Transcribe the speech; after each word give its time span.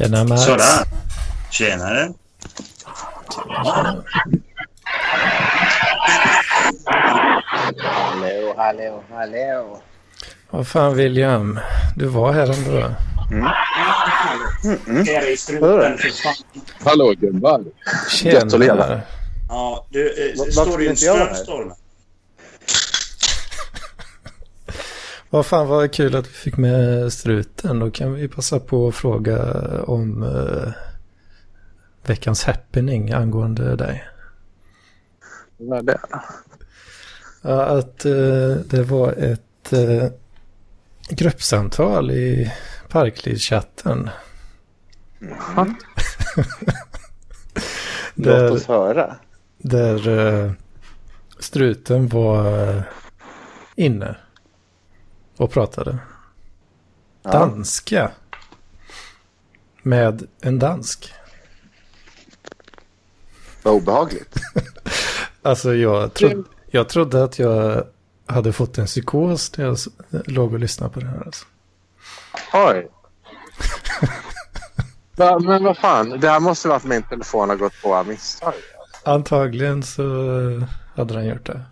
Tjena 0.00 0.24
Mats. 0.24 0.44
Sådär. 0.44 0.84
Tjenare. 1.50 2.12
Hallå, 7.66 8.54
hallå, 8.56 9.02
hallå. 9.10 9.80
Vad 10.50 10.66
fan 10.66 10.94
William, 10.96 11.60
du 11.96 12.06
var 12.06 12.32
här 12.32 12.42
ändå. 12.42 12.94
I 15.32 15.36
struten 15.36 15.98
för 15.98 16.08
fan. 16.22 16.34
Hallå 16.84 17.14
gubbar. 17.20 17.64
Tjena. 18.08 19.00
Ja, 19.48 19.86
du, 19.90 20.30
eh, 20.30 20.50
står 20.50 20.78
det 20.78 20.84
ju 20.84 20.90
en 20.90 20.96
strömstorm? 20.96 21.72
Vad 25.32 25.46
fan 25.46 25.68
vad 25.68 25.92
kul 25.92 26.16
att 26.16 26.26
vi 26.26 26.32
fick 26.32 26.56
med 26.56 27.12
struten. 27.12 27.78
Då 27.78 27.90
kan 27.90 28.14
vi 28.14 28.28
passa 28.28 28.60
på 28.60 28.88
att 28.88 28.94
fråga 28.94 29.42
om 29.82 30.22
eh, 30.22 30.72
veckans 32.06 32.44
happening 32.44 33.12
angående 33.12 33.76
dig. 33.76 34.04
Vad 35.56 35.78
är 35.78 35.82
det? 35.82 36.00
Ja, 37.42 37.64
att 37.64 38.04
eh, 38.04 38.56
det 38.70 38.82
var 38.82 39.12
ett 39.12 39.72
eh, 39.72 40.06
gruppsamtal 41.10 42.10
i 42.10 42.52
Parklivschatten. 42.88 44.10
Låt 48.14 48.26
där, 48.26 48.52
oss 48.52 48.66
höra. 48.66 49.16
där 49.58 50.54
struten 51.38 52.08
var 52.08 52.82
inne 53.74 54.16
och 55.40 55.50
pratade. 55.50 55.98
Ja. 57.22 57.30
Danska. 57.30 58.10
Med 59.82 60.26
en 60.40 60.58
dansk. 60.58 61.12
Vad 63.62 63.74
obehagligt. 63.74 64.34
Alltså 65.42 65.74
jag, 65.74 66.14
tro, 66.14 66.44
jag 66.66 66.88
trodde 66.88 67.24
att 67.24 67.38
jag 67.38 67.86
hade 68.26 68.52
fått 68.52 68.78
en 68.78 68.86
psykos 68.86 69.58
när 69.58 69.64
jag 69.64 69.76
låg 70.26 70.52
och 70.52 70.58
lyssnade 70.58 70.92
på 70.92 71.00
det 71.00 71.06
här. 71.06 71.22
Alltså. 71.26 71.46
Oj. 72.52 72.88
Va, 75.16 75.38
men 75.38 75.64
vad 75.64 75.78
fan, 75.78 76.20
det 76.20 76.28
här 76.28 76.40
måste 76.40 76.68
vara 76.68 76.76
att 76.76 76.84
min 76.84 77.02
telefon 77.02 77.48
har 77.48 77.56
gått 77.56 77.82
på 77.82 77.94
av 77.94 78.08
misstag. 78.08 78.54
Antagligen 79.04 79.82
så 79.82 80.02
hade 80.96 81.14
den 81.14 81.26
gjort 81.26 81.46
det. 81.46 81.62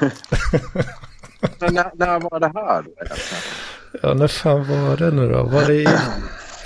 Men 1.58 1.74
när, 1.74 1.90
när 1.94 2.20
var 2.20 2.40
det 2.40 2.52
här 2.54 2.82
då? 2.82 2.90
Ja, 4.02 4.14
när 4.14 4.28
fan 4.28 4.68
var 4.68 4.96
det 4.96 5.10
nu 5.10 5.28
då? 5.28 5.42
Var 5.42 5.64
det 5.64 5.74
i 5.74 5.88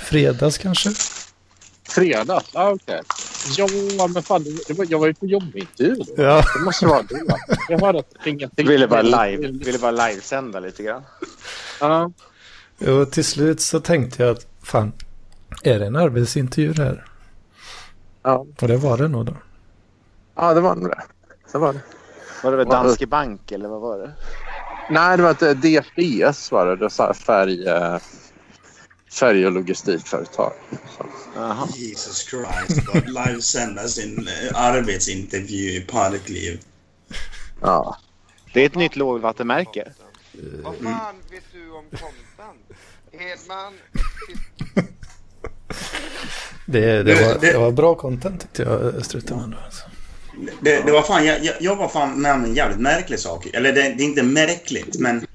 fredags 0.01 0.57
kanske? 0.57 0.89
Fredags? 1.89 2.49
Ja, 2.53 2.69
okej. 2.69 3.01
Ja, 3.57 4.07
men 4.07 4.23
fan, 4.23 4.45
det 4.67 4.73
var, 4.73 4.85
jag 4.89 4.99
var 4.99 5.07
ju 5.07 5.13
på 5.13 5.25
jobbintervju 5.25 5.95
då. 5.95 6.23
Ja. 6.23 6.43
Det 6.57 6.65
måste 6.65 6.85
vara 6.85 7.01
det. 7.01 7.21
Jag 7.69 7.79
hörde 7.79 7.99
att 7.99 8.27
ingenting... 8.27 8.67
Ville 8.67 8.87
bara 8.87 9.01
live, 9.01 9.47
ville 9.47 9.79
bara 9.79 9.91
livesända 9.91 10.59
lite 10.59 10.83
grann. 10.83 11.03
Ja. 11.79 12.11
Och 12.87 13.11
till 13.11 13.25
slut 13.25 13.61
så 13.61 13.79
tänkte 13.79 14.23
jag 14.23 14.31
att 14.31 14.45
fan, 14.63 14.91
är 15.63 15.79
det 15.79 15.85
en 15.85 15.95
arbetsintervju 15.95 16.73
det 16.73 16.83
här? 16.83 17.05
Ja. 18.23 18.45
Och 18.61 18.67
det 18.67 18.77
var 18.77 18.97
det 18.97 19.07
nog 19.07 19.25
då. 19.25 19.33
ja, 20.35 20.53
det 20.53 20.61
var 20.61 20.75
nog 20.75 20.89
det. 20.89 21.01
Det 21.51 21.57
var 21.57 21.73
det. 21.73 21.79
Var 22.43 22.51
det 22.51 22.57
väl 22.57 22.67
Danske 22.67 23.07
Bank 23.07 23.51
eller 23.51 23.69
vad 23.69 23.81
var 23.81 23.99
det? 23.99 24.13
Nej, 24.89 25.17
det 25.17 25.23
var 25.23 25.31
ett 25.31 25.41
eh, 25.41 25.51
DFDS 25.51 26.51
var 26.51 26.65
det. 26.65 26.75
Det 26.75 26.97
var 26.97 27.13
färg, 27.13 27.67
eh, 27.67 27.97
färg 29.19 29.45
och 29.45 29.51
logistikföretag. 29.51 30.53
Så. 30.97 31.05
Jaha. 31.35 31.67
Jesus 31.75 32.17
Christ. 32.29 32.81
Livesända 33.05 33.87
sin 33.87 34.27
eh, 34.27 34.61
arbetsintervju 34.61 35.69
i 35.71 35.81
Parkliv. 35.81 36.59
Ja. 37.61 37.97
Det 38.53 38.61
är 38.61 38.65
ett 38.65 38.75
nytt 38.75 38.95
lågvattenmärke. 38.95 39.91
Vad 40.63 40.75
fan 40.75 41.15
vet 41.31 41.43
du 41.53 41.71
om 41.71 41.83
content? 41.89 42.79
Hedman, 43.11 43.73
Det, 46.65 47.03
det, 47.03 47.15
var, 47.15 47.37
det- 47.41 47.57
var 47.57 47.71
bra 47.71 47.95
content 47.95 48.41
tyckte 48.41 48.63
jag, 48.63 49.05
struten. 49.05 49.39
ändå, 49.39 49.57
Alltså. 49.65 49.83
Det, 50.61 50.81
det 50.85 50.91
var 50.91 51.01
fan, 51.01 51.25
jag, 51.25 51.43
jag, 51.45 51.55
jag 51.59 51.75
var 51.75 51.87
fan 51.87 52.21
med 52.21 52.33
om 52.33 52.43
en 52.43 52.55
jävligt 52.55 52.79
märklig 52.79 53.19
sak. 53.19 53.47
Eller 53.53 53.73
det, 53.73 53.81
det 53.81 54.03
är 54.03 54.05
inte 54.05 54.23
märkligt, 54.23 54.99
men... 54.99 55.25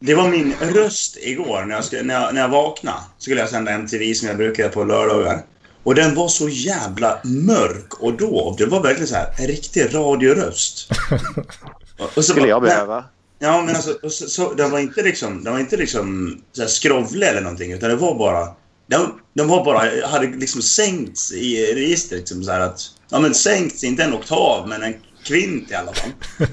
Det 0.00 0.14
var 0.14 0.28
min 0.28 0.54
röst 0.60 1.16
igår 1.20 1.64
när 1.64 1.74
jag, 1.74 1.84
skulle, 1.84 2.02
när 2.02 2.14
jag, 2.14 2.34
när 2.34 2.40
jag 2.40 2.48
vaknade. 2.48 2.98
Skulle 3.18 3.40
jag 3.40 3.48
sända 3.48 3.72
MTV 3.72 4.14
som 4.14 4.28
jag 4.28 4.36
brukar 4.36 4.68
på 4.68 4.84
lördagar. 4.84 5.42
Och 5.82 5.94
den 5.94 6.14
var 6.14 6.28
så 6.28 6.48
jävla 6.48 7.20
mörk 7.24 7.94
och 8.00 8.12
dov. 8.16 8.56
Det 8.58 8.66
var 8.66 8.82
verkligen 8.82 9.06
så 9.08 9.14
här 9.14 9.34
en 9.38 9.46
riktig 9.46 9.94
radioröst. 9.94 10.90
Och, 11.98 12.04
och 12.04 12.12
så 12.14 12.22
Skulle 12.22 12.48
jag 12.48 12.62
bara- 12.62 12.68
behöva. 12.68 13.04
Ja, 13.38 13.62
men 13.62 13.76
alltså, 13.76 13.98
så, 14.02 14.28
så, 14.28 14.54
den 14.54 14.70
var 14.70 14.78
inte 14.78 15.02
liksom, 15.02 15.44
den 15.44 15.52
var 15.52 15.60
inte 15.60 15.76
liksom 15.76 16.38
så 16.52 16.62
här 16.62 16.68
skrovlig 16.68 17.28
eller 17.28 17.40
någonting, 17.40 17.72
utan 17.72 17.88
det 17.90 17.96
var 17.96 18.14
bara... 18.18 18.48
Den, 18.86 19.00
den 19.38 19.48
var 19.48 19.64
bara, 19.64 20.06
hade 20.06 20.26
liksom 20.26 20.62
sänkts 20.62 21.32
i 21.32 21.74
registret, 21.74 22.18
liksom 22.18 22.44
så 22.44 22.52
här 22.52 22.60
att... 22.60 22.80
Ja, 23.10 23.20
men 23.20 23.34
sänkts, 23.34 23.84
inte 23.84 24.02
en 24.04 24.14
oktav, 24.14 24.68
men 24.68 24.82
en 24.82 24.94
kvint 25.24 25.70
i 25.70 25.74
alla 25.74 25.92
fall. 25.92 26.10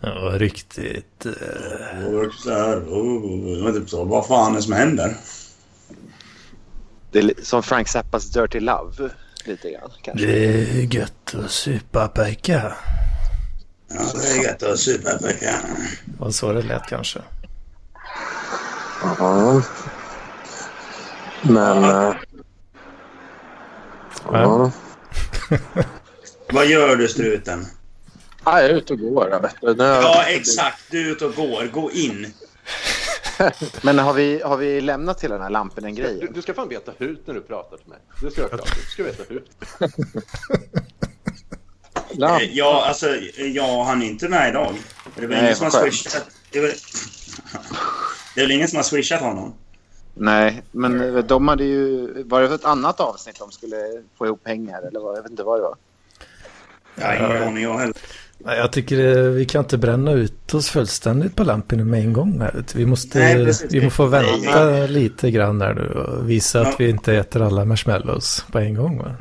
Var 0.00 0.38
riktigt... 0.38 1.26
eh, 1.26 2.06
Och 2.06 2.34
så 2.34 2.50
här, 2.50 2.76
oh, 2.78 3.56
det 3.56 3.62
var 3.62 3.72
typ 3.72 3.90
så, 3.90 4.04
vad 4.04 4.26
fan 4.26 4.52
är 4.52 4.56
det 4.56 4.62
som 4.62 4.72
händer? 4.72 5.16
Det 7.12 7.18
är 7.18 7.34
som 7.42 7.62
Frank 7.62 7.88
Zappas 7.88 8.30
Dirty 8.30 8.60
Love. 8.60 9.10
Lite 9.44 9.70
grann 9.70 9.90
kanske. 10.02 10.26
det 10.26 10.54
är 10.60 10.94
gött 10.94 11.34
att 11.44 11.50
supa 11.50 12.08
pojkar. 12.08 12.76
Ja, 13.88 14.20
det 14.22 14.28
är 14.28 14.42
gött 14.44 14.62
att 14.62 14.78
supa 14.78 15.18
pojkar. 15.18 15.60
Det 16.04 16.18
var 16.20 16.30
så 16.30 16.52
det 16.52 16.62
lät 16.62 16.86
kanske. 16.88 17.18
Ja. 19.18 19.62
Men... 21.42 21.84
eh, 21.84 22.14
ja. 24.32 24.72
Vad 26.52 26.66
gör 26.66 26.96
du, 26.96 27.08
struten? 27.08 27.66
Ja, 28.44 28.60
jag 28.62 28.70
är 28.70 28.74
ute 28.74 28.92
och 28.92 28.98
går. 28.98 29.28
Jag 29.30 29.40
vet. 29.42 29.54
du. 29.60 29.74
Nu- 29.74 29.84
Ja, 29.84 30.24
exakt. 30.28 30.82
Du 30.90 31.06
är 31.08 31.12
ute 31.12 31.24
och 31.26 31.34
går. 31.34 31.64
Gå 31.72 31.90
in. 31.90 32.32
Men 33.82 33.98
har 33.98 34.12
vi, 34.12 34.42
har 34.42 34.56
vi 34.56 34.80
lämnat 34.80 35.18
till 35.18 35.30
den 35.30 35.42
här 35.42 35.50
Lampinen-grejen? 35.50 36.18
Du, 36.20 36.26
du 36.34 36.42
ska 36.42 36.54
fan 36.54 36.68
veta 36.68 36.92
hut 36.98 37.22
när 37.26 37.34
du 37.34 37.40
pratar 37.40 37.76
till 37.76 37.88
mig. 37.88 37.98
Det 38.22 38.30
ska 38.30 38.40
jag 38.40 38.50
klart. 38.50 38.76
Du 38.76 38.90
ska 38.90 39.02
veta 39.02 39.22
hut. 39.28 39.50
Ja. 42.18 42.40
Eh, 42.42 42.48
Ja, 42.52 42.84
alltså, 42.88 43.06
jag 43.36 43.84
han 43.84 44.02
är 44.02 44.06
inte 44.06 44.28
med 44.28 44.48
idag. 44.48 44.74
Det 45.16 45.22
är 45.22 45.26
väl 45.26 45.38
ingen 45.44 45.56
som 45.56 45.64
har 45.64 45.70
swishat... 45.82 46.26
Det 46.50 46.58
är 46.58 46.62
väl... 46.62 46.72
Det 48.34 48.40
är 48.40 48.44
väl 48.44 48.50
ingen 48.50 48.68
som 48.68 48.76
har 48.76 48.82
swishat 48.82 49.20
honom? 49.20 49.54
Nej, 50.18 50.62
men 50.72 51.24
de 51.26 51.48
hade 51.48 51.64
ju... 51.64 52.12
Var 52.22 52.42
det 52.42 52.54
ett 52.54 52.64
annat 52.64 53.00
avsnitt 53.00 53.38
de 53.38 53.50
skulle 53.52 53.76
få 54.18 54.26
ihop 54.26 54.44
pengar 54.44 54.82
eller 54.88 55.00
vad? 55.00 55.16
Jag 55.18 55.22
vet 55.22 55.30
inte 55.30 55.42
vad 55.42 55.58
det 55.58 55.62
var. 55.62 55.76
Jag 56.94 57.06
har 57.06 57.14
ingen 57.36 57.42
aning 57.48 57.62
jag 57.62 57.78
heller. 57.78 57.94
Nej, 58.38 58.58
Jag 58.58 58.72
tycker 58.72 59.16
eh, 59.16 59.22
vi 59.30 59.44
kan 59.44 59.58
inte 59.64 59.78
bränna 59.78 60.12
ut 60.12 60.54
oss 60.54 60.68
fullständigt 60.70 61.36
på 61.36 61.44
Lampinen 61.44 61.90
med 61.90 62.00
en 62.00 62.12
gång. 62.12 62.40
Här. 62.40 62.64
Vi 62.74 62.86
måste, 62.86 63.18
Nej, 63.18 63.34
vi 63.70 63.80
måste 63.84 63.90
få 63.96 64.06
vänta 64.06 64.64
Nej. 64.64 64.88
lite 64.88 65.30
grann 65.30 65.58
där 65.58 65.74
nu 65.74 65.88
och 66.00 66.30
visa 66.30 66.58
Ja. 66.58 66.68
att 66.68 66.80
vi 66.80 66.88
inte 66.90 67.14
äter 67.14 67.42
alla 67.42 67.64
marshmallows 67.64 68.44
på 68.52 68.58
en 68.58 68.74
gång. 68.74 68.98
Va? 68.98 69.14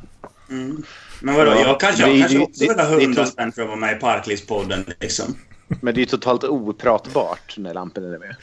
Mm. 0.49 0.83
Men 1.21 1.35
vadå, 1.35 1.51
Ja, 1.51 1.59
jag 1.61 1.79
kanske, 1.79 2.01
jag 2.01 2.11
det- 2.15 2.19
kanske 2.19 2.39
också 2.39 2.63
vill 2.67 2.79
ha 2.79 3.01
100 3.01 3.25
spänn 3.25 3.51
för 3.51 3.61
att 3.61 3.67
vara 3.67 3.77
med 3.79 3.97
i 3.97 3.99
Parklivspodden 3.99 4.85
liksom. 4.99 5.35
Men 5.67 5.93
det 5.93 5.97
är 5.99 6.01
ju 6.01 6.05
totalt 6.05 6.43
opratbart 6.43 7.55
när 7.57 7.73
Lampinen 7.73 8.13
är 8.13 8.19
med. 8.19 8.35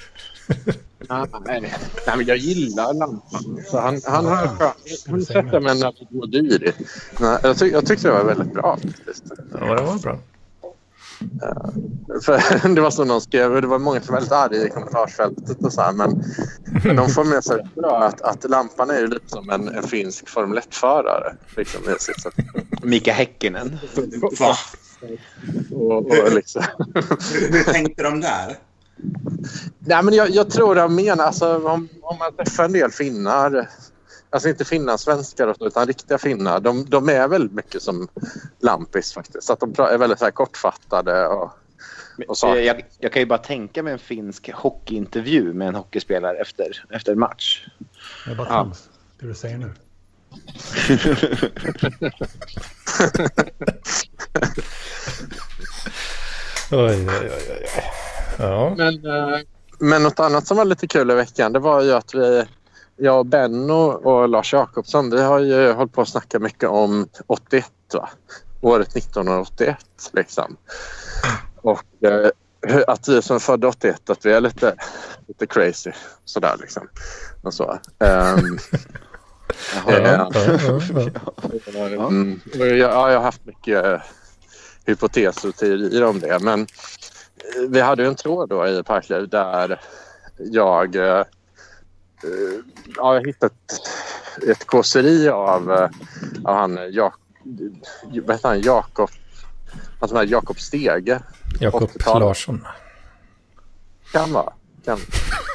Nej. 1.08 1.75
nej, 2.06 2.16
men 2.16 2.26
jag 2.26 2.37
gillar 2.37 2.94
lampan. 2.94 3.58
Så 3.70 3.81
han, 3.81 4.00
han 4.04 4.26
har 4.26 5.60
mig 5.60 5.78
när 5.78 5.93
det 5.93 6.19
går 6.19 6.26
dyrt. 6.26 6.75
Nej, 7.20 7.38
Jag, 7.43 7.58
tyck, 7.58 7.72
jag 7.72 7.87
tyckte 7.87 8.08
det 8.08 8.14
var 8.14 8.25
väldigt 8.25 8.52
bra. 8.54 8.78
faktiskt. 8.82 9.25
Ja, 9.60 9.75
det 9.75 9.82
var 9.82 9.99
bra. 9.99 10.19
För 12.22 12.69
det 12.75 12.81
var 12.81 12.90
som 12.90 13.08
någon 13.08 13.20
skrev, 13.20 13.60
det 13.60 13.66
var 13.66 13.78
många 13.78 14.00
som 14.00 14.12
var 14.12 14.20
väldigt 14.20 14.32
arga 14.32 14.66
i 14.66 14.70
kommentarsfältet 14.70 15.64
och 15.64 15.72
så 15.72 15.81
här, 15.81 15.93
men, 15.93 16.25
men 16.84 16.96
de 16.96 17.08
får 17.08 17.25
med 17.25 17.44
sig 17.44 17.66
bra 17.75 18.02
att, 18.02 18.20
att 18.20 18.50
lampan 18.50 18.90
är 18.90 18.99
ju 19.00 19.06
lite 19.06 19.28
som 19.28 19.50
en, 19.50 19.69
en 19.69 19.82
finsk 19.82 20.28
Formel 20.28 20.58
1-förare. 20.58 21.34
Liksom, 21.56 21.81
sätt. 22.00 22.34
Mika 22.82 23.12
Häkkinen. 23.12 23.78
Va? 24.40 24.56
och, 25.70 26.06
och 26.06 26.32
liksom. 26.34 26.62
Hur, 26.94 27.52
hur 27.52 27.72
tänkte 27.72 28.02
de 28.02 28.20
där? 28.20 28.56
Nej, 29.78 30.02
men 30.02 30.14
jag, 30.14 30.31
jag 30.31 30.50
tror 30.50 30.75
de 30.75 30.94
menar, 30.94 31.25
alltså, 31.25 31.56
om, 31.56 31.88
om 32.02 32.19
man 32.19 32.37
träffar 32.37 32.64
en 32.64 32.72
del 32.72 32.90
finnar, 32.90 33.69
alltså 34.31 34.49
inte 34.49 34.64
finlandssvenskar 34.64 35.66
utan 35.66 35.87
riktiga 35.87 36.19
finnar, 36.19 36.60
de, 36.60 36.84
de 36.84 37.08
är 37.08 37.28
väldigt 37.28 37.52
mycket 37.52 37.82
som 37.82 38.08
lampis 38.60 39.12
faktiskt. 39.12 39.46
Så 39.46 39.52
att 39.52 39.60
de 39.60 39.75
är 39.78 39.99
väldigt 39.99 40.19
så 40.19 40.25
här 40.25 40.32
kortfattade 40.32 41.26
och, 41.26 41.50
och 42.28 42.38
så. 42.38 42.56
Jag, 42.56 42.84
jag 42.99 43.12
kan 43.12 43.22
ju 43.22 43.26
bara 43.26 43.38
tänka 43.38 43.82
mig 43.82 43.93
en 43.93 43.99
finsk 43.99 44.50
hockeyintervju 44.52 45.52
med 45.52 45.69
en 45.69 45.75
hockeyspelare 45.75 46.37
efter, 46.37 46.84
efter 46.90 47.12
en 47.12 47.19
match. 47.19 47.66
Jag 48.26 48.37
bara 48.37 48.49
Ja. 48.49 48.72
det 49.20 49.26
du 49.26 49.34
säger 49.34 49.58
nu. 49.58 49.72
Oj, 56.75 56.78
oj, 56.78 57.06
oj, 57.08 57.31
oj. 57.76 58.12
Ja. 58.38 58.75
Men, 58.76 59.06
eh, 59.06 59.38
men 59.79 60.02
något 60.02 60.20
annat 60.20 60.46
som 60.46 60.56
var 60.56 60.64
lite 60.64 60.87
kul 60.87 61.11
i 61.11 61.14
veckan 61.14 61.52
det 61.52 61.58
var 61.58 61.82
ju 61.82 61.93
att 61.93 62.14
vi, 62.14 62.44
jag 62.96 63.19
och 63.19 63.26
Benno 63.26 63.93
och 63.93 64.29
Lars 64.29 64.52
Jakobsson 64.52 65.11
vi 65.11 65.23
har 65.23 65.38
ju 65.38 65.73
hållit 65.73 65.93
på 65.93 66.00
att 66.00 66.08
snacka 66.08 66.38
mycket 66.38 66.69
om 66.69 67.08
81 67.26 67.67
va? 67.94 68.08
Året 68.61 68.96
1981 68.96 69.76
liksom. 70.12 70.56
Och 71.56 72.05
eh, 72.05 72.31
att 72.87 73.08
vi 73.08 73.23
som 73.23 73.37
är 73.37 73.40
födda 73.40 73.69
81 73.69 74.11
att 74.11 74.26
vi 74.26 74.32
är 74.32 74.40
lite, 74.40 74.75
lite 75.28 75.46
crazy 75.46 75.93
sådär 76.25 76.56
liksom. 76.61 76.88
Och 77.43 77.55
så. 77.55 77.78
Ja, 79.87 79.93
ja, 79.93 79.99
ja, 79.99 80.31
ja. 81.75 82.05
Och 82.52 82.67
Jag, 82.67 82.78
ja, 82.78 83.11
jag 83.11 83.19
har 83.19 83.23
haft 83.23 83.46
mycket 83.46 83.85
eh, 83.85 84.00
hypoteser 84.85 85.49
och 85.49 85.56
teorier 85.56 86.05
om 86.05 86.20
det. 86.20 86.38
Men 86.43 86.67
vi 87.69 87.81
hade 87.81 88.06
en 88.06 88.15
tråd 88.15 88.49
då 88.49 88.67
i 88.67 88.83
Parkliv 88.83 89.29
där 89.29 89.81
jag, 90.37 90.97
eh, 90.97 91.19
eh, 91.21 91.25
ja, 92.97 93.15
jag 93.15 93.27
hittat 93.27 93.53
ett 94.49 94.67
kåseri 94.67 95.29
av, 95.29 95.73
eh, 95.73 95.91
av 96.44 96.55
han, 96.56 96.79
Jak, 96.93 97.15
vad 98.23 98.37
heter 98.37 98.49
han, 98.49 98.61
Jakob, 98.61 99.11
han 100.00 100.09
som 100.09 100.27
Jakob 100.29 100.61
Stege. 100.61 101.21
Jakob 101.61 101.83
80-talet. 101.83 102.21
Larsson. 102.21 102.67
Kan 104.12 104.33
vara. 104.33 104.53
Kan. 104.85 104.99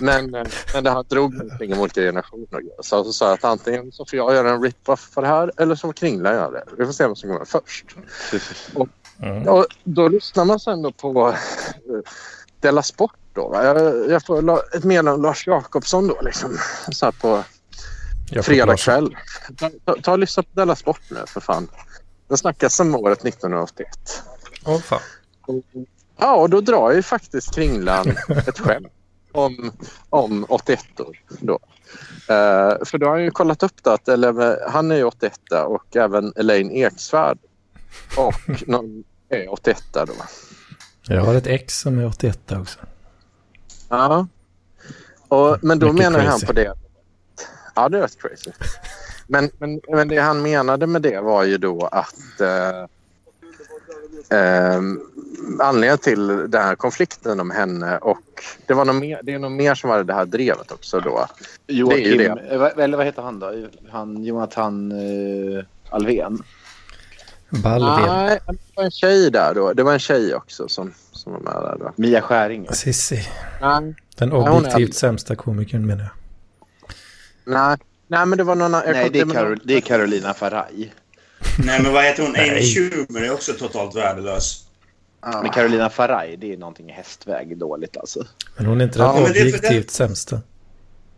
Men, 0.02 0.36
eh, 0.36 0.48
men 0.74 0.84
det 0.84 0.92
här 0.92 1.04
drog 1.04 1.34
någonting 1.34 1.74
om 1.74 1.80
olika 1.80 2.02
generationer. 2.02 2.62
och. 2.78 2.86
Så 2.86 3.04
så 3.04 3.14
sa 3.14 3.26
jag 3.26 3.34
att 3.34 3.44
antingen 3.44 3.92
så 3.92 4.06
får 4.06 4.18
jag 4.18 4.34
göra 4.34 4.50
en 4.50 4.64
rip-off 4.64 5.10
för 5.14 5.22
det 5.22 5.28
här 5.28 5.52
eller 5.58 5.76
så 5.76 5.88
får 5.88 5.94
Kringla 5.94 6.34
göra 6.34 6.52
det. 6.52 6.64
Vi 6.78 6.86
får 6.86 6.94
se 6.94 7.04
vem 7.04 7.16
som 7.16 7.30
kommer 7.30 7.46
först. 7.46 7.86
Mm. 9.22 9.48
Och 9.48 9.66
då 9.84 10.08
lyssnar 10.08 10.46
man 10.46 10.60
sen 10.60 10.82
då 10.82 10.92
på 10.92 11.30
eh, 11.30 11.36
Della 12.60 12.84
Sport. 12.84 13.16
Då, 13.34 13.50
va? 13.50 13.64
jag, 13.64 14.10
jag 14.10 14.26
får 14.26 14.76
ett 14.76 14.84
meddelande 14.84 15.28
Lars 15.28 15.48
Jakobsson 15.48 16.08
då 16.08 16.22
liksom. 16.22 16.58
Så 16.92 17.06
här 17.06 17.12
på 17.12 17.44
fredag 18.44 18.78
kväll. 18.78 19.18
Ta, 19.86 19.96
ta, 20.02 20.12
och 20.12 20.20
lyssna 20.20 20.44
på 20.44 20.50
Della 20.54 20.76
Sport 20.76 21.02
nu 21.10 21.24
för 21.28 21.42
fan. 21.42 21.68
Det 22.28 22.38
snackas 22.38 22.80
om 22.80 22.96
året 22.96 23.26
1981. 23.26 23.88
Åh 24.66 24.80
fan. 24.80 25.02
Ja, 26.18 26.36
och 26.36 26.50
då 26.50 26.62
drar 26.62 26.92
ju 26.92 27.04
faktiskt 27.04 27.56
Kringlan 27.56 28.08
ett 28.48 28.60
skämt 28.60 28.88
om, 29.32 29.72
om 30.10 30.46
81 30.50 31.00
år 31.00 31.22
då. 31.40 31.60
Eh, 32.30 32.86
för 32.86 32.98
då 32.98 33.06
har 33.06 33.14
han 33.14 33.24
ju 33.24 33.32
kollat 33.32 33.64
upp 33.64 33.84
det 33.84 33.94
att 33.94 34.08
eller, 34.08 34.70
han 34.70 34.92
är 34.92 34.96
ju 34.96 35.04
81 35.04 35.40
och 35.66 35.96
även 35.96 36.34
Elaine 36.36 36.72
Eksvärd 36.72 37.38
och 38.18 38.34
någon 38.68 39.04
är 39.30 39.54
81 39.54 39.84
då. 39.94 40.08
Jag 41.08 41.22
har 41.22 41.36
ett 41.36 41.48
ex 41.48 41.80
som 41.80 42.00
är 42.00 42.06
81 42.08 42.52
också. 42.52 42.80
Ja. 43.90 44.28
Och, 45.28 45.58
men 45.62 45.80
då 45.80 45.94
Mycket 45.94 46.12
menar 46.12 46.20
han 46.20 46.32
crazy. 46.32 46.46
på 46.46 46.54
det. 46.54 46.74
Ja, 47.76 47.90
det 47.90 47.98
är 47.98 48.02
rätt 48.02 48.22
crazy. 48.22 48.52
Men, 49.28 49.50
men, 49.58 49.82
men 49.90 50.08
det 50.08 50.18
han 50.18 50.42
menade 50.42 50.88
med 50.88 51.02
det 51.02 51.22
var 51.22 51.44
ju 51.44 51.58
då 51.58 51.86
att 51.92 52.42
eh, 52.42 52.80
eh, 54.40 54.82
anledningen 55.60 55.98
till 55.98 56.28
den 56.28 56.62
här 56.64 56.76
konflikten 56.76 57.40
om 57.40 57.52
henne 57.52 57.98
och 57.98 58.20
det, 58.66 58.74
var 58.74 58.86
nog 58.86 58.96
mer, 58.96 59.20
det 59.24 59.34
är 59.34 59.40
nog 59.40 59.52
mer 59.52 59.76
som 59.76 59.90
var 59.90 60.04
det 60.04 60.14
här 60.14 60.26
drevet 60.26 60.72
också 60.72 61.00
då. 61.00 61.26
Joakim, 61.68 62.18
det. 62.18 62.26
eh, 62.26 62.60
vad- 62.60 62.80
eller 62.80 62.98
vad 62.98 63.06
heter 63.06 63.22
han 63.22 63.40
då? 63.40 63.68
Han, 63.92 64.24
Jonathan 64.24 64.92
eh, 64.92 65.64
Alvén. 65.90 66.44
Ballven. 67.50 68.06
Nej, 68.16 68.40
det 68.48 68.56
var 68.76 68.84
en 68.84 68.92
tjej 68.92 69.32
där 69.32 69.54
då. 69.54 69.74
Det 69.74 69.84
var 69.84 69.94
en 69.94 70.00
tjej 70.00 70.36
också 70.36 70.68
som, 70.68 70.94
som 71.12 71.34
var 71.34 71.40
med 71.40 71.54
där 71.54 71.76
då. 71.80 71.94
Mia 71.96 72.22
Skäringer. 72.22 72.72
Sissi. 72.74 73.28
Nej, 73.62 73.96
Den 74.16 74.32
objektivt 74.32 74.96
sämsta 74.96 75.36
komikern 75.36 75.86
menar 75.86 76.04
jag. 76.04 76.12
nej, 77.54 77.78
nej 78.08 78.26
men 78.26 78.38
det 78.38 78.44
var 78.44 78.56
någon... 78.56 78.72
Nej, 78.72 79.10
det 79.14 79.20
är, 79.20 79.26
någon- 79.26 79.60
det 79.64 79.74
är 79.74 79.82
Carolina 79.82 80.34
Faraj. 80.34 80.94
Nej, 81.66 81.82
men 81.84 81.94
vad 81.94 82.04
heter 82.04 82.24
hon? 82.24 82.36
Amy. 82.36 82.62
Schumer 82.76 83.22
är 83.22 83.34
också 83.34 83.54
totalt 83.54 83.96
värdelös. 83.96 84.64
Ja. 85.22 85.40
Men 85.42 85.52
Carolina 85.52 85.90
Faraj, 85.90 86.38
det 86.38 86.54
är 86.54 86.58
någonting 86.58 86.90
i 86.90 86.94
hästväg 86.94 87.58
dåligt 87.58 87.98
alltså. 87.98 88.24
Men 88.58 88.66
hon 88.66 88.82
är 88.82 88.86
inte 88.86 89.00
Ja, 89.00 89.14
den 89.14 89.24
men 89.24 89.34
det 89.34 89.42
objektivt 89.42 89.92
sämsta. 89.92 90.42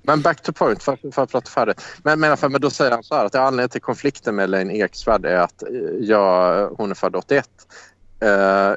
Men 0.01 0.21
back 0.21 0.41
to 0.41 0.53
point, 0.53 0.83
för, 0.83 1.11
för 1.11 1.23
att 1.23 1.31
prata 1.31 1.49
färdigt. 1.49 1.81
Men, 2.03 2.19
men, 2.19 2.37
fall, 2.37 2.49
men 2.49 2.61
då 2.61 2.69
säger 2.69 2.91
han 2.91 3.03
så 3.03 3.15
här 3.15 3.25
att 3.25 3.35
anledningen 3.35 3.69
till 3.69 3.81
konflikten 3.81 4.35
med 4.35 4.43
Elaine 4.43 4.71
Eksvärd 4.71 5.25
är 5.25 5.37
att 5.37 5.63
eh, 5.63 5.69
jag, 5.99 6.69
hon 6.69 6.91
är 6.91 6.95
född 6.95 7.15
81. 7.15 7.49
Eh, 8.21 8.29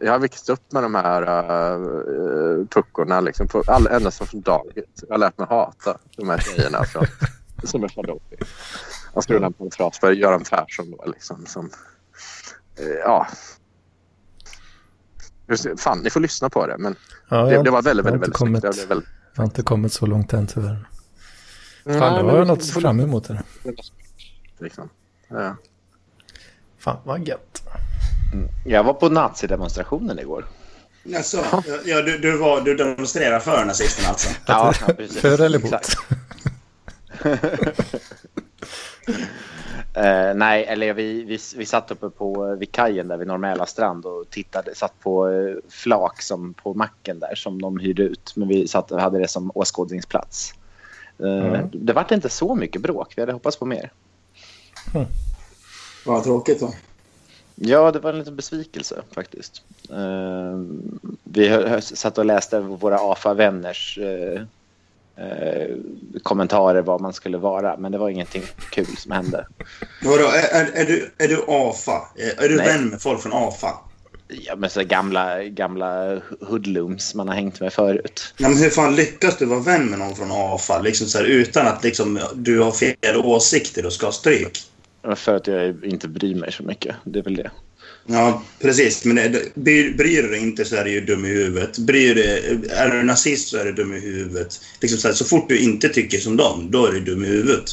jag 0.03 0.13
har 0.13 0.19
växt 0.19 0.49
upp 0.49 0.73
med 0.73 0.83
de 0.83 0.95
här 0.95 1.23
uh, 1.23 2.67
puckorna 2.67 3.21
liksom, 3.21 3.49
på, 3.49 3.63
all, 3.67 3.87
ända 3.87 4.11
sedan 4.11 4.27
från 4.27 4.41
dagis. 4.41 4.85
Jag 5.09 5.15
har 5.15 5.19
lärt 5.19 5.39
mig 5.39 5.47
hata 5.51 5.99
de 6.17 6.29
här 6.29 6.39
tjejerna 6.39 6.85
från, 6.85 7.07
som 7.65 7.85
är 7.85 7.89
födda 7.89 8.13
81. 8.13 8.49
Jag 9.15 9.25
skrev 9.25 9.41
den 9.41 9.53
på 9.53 9.65
en 9.65 9.71
fras 9.71 9.99
för 9.99 10.13
Göran 10.13 10.45
Persson 10.51 10.91
då 10.91 11.05
liksom. 11.07 11.47
Som, 11.47 11.71
eh, 12.79 12.87
ja. 12.87 13.27
Fan, 15.79 15.99
ni 15.99 16.11
får 16.11 16.21
lyssna 16.21 16.51
på 16.51 16.67
det. 16.67 16.79
Men 16.79 16.97
Ja, 17.29 17.43
det, 17.43 17.63
det 17.63 17.71
var 17.71 17.83
väldigt, 17.83 18.07
väldigt, 18.07 18.15
inte 18.15 18.19
väldigt 18.19 18.37
kommit, 18.37 18.61
snyggt. 18.61 18.65
Jag 18.65 18.75
blev 18.75 18.89
väldigt... 18.89 19.09
jag 19.35 19.41
har 19.41 19.45
inte 19.45 19.63
kommit 19.63 19.93
så 19.93 20.07
långt 20.07 20.33
än 20.33 20.47
tyvärr. 20.47 20.89
Fan, 21.84 21.94
Nej, 21.99 22.11
då 22.11 22.17
men 22.17 22.26
har 22.26 22.37
jag 22.37 22.46
du 22.46 22.49
något 22.49 22.67
fram 22.67 23.00
emot 23.00 23.29
det. 23.29 23.43
Liksom. 24.58 24.88
Ja. 25.29 25.56
Fan 26.79 26.96
vad 27.05 27.29
gött. 27.29 27.62
Jag 28.64 28.84
var 28.84 28.94
på 28.94 29.08
nazidemonstrationen 29.08 30.19
igår. 30.19 30.44
Alltså, 31.17 31.44
ja, 31.84 32.02
du, 32.02 32.19
du, 32.19 32.37
var, 32.37 32.61
du 32.61 32.75
demonstrerar 32.75 33.40
för 33.40 33.64
nazisterna 33.64 34.08
alltså? 34.08 34.29
Ja, 34.46 34.73
ja, 34.87 34.94
precis. 34.94 35.20
För 35.20 35.40
eller 35.40 35.58
emot? 35.58 35.73
Eh, 39.94 40.35
nej, 40.35 40.64
eller 40.64 40.95
vi, 40.95 41.25
vi, 41.25 41.38
vi 41.57 41.66
satt 41.66 41.90
uppe 41.90 42.11
på, 42.11 42.57
vid 42.57 42.73
kajen 42.73 43.09
där 43.09 43.16
vid 43.16 43.26
Norr 43.26 43.66
strand 43.66 44.07
och 44.07 44.30
tittade, 44.30 44.75
satt 44.75 45.00
på 45.00 45.28
eh, 45.28 45.54
flak 45.68 46.23
som 46.23 46.54
på 46.54 46.75
macken 46.75 47.18
där 47.18 47.35
som 47.35 47.62
de 47.62 47.78
hyrde 47.78 48.02
ut. 48.02 48.33
Men 48.37 48.49
vi 48.49 48.68
satt 48.68 48.92
och 48.92 49.00
hade 49.00 49.18
det 49.18 49.28
som 49.28 49.50
åskådningsplats. 49.54 50.54
Mm. 51.19 51.69
Det 51.73 51.92
vart 51.92 52.11
inte 52.11 52.28
så 52.28 52.54
mycket 52.54 52.83
bråk. 52.83 53.12
Vi 53.16 53.23
hade 53.23 53.33
hoppats 53.33 53.57
på 53.57 53.66
mer. 53.66 53.92
Vad 56.07 56.25
tråkigt 56.25 56.61
då. 56.61 56.75
Ja, 57.54 57.92
det 57.92 57.99
var 57.99 58.12
en 58.12 58.19
liten 58.19 58.37
besvikelse 58.37 59.02
faktiskt. 59.11 59.62
Eh, 59.90 60.59
vi 61.25 61.78
satt 61.81 62.19
och 62.19 62.25
läste 62.25 62.61
våra 62.61 62.99
AFA-vänners 62.99 63.99
eh, 63.99 64.42
kommentarer 66.23 66.83
vad 66.83 67.00
man 67.00 67.12
skulle 67.12 67.38
vara, 67.38 67.76
men 67.76 67.92
det 67.92 67.99
var 67.99 68.09
ingenting 68.09 68.42
kul 68.71 68.97
som 68.97 69.12
hände. 69.12 69.47
Vadå, 70.02 70.25
är, 70.25 70.61
är, 70.61 70.71
är, 70.75 70.87
du, 70.87 71.11
är 71.19 71.28
du 71.28 71.45
AFA? 71.49 72.09
Är, 72.16 72.45
är 72.45 72.49
du 72.49 72.57
Nej. 72.57 72.66
vän 72.66 72.88
med 72.88 73.02
folk 73.02 73.21
från 73.21 73.33
AFA? 73.33 73.78
Ja, 74.33 74.57
men 74.57 74.71
så 74.71 74.85
gamla, 74.85 75.45
gamla 75.45 76.21
hoodlums 76.41 77.15
man 77.15 77.29
har 77.29 77.35
hängt 77.35 77.61
med 77.61 77.73
förut. 77.73 78.35
Ja, 78.37 78.49
men 78.49 78.59
hur 78.59 78.71
fan 78.71 78.97
lyckas 78.97 79.37
du 79.39 79.47
vara 79.47 79.61
vän 79.61 79.87
med 79.87 79.99
någon 79.99 80.17
från 80.17 80.29
AFA 80.33 80.81
liksom 80.81 81.07
så 81.07 81.19
här, 81.19 81.25
utan 81.25 81.67
att 81.67 81.85
liksom, 81.85 82.19
du 82.35 82.59
har 82.61 82.73
fel 82.73 83.17
åsikter 83.17 83.87
och 83.87 83.93
ska 83.93 84.07
ha 84.07 84.12
stryk? 84.12 84.59
För 85.17 85.35
att 85.37 85.47
jag 85.47 85.85
inte 85.85 86.09
bryr 86.09 86.35
mig 86.35 86.53
så 86.53 86.62
mycket. 86.62 86.97
Det 87.05 87.19
är 87.19 87.23
väl 87.23 87.37
det. 87.37 87.51
Ja, 88.07 88.43
precis. 88.61 89.05
Men 89.05 89.17
det- 89.17 89.55
bryr, 89.55 89.97
bryr 89.97 90.23
du 90.23 90.29
dig 90.29 90.41
inte 90.41 90.65
så 90.65 90.77
är 90.77 90.85
du 90.85 90.91
ju 90.91 91.01
dum 91.01 91.25
i 91.25 91.29
huvudet. 91.29 91.79
Bryr 91.79 92.15
dig, 92.15 92.59
är 92.71 92.89
du 92.91 93.03
nazist 93.03 93.49
så 93.49 93.57
är 93.57 93.65
du 93.65 93.73
dum 93.73 93.95
i 93.95 94.01
huvudet. 94.01 94.61
Liksom 94.81 94.99
så, 94.99 95.09
här, 95.09 95.15
så 95.15 95.25
fort 95.25 95.49
du 95.49 95.59
inte 95.59 95.89
tycker 95.89 96.19
som 96.19 96.37
dem, 96.37 96.69
då 96.71 96.87
är 96.87 96.93
du 96.93 97.01
dum 97.01 97.25
i 97.25 97.27
huvudet. 97.27 97.65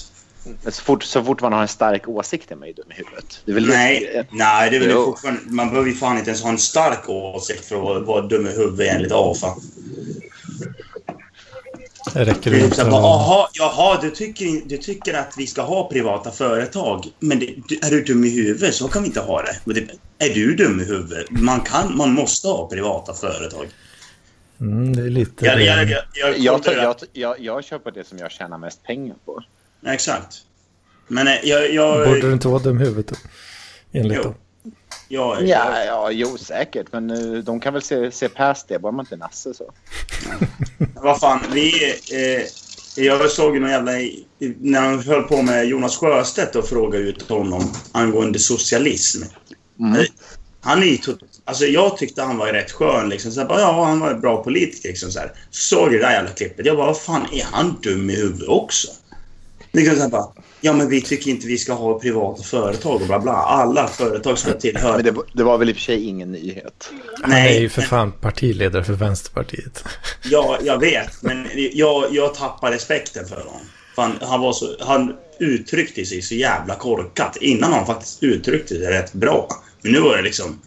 Så 0.64 0.82
fort, 0.84 1.04
så 1.04 1.24
fort 1.24 1.42
man 1.42 1.54
har 1.54 1.62
en 1.62 1.68
stark 1.68 2.08
åsikt 2.08 2.52
är 2.52 2.56
man 2.56 2.68
ju 2.68 2.74
dum 2.74 2.92
i 2.92 2.94
huvudet. 2.94 3.42
Det 3.46 3.52
är 3.52 3.56
väl 3.56 3.68
Nej, 3.68 4.10
det. 4.14 4.26
nej 4.32 4.70
det 4.70 4.76
är 4.76 4.80
väl 4.80 4.90
Jo. 4.92 5.06
fortfarande... 5.06 5.42
Man 5.46 5.70
behöver 5.70 5.90
ju 5.90 5.96
fan 5.96 6.18
inte 6.18 6.30
ens 6.30 6.44
ha 6.44 6.50
en 6.50 6.58
stark 6.58 7.10
åsikt 7.10 7.66
för 7.66 7.76
att 7.76 7.82
vara, 7.82 8.00
vara 8.00 8.22
dum 8.22 8.48
i 8.48 8.50
huvudet 8.50 8.94
enligt 8.96 9.12
AFA. 9.12 9.56
Det 12.14 12.26
räcker 12.26 12.52
Det 12.52 12.58
här, 12.58 12.92
bara. 12.92 13.02
Jaha, 13.02 13.48
jaha 13.54 14.02
du, 14.02 14.12
tycker, 14.12 14.70
du 14.70 14.78
tycker 14.78 15.14
att 15.14 15.34
vi 15.38 15.48
ska 15.48 15.62
ha 15.62 15.90
privata 15.90 16.32
företag. 16.32 17.06
Men 17.20 17.40
det, 17.40 17.56
du, 17.68 17.80
är 17.82 17.90
du 17.92 18.04
dum 18.04 18.24
i 18.24 18.30
huvudet 18.30 18.76
så 18.76 18.88
kan 18.88 19.02
vi 19.02 19.08
inte 19.08 19.20
ha 19.20 19.42
det. 19.42 19.56
Men 19.64 19.76
det. 19.76 19.88
Är 20.26 20.34
du 20.34 20.56
dum 20.56 20.80
i 20.80 20.84
huvudet? 20.84 21.26
Man, 21.30 21.62
kan, 21.62 21.98
man 21.98 22.14
måste 22.14 22.48
ha 22.48 22.68
privata 22.70 23.14
företag. 23.14 23.68
Mm, 24.60 24.96
det 24.96 25.02
är 25.02 25.10
lite... 25.10 25.46
Jag, 25.46 25.62
jag, 25.62 25.90
jag, 25.90 25.90
jag, 26.14 26.38
Jag, 26.38 26.60
jag, 26.66 26.96
jag, 27.14 27.40
jag, 27.40 27.64
jag 27.70 27.84
på 27.84 27.90
det 27.92 28.08
som 28.08 28.18
jag 28.18 28.32
tjänar 28.32 28.58
mest 28.58 28.84
pengar 28.84 29.16
på. 29.26 29.44
Exakt. 29.86 30.36
Men 31.08 31.28
eh, 31.28 31.34
jag... 31.44 31.74
jag, 31.74 32.08
Borde 32.08 32.22
du 32.22 32.34
inte 32.34 32.48
vara 32.48 32.60
dum 32.60 32.82
i 32.82 32.86
huvudet 32.86 33.08
då? 33.08 33.16
Enligt 34.00 34.18
Jo. 34.18 34.24
dem. 34.24 34.34
jag, 35.08 35.48
Ja, 35.48 35.84
ja, 35.84 36.12
jo 36.12 36.38
säkert. 36.38 36.88
Men 36.92 37.12
eh, 37.12 37.44
de 37.44 37.60
kan 37.60 37.74
väl 37.74 37.82
se, 37.82 38.12
se 38.12 38.30
past 38.30 38.68
det, 38.68 38.80
bara 38.80 38.92
man 38.92 39.06
inte 39.06 39.16
nasse 39.16 39.54
så. 39.54 39.72
Vad 40.96 41.20
fan, 41.20 41.40
vi... 41.54 41.94
Eh, 42.12 42.46
Jag 42.96 43.32
såg 43.32 43.54
ju 43.54 43.60
någon 43.60 43.70
jävla... 43.70 43.92
När 44.60 44.82
han 44.82 45.00
höll 45.00 45.24
på 45.24 45.42
med 45.42 45.66
Jonas 45.66 45.98
Sjöstedt 45.98 46.56
och 46.56 46.70
frågade 46.70 47.04
ut 47.04 47.30
honom 47.30 47.74
angående 47.92 48.40
socialism. 48.40 49.24
Mm. 49.80 50.06
Han 50.62 50.84
är 50.84 50.88
ju 50.88 50.98
Alltså 51.46 51.66
jag 51.66 51.98
tyckte 51.98 52.22
han 52.22 52.38
var 52.38 52.48
rätt 52.48 52.72
skön 52.72 53.10
liksom. 53.10 53.32
Så 53.32 53.46
bara, 53.46 53.60
ja, 53.60 53.86
han 53.86 54.00
var 54.00 54.12
en 54.12 54.22
bra 54.22 54.44
politiker 54.44 54.90
liksom 54.90 55.12
så 55.12 55.20
här. 55.20 55.32
Så 55.52 55.76
såg 55.76 55.94
jag 55.94 56.02
det 56.02 56.06
där 56.06 56.12
jävla 56.12 56.32
klippet. 56.32 56.66
Jag 56.66 56.78
bara, 56.78 56.88
vad 56.88 57.02
fan, 57.02 57.28
är 57.34 57.44
han 57.44 57.80
dum 57.82 58.10
i 58.10 58.16
huvudet 58.16 58.48
också? 58.48 58.88
Liksom 59.72 59.96
så 59.96 60.02
här 60.02 60.10
bara, 60.10 60.28
ja 60.62 60.74
men 60.74 60.90
vi 60.90 61.02
tycker 61.02 61.32
inte 61.32 61.48
vi 61.48 61.58
ska 61.58 61.74
ha 61.74 62.00
privata 62.00 62.44
företag 62.44 63.02
och 63.02 63.08
bla 63.08 63.20
bla. 63.20 63.32
Alla 63.34 63.88
företag 63.88 64.38
ska 64.38 64.54
tillhöra... 64.54 64.96
Men 64.96 65.06
det, 65.06 65.22
det 65.34 65.44
var 65.44 65.58
väl 65.58 65.70
i 65.70 65.72
och 65.72 65.76
för 65.76 65.84
sig 65.84 66.04
ingen 66.04 66.32
nyhet. 66.32 66.92
Han 67.22 67.32
är 67.32 67.60
ju 67.60 67.70
för 67.70 67.82
fan 67.82 68.12
partiledare 68.12 68.84
för 68.84 68.94
Vänsterpartiet. 68.94 69.84
Ja, 70.24 70.58
jag 70.64 70.80
vet. 70.80 71.24
Men 71.24 71.48
jag, 71.54 72.06
jag 72.12 72.36
tappar 72.36 72.72
respekten 72.72 73.26
för 73.26 73.36
honom. 73.36 73.62
Fan, 73.96 74.14
han, 74.22 74.42
var 74.42 74.54
så, 74.54 74.76
han 74.80 75.14
uttryckte 75.40 76.06
sig 76.06 76.22
så 76.22 76.36
jävla 76.36 76.76
korkat. 76.76 77.38
Innan 77.42 77.74
han 77.74 77.86
faktiskt 77.86 78.24
uttryckte 78.24 78.76
sig 78.76 78.88
rätt 78.88 79.14
bra. 79.14 79.48
Men 79.82 79.92
nu 79.92 80.00
var 80.00 80.18
det 80.18 80.24
liksom... 80.24 80.62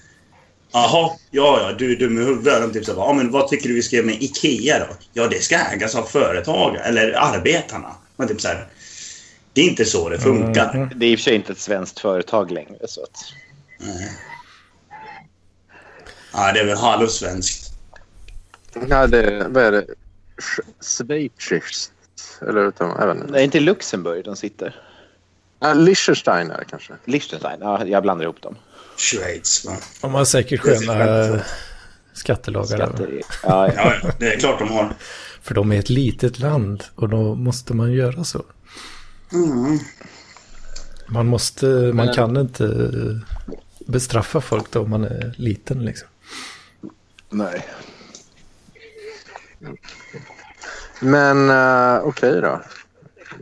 Jaha, 0.72 1.10
ja, 1.30 1.60
ja, 1.60 1.72
du 1.78 1.92
är 1.92 1.96
dum 1.96 2.18
i 2.18 2.24
huvudet. 2.24 2.62
De 2.62 2.72
typ 2.72 2.84
så, 2.84 2.94
bara, 2.94 3.06
ja, 3.06 3.12
men 3.12 3.30
vad 3.30 3.48
tycker 3.48 3.68
du 3.68 3.74
vi 3.74 3.82
ska 3.82 3.96
göra 3.96 4.06
med 4.06 4.22
IKEA 4.22 4.78
då? 4.78 4.86
Ja, 5.12 5.28
det 5.28 5.42
ska 5.42 5.56
ägas 5.56 5.94
av 5.94 6.02
företag 6.02 6.76
eller 6.84 7.12
arbetarna. 7.12 7.94
Men 8.16 8.28
typ 8.28 8.40
så 8.40 8.48
här, 8.48 8.66
det 9.52 9.60
är 9.60 9.68
inte 9.68 9.84
så 9.84 10.08
det 10.08 10.18
funkar. 10.18 10.74
Mm. 10.74 10.88
Det 10.96 11.06
är 11.06 11.10
i 11.10 11.14
och 11.14 11.18
för 11.18 11.24
sig 11.24 11.34
inte 11.34 11.52
ett 11.52 11.58
svenskt 11.58 11.98
företag 12.00 12.50
längre. 12.50 12.88
Så 12.88 13.02
att, 13.02 13.16
Ja, 16.32 16.52
det 16.52 16.60
är 16.60 16.64
väl 16.66 16.76
halvsvenskt. 16.78 17.72
Nej, 18.74 19.08
det, 19.08 19.46
vad 19.48 19.64
är 19.64 19.72
det? 19.72 19.84
Sch- 20.36 21.04
Schweiziskt? 21.38 21.92
Eller 22.48 22.68
utan, 22.68 22.96
jag 22.98 23.06
vet 23.06 23.16
inte. 23.16 23.32
det 23.32 23.40
är 23.40 23.44
inte 23.44 23.58
i 23.58 23.60
Luxemburg 23.60 24.24
de 24.24 24.36
sitter. 24.36 24.80
Ja, 25.60 25.74
Liechtenstein 25.74 26.50
är 26.50 26.58
det 26.58 26.64
kanske. 26.64 26.92
Liechtenstein, 27.04 27.58
ja, 27.60 27.86
jag 27.86 28.02
blandar 28.02 28.24
ihop 28.24 28.42
dem. 28.42 28.56
Schweiz, 28.96 29.64
va? 29.64 29.76
De 30.00 30.14
har 30.14 30.24
säkert 30.24 30.64
är 30.66 30.74
sköna 30.76 31.24
eh, 31.34 31.40
skattelagar. 32.12 32.66
Skatter, 32.86 33.08
ja. 33.12 33.26
Ja, 33.42 33.72
ja, 34.02 34.10
det 34.18 34.34
är 34.34 34.38
klart 34.38 34.58
de 34.58 34.68
har. 34.68 34.94
För 35.42 35.54
de 35.54 35.72
är 35.72 35.78
ett 35.78 35.90
litet 35.90 36.38
land 36.38 36.84
och 36.94 37.08
då 37.08 37.34
måste 37.34 37.74
man 37.74 37.92
göra 37.92 38.24
så. 38.24 38.42
Mm. 39.32 39.78
Man 41.08 41.26
måste, 41.26 41.66
man 41.94 42.12
kan 42.12 42.36
inte 42.36 42.66
bestraffa 43.86 44.40
folk 44.40 44.70
då 44.70 44.80
om 44.80 44.90
man 44.90 45.04
är 45.04 45.34
liten 45.36 45.84
liksom. 45.84 46.08
Nej. 47.30 47.66
Men 51.00 51.50
uh, 51.50 52.08
okej 52.08 52.40
då. 52.40 52.60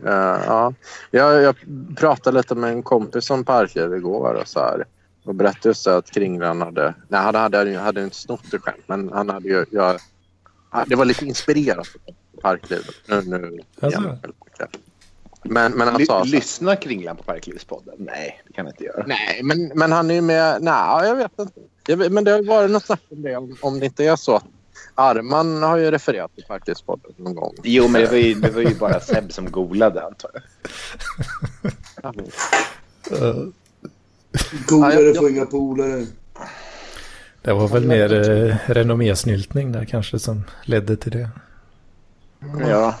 Eh, 0.05 0.41
ja. 0.45 0.73
jag, 1.11 1.41
jag 1.41 1.55
pratade 1.97 2.37
lite 2.37 2.55
med 2.55 2.71
en 2.71 2.83
kompis 2.83 3.29
om 3.29 3.43
parker 3.43 3.95
igår 3.95 4.33
och 4.33 4.47
så 4.47 4.59
här. 4.59 4.85
Och 5.23 5.35
berättade 5.35 5.69
just 5.69 5.87
att 5.87 6.11
Kringlan 6.11 6.61
hade... 6.61 6.93
Nej, 7.07 7.21
han 7.21 7.35
hade, 7.35 7.57
hade, 7.57 7.77
hade 7.77 8.03
inte 8.03 8.15
snott 8.15 8.51
det 8.51 8.59
själv, 8.59 8.81
men 8.85 9.09
han 9.13 9.29
hade 9.29 9.47
ju... 9.47 9.65
Jag, 9.71 9.99
ja, 10.71 10.85
det 10.87 10.95
var 10.95 11.05
lite 11.05 11.25
inspirerat 11.25 11.77
av 11.77 12.41
parklivet. 12.41 12.95
Nu, 13.07 13.21
nu 13.21 13.59
Alltså? 13.79 14.17
Men, 15.43 15.71
men 15.71 15.87
han 15.87 15.97
Ly- 15.97 16.05
sa... 16.05 16.13
så 16.13 16.25
här- 16.25 16.31
lyssnar 16.31 16.75
Kringlan 16.75 17.15
på 17.17 17.23
Parklivspodden? 17.23 17.95
Nej, 17.97 18.41
det 18.47 18.53
kan 18.53 18.65
han 18.65 18.73
inte 18.73 18.83
göra. 18.83 19.03
Nej, 19.07 19.39
men, 19.43 19.71
men 19.75 19.91
han 19.91 20.09
är 20.11 20.15
ju 20.15 20.21
med... 20.21 20.61
Nej, 20.61 21.07
jag 21.07 21.15
vet 21.15 21.39
inte. 21.39 21.59
Jag 21.87 21.97
vet, 21.97 22.11
men 22.11 22.23
det 22.23 22.31
har 22.31 22.39
ju 22.39 22.45
varit 22.45 22.71
något 22.71 22.85
snack 22.85 23.01
om 23.09 23.21
det. 23.21 23.35
Om, 23.35 23.57
om 23.61 23.79
det 23.79 23.85
inte 23.85 24.05
är 24.05 24.15
så 24.15 24.35
att 24.35 24.45
Arman 24.95 25.63
har 25.63 25.77
ju 25.77 25.91
refererat 25.91 26.35
till 26.35 26.43
Parklivspodden 26.43 27.11
någon 27.17 27.35
gång. 27.35 27.55
Jo, 27.63 27.87
men 27.87 28.01
det 28.01 28.07
var 28.07 28.17
ju, 28.17 28.33
det 28.33 28.49
var 28.49 28.61
ju 28.61 28.75
bara 28.75 28.99
Seb 28.99 29.31
som 29.33 29.51
golade 29.51 30.05
antar 30.05 30.31
jag. 30.33 30.43
Golare 34.67 35.13
får 35.13 35.29
inga 35.29 35.45
polare. 35.45 36.05
Det 37.41 37.53
var 37.53 37.67
väl 37.67 37.85
mer 37.87 38.29
eh, 38.29 38.55
renommésnyltning 38.65 39.71
där 39.71 39.85
kanske 39.85 40.19
som 40.19 40.43
ledde 40.63 40.97
till 40.97 41.11
det. 41.11 41.29
Ja? 42.59 42.95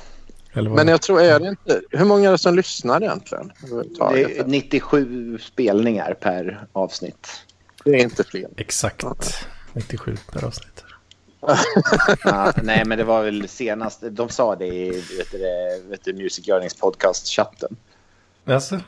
Men 0.53 0.87
jag 0.87 1.01
tror, 1.01 1.21
är 1.21 1.39
det 1.39 1.47
inte... 1.47 1.81
Hur 1.89 2.05
många 2.05 2.27
är 2.27 2.31
det 2.31 2.37
som 2.37 2.55
lyssnar 2.55 3.03
egentligen? 3.03 3.51
det 4.13 4.39
är 4.39 4.45
97 4.45 5.37
spelningar 5.37 6.13
per 6.13 6.65
avsnitt. 6.73 7.27
Det 7.83 7.91
är 7.91 8.03
inte 8.03 8.23
fler. 8.23 8.47
Exakt 8.57 9.03
97 9.73 10.17
per 10.31 10.45
avsnitt. 10.45 10.83
Ja, 12.23 12.53
nej, 12.63 12.85
men 12.85 12.97
det 12.97 13.03
var 13.03 13.23
väl 13.23 13.47
senast. 13.47 14.03
De 14.11 14.29
sa 14.29 14.55
det 14.55 14.67
i 14.67 14.89
vet 14.89 15.31
du, 15.31 15.39
vet 15.89 16.03
du, 16.03 16.13
Music 16.13 16.47
Yearnings 16.47 16.81
podcast-chatten. 16.81 17.75
Alltså, 18.45 18.79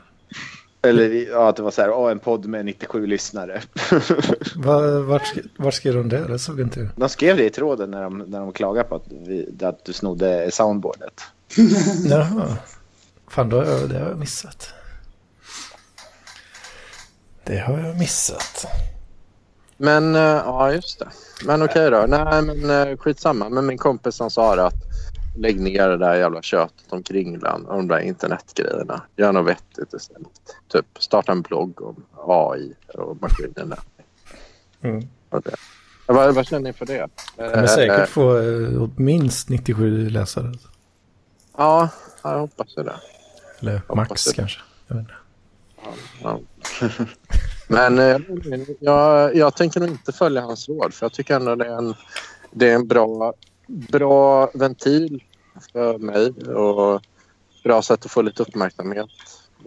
Eller 0.81 1.29
ja, 1.31 1.49
att 1.49 1.55
det 1.55 1.63
var 1.63 1.71
så 1.71 1.81
här, 1.81 1.91
åh, 1.91 2.11
en 2.11 2.19
podd 2.19 2.45
med 2.45 2.65
97 2.65 3.05
lyssnare. 3.07 3.61
var, 4.55 4.99
vart, 4.99 5.33
vart 5.57 5.73
skrev 5.73 5.93
de 5.93 6.09
det? 6.09 6.27
Det 6.27 6.39
såg 6.39 6.59
inte 6.59 6.79
jag. 6.79 6.89
De 6.95 7.09
skrev 7.09 7.37
det 7.37 7.45
i 7.45 7.49
tråden 7.49 7.91
när 7.91 8.03
de, 8.03 8.17
när 8.17 8.39
de 8.39 8.51
klagade 8.51 8.89
på 8.89 8.95
att, 8.95 9.05
vi, 9.09 9.55
att 9.61 9.85
du 9.85 9.93
snodde 9.93 10.51
soundboardet. 10.51 11.21
Jaha. 12.09 12.57
Fan, 13.27 13.49
då 13.49 13.57
har 13.57 13.65
jag, 13.65 13.89
det 13.89 13.99
har 13.99 14.09
jag 14.09 14.17
missat. 14.17 14.69
Det 17.43 17.57
har 17.57 17.79
jag 17.79 17.97
missat. 17.97 18.65
Men 19.77 20.15
eh, 20.15 20.21
ja, 20.21 20.71
just 20.71 20.99
det. 20.99 21.07
Men 21.45 21.61
okej 21.61 21.91
då. 21.91 22.05
Nej, 22.07 22.41
men 22.41 22.89
uh, 22.89 22.97
skitsamma. 22.97 23.49
Men 23.49 23.65
min 23.65 23.77
kompis 23.77 24.15
som 24.15 24.31
sa 24.31 24.65
att 24.67 24.73
lägg 25.37 25.59
ner 25.59 25.89
det 25.89 25.97
där 25.97 26.15
jävla 26.15 26.41
köttet 26.41 26.85
om 26.93 27.03
Kringlan 27.03 27.65
och 27.65 27.77
de 27.77 27.87
där 27.87 27.99
internetgrejerna. 27.99 29.01
Gör 29.15 29.31
något 29.31 29.47
vettigt 29.47 29.93
istället. 29.93 30.27
Typ 30.67 30.85
starta 30.99 31.31
en 31.31 31.41
blogg 31.41 31.81
om 31.81 32.05
AI 32.27 32.73
och 32.93 33.21
maskinerna. 33.21 33.77
Mm. 34.81 35.07
Ja, 35.29 35.41
Vad, 36.05 36.35
vad 36.35 36.47
känner 36.47 36.63
ni 36.63 36.73
för 36.73 36.85
det? 36.85 37.09
kommer 37.35 37.57
Eh, 37.57 37.65
säkert 37.65 37.99
eh, 37.99 38.05
få 38.05 38.37
eh, 38.37 38.89
minst 38.95 39.49
97 39.49 40.09
läsare. 40.09 40.53
Ja, 41.57 41.89
jag 42.23 42.39
hoppas 42.39 42.75
det. 42.75 42.93
Eller 43.59 43.77
Hoppas 43.87 44.09
max 44.09 44.25
det. 44.25 44.33
kanske. 44.33 44.59
Jag 44.87 44.95
vet 44.95 45.01
inte. 45.01 45.13
Ja. 46.23 46.39
Men 47.67 47.99
eh, 47.99 48.17
jag, 48.79 49.35
jag 49.35 49.55
tänker 49.55 49.79
nog 49.79 49.89
inte 49.89 50.11
följa 50.11 50.41
hans 50.41 50.69
råd 50.69 50.93
för 50.93 51.05
jag 51.05 51.13
tycker 51.13 51.35
ändå 51.35 51.55
det 51.55 51.65
är 51.65 51.77
en, 51.77 51.93
det 52.51 52.69
är 52.69 52.75
en 52.75 52.87
bra, 52.87 53.33
bra 53.67 54.51
ventil 54.53 55.23
för 55.73 55.97
mig 55.97 56.29
och 56.55 57.01
bra 57.63 57.81
sätt 57.81 58.05
att 58.05 58.11
få 58.11 58.21
lite 58.21 58.41
uppmärksamhet 58.43 59.09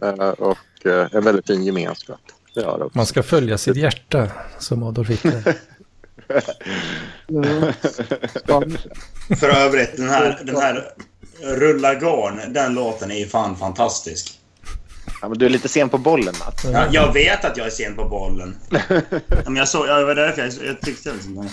eh, 0.03 0.29
och 0.29 0.87
eh, 0.87 1.09
en 1.13 1.25
väldigt 1.25 1.47
fin 1.47 1.65
gemenskap. 1.65 2.21
Också. 2.57 2.91
Man 2.93 3.07
ska 3.07 3.23
följa 3.23 3.59
sitt 3.59 3.77
hjärta 3.77 4.29
som 4.59 4.83
Adolf 4.83 5.09
Hitler. 5.09 5.57
Ja, 8.47 8.63
För 9.41 9.49
övrigt, 9.49 9.97
den 9.97 10.09
här, 10.09 10.41
den 10.45 10.57
här 10.57 10.93
Rulla 11.43 11.95
garn, 11.95 12.53
den 12.53 12.75
låten 12.75 13.11
är 13.11 13.19
ju 13.19 13.27
fan 13.29 13.57
fantastisk. 13.57 14.41
Ja, 15.23 15.29
men 15.29 15.39
du 15.39 15.47
är 15.47 15.51
lite 15.51 15.69
sen 15.69 15.89
på 15.89 15.99
bollen, 15.99 16.35
Mats. 16.47 16.65
Ja, 16.65 16.87
jag 16.93 17.13
vet 17.13 17.45
att 17.45 17.57
jag 17.57 17.67
är 17.67 17.71
sen 17.71 17.97
på 17.97 18.05
bollen. 18.09 18.57
Ja, 18.71 18.81
Men 19.45 19.57
jag 19.57 19.69
såg, 19.69 19.87
ja, 19.87 19.95
det 19.99 20.05
var 20.05 20.15
därför 20.15 20.43
jag, 20.43 20.53
jag 20.69 20.81
tyckte 20.81 21.13
liksom... 21.13 21.49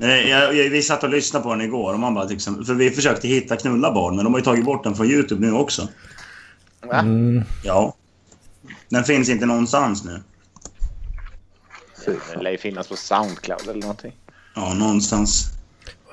Eh, 0.00 0.08
Jag, 0.30 0.54
jag, 0.56 0.70
vi 0.70 0.82
satt 0.82 1.02
och 1.04 1.10
lyssnade 1.10 1.42
på 1.42 1.50
den 1.50 1.60
igår 1.60 1.92
och 1.92 1.98
man 2.00 2.14
bara 2.14 2.24
liksom, 2.24 2.64
För 2.64 2.74
vi 2.74 2.90
försökte 2.90 3.28
hitta 3.28 3.56
knulla 3.56 3.92
barn, 3.92 4.16
men 4.16 4.24
de 4.24 4.34
har 4.34 4.40
ju 4.40 4.44
tagit 4.44 4.64
bort 4.64 4.84
den 4.84 4.94
från 4.96 5.06
YouTube 5.06 5.46
nu 5.46 5.52
också. 5.52 5.88
Mm, 6.92 7.42
Ja. 7.64 7.94
Den 8.88 9.04
finns 9.04 9.28
inte 9.28 9.46
någonstans 9.46 10.04
nu. 10.04 10.22
Det 12.34 12.42
lär 12.42 12.50
ju 12.50 12.58
finnas 12.58 12.88
på 12.88 12.96
Soundcloud 12.96 13.62
eller 13.68 13.80
någonting. 13.80 14.12
Ja, 14.54 14.74
någonstans. 14.74 15.44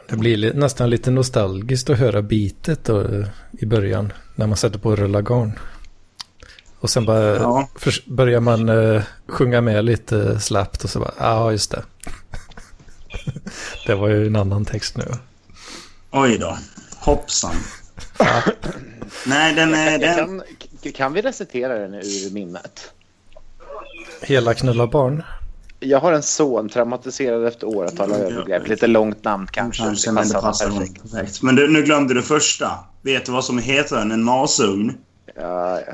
Det 0.09 0.15
blir 0.15 0.37
li- 0.37 0.53
nästan 0.53 0.89
lite 0.89 1.11
nostalgiskt 1.11 1.89
att 1.89 1.99
höra 1.99 2.21
bitet 2.21 2.89
eh, 2.89 3.27
i 3.51 3.65
början. 3.65 4.13
När 4.35 4.47
man 4.47 4.57
sätter 4.57 4.79
på 4.79 4.95
rulla 4.95 5.21
garn. 5.21 5.59
Och 6.79 6.89
sen 6.89 7.05
bara 7.05 7.35
Ja. 7.35 7.67
börjar 8.05 8.39
man 8.39 8.69
eh, 8.69 9.01
sjunga 9.27 9.61
med 9.61 9.85
lite 9.85 10.39
slappt 10.39 10.83
och 10.83 10.89
så 10.89 10.99
bara, 10.99 11.13
ja 11.19 11.51
just 11.51 11.71
det. 11.71 11.83
det 13.87 13.95
var 13.95 14.07
ju 14.07 14.27
en 14.27 14.35
annan 14.35 14.65
text 14.65 14.97
nu. 14.97 15.05
Oj 16.11 16.37
då. 16.37 16.57
Hoppsan. 16.99 17.55
Nej, 19.25 19.53
den 19.55 19.73
är... 19.73 19.99
Den, 19.99 20.41
kan, 20.83 20.91
kan 20.91 21.13
vi 21.13 21.21
recitera 21.21 21.79
den 21.79 21.93
ur 21.93 22.33
minnet? 22.33 22.91
Hela 24.21 24.53
knulla 24.53 24.87
barn. 24.87 25.23
Jag 25.79 25.99
har 25.99 26.13
en 26.13 26.23
son 26.23 26.69
traumatiserad 26.69 27.45
efter 27.47 27.67
åratal 27.67 28.11
av 28.11 28.17
övergrepp. 28.21 28.67
Lite 28.67 28.87
långt 28.87 29.23
namn 29.23 29.47
kanske. 29.51 29.83
kanske, 29.83 30.09
Det 30.09 30.13
men 30.13 30.27
det 30.27 30.33
passar 30.33 30.69
perfekt. 30.69 31.01
perfekt. 31.11 31.41
Men 31.41 31.55
du, 31.55 31.67
nu 31.71 31.83
glömde 31.83 32.13
du 32.13 32.21
första. 32.21 32.71
Vet 33.01 33.25
du 33.25 33.31
vad 33.31 33.45
som 33.45 33.57
heter 33.59 33.95
den? 33.95 34.11
En 34.11 34.23
masugn? 34.23 34.93
Ja, 35.35 35.79
ja. 35.87 35.93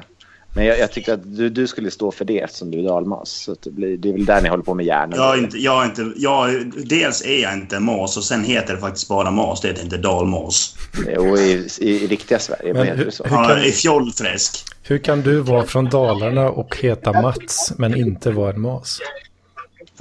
Men 0.55 0.65
jag, 0.65 0.79
jag 0.79 0.91
tyckte 0.91 1.13
att 1.13 1.35
du, 1.38 1.50
du 1.50 1.67
skulle 1.67 1.91
stå 1.91 2.11
för 2.11 2.25
det 2.25 2.39
eftersom 2.39 2.71
du 2.71 2.79
är 2.79 2.83
dalmas. 2.83 3.29
Så 3.29 3.51
att 3.51 3.61
det, 3.61 3.71
blir, 3.71 3.97
det 3.97 4.09
är 4.09 4.13
väl 4.13 4.25
där 4.25 4.41
ni 4.41 4.50
håller 4.50 4.63
på 4.63 4.73
med 4.73 4.85
hjärnan. 4.85 5.19
Jag 5.19 5.33
är 5.38 5.39
inte, 5.39 5.57
jag 5.57 5.81
är 5.81 5.85
inte, 5.85 6.11
jag, 6.15 6.71
dels 6.85 7.25
är 7.25 7.41
jag 7.41 7.53
inte 7.53 7.79
mas 7.79 8.17
och 8.17 8.23
sen 8.23 8.43
heter 8.43 8.73
det 8.73 8.79
faktiskt 8.79 9.07
bara 9.09 9.31
mas. 9.31 9.61
Det 9.61 9.67
heter 9.67 9.83
inte 9.83 9.97
dalmas. 9.97 10.75
Och 11.17 11.38
i, 11.39 11.67
i, 11.79 11.89
i 11.89 12.07
riktiga 12.07 12.39
Sverige, 12.39 12.73
Men 12.73 12.88
heter 12.88 13.05
det 13.05 13.11
så? 13.11 13.23
hur- 13.23 13.35
Ja, 13.35 13.43
kan- 13.47 13.63
I 13.63 13.71
fjollträsk. 13.71 14.65
Hur 14.83 14.97
kan 14.97 15.21
du 15.21 15.39
vara 15.39 15.63
från 15.63 15.85
Dalarna 15.89 16.50
och 16.50 16.77
heta 16.77 17.21
Mats 17.21 17.73
men 17.77 17.97
inte 17.97 18.31
vara 18.31 18.53
en 18.53 18.61
mas? 18.61 19.00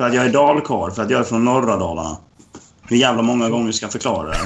För 0.01 0.07
att 0.07 0.15
jag 0.15 0.27
är 0.27 0.33
dalkarl, 0.33 0.91
för 0.91 1.03
att 1.03 1.11
jag 1.11 1.21
är 1.21 1.25
från 1.25 1.45
norra 1.45 1.77
Dalarna. 1.77 2.17
Hur 2.89 2.97
jävla 2.97 3.23
många 3.23 3.49
gånger 3.49 3.73
ska 3.73 3.85
jag 3.85 3.93
förklara 3.93 4.31
det? 4.31 4.39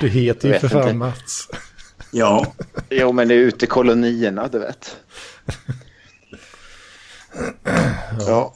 Du 0.00 0.08
heter 0.08 0.48
ju 0.48 0.54
Jag 0.54 0.60
för 0.60 0.68
fan. 0.68 0.98
Mats. 0.98 1.48
Ja, 2.10 2.52
Jo, 2.90 3.12
men 3.12 3.28
det 3.28 3.34
är 3.34 3.38
ute 3.38 3.64
i 3.64 3.68
kolonierna, 3.68 4.48
du 4.48 4.58
vet. 4.58 4.96
ja. 8.26 8.54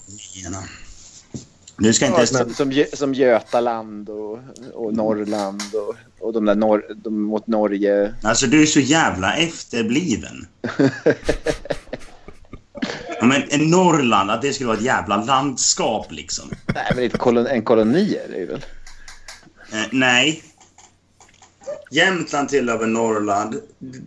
Du 1.79 1.93
ska 1.93 2.07
inte... 2.07 2.27
Som, 2.27 2.55
som, 2.55 2.73
Gö- 2.73 2.97
som 2.97 3.15
Götaland 3.15 4.09
och, 4.09 4.39
och 4.75 4.95
Norrland 4.95 5.63
och, 5.75 5.97
och 6.27 6.33
de 6.33 6.45
där 6.45 6.55
norr, 6.55 6.85
de 7.05 7.23
mot 7.23 7.47
Norge. 7.47 8.15
Alltså 8.23 8.47
du 8.47 8.63
är 8.63 8.67
så 8.67 8.81
jävla 8.81 9.37
efterbliven. 9.37 10.47
Ja, 13.21 13.27
men 13.27 13.43
en 13.49 13.71
Norrland, 13.71 14.31
att 14.31 14.43
det 14.43 14.53
skulle 14.53 14.67
vara 14.67 14.77
ett 14.79 14.85
jävla 14.85 15.17
landskap 15.25 16.07
liksom. 16.11 16.51
Nej, 16.75 16.93
men 16.95 17.05
inte 17.05 17.19
kolon, 17.19 17.47
en 17.47 17.63
koloni 17.63 18.17
är 18.27 18.33
det 18.33 18.39
ju 18.39 18.47
väl? 18.47 18.65
Eh, 19.73 19.87
nej. 19.93 20.43
Jämtland 21.91 22.49
tillhör 22.49 22.79
väl 22.79 22.89
Norrland. 22.89 23.61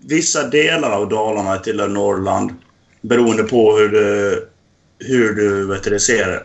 Vissa 0.07 0.47
delar 0.47 0.91
av 0.91 1.09
Dalarna 1.09 1.57
tillhör 1.57 1.87
Norrland. 1.87 2.53
Beroende 3.01 3.43
på 3.43 3.77
hur 3.77 3.89
du, 3.89 4.47
hur 4.99 5.33
du 5.33 5.67
vet 5.67 5.83
du, 5.83 5.99
ser 5.99 6.27
det. 6.27 6.43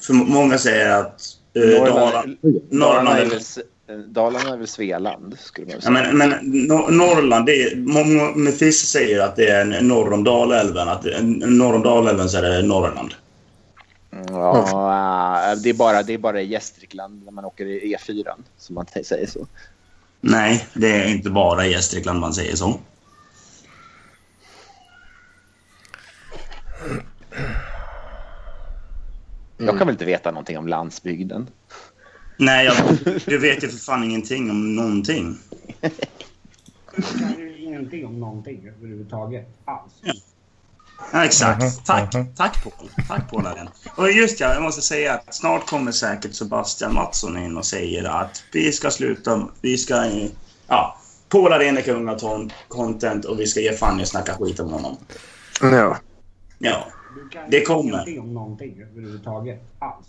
För 0.00 0.12
många 0.14 0.58
säger 0.58 0.90
att 0.90 1.20
eh, 1.54 1.62
Dalarna... 1.62 1.86
Dalarna, 1.90 2.24
är 2.24 2.60
Norrland- 2.70 3.28
väl, 3.28 3.32
S- 3.38 3.58
Dalarna 4.06 4.52
är 4.52 4.56
väl 4.56 4.66
Svealand, 4.66 5.38
skulle 5.38 5.66
man 5.66 5.74
Ja, 5.76 5.80
säga. 5.80 6.12
men, 6.12 6.18
men 6.18 6.30
Nor- 6.68 6.90
Norrland, 6.90 7.46
det 7.46 7.62
är, 7.62 8.50
vissa 8.64 8.86
säger 8.86 9.20
att 9.20 9.36
det 9.36 9.48
är 9.48 9.80
norr 9.82 10.12
om 10.12 10.24
Dalälven. 10.24 10.88
Att 10.88 11.04
norr 11.46 11.74
om 11.74 11.82
Dalälven 11.82 12.28
så 12.28 12.38
är 12.38 12.42
det 12.42 12.62
Norrland. 12.62 13.14
Ja, 14.28 15.54
det 15.62 15.70
är 15.70 15.74
bara, 15.74 16.02
det 16.02 16.12
är 16.14 16.18
bara 16.18 16.40
i 16.42 16.46
Gästrikland 16.46 17.24
när 17.24 17.32
man 17.32 17.44
åker 17.44 17.66
i 17.66 17.96
E4 17.96 18.24
som 18.58 18.74
man 18.74 18.86
säger 19.04 19.26
så. 19.26 19.46
Nej, 20.20 20.66
det 20.74 20.88
är 21.02 21.08
inte 21.08 21.30
bara 21.30 21.66
i 21.66 21.70
Gästrikland 21.70 22.20
man 22.20 22.34
säger 22.34 22.56
så. 22.56 22.80
Jag 29.56 29.78
kan 29.78 29.86
väl 29.86 29.90
inte 29.94 30.04
veta 30.04 30.30
någonting 30.30 30.58
om 30.58 30.68
landsbygden. 30.68 31.50
Nej, 32.36 32.64
jag, 32.66 32.76
du 33.26 33.38
vet 33.38 33.64
ju 33.64 33.68
för 33.68 33.78
fan 33.78 34.04
ingenting 34.04 34.50
om 34.50 34.74
någonting. 34.76 35.38
Jag 35.80 37.04
kan 37.18 37.38
ju 37.38 37.58
ingenting 37.58 38.06
om 38.06 38.20
någonting 38.20 38.68
överhuvudtaget 38.68 39.48
alls. 39.64 39.92
Ja, 41.12 41.24
exakt. 41.24 41.62
Mhm, 41.62 41.70
Tack, 41.86 42.14
mhm. 42.14 42.34
tack 42.34 42.64
Paul. 42.64 42.88
Tack 43.08 43.30
Paul 43.30 43.46
Arén. 43.46 43.68
Och 43.96 44.10
just 44.10 44.40
ja, 44.40 44.54
jag 44.54 44.62
måste 44.62 44.82
säga 44.82 45.14
att 45.14 45.34
snart 45.34 45.66
kommer 45.66 45.92
säkert 45.92 46.34
Sebastian 46.34 46.94
Mattsson 46.94 47.36
in 47.36 47.56
och 47.56 47.66
säger 47.66 48.04
att 48.04 48.42
vi 48.52 48.72
ska 48.72 48.90
sluta, 48.90 49.48
vi 49.60 49.78
ska... 49.78 50.10
Ja, 50.68 50.98
Paul 51.28 51.52
Arén 51.52 51.76
är 51.78 51.82
kung 51.82 52.08
av 52.08 52.50
content 52.68 53.24
och 53.24 53.40
vi 53.40 53.46
ska 53.46 53.60
ge 53.60 53.72
fan 53.72 54.00
i 54.00 54.02
att 54.02 54.08
snacka 54.08 54.34
skit 54.34 54.60
om 54.60 54.72
honom. 54.72 54.96
Ja. 55.60 55.96
Ja. 56.58 56.86
Du 57.14 57.28
kan 57.28 57.50
Det 57.50 57.60
kommer. 57.60 57.92
ingenting 57.92 58.20
om 58.20 58.34
någonting 58.34 58.82
överhuvudtaget 58.82 59.62
alls. 59.78 60.06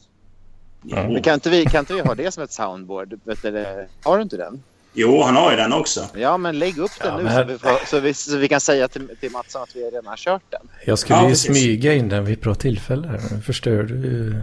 Mm. 0.91 1.13
Men 1.13 1.21
kan 1.23 1.33
inte, 1.33 1.49
vi, 1.49 1.65
kan 1.65 1.79
inte 1.79 1.93
vi 1.93 1.99
ha 2.01 2.15
det 2.15 2.31
som 2.31 2.43
ett 2.43 2.51
soundboard? 2.51 3.19
Vet 3.23 3.41
du, 3.41 3.85
har 4.03 4.17
du 4.17 4.23
inte 4.23 4.37
den? 4.37 4.63
Jo, 4.93 5.23
han 5.23 5.35
har 5.35 5.51
ju 5.51 5.57
den 5.57 5.73
också. 5.73 6.05
Ja, 6.13 6.37
men 6.37 6.59
lägg 6.59 6.77
upp 6.77 6.91
den 6.99 7.07
Ja, 7.11 7.17
nu 7.17 7.23
men- 7.23 7.33
så, 7.35 7.43
vi 7.43 7.57
får, 7.57 7.85
så, 7.85 7.99
vi, 7.99 8.13
så 8.13 8.37
vi 8.37 8.47
kan 8.47 8.61
säga 8.61 8.87
till, 8.87 9.09
till 9.19 9.31
Matsson 9.31 9.63
att 9.63 9.75
vi 9.75 9.79
redan 9.83 10.05
har 10.07 10.17
kört 10.17 10.43
den. 10.49 10.67
Jag 10.85 10.99
skulle 10.99 11.19
Ja, 11.19 11.23
ju 11.23 11.29
precis. 11.29 11.45
smyga 11.51 11.93
in 11.93 12.09
den 12.09 12.25
vid 12.25 12.37
ett 12.37 12.43
bra 12.43 12.55
tillfälle. 12.55 13.07
här. 13.07 13.41
Förstör 13.41 13.83
du. 13.83 14.35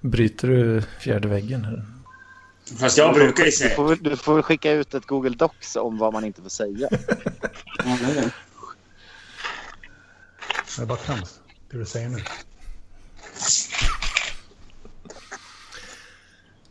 Bryter 0.00 0.48
du 0.48 0.82
fjärde 1.00 1.28
väggen 1.28 1.64
här. 1.64 1.84
Fast 2.80 2.98
jag 2.98 3.14
brukar 3.14 3.44
ju 3.44 3.50
Du 3.50 3.56
säga... 3.56 3.76
får, 3.76 3.96
du 4.00 4.16
får 4.16 4.34
väl 4.34 4.42
skicka 4.42 4.72
ut 4.72 4.94
ett 4.94 5.06
Google 5.06 5.36
Docs 5.36 5.76
om 5.76 5.98
vad 5.98 6.12
man 6.12 6.24
inte 6.24 6.42
får 6.42 6.48
säga. 6.48 6.88
Det 10.76 10.82
är 10.82 10.86
bara 10.86 10.98
trams, 10.98 11.40
det 11.70 11.78
du 11.78 11.86
säger 11.86 12.08
nu. 12.08 12.18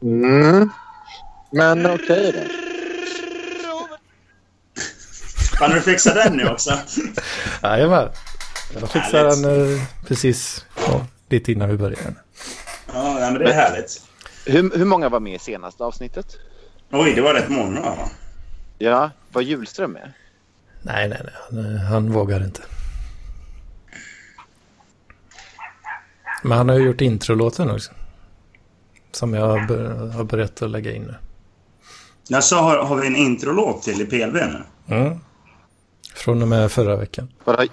Mm. 0.02 0.70
Men 1.52 1.86
okej 1.86 2.32
då. 2.32 2.40
Kan 5.58 5.72
du 5.72 5.82
fixa 5.82 6.14
den 6.14 6.38
nu 6.38 6.50
också? 6.50 6.74
Jajamän. 7.64 8.10
Jag 8.74 8.92
fixar 8.92 9.18
Härligt. 9.18 9.44
den 9.44 9.74
eh, 9.76 9.82
precis 10.08 10.66
ja, 10.88 11.06
lite 11.30 11.52
innan 11.52 11.70
vi 11.70 11.78
börjar. 11.78 12.00
Ja, 12.94 13.14
nej, 13.20 13.32
men 13.32 13.34
det 13.34 13.50
är 13.50 13.54
härligt. 13.54 14.02
Hur, 14.46 14.78
hur 14.78 14.86
många 14.86 15.10
var 15.10 15.20
med 15.20 15.36
i 15.36 15.40
senaste 15.40 15.84
avsnittet? 15.84 16.38
Oj, 16.92 17.14
det 17.16 17.22
var 17.22 17.34
rätt 17.34 17.50
många 17.50 17.82
va? 17.82 18.10
Ja, 18.78 19.12
var 19.32 19.42
Julström 19.42 19.92
med? 19.92 20.14
Nej, 20.82 21.10
nej, 21.10 21.22
nej. 21.24 21.34
Han, 21.50 21.76
eh, 21.76 21.82
han 21.82 22.12
vågar 22.12 22.44
inte. 22.44 22.62
Men 26.44 26.58
han 26.58 26.70
har 26.70 26.76
ju 26.76 26.86
gjort 26.86 27.02
introlåten 27.02 27.72
också. 27.72 27.92
Som 29.12 29.34
jag 29.34 29.48
har 29.48 29.68
bör- 29.68 30.12
har 30.12 30.24
börjat 30.24 30.62
att 30.62 30.70
lägga 30.70 30.92
in 30.96 31.02
nu. 31.04 31.16
Jag 32.28 32.44
sa, 32.44 32.62
har, 32.62 32.78
har 32.78 32.96
vi 32.96 33.08
en 33.08 33.16
introlåt 33.16 33.84
till 33.84 34.02
i 34.02 34.06
PLV 34.06 34.34
nu? 34.34 34.64
Mm. 34.96 35.20
Från 36.16 36.42
och 36.42 36.48
med 36.48 36.72
förra 36.72 36.96
veckan. 36.96 37.32
Vadå? 37.44 37.64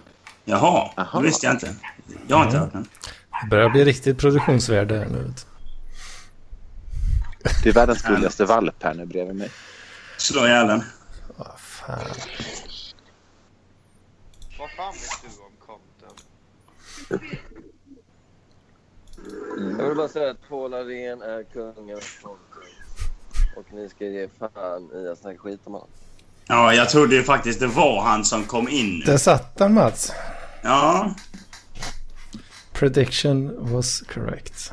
Jaha, 0.44 0.90
Aha. 0.96 1.18
det 1.20 1.26
visste 1.26 1.46
jag 1.46 1.54
inte. 1.54 1.74
Jag 2.28 2.36
har 2.36 2.44
inte 2.44 2.58
hört 2.58 2.72
den. 2.72 2.88
Det 3.42 3.48
börjar 3.50 3.68
bli 3.70 3.84
riktigt 3.84 4.18
produktionsvärde 4.18 4.98
här 4.98 5.06
nu. 5.06 5.32
Det 7.62 7.68
är 7.68 7.72
världens 7.72 8.02
gulligaste 8.02 8.44
valp 8.44 8.82
här 8.82 8.94
nu 8.94 9.06
bredvid 9.06 9.36
mig. 9.36 9.50
Slå 10.18 10.46
ihjäl 10.46 10.66
den. 10.66 10.82
Vad 11.36 11.58
fan. 11.60 11.98
Vad 14.58 14.70
fan 14.70 14.92
vet 14.94 15.22
du 15.22 15.28
om 15.42 15.52
content? 15.66 17.42
Jag 19.56 19.88
vill 19.88 19.96
bara 19.96 20.08
säga 20.08 20.30
att 20.30 20.48
Paul 20.48 20.74
Arén 20.74 21.22
är 21.22 21.42
kungen. 21.42 22.00
Och 23.56 23.64
ni 23.72 23.88
ska 23.88 24.04
ge 24.04 24.28
fan 24.38 24.90
i 24.94 25.08
att 25.08 25.18
snacka 25.18 25.38
skit 25.38 25.60
om 25.64 25.72
honom. 25.72 25.88
Ja, 26.46 26.74
jag 26.74 26.90
trodde 26.90 27.14
ju 27.14 27.22
faktiskt 27.22 27.60
det 27.60 27.66
var 27.66 28.02
han 28.02 28.24
som 28.24 28.44
kom 28.44 28.68
in. 28.68 29.02
Där 29.06 29.16
satt 29.16 29.58
den 29.58 29.74
Mats. 29.74 30.12
Ja, 30.62 31.14
Prediction 32.72 33.72
was 33.72 34.00
correct. 34.00 34.72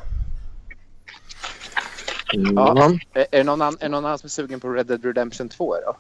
Ja. 2.34 2.92
Är, 3.14 3.20
är, 3.20 3.28
det 3.32 3.44
någon 3.44 3.62
annan, 3.62 3.78
är 3.80 3.90
någon 3.90 4.06
annan 4.06 4.18
som 4.18 4.28
är 4.28 4.30
sugen 4.30 4.60
på 4.60 4.70
Red 4.70 4.86
Dead 4.86 5.06
Redemption 5.06 5.50
2 5.50 5.76
då? 5.76 5.98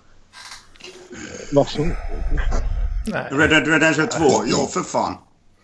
Varsågod. 1.52 1.91
Nej. 3.08 3.28
Red 3.32 3.50
Dead 3.50 3.67
Redemption 3.67 4.08
2. 4.08 4.24
Ja, 4.46 4.67
för 4.67 4.82
fan. 4.82 5.17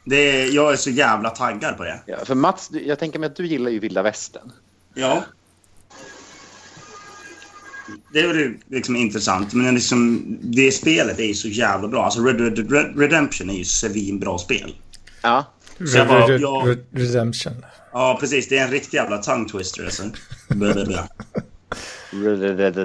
Det 0.10 0.16
är, 0.42 0.56
jag 0.56 0.72
är 0.74 0.76
så 0.78 0.90
jävla 0.90 1.30
taggad 1.30 1.78
på 1.78 1.84
det. 1.84 2.00
Ja, 2.06 2.18
för 2.26 2.36
Mats, 2.36 2.70
jag 2.86 3.00
tänker 3.00 3.20
mig 3.20 3.28
att 3.28 3.36
du 3.36 3.48
gillar 3.48 3.72
ju 3.72 3.80
vilda 3.80 4.02
västern. 4.02 4.52
Ja. 4.94 5.24
Det 8.14 8.20
är 8.20 8.34
ju 8.34 8.60
liksom 8.68 8.96
intressant, 8.96 9.54
men 9.54 9.76
liksom, 9.76 10.24
det 10.42 10.72
spelet 10.72 11.20
är 11.20 11.24
ju 11.24 11.34
så 11.34 11.48
jävla 11.48 11.88
bra. 11.88 12.06
Alltså 12.06 12.22
Red 12.22 12.38
Dead 12.38 12.72
Red- 12.72 13.00
Redemption 13.00 13.50
är 13.50 13.54
ju 13.54 13.66
svinbra 13.66 14.38
spel. 14.38 14.76
Ja. 15.22 15.46
Så 15.92 15.98
jag 15.98 16.08
bara, 16.08 16.28
Red- 16.28 16.42
jag- 16.42 16.68
Red- 16.68 16.86
Redemption. 16.92 17.66
Ja, 17.92 18.18
precis. 18.20 18.48
Det 18.50 18.58
är 18.58 18.66
en 18.66 18.72
riktig 18.72 18.98
jävla 18.98 19.18
tongue 19.18 19.50
twister 19.50 19.84
alltså. 19.86 20.04
Red 20.48 20.62
Redemption. 20.76 21.08
Red, 22.12 22.42
red, 22.42 22.58
red, 22.60 22.78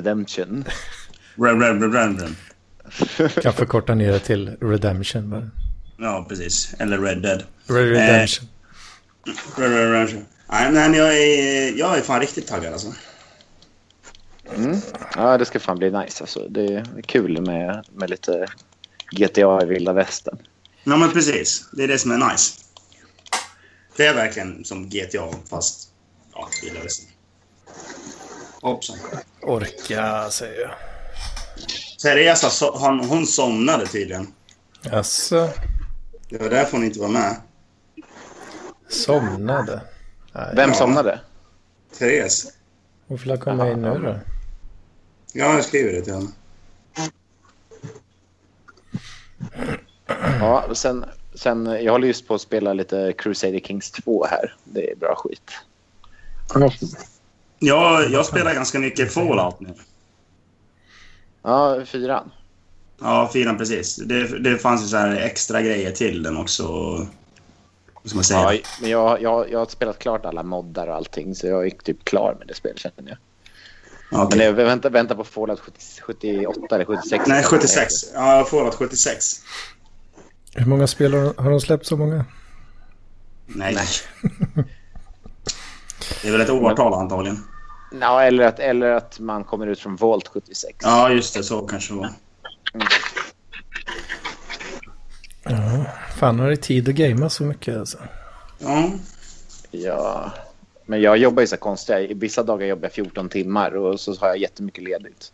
red, 1.92 2.20
red. 2.20 2.34
Kan 3.42 3.52
förkorta 3.52 3.94
ner 3.94 4.12
det 4.12 4.18
till 4.18 4.56
Redemption 4.60 5.30
bara. 5.30 5.50
Ja, 5.96 6.26
precis. 6.28 6.74
Eller 6.78 6.98
Red 6.98 7.22
Dead. 7.22 7.44
Red 7.66 7.88
Redemption. 7.88 8.48
Red, 9.56 9.70
red, 9.70 9.92
red, 9.92 10.08
red. 10.08 10.24
Nej, 10.48 10.72
men 10.72 10.94
jag 10.94 11.18
är, 11.18 11.78
jag 11.78 11.98
är 11.98 12.02
fan 12.02 12.20
riktigt 12.20 12.46
taggad 12.46 12.72
alltså. 12.72 12.92
Mm. 14.56 14.80
Ja, 15.16 15.38
det 15.38 15.44
ska 15.44 15.60
fan 15.60 15.78
bli 15.78 15.90
nice 15.90 16.24
alltså. 16.24 16.48
Det 16.48 16.64
är 16.64 17.02
kul 17.02 17.40
med, 17.40 17.86
med 17.92 18.10
lite 18.10 18.46
GTA 19.10 19.62
i 19.62 19.66
vilda 19.66 19.92
västern. 19.92 20.38
Ja, 20.84 20.96
men 20.96 21.12
precis. 21.12 21.68
Det 21.72 21.84
är 21.84 21.88
det 21.88 21.98
som 21.98 22.10
är 22.10 22.32
nice. 22.32 22.60
Det 23.96 24.06
är 24.06 24.14
verkligen 24.14 24.64
som 24.64 24.88
GTA, 24.88 25.28
fast... 25.50 25.88
Ja, 26.32 26.48
gillar 26.62 26.80
det. 26.80 26.88
Hoppsan. 28.62 28.96
Orka, 29.42 30.30
säger 30.30 30.60
jag. 30.60 30.70
Teresa, 32.02 32.50
so, 32.50 32.78
hon, 32.78 33.00
hon 33.00 33.26
somnade 33.26 33.86
tydligen. 33.86 34.32
Jaså? 34.82 35.48
Det 36.28 36.38
var 36.38 36.50
därför 36.50 36.72
hon 36.76 36.84
inte 36.86 37.00
var 37.00 37.08
med. 37.08 37.36
Somnade. 38.88 39.80
Nej, 40.32 40.52
Vem 40.56 40.68
Ja. 40.70 40.74
somnade? 40.76 41.20
Therese. 41.98 42.52
Hon 43.06 43.18
får 43.18 43.36
komma 43.36 43.70
in 43.70 43.82
nu 43.82 43.98
då. 43.98 44.18
Ja, 45.32 45.54
jag 45.54 45.64
skriver 45.64 45.92
det 45.92 46.02
till 46.02 46.14
henne. 46.14 46.28
Ja, 50.40 50.74
sen, 50.74 51.04
sen, 51.34 51.66
jag 51.66 51.92
håller 51.92 52.06
just 52.06 52.28
på 52.28 52.34
att 52.34 52.40
spela 52.40 52.72
lite 52.72 53.12
Crusader 53.18 53.60
Kings 53.60 53.90
2 53.90 54.26
här. 54.26 54.56
Det 54.64 54.90
är 54.90 54.96
bra 54.96 55.14
skit. 55.16 55.50
Ja, 57.58 58.02
jag 58.02 58.26
spelar 58.26 58.54
ganska 58.54 58.78
mycket 58.78 59.12
Fallout 59.14 59.60
nu. 59.60 59.74
Ja, 61.42 61.82
fyran. 61.86 62.30
Ja, 63.00 63.30
fyran 63.32 63.58
precis. 63.58 63.96
Det, 63.96 64.38
det 64.38 64.58
fanns 64.58 64.84
ju 64.84 64.86
så 64.86 64.96
här 64.96 65.16
extra 65.16 65.62
grejer 65.62 65.90
till 65.90 66.22
den 66.22 66.36
också. 66.36 66.64
Vad 68.02 68.10
ska 68.10 68.16
man 68.16 68.24
säga? 68.24 68.54
Ja, 68.54 68.60
men 68.80 68.90
jag, 68.90 69.22
jag, 69.22 69.50
jag 69.50 69.58
har 69.58 69.66
spelat 69.66 69.98
klart 69.98 70.24
alla 70.24 70.42
moddar 70.42 70.86
och 70.86 70.94
allting 70.94 71.34
så 71.34 71.46
jag 71.46 71.66
är 71.66 71.70
typ 71.70 72.04
klar 72.04 72.36
med 72.38 72.48
det 72.48 72.54
spelet 72.54 72.78
känner 72.78 73.08
jag. 73.08 73.16
Ja, 74.10 74.24
okej. 74.24 74.38
Men 74.38 74.46
jag 74.46 74.52
väntar, 74.52 74.90
väntar 74.90 75.14
på 75.14 75.24
Fallout 75.24 75.60
70, 75.60 75.78
78 76.02 76.74
eller 76.74 76.84
76. 76.84 77.24
Nej, 77.26 77.42
76. 77.42 77.92
Ja, 78.14 78.46
Fallout 78.50 78.74
76. 78.74 79.40
Hur 80.54 80.66
många 80.66 80.86
spel 80.86 81.14
har, 81.14 81.42
har 81.42 81.50
de 81.50 81.60
släppt 81.60 81.86
så 81.86 81.96
många? 81.96 82.24
Nej. 83.46 83.76
Det 86.22 86.28
är 86.28 86.32
väl 86.32 86.40
ett 86.40 86.50
årtal 86.50 86.94
antagligen. 86.94 87.44
Ja, 88.00 88.22
eller 88.22 88.44
att, 88.44 88.58
eller 88.58 88.90
att 88.90 89.20
man 89.20 89.44
kommer 89.44 89.66
ut 89.66 89.80
från 89.80 89.96
Volt 89.96 90.28
76. 90.28 90.76
Ja, 90.82 91.10
just 91.10 91.34
det. 91.34 91.42
Så 91.42 91.66
kanske 91.66 91.92
det 91.92 91.98
var. 91.98 92.10
Ja, 95.44 95.84
fan 96.16 96.38
har 96.38 96.50
det 96.50 96.56
tid 96.56 96.88
att 96.88 96.94
gamea 96.94 97.28
så 97.28 97.44
mycket 97.44 97.76
alltså. 97.76 97.98
Ja. 98.58 98.90
Ja, 99.70 100.32
men 100.86 101.00
jag 101.00 101.18
jobbar 101.18 101.40
ju 101.40 101.46
så 101.46 101.56
konstigt. 101.56 102.10
I 102.10 102.14
vissa 102.14 102.42
dagar 102.42 102.66
jobbar 102.66 102.82
jag 102.82 102.92
14 102.92 103.28
timmar 103.28 103.76
och 103.76 104.00
så 104.00 104.14
har 104.20 104.28
jag 104.28 104.38
jättemycket 104.38 104.84
ledigt. 104.84 105.32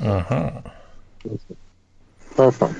Aha. 0.00 0.62
Ja, 2.36 2.52
fan. 2.52 2.74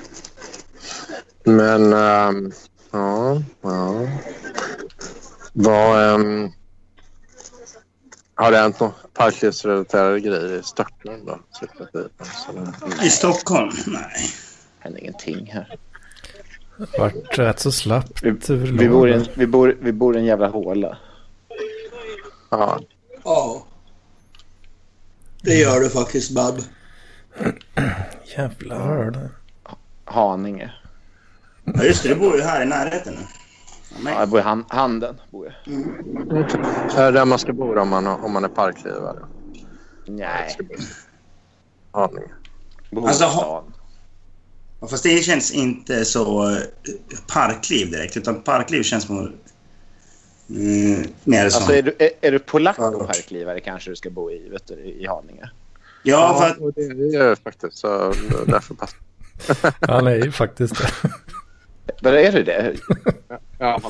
Men, 1.43 1.93
ehm, 1.93 2.51
ja, 2.91 3.41
ja. 3.61 4.07
Vad... 5.53 6.13
Um, 6.13 6.53
har 8.35 8.51
det 8.51 8.57
hänt 8.57 8.79
några 8.79 8.93
parklivsrelaterade 9.13 10.19
grejer 10.19 10.59
i 10.59 10.63
Stockholm 10.63 11.25
då? 11.25 11.39
I 13.03 13.09
Stockholm? 13.09 13.71
Nej. 13.87 14.29
händer 14.79 14.99
ingenting 14.99 15.51
här. 15.53 15.77
Vart 16.99 17.37
rätt 17.37 17.59
så 17.59 17.71
slappt 17.71 18.23
Vi, 18.23 18.31
vi, 18.55 18.89
bor 18.89 19.09
i 19.09 19.13
en, 19.13 19.25
vi, 19.33 19.47
bor, 19.47 19.77
vi 19.81 19.91
bor 19.91 20.15
i 20.15 20.19
en 20.19 20.25
jävla 20.25 20.47
håla. 20.47 20.97
Ja, 22.49 22.79
Ja. 23.23 23.65
Det 25.41 25.55
gör 25.55 25.79
du 25.79 25.89
faktiskt, 25.89 26.31
Bab. 26.31 26.59
Jävlar. 28.37 29.29
Haninge. 30.05 30.73
Ja, 31.63 31.83
just 31.83 32.03
det. 32.03 32.09
Du 32.09 32.15
bor 32.15 32.35
ju 32.35 32.41
här 32.41 32.61
i 32.63 32.65
närheten 32.65 33.13
nu. 33.13 33.42
Ja, 33.95 33.99
men- 34.03 34.13
Ja, 34.13 34.19
jag 34.19 34.29
bor 34.29 34.39
i 34.39 34.43
han, 34.43 34.65
Handen. 34.67 35.21
Bor 35.31 35.45
jag. 35.65 35.73
är 36.97 37.05
det 37.05 37.11
där 37.11 37.25
man 37.25 37.39
ska 37.39 37.53
bo 37.53 37.79
om 37.79 37.89
man, 37.89 38.07
om 38.07 38.31
man 38.33 38.43
är 38.43 38.47
parklivare? 38.49 39.19
Nej, 40.07 40.57
Haninge. 41.91 42.21
bor 42.91 43.07
Alltså, 43.07 43.25
ha- 43.25 43.63
fast 44.89 45.03
det 45.03 45.23
känns 45.23 45.51
inte 45.51 46.05
så 46.05 46.49
eh, 46.49 46.57
parkliv 47.33 47.91
direkt. 47.91 48.17
Utan 48.17 48.41
parkliv 48.41 48.83
känns 48.83 49.03
som... 49.03 49.33
Mm, 50.49 51.03
mer 51.23 51.49
som... 51.49 51.57
Alltså 51.57 51.73
är 51.73 51.81
du, 51.81 51.95
är, 51.99 52.09
är 52.21 52.31
du 52.31 52.39
polack 52.39 52.79
och 52.79 53.07
parklivare 53.07 53.59
kanske 53.59 53.89
du 53.89 53.95
ska 53.95 54.09
bo 54.09 54.31
i, 54.31 54.49
vet 54.49 54.67
du, 54.67 54.73
i 54.75 55.07
Haninge. 55.07 55.49
ja, 56.03 56.37
för 56.57 56.67
att... 56.67 56.75
det 56.75 56.93
det 56.93 57.07
gör 57.07 57.27
jag 57.27 57.37
faktiskt. 57.39 57.77
Så 57.77 58.13
därför 58.47 58.73
passar 58.75 58.99
Han 59.81 60.07
är 60.07 60.15
ju 60.15 60.31
faktiskt 60.31 60.75
det. 61.03 61.09
Men 62.01 62.13
är 62.13 62.31
du 62.31 62.43
det? 62.43 62.75
Ja, 63.63 63.81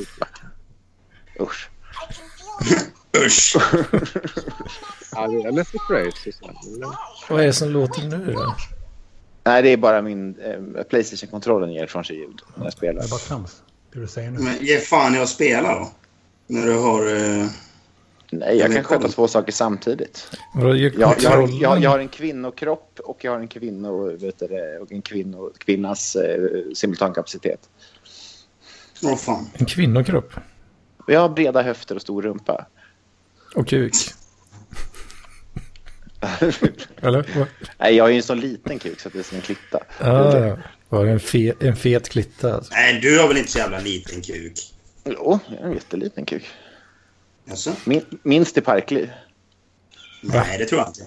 Usch. 1.40 1.68
Usch! 3.16 3.56
ja, 5.12 5.26
det 5.28 5.42
är 5.48 5.52
lite 5.52 5.78
crazy. 5.88 6.32
Vad 7.30 7.40
är 7.40 7.46
det 7.46 7.52
som 7.52 7.68
låter 7.68 8.02
nu 8.02 8.32
då? 8.32 8.54
Nej, 9.44 9.62
det 9.62 9.68
är 9.68 9.76
bara 9.76 10.02
min 10.02 10.38
eh, 10.40 10.82
Playstation-kontrollen 10.82 11.72
ger 11.72 11.84
ifrån 11.84 12.04
sig 12.04 12.16
ljud 12.16 12.40
när 12.56 12.64
jag 12.64 12.66
Det 12.66 12.72
spelar. 12.76 13.04
är 13.04 13.08
bara 13.08 13.18
trams. 13.18 13.62
Det 13.92 14.00
du 14.00 14.06
säger 14.06 14.30
nu. 14.30 14.38
Men 14.38 14.56
ge 14.60 14.78
fan 14.78 15.14
i 15.14 15.18
att 15.18 15.28
spela 15.28 15.74
då. 15.78 15.90
När 16.46 16.66
du 16.66 16.78
har... 16.78 17.06
Eh... 17.16 17.46
Nej, 18.30 18.56
jag 18.56 18.72
kan 18.72 18.84
sköta 18.84 19.08
två 19.08 19.28
saker 19.28 19.52
samtidigt. 19.52 20.30
Jag, 20.54 20.76
jag, 20.76 21.14
jag, 21.20 21.80
jag 21.80 21.90
har 21.90 21.98
en 21.98 22.08
kvinnokropp 22.08 23.00
och 23.04 23.24
jag 23.24 23.32
har 23.32 23.40
en 23.40 23.48
kvinno, 23.48 24.16
vet 24.16 24.38
det, 24.38 24.78
och 24.78 24.92
en 24.92 25.02
kvinno, 25.02 25.52
kvinnas 25.58 26.16
eh, 26.16 26.42
simultankapacitet. 26.74 27.60
Åh 29.02 29.16
fan. 29.16 29.50
En 29.54 29.66
kvinnokropp? 29.66 30.32
Jag 31.06 31.20
har 31.20 31.28
breda 31.28 31.62
höfter 31.62 31.94
och 31.94 32.02
stor 32.02 32.22
rumpa. 32.22 32.66
Och 33.54 33.68
kuk? 33.68 33.94
Eller? 37.00 37.48
Nej, 37.78 37.94
jag 37.94 38.06
är 38.06 38.10
ju 38.10 38.16
en 38.16 38.22
så 38.22 38.34
liten 38.34 38.78
kuk 38.78 39.00
så 39.00 39.08
att 39.08 39.12
det 39.12 39.18
är 39.18 39.22
som 39.22 39.36
en 39.36 39.42
klitta. 39.42 39.78
Ah, 40.00 40.38
ja. 40.38 40.58
Var 40.88 41.04
det 41.04 41.10
en, 41.12 41.20
fe, 41.20 41.52
en 41.60 41.76
fet 41.76 42.08
klitta? 42.08 42.54
Alltså. 42.54 42.72
Nej, 42.74 43.00
du 43.00 43.18
har 43.18 43.28
väl 43.28 43.36
inte 43.36 43.50
så 43.50 43.58
jävla 43.58 43.78
liten 43.80 44.22
kuk? 44.22 44.52
Jo, 45.04 45.38
jag 45.48 45.56
har 45.58 45.66
en 45.66 45.72
jätteliten 45.72 46.26
kuk. 46.26 46.44
Jaså? 47.44 47.72
Min, 47.84 48.02
minst 48.22 48.58
i 48.58 48.60
parkliv. 48.60 49.10
Nej, 50.22 50.58
det 50.58 50.64
tror 50.64 50.80
jag 50.80 50.88
inte. 50.88 51.06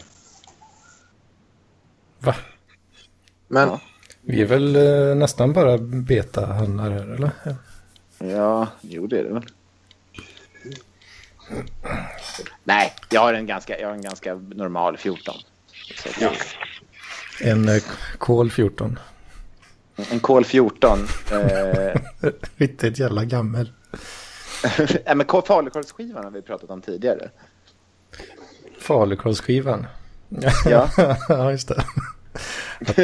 Va? 2.20 2.36
Men 3.48 3.68
Ja. 3.68 3.82
Vi 4.22 4.42
är 4.42 4.46
väl 4.46 4.76
eh, 4.76 5.16
nästan 5.16 5.54
bara 5.54 5.78
beta-hannar 5.78 6.92
här, 6.92 7.14
eller? 7.14 7.32
Ja, 8.20 8.68
jo 8.82 9.08
det 9.08 9.20
är 9.20 9.24
det 9.24 9.34
väl. 9.34 9.46
Nej, 12.64 12.94
jag 13.10 13.22
har 13.22 13.34
en 13.34 13.46
ganska, 13.46 13.80
jag 13.80 13.88
har 13.88 13.96
en 13.96 14.02
ganska 14.02 14.36
normal 14.36 14.98
14. 14.98 15.36
Så 16.04 16.10
att- 16.10 16.22
Ja. 16.22 16.32
En 17.42 17.70
eh, 17.70 17.84
kol 18.18 18.52
14. 18.52 19.00
En 20.12 20.20
kol 20.20 20.46
14. 20.46 21.00
Eh, 21.32 22.02
Riktigt 22.58 23.00
jävla 23.00 23.24
gammel. 23.26 23.72
nej, 25.06 25.16
men 25.16 25.26
falukorvsskivan 25.46 26.24
har 26.24 26.32
vi 26.32 26.42
pratat 26.42 26.70
om 26.70 26.82
tidigare. 26.82 27.30
Falukorvsskivan. 28.80 29.88
Ja. 30.66 30.90
ja, 31.30 31.52
just 31.52 31.68
det. 31.68 31.84
Att, 32.80 33.00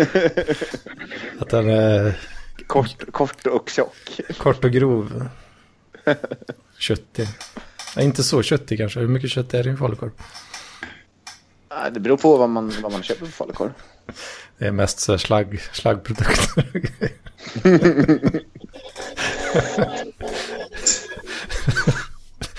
att 1.40 1.50
den 1.50 1.70
är 1.70 2.20
Kort, 2.68 3.12
kort 3.12 3.48
och 3.48 3.70
tjock. 3.70 4.20
kort 4.38 4.64
och 4.66 4.72
grov. 4.72 5.30
Köttig. 6.78 7.28
Nej, 7.96 8.06
inte 8.06 8.24
så 8.24 8.42
köttig 8.44 8.78
kanske. 8.78 9.00
Hur 9.00 9.08
mycket 9.08 9.30
kött 9.30 9.54
är 9.54 9.64
det 9.64 9.70
i 9.70 9.72
en 9.72 9.78
falukorv? 9.78 10.12
Det 11.92 12.00
beror 12.00 12.18
på 12.18 12.38
vad 12.38 12.50
man, 12.50 12.74
vad 12.82 12.92
man 12.92 13.04
köper 13.04 13.26
för 13.26 13.32
falukorv. 13.34 13.72
Det 14.58 14.68
är 14.68 14.72
mest 14.72 15.00
så 15.00 15.18
slagg, 15.18 15.62
slaggprodukter. 15.74 16.66
och. 16.66 16.76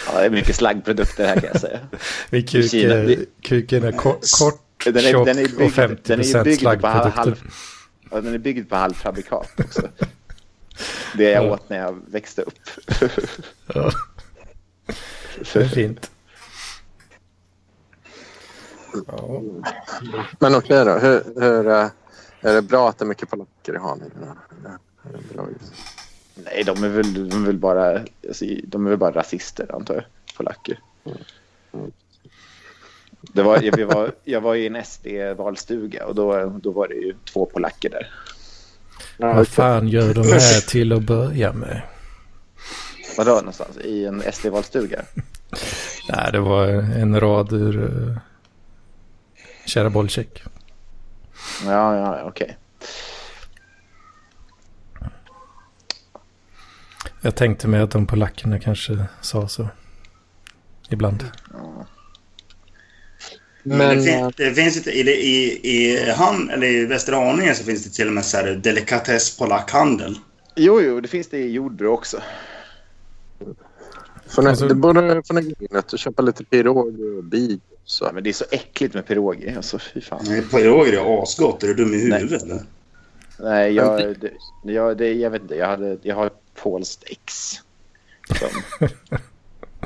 Ja, 0.06 0.20
det 0.20 0.26
är 0.26 0.30
mycket 0.30 0.56
slaggprodukter 0.56 1.26
här 1.26 1.34
kan 1.34 1.44
jag 1.52 1.60
säga. 1.60 1.78
Min 2.30 2.46
kuk, 2.46 2.70
Kina, 2.70 2.94
är- 2.94 3.06
det- 3.06 3.26
kuken 3.42 3.84
är 3.84 3.92
ko- 3.92 4.20
kort, 4.40 4.60
Den 4.84 4.96
är, 4.96 5.10
tjock 5.10 5.26
den 5.26 5.38
är 5.38 5.44
och 5.52 5.58
byggd, 5.58 5.74
50 5.74 6.02
den 6.04 6.20
är 6.20 6.24
ju 6.24 6.32
procent 6.32 6.44
byggd 6.44 6.80
på 6.80 6.86
halv, 6.88 7.44
ja, 8.14 8.20
den 8.20 8.34
är 8.34 8.38
byggd 8.38 8.68
på 8.68 8.76
halvfabrikat 8.76 9.50
också. 9.64 9.88
Det 11.16 11.30
jag 11.30 11.44
Ja. 11.44 11.52
åt 11.52 11.68
när 11.68 11.78
jag 11.78 12.00
växte 12.06 12.42
upp. 12.42 12.58
Ja. 13.74 13.90
Det 15.52 15.56
är 15.56 15.68
fint. 15.68 16.10
Ja. 19.06 19.42
Men 20.38 20.54
okej 20.54 20.84
då. 20.84 20.92
Hur, 20.98 21.40
hur, 21.40 21.66
eh, 21.68 21.88
är 22.40 22.54
det 22.54 22.62
bra 22.62 22.88
att 22.88 22.98
det 22.98 23.04
är 23.04 23.06
mycket 23.06 23.30
polacker 23.30 23.74
i 23.74 23.78
Haninge? 23.78 24.10
Nej, 26.34 26.64
de 26.64 26.84
är 26.84 26.88
väl, 26.88 27.28
de 27.28 27.42
är 27.42 27.46
väl 27.46 27.58
bara, 27.58 28.00
alltså, 28.28 28.44
de 28.64 28.86
är 28.86 28.90
väl 28.90 28.98
bara 28.98 29.10
rasister 29.14 29.74
antar 29.74 29.94
jag, 29.94 30.04
polacker. 30.36 30.78
Det 33.32 33.42
var, 33.42 33.62
jag, 33.62 33.76
vi 33.76 33.84
var, 33.84 34.12
jag 34.24 34.40
var 34.40 34.54
i 34.54 34.66
en 34.66 34.84
SD-valstuga 34.84 36.04
och 36.04 36.14
då, 36.14 36.58
då 36.62 36.70
var 36.70 36.88
det 36.88 36.94
ju 36.94 37.14
två 37.32 37.46
polacker 37.46 37.90
där. 37.90 38.10
Vad 39.16 39.48
fan 39.48 39.88
gör 39.88 40.14
de 40.14 40.22
här 40.22 40.68
till 40.68 40.92
att 40.92 41.02
börja 41.02 41.52
med? 41.52 41.82
Vadå 43.16 43.34
någonstans? 43.34 43.78
I 43.78 44.04
en 44.04 44.22
SD-valstuga? 44.32 45.02
Nej, 46.08 46.32
det 46.32 46.40
var 46.40 46.66
en 46.68 47.20
rad 47.20 47.52
ur 47.52 47.76
uh, 47.76 48.18
Kära 49.66 49.90
Bolcek. 49.90 50.42
Ja, 51.64 51.96
ja, 51.96 52.22
okej. 52.24 52.56
Jag 57.20 57.34
tänkte 57.34 57.68
mig 57.68 57.80
att 57.80 57.90
de 57.90 58.06
polackerna 58.06 58.60
kanske 58.60 59.04
sa 59.20 59.48
så. 59.48 59.68
Ibland. 60.88 61.24
Men, 63.66 63.78
Men, 63.78 64.04
det, 64.04 64.10
eh, 64.12 64.18
fin- 64.28 64.32
det 64.36 64.54
finns 64.54 64.76
inte, 64.76 64.90
i, 64.90 65.00
i, 65.10 65.60
i, 65.70 66.10
han, 66.10 66.50
eller 66.50 66.66
i 66.66 66.86
Västerhaninge 66.86 67.54
så 67.54 67.64
finns 67.64 67.84
det 67.84 67.90
till 67.90 68.06
och 68.06 68.12
med 68.12 68.24
så 68.24 68.36
här 68.36 68.54
delikatess 68.54 69.36
polackhandel. 69.38 70.18
Jo, 70.56 70.80
jo, 70.80 71.00
det 71.00 71.08
finns 71.08 71.28
det 71.28 71.38
i 71.38 71.50
Jordbro 71.50 71.88
också. 71.88 72.22
Ni, 74.38 74.46
Alltså- 74.48 74.68
det 74.68 74.74
borde 74.74 75.00
in 75.00 75.76
och 75.92 75.98
köpa 75.98 76.22
lite 76.22 76.44
piroger 76.44 77.16
och 77.18 77.24
big. 77.24 77.60
Så. 77.84 78.04
Ja, 78.04 78.12
men 78.12 78.24
det 78.24 78.30
är 78.30 78.32
så 78.34 78.44
äckligt 78.50 78.94
med 78.94 79.06
piroger. 79.06 79.56
Alltså, 79.56 79.78
fy 79.78 80.00
fan. 80.00 80.24
Nej, 80.28 80.42
Piroger 80.42 80.92
är 80.92 81.22
asgott. 81.22 81.62
Är 81.62 81.66
du 81.66 81.74
dum 81.74 81.94
i 81.94 82.04
Nej. 82.08 82.20
huvudet 82.20 82.42
eller? 82.42 82.62
Nej, 83.40 83.72
jag, 83.72 84.00
det, 84.20 84.30
jag, 84.72 84.96
det, 84.98 85.12
jag 85.12 85.30
vet 85.30 85.42
inte. 85.42 85.54
Jag, 85.54 85.66
hade, 85.66 85.98
jag 86.02 86.16
har 86.16 86.26
ett 86.26 86.40
polskt 86.54 87.04
ex. 87.06 87.52
Som, 88.38 88.48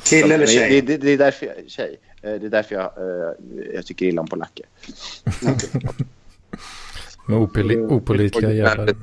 Kille 0.02 0.24
eller 0.34 0.38
Men 0.38 0.40
det, 0.40 0.46
tjej? 0.52 0.80
det, 0.80 0.96
det 0.96 1.10
är 1.10 1.18
därför 1.18 1.46
jag, 1.46 1.54
tjej. 1.70 1.96
Eh, 2.22 2.34
Det 2.40 2.46
är 2.46 2.50
därför 2.50 2.74
jag, 2.74 2.84
eh, 2.84 3.32
jag 3.74 3.86
tycker 3.86 4.06
illa 4.06 4.20
om 4.20 4.28
polacker. 4.28 4.66
Med 7.26 7.38
opoli- 7.38 7.86
opolitliga 7.92 8.52
jävlar. 8.52 8.94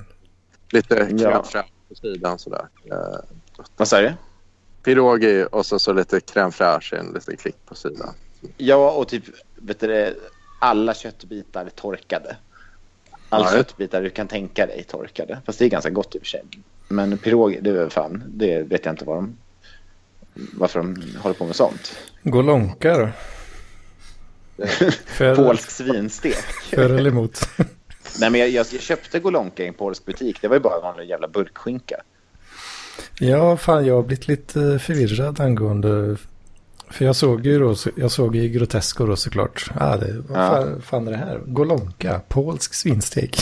Lite 0.71 0.95
Ja. 0.95 1.06
crème 1.08 1.43
fraîche 1.43 1.69
på 1.89 1.95
sidan 1.95 2.39
sådär. 2.39 2.67
Eh, 2.91 3.19
Vad 3.78 3.88
sa 3.88 4.01
du? 4.01 4.13
Pirogi 4.84 5.45
och 5.51 5.65
så, 5.65 5.80
så 5.80 5.93
lite 5.93 6.19
crème 6.19 6.51
fraîche, 6.51 6.95
en 6.99 7.13
liten 7.13 7.38
klick 7.38 7.56
på 7.65 7.75
sidan. 7.75 8.13
Ja, 8.58 8.91
och 8.91 9.08
typ 9.08 9.23
vet 9.56 9.80
du, 9.80 10.15
alla 10.60 10.93
köttbitar 10.93 11.69
torkade. 11.69 12.36
Alla 13.30 13.45
Ja, 13.45 13.51
köttbitar 13.58 14.01
du 14.01 14.10
kan 14.10 14.28
tänka 14.28 14.65
dig 14.65 14.84
torkade. 14.84 15.41
Fast 15.45 15.60
det 15.60 15.65
är 15.65 15.69
ganska 15.69 15.89
gott 15.89 16.15
i 16.15 16.17
och 16.17 16.21
för 16.21 16.28
sig. 16.28 16.43
Men 16.88 17.17
piroger, 17.17 17.62
det 17.62 17.69
är 17.69 17.89
fan, 17.89 18.23
det 18.28 18.62
vet 18.62 18.86
jag 18.86 18.93
inte 18.93 19.06
vad 19.06 19.17
de, 19.17 19.38
varför 20.54 20.80
de 20.80 20.95
håller 21.19 21.36
på 21.36 21.45
med 21.45 21.56
sånt. 21.56 21.95
Golonka 22.24 22.98
då? 22.98 23.10
För, 25.06 25.36
Polsk 25.36 25.71
svinstek. 25.71 26.36
för 26.69 26.89
eller 26.89 27.10
emot? 27.12 27.50
Nej, 28.19 28.30
men 28.30 28.41
jag, 28.41 28.50
jag, 28.50 28.65
jag 28.71 28.82
köpte 28.82 29.19
golonka 29.19 29.63
i 29.63 29.67
en 29.67 29.74
polsk 29.74 30.06
butik. 30.06 30.38
Det 30.41 30.48
var 30.48 30.56
ju 30.56 30.60
bara 30.62 30.76
en 30.76 30.82
vanlig 30.82 31.10
jävla 31.10 31.28
burkskinka. 31.28 31.95
Ja, 33.19 33.58
fan 33.58 33.86
jag 33.86 33.95
har 33.95 34.04
blivit 34.04 34.28
lite 34.28 34.80
förvirrad 34.80 35.39
angående... 35.41 36.17
För 36.89 37.06
jag 37.06 37.15
såg 37.15 37.45
ju 37.45 37.60
då, 37.60 37.76
jag 37.95 38.12
såg 38.12 38.36
ju 38.36 38.48
Grotesco 38.50 39.06
då 39.06 39.15
såklart. 39.15 39.69
Ah, 39.76 39.98
det, 39.98 40.24
vad 40.30 40.39
Ja. 40.41 40.50
fan, 40.50 40.82
fan 40.82 41.08
är 41.08 41.12
det 41.12 41.17
här? 41.17 41.41
Golonka, 41.45 42.21
polsk 42.28 42.74
svinstek. 42.74 43.38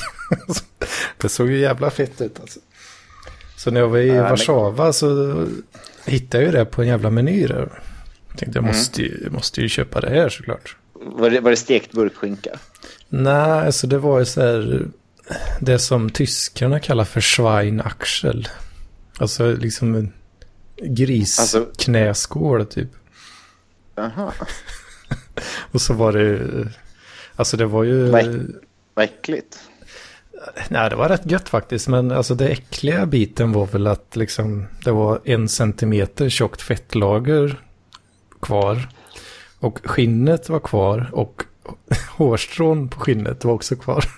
det 1.18 1.30
såg 1.30 1.50
ju 1.52 1.58
jävla 1.60 1.90
fett 1.90 2.22
ut 2.22 2.40
alltså. 2.40 2.60
Så 3.58 3.72
när 3.72 3.80
jag 3.82 3.88
var 3.88 3.98
i 3.98 4.08
Ja, 4.08 4.14
men- 4.14 4.30
Warszawa 4.30 4.94
så 4.94 5.08
hittade 6.06 6.44
ju 6.44 6.52
det 6.52 6.66
på 6.66 6.82
en 6.82 6.88
jävla 6.88 7.10
meny 7.10 7.48
där. 7.48 7.82
Jag 8.30 8.38
tänkte 8.38 8.58
jag 8.58 8.64
Mm. 8.64 8.68
måste 8.78 9.02
ju, 9.02 9.30
måste 9.30 9.62
ju 9.62 9.70
köpa 9.70 10.02
det 10.02 10.10
här 10.10 10.30
såklart. 10.30 10.78
Var 10.94 11.30
det, 11.30 11.40
var 11.40 11.50
det 11.52 11.58
stekt 11.58 11.92
burkskinka? 11.92 12.60
Nej, 13.10 13.34
alltså 13.66 13.88
det 13.88 13.98
var 13.98 14.20
ju 14.20 14.26
så 14.26 14.42
här... 14.42 14.86
Det 15.62 15.80
som 15.80 16.10
tyskarna 16.10 16.80
kallar 16.80 17.04
för 17.06 17.22
Schweinaxel. 17.22 18.48
Alltså 19.18 19.52
liksom 19.56 19.96
en 19.96 20.14
Alltså- 20.82 21.60
grisknäskål 21.78 22.66
typ. 22.66 22.90
Aha, 23.98 24.34
Och 25.72 25.82
så 25.82 25.94
var 25.94 26.14
det... 26.14 26.40
Alltså 27.36 27.58
det 27.58 27.66
var 27.66 27.84
ju... 27.84 28.06
Vad 28.94 29.06
äckligt. 29.06 29.60
Nej, 30.70 30.90
det 30.90 30.96
var 30.96 31.10
rätt 31.10 31.32
gött 31.32 31.50
faktiskt. 31.50 31.88
Men 31.88 32.12
alltså 32.12 32.36
det 32.36 32.48
äckliga 32.48 33.06
biten 33.06 33.52
var 33.52 33.66
väl 33.66 33.88
att 33.88 34.16
liksom 34.16 34.66
det 34.84 34.92
var 34.92 35.20
en 35.24 35.50
centimeter 35.50 36.30
tjockt 36.30 36.62
fettlager 36.62 37.60
kvar. 38.42 38.90
Och 39.60 39.80
skinnet 39.84 40.50
var 40.50 40.60
kvar 40.60 41.10
och 41.14 41.44
hårstrån 42.10 42.90
på 42.90 43.00
skinnet 43.00 43.46
var 43.46 43.54
också 43.54 43.76
kvar. 43.76 44.06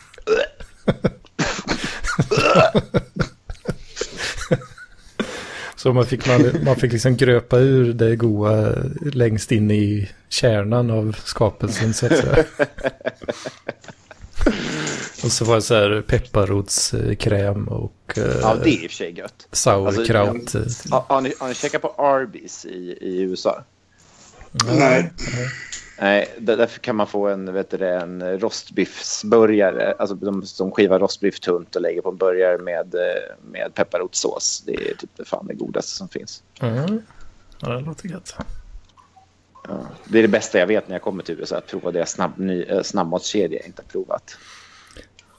Så 5.76 5.94
man 5.94 6.06
fick, 6.06 6.28
man, 6.28 6.64
man 6.64 6.76
fick 6.76 6.92
liksom 6.92 7.18
gröpa 7.18 7.58
ur 7.58 7.94
det 7.94 8.16
goa 8.16 8.74
längst 9.02 9.52
in 9.52 9.72
i 9.72 10.10
kärnan 10.30 10.92
av 10.92 11.18
skapelsen 11.24 11.94
så 11.94 12.06
att 12.06 12.18
säga. 12.18 12.44
Och 15.26 15.32
så 15.32 15.46
var 15.46 15.56
det 15.56 15.62
så 15.62 15.74
här 15.76 16.02
pepparrotskräm 16.08 17.68
och 17.68 18.14
eh, 18.18 18.24
Ja, 18.42 18.56
det 18.64 18.70
är 18.70 18.84
i 18.84 18.88
och 18.88 18.92
för 18.92 18.96
sig 18.98 19.18
gött. 19.18 19.48
sauerkraut. 19.52 20.54
Har, 20.92 21.02
har, 21.08 21.22
ni, 21.22 21.34
har 21.40 21.48
ni 21.48 21.54
käkat 21.54 21.82
på 21.82 21.94
Arby's 21.98 22.68
i, 22.68 22.98
i 23.02 23.22
USA? 23.22 23.64
Nej. 24.80 25.14
Nej, 26.00 26.36
där- 26.40 26.58
därför 26.58 26.80
kan 26.80 26.96
man 26.96 27.08
få 27.08 27.28
en, 27.28 27.54
vet 27.54 27.72
du, 27.72 27.78
det, 27.78 27.96
en 27.96 28.40
rostbiffsburgare. 28.40 29.96
Alltså 30.00 30.16
de, 30.16 30.44
de 30.58 30.72
skivar 30.72 31.00
rostbiff 31.00 31.40
tunt 31.40 31.76
och 31.76 31.82
lägger 31.82 32.02
på 32.02 32.10
en 32.10 32.18
burgare 32.18 32.58
med, 32.58 32.96
eh, 32.96 33.36
med 33.52 33.74
pepparrotssås. 33.74 34.64
Det 34.66 34.74
är 34.74 34.96
typ 34.96 35.10
det 35.18 35.26
fan 35.26 35.48
det 35.48 35.54
godaste 35.54 35.92
som 35.92 36.10
finns. 36.10 36.44
Mm. 36.62 37.02
Ja, 37.60 37.70
det 37.70 37.82
låter 37.82 38.10
gött. 38.10 38.36
Ja. 39.68 39.78
Det 40.06 40.18
är 40.18 40.22
det 40.22 40.28
bästa 40.28 40.60
jag 40.60 40.68
vet 40.68 40.88
när 40.88 40.96
jag 40.96 41.02
kommer 41.02 41.24
till 41.24 41.40
USA, 41.40 41.58
att 41.58 41.68
prova 41.68 41.92
deras 41.92 42.12
snabb, 42.12 42.32
ny, 42.38 42.64
eh, 42.64 42.82
snabbmatskedja 42.84 43.58
jag 43.60 43.66
inte 43.68 43.82
har 43.82 43.88
provat. 43.92 44.38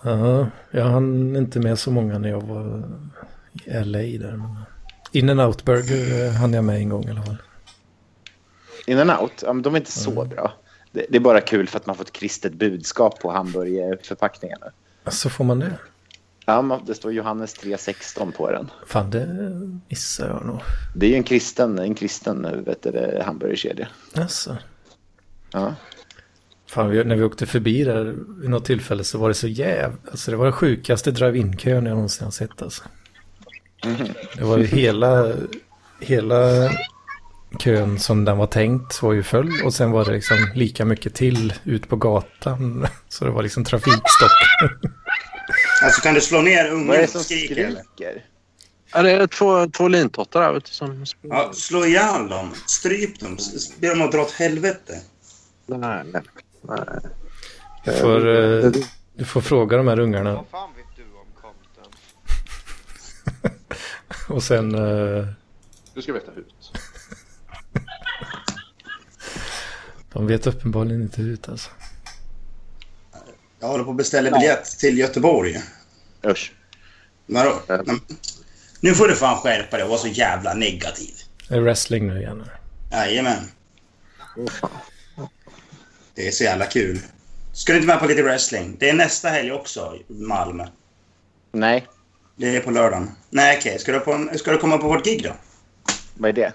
Ja, 0.03 0.47
jag 0.71 0.85
hann 0.85 1.37
inte 1.37 1.61
med 1.61 1.79
så 1.79 1.91
många 1.91 2.19
när 2.19 2.29
jag 2.29 2.41
var 2.41 2.83
i 3.65 3.85
LA 3.85 3.99
där. 3.99 4.41
In 5.13 5.31
and 5.31 5.41
out 5.41 5.65
burger 5.65 6.27
eh, 6.27 6.33
hann 6.33 6.53
jag 6.53 6.65
med 6.65 6.77
en 6.77 6.89
gång 6.89 7.05
i 7.05 7.11
alla 7.11 7.23
fall. 7.23 7.37
In 8.87 8.99
and 8.99 9.11
out, 9.11 9.43
ja, 9.43 9.53
men 9.53 9.63
de 9.63 9.75
är 9.75 9.79
inte 9.79 9.93
så 9.93 10.25
bra. 10.25 10.53
Det, 10.93 11.07
det 11.09 11.17
är 11.17 11.21
bara 11.21 11.41
kul 11.41 11.69
för 11.69 11.79
att 11.79 11.87
man 11.87 11.97
får 11.97 12.05
ett 12.05 12.13
kristet 12.13 12.53
budskap 12.53 13.21
på 13.21 13.31
hamburgerförpackningarna. 13.31 14.67
Så 15.07 15.31
får 15.31 15.45
man 15.45 15.59
det. 15.59 15.79
Ja, 16.47 16.81
det 16.87 16.95
står 16.95 17.13
Johannes 17.13 17.57
3.16 17.57 18.33
på 18.33 18.51
den. 18.51 18.71
Fan, 18.87 19.11
det 19.11 19.27
missar 19.89 20.29
jag 20.29 20.47
nog. 20.47 20.61
Det 20.95 21.07
är 21.07 21.11
ju 21.11 21.17
en 21.17 21.23
kristen, 21.23 21.79
en 21.79 21.95
kristen 21.95 22.65
vet 22.65 22.83
du, 22.83 22.91
det, 22.91 23.23
hamburgerkedja. 23.27 23.89
Alltså. 24.15 24.57
Ja. 25.53 25.75
Fan, 26.71 26.91
vi, 26.91 27.05
när 27.05 27.17
vi 27.17 27.23
åkte 27.23 27.47
förbi 27.47 27.85
där 27.85 28.15
vid 28.41 28.51
något 28.51 28.65
tillfälle 28.65 29.05
så 29.05 29.19
var 29.19 29.29
det 29.29 29.35
så 29.35 29.49
jävla... 29.49 29.97
Alltså 30.11 30.31
det 30.31 30.37
var 30.37 30.45
den 30.45 30.53
sjukaste 30.53 31.11
drive-in-kön 31.11 31.87
jag 31.87 31.95
någonsin 31.95 32.25
har 32.25 32.31
sett 32.33 32.63
alltså. 32.63 32.83
Det 34.37 34.45
var 34.45 34.59
ju 34.59 34.65
hela, 34.67 35.33
hela 36.01 36.71
kön 37.59 37.99
som 37.99 38.25
den 38.25 38.39
var 38.39 38.47
tänkt 38.47 39.03
var 39.03 39.13
ju 39.13 39.23
full 39.23 39.53
och 39.65 39.75
sen 39.75 39.91
var 39.91 40.05
det 40.05 40.13
liksom 40.13 40.37
lika 40.55 40.85
mycket 40.85 41.15
till 41.15 41.53
ut 41.65 41.89
på 41.89 41.97
gatan. 41.97 42.87
Så 43.09 43.25
det 43.25 43.31
var 43.31 43.43
liksom 43.43 43.65
trafikstopp. 43.65 44.31
Alltså 45.83 46.01
kan 46.01 46.15
du 46.15 46.21
slå 46.21 46.41
ner 46.43 46.65
Vad 46.65 46.73
är 46.73 46.75
ungen 46.75 46.89
det 47.01 47.07
som 47.07 47.21
skriker? 47.21 47.55
skriker? 47.55 48.25
Ja, 48.93 49.03
det 49.03 49.11
är 49.11 49.27
två, 49.27 49.67
två 49.67 49.89
lintottar 49.89 50.41
där 50.41 50.53
vet 50.53 50.65
du, 50.65 50.71
som 50.71 51.05
Ja, 51.23 51.51
slå 51.55 51.87
ihjäl 51.87 52.29
dem. 52.29 52.51
Stryp 52.67 53.21
dem. 53.21 53.39
Be 53.81 53.89
dem 53.89 54.03
att 54.03 54.13
dra 54.13 54.23
åt 54.23 54.31
helvete. 54.31 55.01
Nej, 55.67 56.05
nej. 56.13 56.23
Nej. 56.69 57.01
Du 57.85 57.93
får, 57.93 58.29
eh, 58.29 58.71
du 59.15 59.25
får 59.25 59.41
fråga 59.41 59.77
de 59.77 59.89
här 59.89 59.99
ungarna 60.01 60.35
Vad 60.35 60.47
fan 60.51 60.71
vet 60.77 60.87
du 60.97 61.03
om 61.03 61.27
Compton? 61.43 61.93
och 64.37 64.43
sen... 64.43 64.75
eh, 64.75 65.27
Du 65.95 66.03
ska 66.03 66.13
veta 66.13 66.31
hut. 66.33 66.73
De 70.13 70.27
vet 70.27 70.47
uppenbarligen 70.47 71.03
inte 71.03 71.23
ut 71.23 71.49
alltså. 71.49 71.71
Jag 73.61 73.69
håller 73.69 73.85
på 73.85 73.91
att 73.91 73.97
beställa 73.97 74.31
biljett 74.31 74.65
till 74.65 74.99
Göteborg. 74.99 75.61
Usch. 76.27 76.53
Men 77.27 77.47
då, 77.47 77.61
men, 77.85 78.01
nu 78.81 78.95
får 78.95 79.09
du 79.09 79.15
fan 79.17 79.37
skärpa 79.37 79.77
dig 79.77 79.85
och 79.85 79.91
vara 79.91 79.99
så 80.01 80.09
jävla 80.09 80.55
negativ. 80.55 81.15
Det 81.49 81.55
är 81.55 81.61
wrestling 81.61 82.07
nu 82.07 82.19
igen. 82.19 82.45
Jajamän. 82.93 83.43
Det 86.17 86.27
är 86.27 86.31
så 86.31 86.45
jävla 86.45 86.67
kul. 86.67 86.99
Ska 87.53 87.73
du 87.73 87.79
inte 87.79 87.87
med 87.87 88.01
på 88.01 88.07
lite 88.07 88.23
wrestling? 88.23 88.77
Det 88.79 88.91
är 88.91 88.95
nästa 88.95 89.29
helg 89.29 89.53
också 89.53 89.95
Malmö. 90.09 90.67
Nej, 91.53 91.87
Det 92.37 92.57
är 92.57 92.61
på 92.61 92.71
lördagen. 92.71 93.11
Nej, 93.31 93.59
okej. 93.59 93.79
Ska, 93.79 93.93
du 93.93 94.01
på 94.01 94.29
ska 94.39 94.51
du 94.53 94.59
komma 94.59 94.79
på 94.79 94.89
vårt 94.89 95.05
gig 95.05 95.23
då? 95.23 95.33
vad 96.15 96.29
är 96.29 96.33
det? 96.33 96.53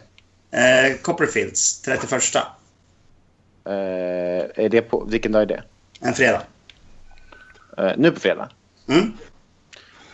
Eh, 0.57 0.97
Copperfields, 1.01 1.81
31. 1.81 2.35
Eh, 3.65 3.73
är 4.55 4.69
det 4.69 4.81
på, 4.81 5.05
vilken 5.05 5.31
dag 5.31 5.41
är 5.41 5.45
det? 5.45 5.63
En 5.99 6.13
fredag. 6.13 6.41
Eh, 7.77 7.91
nu 7.97 8.11
på 8.11 8.19
fredag? 8.19 8.49
Mm? 8.87 9.13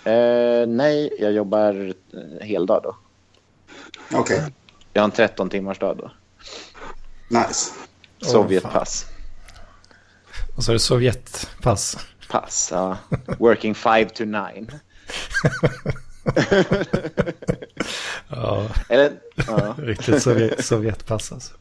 Eh, 0.04 0.68
nej, 0.68 1.14
jag 1.20 1.32
jobbar 1.32 1.94
eh, 2.14 2.46
heldag 2.48 2.82
då. 2.84 2.98
Okej. 4.14 4.42
Jag 4.94 5.02
har 5.02 5.06
en 5.06 5.12
13 5.12 5.50
timmars 5.50 5.80
dag 5.80 5.98
då. 5.98 6.12
Nice. 7.40 7.72
Sovjetpass. 8.22 9.06
Och 10.58 10.64
så 10.64 10.72
är 10.72 10.74
det 10.74 10.80
Sovjetpass. 10.80 11.98
Pass, 12.30 12.70
ja. 12.72 12.98
Working 13.40 13.76
5 13.76 14.10
to 14.10 14.26
9. 14.26 14.68
Ja, 18.30 18.70
Eller, 18.90 19.12
ja. 19.48 19.76
riktigt 19.78 20.24
Sovjet, 20.24 20.66
Sovjetpass 20.66 21.32
alltså. 21.32 21.54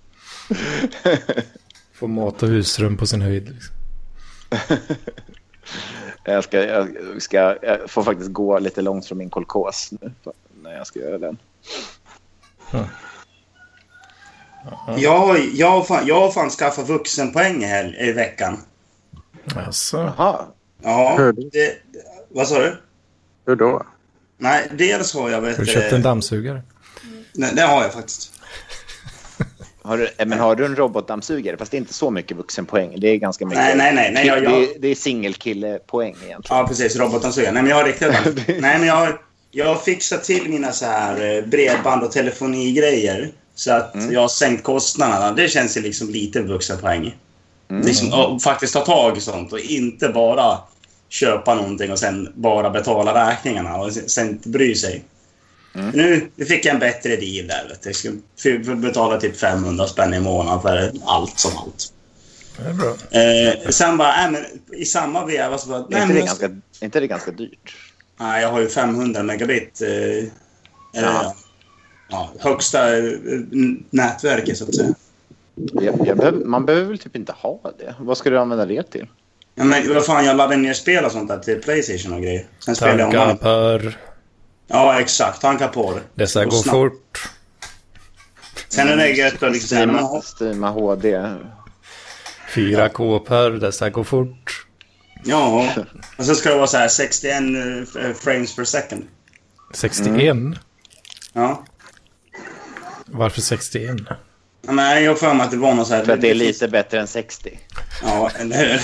Få 1.94 2.06
mat 2.06 2.42
och 2.42 2.48
husrum 2.48 2.96
på 2.96 3.06
sin 3.06 3.22
höjd. 3.22 3.48
Liksom. 3.48 3.74
Jag, 6.24 6.44
ska, 6.44 6.64
jag, 6.64 6.88
ska, 7.22 7.56
jag 7.62 7.90
får 7.90 8.02
faktiskt 8.02 8.32
gå 8.32 8.58
lite 8.58 8.82
långt 8.82 9.06
från 9.06 9.18
min 9.18 9.30
kolkos 9.30 9.88
nu 10.00 10.12
när 10.62 10.72
jag 10.72 10.86
ska 10.86 10.98
göra 11.00 11.18
den. 11.18 11.36
Jag, 14.96 15.18
har- 15.18 15.40
jag, 15.54 15.70
har 15.70 15.82
fan, 15.82 16.06
jag 16.06 16.20
har 16.20 16.30
fan 16.32 16.50
skaffat 16.50 16.88
vuxenpoäng 16.88 17.64
hel- 17.64 17.94
i 17.94 18.12
veckan. 18.12 18.58
Alltså, 19.66 19.96
Jaha. 20.18 20.44
Ja, 20.82 21.14
Hur 21.18 21.32
det, 21.32 21.72
vad 22.28 22.48
sa 22.48 22.58
du? 22.58 22.76
Hur 23.46 23.56
då? 23.56 23.86
Nej, 24.38 24.70
dels 24.78 25.14
har 25.14 25.30
jag... 25.30 25.40
Vet, 25.40 25.56
har 25.56 25.64
du 25.64 25.72
köpt 25.72 25.92
en 25.92 26.02
dammsugare? 26.02 26.62
nej, 27.34 27.50
det 27.54 27.62
har 27.62 27.82
jag 27.82 27.92
faktiskt. 27.92 28.32
Har 29.82 29.98
du, 29.98 30.04
eh, 30.18 30.26
men 30.26 30.38
har 30.38 30.56
du 30.56 30.64
en 30.64 30.76
robotdammsugare? 30.76 31.56
Fast 31.56 31.70
det 31.70 31.76
är 31.76 31.78
inte 31.78 31.94
så 31.94 32.10
mycket 32.10 32.36
vuxenpoäng. 32.36 33.00
Det 33.00 33.08
är 33.08 33.16
ganska 33.16 33.46
mycket. 33.46 33.58
Nej, 33.62 33.76
nej, 33.76 33.94
nej, 33.94 34.10
nej, 34.12 34.26
jag- 34.26 34.44
jag- 34.44 34.52
Det, 34.52 34.64
är- 34.74 34.78
det 34.78 34.88
är 34.88 34.94
singelkillepoäng 34.94 36.16
egentligen. 36.24 36.42
Ja, 36.60 36.66
precis. 36.68 36.96
Robotdammsugaren. 36.96 37.54
Nej, 37.54 37.62
men 37.62 37.70
jag 37.70 37.76
har 37.76 37.84
riktigt... 37.84 38.08
Nej, 38.60 38.78
men 38.78 38.86
jag 38.86 38.94
har, 38.96 39.20
jag 39.50 39.66
har 39.66 39.74
fixat 39.74 40.24
till 40.24 40.48
mina 40.50 40.72
så 40.72 40.84
här 40.86 41.36
eh, 41.36 41.44
bredband 41.44 42.02
och 42.02 42.12
telefonigrejer. 42.12 43.32
Så 43.54 43.72
att 43.72 43.94
jag 44.10 44.20
har 44.20 44.28
sänkt 44.28 44.64
kostnaderna. 44.64 45.32
Det 45.32 45.48
känns 45.48 45.76
ju 45.76 45.80
liksom 45.80 46.08
lite 46.10 46.42
vuxenpoäng. 46.42 47.16
Liksom, 47.68 48.12
och 48.12 48.42
faktiskt 48.42 48.72
ta 48.72 48.80
tag 48.80 49.16
i 49.16 49.20
sånt 49.20 49.52
och 49.52 49.58
inte 49.60 50.08
bara 50.08 50.58
köpa 51.08 51.54
någonting 51.54 51.92
och 51.92 51.98
sen 51.98 52.32
bara 52.34 52.70
betala 52.70 53.30
räkningarna 53.30 53.76
och 53.76 53.92
sen- 53.92 54.28
inte 54.28 54.48
bry 54.48 54.74
sig. 54.74 55.04
Nu, 55.94 56.30
nu 56.36 56.44
fick 56.44 56.64
jag 56.64 56.74
en 56.74 56.80
bättre 56.80 57.16
deal 57.16 57.46
där. 57.46 57.66
Vet 57.68 57.82
du. 57.82 57.88
Jag 57.88 57.96
skulle 58.36 58.76
betala 58.76 59.20
typ 59.20 59.36
500 59.36 59.86
spänn 59.86 60.14
i 60.14 60.20
månaden 60.20 60.62
för 60.62 60.92
allt 61.04 61.38
som 61.38 61.50
allt. 61.56 61.92
Det 62.58 62.68
är 62.68 62.72
bra. 62.72 62.94
Eh, 63.20 63.70
sen 63.70 63.96
bara, 63.96 64.24
äh, 64.24 64.30
men 64.30 64.44
i 64.72 64.84
samma 64.84 65.24
veva 65.26 65.58
så 65.58 65.68
bara... 65.68 65.78
Är 65.78 66.02
inte 66.02 66.12
det, 66.12 66.18
jag- 66.18 66.26
ganska, 66.26 66.46
är 66.46 66.84
inte 66.84 67.00
det 67.00 67.06
ganska 67.06 67.30
dyrt? 67.30 67.76
Nej, 68.20 68.42
jag 68.42 68.48
har 68.50 68.60
ju 68.60 68.68
500 68.68 69.22
megabit. 69.22 69.82
Eh, 69.82 69.88
eller, 69.88 70.28
Ja. 71.12 71.34
ja, 72.08 72.30
högsta 72.40 72.96
eh, 72.98 73.04
nätverket, 73.90 74.58
så 74.58 74.64
att 74.64 74.74
säga. 74.74 74.94
Jag, 75.56 76.06
jag 76.06 76.16
behöver, 76.16 76.44
man 76.44 76.66
behöver 76.66 76.86
väl 76.86 76.98
typ 76.98 77.16
inte 77.16 77.32
ha 77.32 77.60
det? 77.78 77.94
Vad 78.00 78.18
ska 78.18 78.30
du 78.30 78.38
använda 78.38 78.66
det 78.66 78.82
till? 78.82 79.06
Ja, 79.54 79.64
men 79.64 79.94
vad 79.94 80.06
fan, 80.06 80.24
jag 80.24 80.36
laddar 80.36 80.56
ner 80.56 80.74
spel 80.74 81.04
och 81.04 81.12
sånt 81.12 81.28
där 81.28 81.38
till 81.38 81.62
Playstation 81.62 82.12
och 82.12 82.22
grejer. 82.22 82.46
Sen 82.58 82.76
spelar 82.76 82.98
jag 82.98 83.08
online. 83.08 83.38
per... 83.38 83.98
Ja, 84.66 85.00
exakt. 85.00 85.40
Tanka 85.40 85.68
på 85.68 85.92
det. 85.92 86.00
Dessa 86.14 86.44
går 86.44 86.50
snabbt. 86.50 86.70
fort. 86.70 87.30
Sen 88.68 88.88
är 88.88 88.96
det 88.96 89.08
gött 89.08 89.42
att 89.42 89.52
liksom... 89.52 89.78
när 89.78 90.54
man 90.54 90.72
HD. 90.72 91.36
4K 92.54 93.18
per, 93.18 93.50
dessa 93.50 93.90
går 93.90 94.04
fort. 94.04 94.66
Ja, 95.24 95.68
och 96.16 96.24
sen 96.24 96.36
ska 96.36 96.50
det 96.50 96.56
vara 96.56 96.66
så 96.66 96.76
här 96.76 96.88
61 96.88 97.34
eh, 97.34 98.12
frames 98.12 98.56
per 98.56 98.64
second. 98.64 99.04
61. 99.74 100.36
Ja. 101.32 101.64
Varför 103.06 103.40
61? 103.40 103.96
Men 104.68 105.04
jag 105.04 105.10
har 105.10 105.16
för 105.16 105.34
mig 105.34 105.44
att 105.44 105.50
det 105.50 105.56
var 105.56 105.74
något 105.74 105.88
så 105.88 105.94
här... 105.94 106.04
För 106.04 106.12
att 106.12 106.20
det 106.20 106.30
är 106.30 106.34
lite 106.34 106.68
bättre 106.68 107.00
än 107.00 107.06
60. 107.06 107.58
Ja, 108.02 108.30
eller 108.38 108.56
hur? 108.56 108.80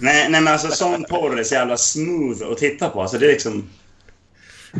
nej, 0.00 0.28
nej, 0.30 0.40
men 0.40 0.48
alltså 0.48 0.70
sån 0.70 1.04
porr 1.04 1.38
är 1.38 1.44
så 1.44 1.54
jävla 1.54 1.76
smooth 1.76 2.42
att 2.52 2.58
titta 2.58 2.88
på. 2.88 3.02
Alltså 3.02 3.18
det 3.18 3.26
är 3.26 3.30
liksom... 3.32 3.70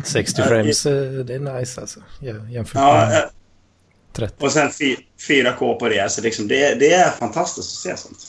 60 0.03 0.41
Ja, 0.41 0.47
frames, 0.47 0.85
eh, 0.85 1.11
det 1.11 1.33
är 1.35 1.39
nice 1.59 1.81
alltså. 1.81 1.99
Ja, 2.19 2.33
jämfört 2.49 2.75
Ja, 2.75 2.93
med 3.09 3.17
eh, 3.17 3.29
30. 4.13 4.45
och 4.45 4.51
sen 4.51 4.71
fy- 4.71 4.97
4K 5.27 5.73
på 5.79 5.89
det. 5.89 5.99
Alltså 5.99 6.21
liksom, 6.21 6.47
det, 6.47 6.65
är- 6.65 6.75
det 6.75 6.93
är 6.93 7.11
fantastiskt 7.11 7.67
att 7.87 7.97
se 7.97 7.97
sånt. 7.97 8.19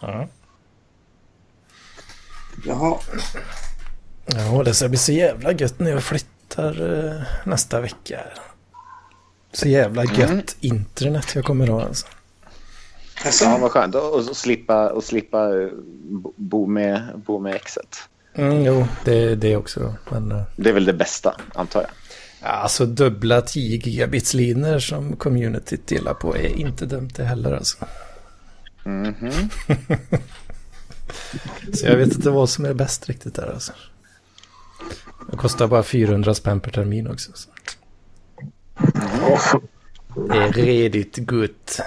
Ja. 0.00 0.28
Jaha. 2.66 2.98
Ja, 4.26 4.62
det 4.64 4.74
ska 4.74 4.88
bli 4.88 4.98
så 4.98 5.12
jävla 5.12 5.52
gött 5.52 5.78
när 5.78 5.90
jag 5.90 6.02
flyttar 6.04 7.04
eh, 7.06 7.22
nästa 7.44 7.80
vecka. 7.80 8.20
Så 9.52 9.68
jävla 9.68 10.04
gött 10.04 10.56
internet 10.60 11.34
jag 11.34 11.44
kommer 11.44 11.66
ha 11.66 11.82
alltså. 11.84 12.06
Alltså, 13.24 13.44
Ja, 13.44 13.58
vad 13.58 13.70
skönt. 13.70 13.94
Och, 13.94 14.14
och 14.14 14.36
slippa, 14.36 14.90
och 14.90 15.04
slippa 15.04 15.60
eh, 15.62 15.68
bo- 16.36 16.66
med, 16.66 17.02
bo 17.26 17.38
med 17.38 17.54
exet. 17.54 17.96
Mm, 18.34 18.62
jo, 18.64 18.86
det 19.04 19.14
är 19.14 19.36
det 19.36 19.56
också. 19.56 19.94
Men 20.10 20.32
eh, 20.32 20.42
Det 20.56 20.68
är 20.70 20.74
väl 20.74 20.84
det 20.84 20.92
bästa, 20.92 21.34
antar 21.54 21.80
jag. 21.80 21.90
ja, 22.42 22.48
alltså 22.48 22.86
dubbla 22.86 23.40
10 23.42 23.76
gigabits 23.76 24.34
linjer 24.34 24.78
som 24.78 25.16
communityt 25.16 25.86
delar 25.86 26.14
på 26.14 26.36
är 26.36 26.56
inte 26.58 26.86
dumt 26.86 27.10
det 27.16 27.24
heller 27.24 27.52
alltså. 27.52 27.76
Mhm. 28.84 29.30
Så 31.74 31.86
jag 31.86 31.96
vet 31.96 32.12
inte 32.14 32.30
vad 32.30 32.50
som 32.50 32.64
är 32.64 32.74
bäst 32.74 33.08
riktigt 33.08 33.34
där 33.34 33.52
alltså. 33.52 33.72
Det 35.30 35.36
kostar 35.36 35.66
bara 35.66 35.82
400 35.82 36.34
spänn 36.34 36.60
per 36.60 36.70
termin 36.70 37.08
också. 37.08 37.30
Så. 37.34 37.50
Det 40.28 40.36
är 40.36 40.52
redigt 40.52 41.16
gott. 41.16 41.80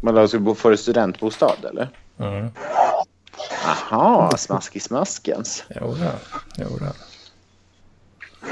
Men 0.00 0.14
då 0.14 0.28
ska 0.28 0.38
du 0.38 0.44
bo 0.44 0.54
för 0.54 0.76
studentbostad, 0.76 1.56
eller? 1.70 1.88
Mm. 2.18 2.50
Aha, 3.66 4.30
smaskig-smaskens. 4.36 5.64
Jo, 5.80 5.94
då. 5.94 6.10
jo 6.58 6.78
då. 6.80 6.92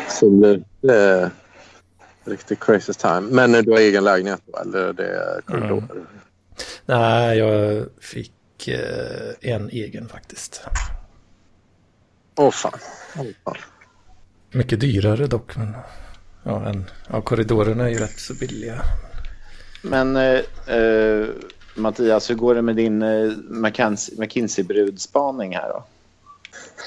Så 0.08 0.30
blir 0.30 0.64
det 0.80 1.30
riktigt 2.24 2.60
crazy 2.60 2.92
time. 2.92 3.20
Men 3.20 3.52
du 3.52 3.70
har 3.70 3.78
egen 3.78 4.04
lägenhet 4.04 4.42
då? 4.46 4.58
Eller 4.58 4.92
det 4.92 5.16
är 5.16 5.40
korridor? 5.40 5.84
Nej, 6.86 7.38
jag 7.38 7.86
fick 8.00 8.68
eh, 8.68 9.52
en 9.52 9.70
egen 9.70 10.08
faktiskt. 10.08 10.62
Åh 12.36 12.50
fan. 12.50 12.78
Åh, 13.16 13.26
fan. 13.44 13.56
Mycket 14.50 14.80
dyrare 14.80 15.26
dock. 15.26 15.56
Men, 15.56 15.74
ja, 16.48 16.68
en, 16.68 16.84
ja, 17.08 17.20
korridorerna 17.20 17.84
är 17.84 17.88
ju 17.88 17.98
rätt 17.98 18.18
så 18.20 18.34
billiga. 18.34 18.82
Men 19.82 20.16
eh, 20.16 20.40
eh, 20.76 21.28
Mattias, 21.74 22.30
hur 22.30 22.34
går 22.34 22.54
det 22.54 22.62
med 22.62 22.76
din 22.76 23.02
eh, 23.02 23.30
McKinsey- 23.50 24.20
McKinsey-brudspaning 24.20 25.54
här 25.56 25.68
då? 25.68 25.84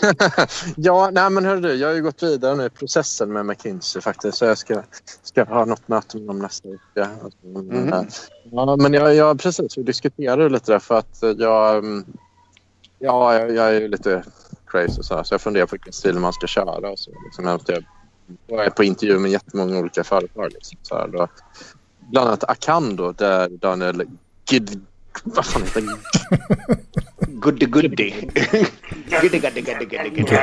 ja, 0.75 1.09
nej 1.13 1.29
men 1.29 1.45
hörru 1.45 1.61
du, 1.61 1.73
jag 1.73 1.87
har 1.87 1.95
ju 1.95 2.01
gått 2.01 2.23
vidare 2.23 2.55
nu 2.55 2.65
i 2.65 2.69
processen 2.69 3.33
med 3.33 3.45
McKinsey 3.45 4.01
faktiskt. 4.01 4.37
Så 4.37 4.45
jag 4.45 4.57
ska, 4.57 4.83
ska 5.23 5.43
ha 5.43 5.65
något 5.65 5.87
möte 5.87 6.17
med 6.17 6.27
dem 6.27 6.39
nästa 6.39 6.69
vecka. 6.69 7.09
Alltså, 7.23 7.47
Mhm. 7.47 8.07
Ja, 8.51 8.75
men 8.75 8.93
jag, 8.93 9.15
jag 9.15 9.39
precis, 9.39 9.77
vi 9.77 9.83
diskuterade 9.83 10.49
lite 10.49 10.71
där 10.71 10.79
för 10.79 10.95
att 10.95 11.17
jag... 11.37 11.77
mm, 11.77 12.05
Ja, 12.99 13.33
jag, 13.39 13.55
jag 13.55 13.75
är 13.75 13.81
ju 13.81 13.87
lite 13.87 14.23
crazy 14.67 14.99
och 14.99 15.05
så 15.05 15.15
här, 15.15 15.23
så 15.23 15.33
jag 15.33 15.41
funderar 15.41 15.65
på 15.65 15.71
vilken 15.75 15.93
stil 15.93 16.19
man 16.19 16.33
ska 16.33 16.47
köra. 16.47 16.89
Och 16.91 16.99
så, 16.99 17.11
liksom, 17.25 17.45
jag, 17.45 17.85
jag 18.47 18.65
är 18.65 18.69
på 18.69 18.83
intervju 18.83 19.19
med 19.19 19.31
jättemånga 19.31 19.79
olika 19.79 20.03
företag. 20.03 20.51
Liksom, 20.53 20.77
så 20.81 20.95
här, 20.95 21.07
då. 21.07 21.27
Bland 22.11 22.27
annat 22.27 22.43
Acando 22.43 23.11
där 23.11 23.49
Daniel 23.49 24.03
Gid... 24.49 24.85
Vad 25.23 25.45
fan 25.45 25.61
heter 25.61 25.81
han? 25.81 25.99
Goody 27.39 27.65
goody. 27.65 28.13
goody 29.21 29.39
goody 29.39 29.61
goody 29.61 29.85
goody. 29.85 30.37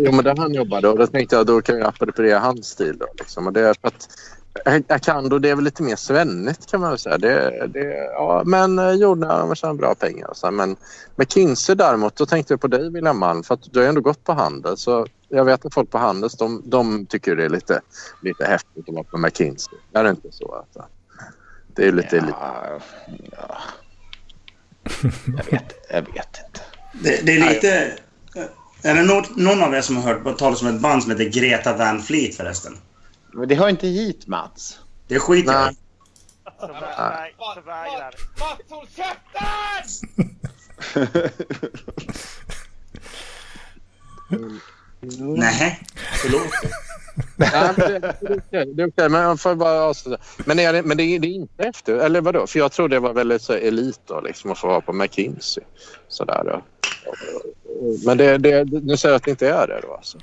Jo, 0.00 0.12
men 0.12 0.24
där 0.24 0.36
han 0.36 0.54
jobbade 0.54 0.88
och 0.88 0.98
då 0.98 1.06
tänkte 1.06 1.36
jag 1.36 1.46
då 1.46 1.62
kan 1.62 1.78
jag 1.78 1.88
appropriera 1.88 2.38
hans 2.38 2.66
stil. 2.66 2.98
Då, 2.98 3.06
liksom. 3.18 3.46
och 3.46 3.52
det 3.52 3.60
är 3.60 3.74
för 3.80 3.88
att 3.88 4.08
Acando 4.88 5.38
det 5.38 5.50
är 5.50 5.54
väl 5.54 5.64
lite 5.64 5.82
mer 5.82 5.96
svennigt 5.96 6.70
kan 6.70 6.80
man 6.80 6.90
väl 6.90 6.98
säga. 6.98 7.18
Det, 7.18 7.66
det, 7.66 8.10
ja, 8.12 8.42
men 8.46 8.78
eh, 8.78 8.90
jordnära 8.90 9.46
man 9.46 9.56
tjänar 9.56 9.74
bra 9.74 9.94
pengar. 9.94 10.30
Så. 10.34 10.50
Men 10.50 10.76
McKinsey 11.16 11.74
däremot, 11.74 12.16
då 12.16 12.26
tänkte 12.26 12.52
jag 12.52 12.60
på 12.60 12.66
dig 12.66 12.90
William 12.90 13.18
Malm 13.18 13.42
för 13.42 13.54
att 13.54 13.72
du 13.72 13.80
har 13.80 13.86
ändå 13.86 14.00
gått 14.00 14.24
på 14.24 14.32
handel. 14.32 14.76
Så 14.76 15.06
jag 15.28 15.44
vet 15.44 15.64
att 15.64 15.74
folk 15.74 15.90
på 15.90 15.98
Handels 15.98 16.36
de, 16.36 16.62
de 16.64 17.06
tycker 17.06 17.36
det 17.36 17.44
är 17.44 17.48
lite, 17.48 17.80
lite 18.22 18.44
häftigt 18.44 18.88
att 18.88 18.94
vara 18.94 19.04
på 19.04 19.18
McKinsey. 19.18 19.78
Är 19.92 20.04
det 20.04 20.10
inte 20.10 20.32
så? 20.32 20.52
Att, 20.52 20.76
eh, 20.76 20.84
det 21.76 21.86
är 21.86 21.92
lite... 21.92 22.20
lite 22.20 22.34
Ja, 22.40 22.80
ja. 23.32 23.56
Jag 25.26 25.44
vet, 25.50 25.74
jag 25.90 26.02
vet 26.02 26.16
inte. 26.16 26.60
det, 26.92 27.26
det 27.26 27.36
är 27.36 27.54
lite... 27.54 27.92
Är 28.82 28.94
det 28.94 29.02
någon, 29.02 29.24
någon 29.36 29.62
av 29.62 29.74
er 29.74 29.80
som 29.80 29.96
har 29.96 30.02
hört 30.02 30.38
talas 30.38 30.62
om 30.62 30.68
ett 30.68 30.80
band 30.80 31.02
som 31.02 31.10
heter 31.10 31.24
Greta 31.24 31.76
Van 31.76 32.02
Fleet 32.02 32.34
förresten? 32.34 32.76
Men 33.34 33.48
det 33.48 33.54
hör 33.54 33.68
inte 33.68 33.86
hit 33.86 34.26
Mats. 34.26 34.78
Det 35.08 35.18
skiter 35.18 35.52
jag 35.52 35.74
förvägrar. 37.54 38.14
Mats, 38.38 38.60
håll 38.70 38.86
Nej, 45.36 45.80
förlåt. 46.22 46.52
Nej, 47.36 47.74
men 48.50 48.92
det, 48.96 49.08
men 49.08 49.38
får 49.38 49.54
bara 49.54 49.82
avsluta. 49.82 50.22
Men, 50.44 50.58
är 50.58 50.72
det, 50.72 50.82
men 50.82 50.96
det, 50.96 51.02
är, 51.02 51.18
det 51.18 51.28
är 51.28 51.32
inte 51.32 51.62
efter, 51.64 51.94
eller 51.94 52.20
vadå? 52.20 52.46
För 52.46 52.58
jag 52.58 52.72
tror 52.72 52.88
det 52.88 53.00
var 53.00 53.12
väldigt 53.12 53.42
så 53.42 53.52
elit 53.52 54.00
då, 54.06 54.20
liksom, 54.20 54.50
att 54.50 54.58
få 54.58 54.66
vara 54.66 54.80
på 54.80 54.92
McKinsey. 54.92 55.64
Sådär, 56.08 56.44
då. 56.44 56.62
Men 58.06 58.18
det, 58.18 58.38
det, 58.38 58.64
nu 58.64 58.96
säger 58.96 59.12
jag 59.12 59.16
att 59.16 59.24
det 59.24 59.30
inte 59.30 59.48
är 59.48 59.66
det 59.66 59.80
då 59.82 59.94
alltså. 59.94 60.18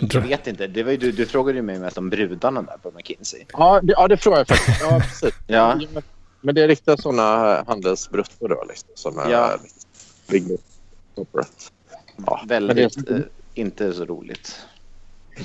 Jag 0.00 0.20
vet 0.20 0.46
inte. 0.46 0.66
Det 0.66 0.82
var 0.82 0.90
ju, 0.90 0.96
du, 0.96 1.12
du 1.12 1.26
frågade 1.26 1.58
ju 1.58 1.62
mig 1.62 1.78
mest 1.78 1.98
om 1.98 2.10
brudarna 2.10 2.62
där 2.62 2.76
på 2.82 2.90
McKinsey. 2.90 3.44
Ja, 3.52 3.80
det, 3.82 3.92
ja, 3.96 4.08
det 4.08 4.16
tror 4.16 4.36
jag 4.38 4.48
faktiskt. 4.48 4.80
Ja, 4.80 5.00
precis. 5.00 5.34
Ja. 5.46 5.80
Men 6.40 6.54
det 6.54 6.62
är 6.62 6.68
riktigt 6.68 7.00
sådana 7.02 7.62
handelsbruttor 7.66 8.48
då 8.48 8.64
liksom, 8.68 8.88
som 8.94 9.18
är 9.18 9.30
Ja. 9.30 9.56
big 10.28 10.58
corporate. 11.14 11.50
Ja, 12.26 12.44
Väldigt 12.48 13.06
det- 13.06 13.14
eh, 13.14 13.20
inte 13.54 13.92
så 13.92 14.04
roligt. 14.04 14.60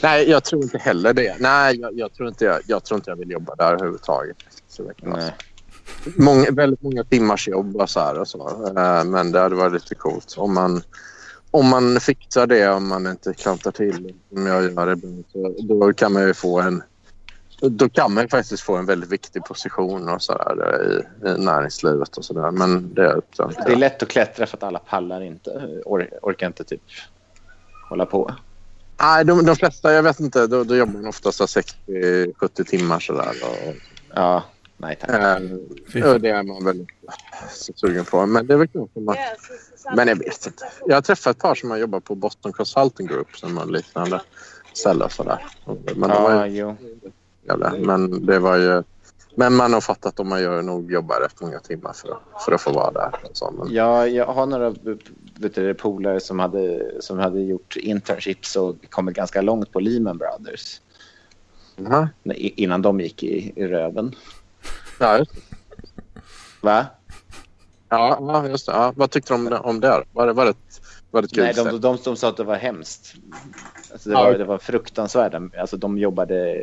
Nej, 0.03 0.29
jag 0.29 0.43
tror 0.43 0.63
inte 0.63 0.77
heller 0.77 1.13
det. 1.13 1.35
Nej, 1.39 1.75
jag, 1.79 1.97
jag, 1.99 2.13
tror, 2.13 2.27
inte 2.27 2.45
jag, 2.45 2.59
jag 2.67 2.83
tror 2.83 2.97
inte 2.97 3.09
jag 3.11 3.15
vill 3.15 3.31
jobba 3.31 3.55
där 3.55 3.73
överhuvudtaget. 3.73 4.37
Så 4.67 4.83
det 4.83 4.93
kan 4.93 5.09
vara 5.09 5.21
Nej. 5.21 5.31
så. 6.03 6.11
Många, 6.23 6.51
väldigt 6.51 6.81
många 6.81 7.03
timmars 7.03 7.47
jobb 7.47 7.75
och 7.75 7.89
så 7.89 7.99
här 7.99 8.19
och 8.19 8.27
så. 8.27 8.65
Eh, 8.77 9.03
Men 9.03 9.31
det 9.31 9.39
hade 9.39 9.55
varit 9.55 9.73
lite 9.73 9.95
coolt 9.95 10.35
om 10.37 10.53
man, 10.53 10.83
om 11.51 11.69
man 11.69 11.99
fixar 11.99 12.47
det, 12.47 12.69
om 12.69 12.87
man 12.87 13.07
inte 13.07 13.33
klantar 13.33 13.71
till 13.71 14.13
som 14.29 14.45
jag 14.45 14.63
gör 14.63 14.91
ibland. 14.91 15.23
Så 15.31 15.55
då 15.59 15.93
kan 15.93 16.13
man 16.13 16.27
ju 16.27 16.33
få 16.33 16.59
en 16.59 16.83
då 17.61 17.89
kan 17.89 18.13
man 18.13 18.23
ju 18.23 18.27
faktiskt 18.27 18.63
få 18.63 18.75
en 18.75 18.85
väldigt 18.85 19.09
viktig 19.09 19.43
position 19.43 20.09
och 20.09 20.21
så 20.21 20.33
där, 20.33 20.81
i, 20.91 21.27
i 21.27 21.37
näringslivet 21.37 22.17
och 22.17 22.25
sådär. 22.25 22.51
Men 22.51 22.93
det 22.93 23.21
inte. 23.39 23.63
Det 23.65 23.71
är 23.71 23.75
lätt 23.75 24.03
att 24.03 24.09
klättra 24.09 24.45
för 24.45 24.57
att 24.57 24.63
alla 24.63 24.79
pallar 24.79 25.21
inte. 25.21 25.49
Or, 25.85 26.09
orkar 26.21 26.47
inte 26.47 26.63
typ 26.63 26.81
hålla 27.89 28.05
på. 28.05 28.35
Nej, 29.01 29.25
de, 29.25 29.45
de 29.45 29.55
flesta, 29.55 29.93
jag 29.93 30.03
vet 30.03 30.19
inte, 30.19 30.47
då, 30.47 30.63
då 30.63 30.75
jobbar 30.75 30.93
man 30.93 31.07
oftast 31.07 31.39
60-70 31.87 32.63
timmar 32.63 32.99
sådär. 32.99 33.33
Och, 33.43 33.75
Ja, 34.15 34.43
nej 34.81 34.95
tack. 35.01 35.09
eh, 35.09 36.15
det 36.15 36.29
är 36.29 36.43
man 36.43 36.65
väldigt 36.65 36.87
så 37.49 37.73
sugen 37.75 38.05
på. 38.05 38.25
Men 38.25 38.47
det 38.47 38.53
är 38.53 38.57
väl 38.57 38.67
klart 38.67 38.89
man... 38.95 39.15
Men 39.95 40.07
jag 40.07 40.15
vet 40.15 40.45
inte. 40.45 40.65
Jag 40.85 40.95
har 40.95 41.01
träffat 41.01 41.35
ett 41.35 41.41
par 41.41 41.55
som 41.55 41.71
har 41.71 41.77
jobbat 41.77 42.03
på 42.03 42.15
Boston 42.15 42.51
Consulting 42.53 43.07
Group 43.07 43.37
som 43.37 43.57
har 43.57 43.65
liknande 43.65 44.21
ställe 44.73 45.05
och 45.05 45.11
sådär. 45.11 45.45
Men, 45.95 46.09
de 46.09 46.23
var 46.23 46.31
Ja, 46.45 46.47
ju, 46.47 46.75
men 47.85 48.25
det 48.25 48.39
var 48.39 48.57
ju... 48.57 48.83
Men 49.35 49.55
man 49.55 49.73
har 49.73 49.81
fattat 49.81 50.19
att 50.19 50.25
man 50.27 50.41
gör 50.41 50.61
nog 50.61 50.91
jobbar 50.91 51.19
rätt 51.21 51.41
många 51.41 51.59
timmar 51.59 51.93
för 51.93 52.11
att, 52.11 52.43
för 52.45 52.51
att 52.51 52.61
få 52.61 52.71
vara 52.71 52.91
där. 52.91 53.11
och 53.29 53.37
Så, 53.37 53.51
men, 53.51 53.67
Ja, 53.73 54.07
jag 54.07 54.25
har 54.25 54.45
några 54.45 54.69
vet 55.39 55.55
du, 55.55 55.73
polare 55.73 56.19
som 56.19 56.39
hade, 56.39 56.91
som 57.01 57.19
hade 57.19 57.41
gjort 57.41 57.75
internships 57.75 58.55
och 58.55 58.75
kommit 58.89 59.15
ganska 59.15 59.41
långt 59.41 59.71
på 59.71 59.79
Lehman 59.79 60.17
Brothers 60.17 60.81
när- 62.23 62.59
innan 62.59 62.81
de 62.81 62.99
gick 62.99 63.23
i, 63.23 63.53
i 63.55 63.67
röven. 63.67 64.15
Ja, 64.99 65.17
just. 65.17 65.31
Va? 66.61 66.85
Ja, 67.89 68.17
ja, 68.21 68.47
just 68.47 68.65
det. 68.65 68.71
Ja, 68.71 68.93
vad 68.95 69.11
tyckte 69.11 69.33
de 69.33 69.39
om 69.39 69.49
det? 69.49 69.57
Om 69.59 69.79
det? 69.79 70.03
Var, 70.11 70.27
det, 70.27 70.33
var, 70.33 70.45
det 70.45 70.53
var 71.11 71.21
det 71.21 71.25
ett 71.25 71.33
kul 71.33 71.43
Nej, 71.43 71.53
de, 71.53 71.63
de, 71.63 71.79
de, 71.81 71.97
de 72.03 72.15
sa 72.15 72.29
att 72.29 72.37
det 72.37 72.43
var 72.43 72.55
hemskt. 72.55 73.13
Alltså, 73.91 74.09
det, 74.09 74.13
Ja, 74.15 74.19
var, 74.21 74.27
okej. 74.29 74.37
det 74.39 74.45
var 74.45 74.57
fruktansvärda. 74.57 75.41
Alltså, 75.59 75.77
de 75.77 75.97
jobbade 75.97 76.55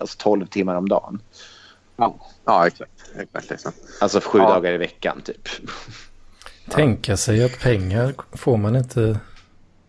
alltså, 0.00 0.18
12 0.18 0.46
timmar 0.46 0.74
om 0.74 0.88
dagen. 0.88 1.22
Ja, 2.44 2.66
exakt. 2.66 2.90
exakt 3.16 3.50
liksom. 3.50 3.72
Alltså 4.00 4.20
sju 4.20 4.38
Ja. 4.38 4.48
dagar 4.48 4.72
i 4.72 4.76
veckan 4.78 5.20
typ. 5.24 5.48
Tänka 6.70 7.16
sig 7.16 7.44
att 7.44 7.60
pengar 7.60 8.14
får 8.32 8.56
man 8.56 8.76
inte 8.76 9.20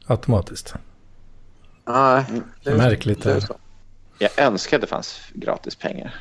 automatiskt. 0.08 0.74
Nej, 1.86 2.26
det 2.64 2.70
är- 2.70 2.78
Märkligt 2.78 3.24
det 3.24 3.32
är. 3.32 3.44
Jag 4.20 4.40
önskar 4.40 4.78
att 4.78 4.82
det 4.82 4.88
fanns 4.88 5.20
gratis 5.34 5.76
pengar. 5.76 6.16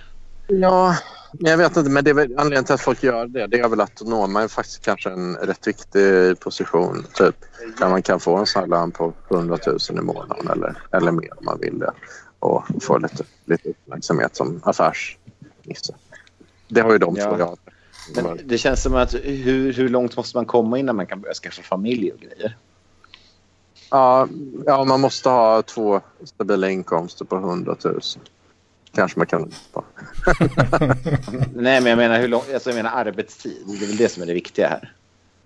Ja, 0.49 0.97
men 1.39 1.51
jag 1.51 1.59
vet 1.59 1.76
inte. 1.76 1.91
Men 1.91 2.05
det 2.05 2.11
är 2.11 2.14
väl, 2.14 2.35
anledningen 2.37 2.64
till 2.64 2.74
att 2.74 2.80
folk 2.80 3.03
gör 3.03 3.26
det, 3.26 3.47
det 3.47 3.61
är 3.61 3.68
väl 3.68 3.80
att 3.80 4.03
man 4.28 4.43
ju 4.43 4.49
faktiskt 4.49 4.85
kanske 4.85 5.11
en 5.11 5.37
rätt 5.37 5.66
viktig 5.66 6.41
position. 6.41 7.07
Typ 7.14 7.37
där 7.78 7.89
man 7.89 8.03
kan 8.03 8.20
få 8.20 8.37
en 8.37 8.47
sån 8.47 8.61
här 8.61 8.68
lön 8.68 8.91
på 8.91 9.12
100 9.30 9.59
000 9.66 9.78
i 9.91 9.93
månaden 9.93 10.49
eller, 10.49 10.82
eller 10.93 11.12
mer 11.12 11.39
om 11.39 11.45
man 11.45 11.59
vill 11.61 11.78
det. 11.78 11.93
Och 12.39 12.64
få 12.80 12.99
lite, 12.99 13.24
lite 13.45 13.68
uppmärksamhet 13.68 14.37
som 14.37 14.61
affärsnisse. 14.64 15.95
Det 16.68 16.80
har 16.80 16.93
ju 16.93 16.99
de 16.99 17.16
Ja. 17.16 17.30
två 17.30 17.39
jag. 17.39 17.59
Men 18.14 18.41
det 18.45 18.59
känns 18.59 18.82
som 18.82 18.95
att 18.95 19.14
hur, 19.14 19.72
hur 19.72 19.89
långt 19.89 20.16
måste 20.16 20.37
man 20.37 20.47
komma 20.47 20.78
innan 20.78 20.97
man 20.97 21.07
kan 21.07 21.20
börja 21.20 21.35
skaffa 21.35 21.62
familj 21.62 22.12
och 22.12 22.20
grejer? 22.20 22.57
Ja, 23.91 24.28
ja, 24.66 24.85
man 24.85 25.01
måste 25.01 25.28
ha 25.28 25.62
två 25.62 26.01
stabila 26.24 26.70
inkomster 26.70 27.24
på 27.24 27.37
100 27.37 27.76
000. 27.85 28.01
Kanske 28.95 29.19
man 29.19 29.27
kan. 29.27 29.41
Nej, 31.55 31.81
men 31.81 31.87
jag 31.87 31.97
menar, 31.97 32.21
hur 32.21 32.29
lång, 32.29 32.43
alltså, 32.55 32.71
jag 32.71 32.77
menar 32.77 32.91
arbetstid. 32.91 33.63
Det 33.67 33.85
är 33.85 33.87
väl 33.87 33.97
det 33.97 34.09
som 34.09 34.23
är 34.23 34.27
det 34.27 34.35
viktiga 34.35 34.69
här. 34.69 34.93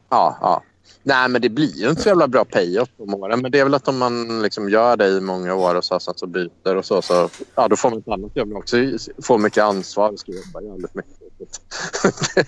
Ja, 0.09 0.39
ja. 0.41 0.63
Nej, 1.03 1.29
men 1.29 1.43
det 1.43 1.49
blir 1.49 1.77
ju 1.77 1.91
inte 1.91 2.03
så 2.03 2.09
jävla 2.09 2.29
bra 2.29 2.45
payoff 2.45 2.89
på 2.97 3.05
åren. 3.05 3.43
Men 3.43 3.51
det 3.51 3.61
är 3.61 3.65
väl 3.65 3.75
att 3.75 3.89
om 3.89 3.99
man 3.99 4.43
liksom 4.43 4.69
gör 4.69 4.97
det 4.97 5.09
i 5.09 5.21
många 5.21 5.55
år 5.55 5.75
och 5.75 5.85
så, 5.85 6.01
sen 6.01 6.15
så 6.17 6.27
byter 6.27 6.77
och 6.77 6.85
så, 6.85 7.03
så 7.03 7.29
ja, 7.55 7.69
då 7.69 7.77
får 7.77 7.91
man 7.91 7.99
ett 7.99 8.09
annat 8.09 8.37
jobb 8.37 8.53
också. 8.53 8.77
Får 9.23 9.39
mycket 9.39 9.65
ansvar 9.65 10.13
och 10.13 10.19
ska 10.19 10.33
jobba 10.33 10.61
jävligt 10.63 10.95
mycket. 10.95 11.19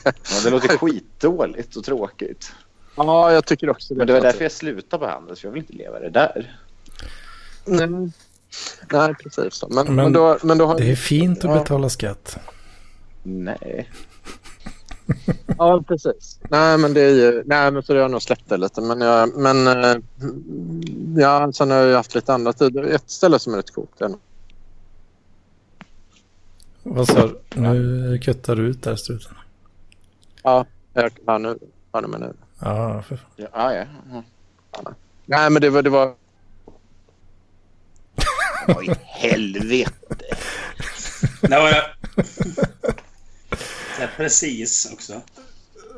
Ja, 0.05 0.13
det 0.45 0.51
låter 0.51 0.69
skitdåligt 0.69 1.77
och 1.77 1.85
tråkigt. 1.85 2.53
ja, 2.97 3.33
jag 3.33 3.47
tycker 3.47 3.71
också 3.71 3.95
det. 3.95 3.99
Men 3.99 4.07
det 4.07 4.13
var 4.13 4.21
därför 4.21 4.43
jag 4.43 4.53
slutade 4.53 5.07
på 5.07 5.11
Handels, 5.11 5.41
för 5.41 5.49
jag 5.49 5.53
vill 5.53 5.63
inte 5.63 5.73
leva 5.73 5.99
det 5.99 6.11
där. 6.11 6.61
Nej, 7.65 8.11
Nej 8.93 9.15
precis. 9.15 9.65
Men, 9.69 9.87
men, 9.87 9.95
Men 9.95 10.13
då, 10.13 10.39
men 10.43 10.59
då 10.59 10.67
har... 10.67 10.79
Det 10.79 10.91
är 10.91 10.97
fint 10.97 11.45
att 11.45 11.55
betala 11.63 11.89
skatt. 11.89 12.39
Nej. 13.23 13.91
Ja, 15.59 15.83
precis. 15.89 16.39
Nej, 16.49 16.79
men 16.79 16.95
det 16.95 17.01
är 17.01 17.15
ju... 17.15 17.43
Nej, 17.47 17.71
men 17.71 17.83
så 17.83 17.93
det 17.93 17.99
har 17.99 18.03
jag 18.05 18.11
nog 18.11 18.23
släppt 18.23 18.49
det 18.49 18.57
lite. 18.57 18.81
Men, 18.81 19.01
jag, 19.01 19.37
men 19.37 19.67
eh, 19.67 19.97
ja, 21.17 21.53
sen 21.53 21.71
har 21.71 21.77
jag 21.79 21.97
haft 21.97 22.15
lite 22.15 22.35
andra 22.35 22.53
tider. 22.53 22.83
Ett 22.85 23.11
ställe 23.11 23.39
som 23.39 23.53
är 23.53 23.57
rätt 23.57 23.71
coolt. 23.75 24.01
Är 24.01 24.09
nog- 24.09 24.19
Vad 26.83 27.09
sa 27.09 27.27
du? 27.27 27.41
Nu 27.61 28.19
kuttar 28.23 28.57
du 28.57 28.63
ut 28.67 28.83
där 28.83 28.97
struten. 28.97 29.35
Ja, 30.43 30.67
jag, 30.93 31.13
ja, 31.27 31.39
nu 31.39 31.59
hör 31.93 32.03
du 32.03 32.09
mig 32.09 32.21
nu. 32.21 32.33
Ja, 32.61 33.03
för 33.03 33.17
fan. 33.17 33.27
Ja, 33.37 33.75
ja. 33.75 33.85
ja. 34.73 34.93
Nej, 35.27 35.51
men 35.51 35.63
det 35.63 35.71
var... 35.71 35.83
Det 35.83 35.91
var 35.91 36.15
Oj, 38.69 38.91
helvete. 39.07 40.37
Där 41.41 41.61
var 41.61 41.69
jag... 41.69 41.85
Det 43.99 44.11
precis 44.17 44.93
också. 44.93 45.23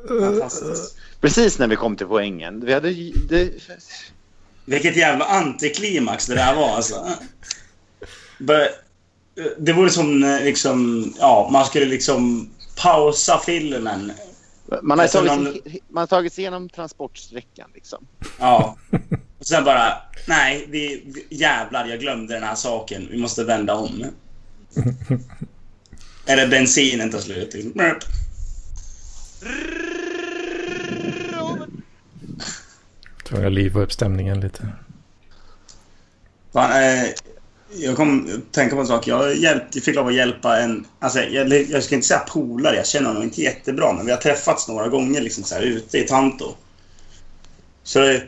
Fantastiskt. 0.09 0.97
Precis 1.21 1.59
när 1.59 1.67
vi 1.67 1.77
kom 1.77 1.97
till 1.97 2.07
poängen. 2.07 2.67
Vi 2.67 2.75
hade... 2.75 2.91
Det, 3.29 3.53
Vilket 4.65 4.97
jävla 4.97 5.25
antiklimax 5.25 6.27
det 6.27 6.35
där 6.35 6.55
var 6.55 6.77
alltså. 6.77 7.07
Det 9.59 9.73
vore 9.73 9.91
som 9.91 10.25
eh, 10.25 10.45
liksom, 10.45 11.13
ja, 11.19 11.49
man 11.53 11.65
skulle 11.65 11.87
liksom 11.87 12.51
pausa 12.83 13.39
filmen. 13.39 14.13
man, 14.83 14.99
har 14.99 15.07
tror 15.07 15.27
tagit, 15.27 15.83
man 15.89 16.01
har 16.03 16.07
tagit 16.07 16.33
sig 16.33 16.43
igenom 16.43 16.69
transportsträckan 16.69 17.71
liksom. 17.75 18.07
Ja. 18.39 18.77
Och 19.43 19.49
sen 19.49 19.65
bara, 19.65 19.95
nej, 20.27 20.67
vi, 20.69 21.05
jävlar, 21.31 21.87
jag 21.87 22.01
glömde 22.01 22.35
den 22.35 22.43
här 22.43 22.55
saken. 22.55 23.09
Vi 23.11 23.19
måste 23.19 23.45
vända 23.45 23.75
om. 23.75 24.05
Eller 26.27 26.49
bensinen 26.49 27.11
tar 27.11 27.19
slut. 27.19 27.51
Tror 33.29 33.43
jag 33.43 33.53
livar 33.53 33.83
upp 33.83 33.93
stämningen 33.93 34.41
lite. 34.41 34.69
Fan, 36.53 36.83
eh, 36.83 37.05
jag 37.75 37.97
kom 37.97 38.29
att 38.35 38.53
tänka 38.53 38.75
på 38.75 38.81
en 38.81 38.87
sak. 38.87 39.07
Jag, 39.07 39.37
hjälpt, 39.37 39.75
jag 39.75 39.85
fick 39.85 39.95
lov 39.95 40.07
att 40.07 40.15
hjälpa 40.15 40.61
en... 40.61 40.87
Alltså, 40.99 41.21
jag, 41.21 41.71
jag 41.71 41.85
ska 41.85 41.95
inte 41.95 42.07
säga 42.07 42.21
polare, 42.21 42.77
jag 42.77 42.87
känner 42.87 43.09
honom 43.09 43.23
inte 43.23 43.43
jättebra. 43.43 43.93
Men 43.93 44.07
vi 44.07 44.13
har 44.13 44.19
träffats 44.19 44.69
några 44.69 44.89
gånger 44.89 45.21
liksom, 45.21 45.45
så 45.45 45.55
här, 45.55 45.63
ute 45.63 45.99
i 45.99 46.03
Tanto. 46.03 46.55
Så, 47.83 48.19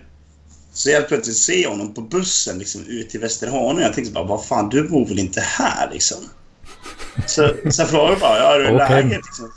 så 0.74 0.90
jag 0.90 1.08
plötsligt 1.08 1.36
se 1.36 1.66
honom 1.66 1.94
på 1.94 2.00
bussen 2.00 2.58
liksom, 2.58 2.84
ut 2.86 3.10
till 3.10 3.20
Västerhaninge. 3.20 3.82
Jag 3.82 3.94
tänkte 3.94 4.12
bara, 4.12 4.24
vad 4.24 4.44
fan, 4.44 4.68
du 4.68 4.88
bor 4.88 5.06
väl 5.06 5.18
inte 5.18 5.40
här 5.40 5.90
liksom? 5.92 6.18
Så, 7.26 7.48
så 7.70 7.82
jag 7.82 7.90
frågade 7.90 8.20
bara, 8.20 8.38
ja, 8.38 8.54
är 8.54 8.58
det 8.58 8.74
Åk 8.74 8.80
hem. 8.82 9.08
läget? 9.08 9.24
Liksom. 9.26 9.52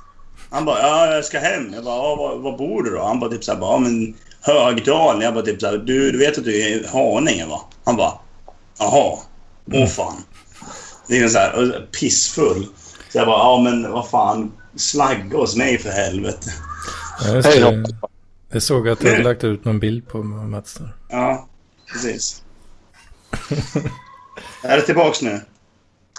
Han 0.50 0.66
bara, 0.66 0.80
ja, 0.80 1.16
jag 1.16 1.26
ska 1.26 1.40
hem. 1.40 1.74
Jag 1.74 1.84
bara, 1.84 1.96
ja, 1.96 2.16
var, 2.16 2.38
var 2.38 2.58
bor 2.58 2.84
du 2.84 2.90
då? 2.92 3.04
Han 3.04 3.20
bara, 3.20 3.32
typ 3.32 3.44
så 3.44 3.52
här, 3.52 3.60
bara, 3.60 3.72
ja, 3.72 3.80
men 3.80 4.16
Högdalen. 4.42 5.22
Jag 5.22 5.34
bara, 5.34 5.46
typ 5.46 5.62
så 5.62 5.68
här, 5.68 5.78
du, 5.78 6.12
du 6.12 6.18
vet 6.18 6.38
att 6.38 6.44
du 6.44 6.62
är 6.62 6.68
i 6.68 6.88
Haninge 6.88 7.46
va? 7.46 7.62
Han 7.86 7.96
bara, 7.96 8.14
jaha. 8.80 9.18
Åh 9.74 9.88
fan. 9.88 10.24
Det 11.08 11.18
är 11.18 11.28
så 11.30 11.38
här, 11.38 11.88
pissfull. 12.00 12.68
Så 13.12 13.18
jag 13.18 13.28
bara, 13.28 13.38
ja 13.38 13.62
men 13.64 13.92
vad 13.92 14.10
fan. 14.10 14.52
Slagga 14.76 15.38
hos 15.38 15.56
mig 15.56 15.78
för 15.78 15.90
helvete. 15.90 16.54
Ja, 17.26 17.42
Hej 17.42 17.60
då. 17.60 17.84
Jag 18.50 18.62
såg 18.62 18.90
att 18.90 19.00
du 19.00 19.10
hade 19.10 19.24
lagt 19.24 19.44
ut 19.44 19.66
någon 19.66 19.80
bild 19.80 20.08
på 20.08 20.24
Mats. 20.24 20.74
där. 20.74 20.96
Ja, 21.10 21.48
precis. 21.94 22.44
är 24.62 24.78
det 24.78 24.82
tillbaks 24.82 25.22
nu? 25.22 25.42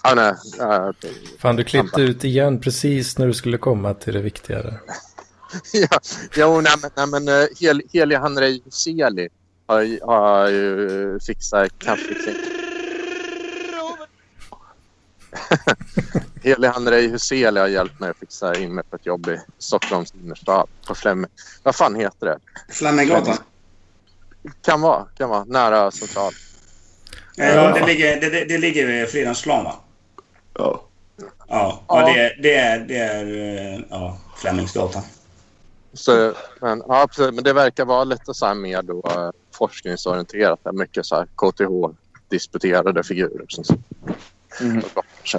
Ja, 0.03 0.15
nej. 0.15 0.35
Ja. 0.59 0.93
Fan, 1.39 1.57
du 1.57 1.65
klippte 1.65 2.01
ut 2.01 2.25
igen 2.25 2.61
precis 2.61 3.19
när 3.19 3.27
du 3.27 3.35
skulle 3.35 3.59
komma 3.59 3.95
till 3.95 4.15
det 4.15 4.21
viktigare. 4.21 4.75
ja, 5.73 6.01
jo, 6.37 6.61
nej, 6.61 6.73
men, 6.83 6.91
nej, 6.97 7.07
men 7.07 7.29
uh, 7.29 7.49
hel, 7.61 7.83
Heliga 7.93 8.19
Handrej 8.19 8.63
Seli 8.71 9.29
har, 9.67 10.07
har 10.07 10.49
ju 10.49 11.19
fixat 11.27 11.79
kampfixing. 11.79 12.35
Heli 16.43 16.67
Andrei 16.67 17.09
Huseli 17.09 17.61
har 17.61 17.69
hjälpt 17.69 18.01
mig 18.01 18.11
att 18.11 18.17
fixa 18.17 18.59
in 18.59 18.75
mig 18.75 18.85
på 18.85 18.97
ett 18.97 19.07
jobb 19.07 19.29
i 19.29 19.41
Stockholms 19.59 20.15
innerstad. 20.15 20.69
På 20.87 20.95
Flemming. 20.95 21.31
Vad 21.63 21.75
fan 21.75 21.95
heter 21.95 22.27
det? 22.27 22.39
Flemminggatan? 22.69 23.37
Kan 24.63 24.81
vara. 24.81 25.07
Kan 25.19 25.31
vara. 25.31 25.45
Nära 25.45 25.91
central. 25.91 26.33
Ja, 27.37 27.73
det 27.73 27.87
ligger, 27.87 28.21
det, 28.21 28.45
det, 28.45 28.59
ligger 28.59 28.87
vid 28.87 29.09
Fridhemsplan 29.09 29.65
va? 29.65 29.75
Ja. 30.55 30.85
Ja, 31.49 31.83
och 31.87 32.01
det, 32.01 32.37
det 32.43 32.55
är, 32.55 32.79
det 32.79 32.99
är 32.99 33.27
eh, 33.75 33.81
ja, 33.91 34.19
Flemingsgatan. 34.37 35.03
Så, 35.93 36.33
men, 36.61 36.83
ja, 36.89 37.07
precis, 37.07 37.35
men 37.35 37.45
det 37.45 37.53
verkar 37.53 37.85
vara 37.85 38.05
lite 38.05 38.35
så 38.35 38.47
här 38.47 38.55
mer 38.55 38.83
då, 38.83 39.03
eh, 39.11 39.31
forskningsorienterat. 39.55 40.61
Mycket 40.73 41.07
så 41.07 41.17
här 41.17 41.27
KTH-disputerade 41.37 43.03
figurer. 43.03 43.45
Som, 43.49 43.65
Mm. 44.61 44.83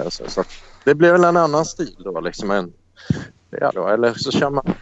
så. 0.08 0.44
Det 0.84 0.94
blir 0.94 1.12
väl 1.12 1.24
en 1.24 1.36
annan 1.36 1.64
stil 1.64 1.96
då. 1.98 2.20
Liksom, 2.20 2.50
en, 2.50 2.72
ja, 3.50 3.70
då. 3.74 3.88
Eller 3.88 4.14
så 4.14 4.30
kör 4.30 4.50
man 4.50 4.74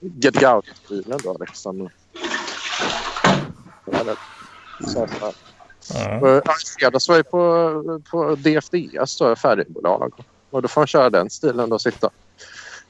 Get 0.00 0.42
Out-stilen 0.42 1.18
då. 1.22 1.36
Liksom. 1.40 1.88
Så. 4.86 5.02
Och, 6.20 6.36
I 6.36 6.78
fredags 6.78 7.08
var 7.08 7.16
jag 7.16 7.30
på, 7.30 8.00
på 8.10 8.34
DFDS, 8.34 9.18
då, 9.18 9.36
färdigbolag. 9.36 10.12
Och 10.50 10.62
då 10.62 10.68
får 10.68 10.80
man 10.80 10.86
köra 10.86 11.10
den 11.10 11.30
stilen 11.30 11.70
då. 11.70 11.78
Sitta 11.78 12.10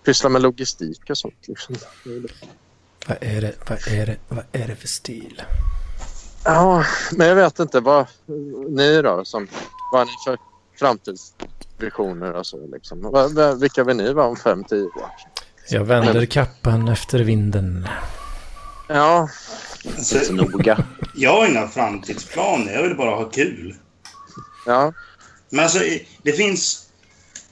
pyssla 0.06 0.28
med 0.28 0.42
logistik 0.42 1.10
och 1.10 1.18
sånt. 1.18 1.48
Liksom. 1.48 1.76
Vad 3.06 3.18
är 3.20 3.40
det, 3.40 3.54
vad 3.68 3.88
är 3.88 4.06
det, 4.06 4.16
vad 4.28 4.44
är 4.52 4.68
det 4.68 4.76
för 4.76 4.88
stil? 4.88 5.42
Ja, 6.44 6.84
men 7.12 7.26
jag 7.26 7.36
vet 7.36 7.58
inte. 7.58 7.80
Vad 7.80 8.06
ni 8.68 9.02
då? 9.02 9.24
Som, 9.24 9.48
vad 9.92 10.00
har 10.00 10.06
ni 10.06 10.12
för 10.24 10.38
framtidsvisioner 10.78 12.32
och 12.32 12.46
så? 12.46 12.66
Liksom? 12.66 13.28
Vilka 13.60 13.84
vill 13.84 13.96
ni 13.96 14.12
vara 14.12 14.26
om 14.26 14.36
fem, 14.36 14.64
tio 14.64 14.84
år? 14.84 15.10
Jag 15.70 15.84
vänder 15.84 16.26
kappan 16.26 16.88
efter 16.88 17.18
vinden. 17.18 17.88
Ja, 18.88 19.28
Alltså, 19.96 20.18
Så 20.18 20.32
noga. 20.32 20.84
jag 21.14 21.32
har 21.32 21.46
inga 21.46 21.68
framtidsplaner. 21.68 22.72
Jag 22.72 22.82
vill 22.82 22.96
bara 22.96 23.10
ha 23.16 23.24
kul. 23.24 23.74
ja. 24.66 24.92
Men 25.50 25.60
alltså, 25.60 25.78
det 26.22 26.32
finns... 26.32 26.82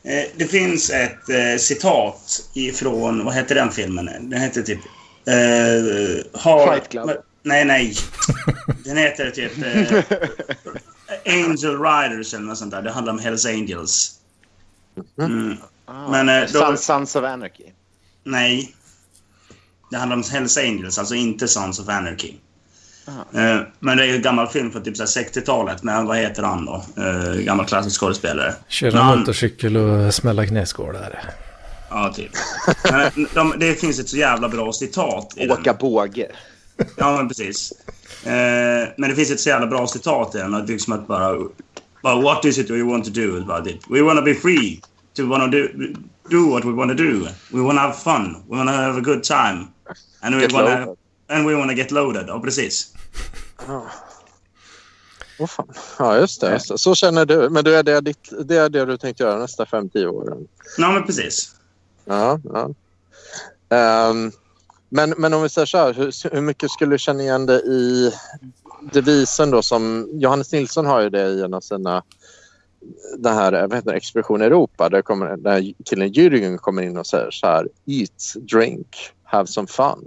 Eh, 0.03 0.31
det 0.37 0.45
finns 0.47 0.91
ett 0.91 1.29
eh, 1.29 1.59
citat 1.59 2.43
ifrån... 2.55 3.25
Vad 3.25 3.35
heter 3.35 3.55
den 3.55 3.71
filmen? 3.71 4.07
Den 4.31 4.41
heter 4.41 4.63
typ... 4.63 4.79
Eh, 5.27 6.41
har, 6.41 6.73
Fight 6.73 6.89
Club. 6.89 7.11
Nej, 7.43 7.65
nej. 7.65 7.95
Den 8.85 8.97
heter 8.97 9.31
typ... 9.31 9.53
Eh, 9.59 10.19
Angel 11.27 11.79
Riders 11.83 12.35
eller 12.35 12.45
något 12.45 12.59
sånt 12.59 12.71
där. 12.71 12.83
Det 12.83 12.91
handlar 12.91 13.13
om 13.13 13.19
Hells 13.19 13.47
Angels. 13.47 14.13
Mm. 15.21 15.57
Men, 16.11 16.29
eh, 16.29 16.41
då- 16.53 16.59
Sons, 16.59 16.85
Sons 16.85 17.17
of 17.17 17.25
Anarchy. 17.25 17.65
Nej. 18.25 18.75
Det 19.91 19.97
handlar 19.97 20.17
om 20.17 20.23
Hells 20.33 20.59
Angels, 20.59 20.99
alltså 20.99 21.15
inte 21.15 21.49
Sons 21.49 21.79
of 21.81 21.89
Anarchy. 21.89 22.35
Eh, 23.35 23.61
men 23.81 23.97
det 23.97 24.03
är 24.03 24.07
ju 24.07 24.17
en 24.17 24.23
gammal 24.23 24.49
film 24.49 24.73
från 24.73 24.83
typ 24.83 24.97
så 24.97 25.03
här 25.03 25.09
60-talet 25.25 25.83
med, 25.83 26.05
vad 26.05 26.17
heter 26.17 26.43
han 26.43 26.65
då? 26.67 26.85
Eh, 26.97 27.35
gammal 27.35 27.67
klassisk 27.67 28.01
skådespelare. 28.01 28.55
Köra 28.69 29.05
Men- 29.11 29.19
motorcykel 29.19 29.77
och 29.77 30.15
smälla 30.15 30.47
knäskålar. 30.47 31.21
Ja, 31.91 32.13
typ. 32.17 32.31
Men 32.91 33.27
de, 33.35 33.55
det 33.59 33.75
finns 33.75 33.99
ett 33.99 34.09
så 34.09 34.17
jävla 34.17 34.49
bra 34.49 34.73
citat. 34.73 35.35
Åka 35.51 35.75
båge. 35.75 36.31
Ja, 36.97 37.17
men 37.17 37.29
precis. 37.29 37.73
Eh, 38.25 38.89
men 38.97 39.11
det 39.11 39.17
finns 39.17 39.31
ett 39.31 39.41
så 39.41 39.49
jävla 39.49 39.67
bra 39.67 39.87
citat 39.87 40.35
i 40.35 40.39
den. 40.39 40.55
Är 40.55 40.67
liksom 40.67 40.93
att 40.93 41.07
bara... 41.07 41.39
bara 42.03 42.21
What 42.21 42.45
is 42.45 42.59
it 42.59 42.71
we 42.71 42.83
want 42.83 43.05
to 43.05 43.11
do? 43.11 43.43
About 43.43 43.67
it? 43.67 43.81
We 43.89 44.03
want 44.03 44.19
to 44.19 44.25
be 44.25 44.35
free. 44.35 44.81
To 45.17 45.27
wanna 45.27 45.47
do, 45.47 45.69
do 46.31 46.51
what 46.51 46.65
we 46.65 46.73
want 46.73 46.91
to 46.91 47.05
do. 47.05 47.29
We 47.51 47.61
want 47.61 47.79
to 47.79 47.83
have 47.83 47.95
fun. 47.95 48.43
We 48.49 48.57
want 48.57 48.69
to 48.69 48.75
have 48.75 48.99
a 48.99 49.01
good 49.01 49.23
time. 49.23 49.69
And 50.21 50.37
we 50.37 50.47
want 50.47 50.87
to... 50.87 50.97
And 51.29 51.47
we 51.47 51.55
want 51.55 51.71
to 51.71 51.77
get 51.77 51.91
loaded. 51.91 52.25
Ja, 52.29 52.41
precis. 52.41 52.93
Oh, 55.39 55.47
fan. 55.47 55.67
ja 55.99 56.17
just 56.17 56.41
det. 56.41 56.53
Just 56.53 56.69
det. 56.69 56.79
Så 56.79 56.95
känner 56.95 57.27
du. 57.27 57.51
Men 57.51 57.65
du 57.65 57.77
är 57.77 57.83
det, 57.83 58.01
ditt, 58.01 58.33
det 58.45 58.57
är 58.57 58.69
det 58.69 58.85
du 58.85 58.97
tänkte 58.97 59.23
göra 59.23 59.39
nästa 59.39 59.67
fem, 59.67 59.89
tio 59.89 60.07
år? 60.07 60.39
Ja, 60.79 60.93
men 60.93 61.03
precis. 61.03 61.55
Ja, 62.05 62.41
ja. 62.45 62.71
Ehm, 63.77 64.33
men, 64.95 65.15
men 65.19 65.35
om 65.35 65.43
vi 65.43 65.49
säger 65.49 65.67
så 65.67 65.79
här, 65.79 65.93
hur, 65.93 66.35
hur 66.35 66.41
mycket 66.41 66.71
skulle 66.71 66.95
du 66.95 66.99
känna 66.99 67.23
igen 67.23 67.47
det 67.47 67.61
i 67.61 68.13
devisen 68.93 69.51
då 69.51 69.63
som 69.63 70.09
Johannes 70.13 70.53
Nilsson 70.53 70.87
har 70.87 71.01
ju 71.01 71.11
det 71.11 71.29
i 71.29 71.43
en 71.43 71.55
av 71.55 71.61
sina 71.61 72.03
den 73.19 73.35
här 73.35 73.53
vad 73.53 73.75
heter 73.75 73.91
det, 73.91 73.97
Expedition 73.97 74.43
Europa 74.43 74.89
där, 74.89 75.03
kommer, 75.03 75.37
där 75.37 75.73
killen 75.85 76.13
Jürgen 76.13 76.57
kommer 76.57 76.83
in 76.83 76.97
och 76.97 77.07
säger 77.07 77.31
så 77.31 77.47
här 77.47 77.69
Eat, 77.87 78.35
drink, 78.53 78.97
have 79.25 79.47
some 79.47 79.69
fun. 79.69 80.05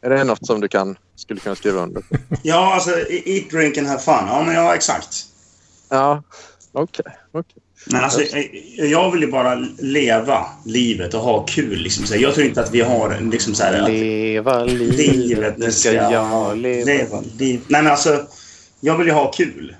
Är 0.00 0.10
det 0.10 0.24
något 0.24 0.46
som 0.46 0.60
du 0.60 0.68
kan, 0.68 0.98
skulle 1.16 1.40
kunna 1.40 1.54
skriva 1.54 1.80
under 1.80 2.00
på? 2.00 2.16
Ja, 2.42 2.74
alltså 2.74 2.90
eat, 3.10 3.50
drink 3.50 3.78
and 3.78 3.86
have 3.86 4.00
fun. 4.00 4.24
Ja, 4.26 4.42
men 4.46 4.54
ja, 4.54 4.74
exakt. 4.74 5.26
Ja, 5.88 6.22
okej. 6.72 7.04
okej. 7.32 7.62
Men 7.92 8.04
alltså, 8.04 8.20
eh, 8.22 8.44
jag 8.90 9.10
vill 9.10 9.20
ju 9.20 9.30
bara 9.30 9.54
leva 9.78 10.46
livet 10.64 11.14
och 11.14 11.20
ha 11.20 11.46
kul. 11.46 11.78
Liksom. 11.78 12.06
Så 12.06 12.16
jag 12.16 12.34
tror 12.34 12.46
inte 12.46 12.60
att 12.60 12.74
vi 12.74 12.80
har 12.80 13.18
liksom 13.30 13.54
så 13.54 13.62
här... 13.64 13.82
att- 13.82 13.90
Leva 13.90 14.64
livet, 14.64 14.96
livet, 15.16 15.58
nu 15.58 15.72
ska 15.72 15.92
jag 15.92 16.10
leva. 16.10 16.54
leva 16.84 17.20
liv. 17.38 17.60
Nej, 17.68 17.82
men 17.82 17.90
alltså, 17.92 18.26
jag 18.80 18.98
vill 18.98 19.06
ju 19.06 19.12
ha 19.12 19.30
kul. 19.30 19.74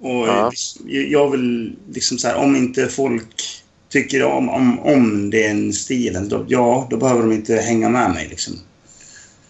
Och 0.00 0.28
Ja. 0.28 0.52
jag 0.86 1.30
vill 1.30 1.76
liksom 1.92 2.18
så 2.18 2.28
här, 2.28 2.36
om 2.36 2.56
inte 2.56 2.86
folk 2.88 3.42
tycker 3.88 4.22
om, 4.24 4.48
om, 4.48 4.78
om 4.78 5.30
den 5.30 5.72
stilen, 5.72 6.28
då, 6.28 6.44
ja, 6.48 6.86
då 6.90 6.96
behöver 6.96 7.20
de 7.20 7.32
inte 7.32 7.54
hänga 7.56 7.88
med 7.88 8.10
mig. 8.10 8.26
Liksom. 8.30 8.54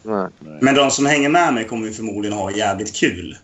Nej. 0.03 0.29
Men 0.61 0.75
de 0.75 0.91
som 0.91 1.07
hänger 1.07 1.29
med 1.29 1.55
mig 1.55 1.65
kommer 1.65 1.87
ju 1.87 1.93
förmodligen 1.93 2.39
ha 2.39 2.51
jävligt 2.51 2.95
kul. 2.95 3.37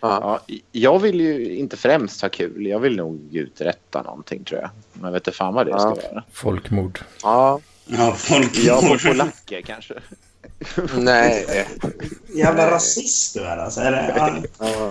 Ja, 0.00 0.40
jag 0.72 0.98
vill 0.98 1.20
ju 1.20 1.54
inte 1.56 1.76
främst 1.76 2.22
ha 2.22 2.28
kul. 2.28 2.66
Jag 2.66 2.78
vill 2.80 2.96
nog 2.96 3.28
uträtta 3.36 4.02
någonting 4.02 4.44
tror 4.44 4.60
jag. 4.60 4.70
Men 4.92 5.04
jag 5.04 5.12
vet 5.12 5.26
inte 5.26 5.36
fan 5.36 5.54
vad 5.54 5.66
det 5.66 5.70
Ja. 5.70 5.78
ska 5.78 5.88
vara. 5.88 6.24
Folkmord. 6.32 6.98
Ja, 7.22 7.60
Ja, 7.86 8.12
folk 8.12 8.56
Jag 8.56 8.80
på 8.80 8.98
polacker 8.98 9.62
kanske. 9.62 9.94
nej. 10.96 11.66
Jävla 12.34 12.70
rasist 12.70 13.34
du 13.34 13.40
är 13.40 13.56
alltså. 13.56 13.80
Är 13.80 13.90
det, 13.92 14.14
ja. 14.16 14.36
Ja. 14.58 14.90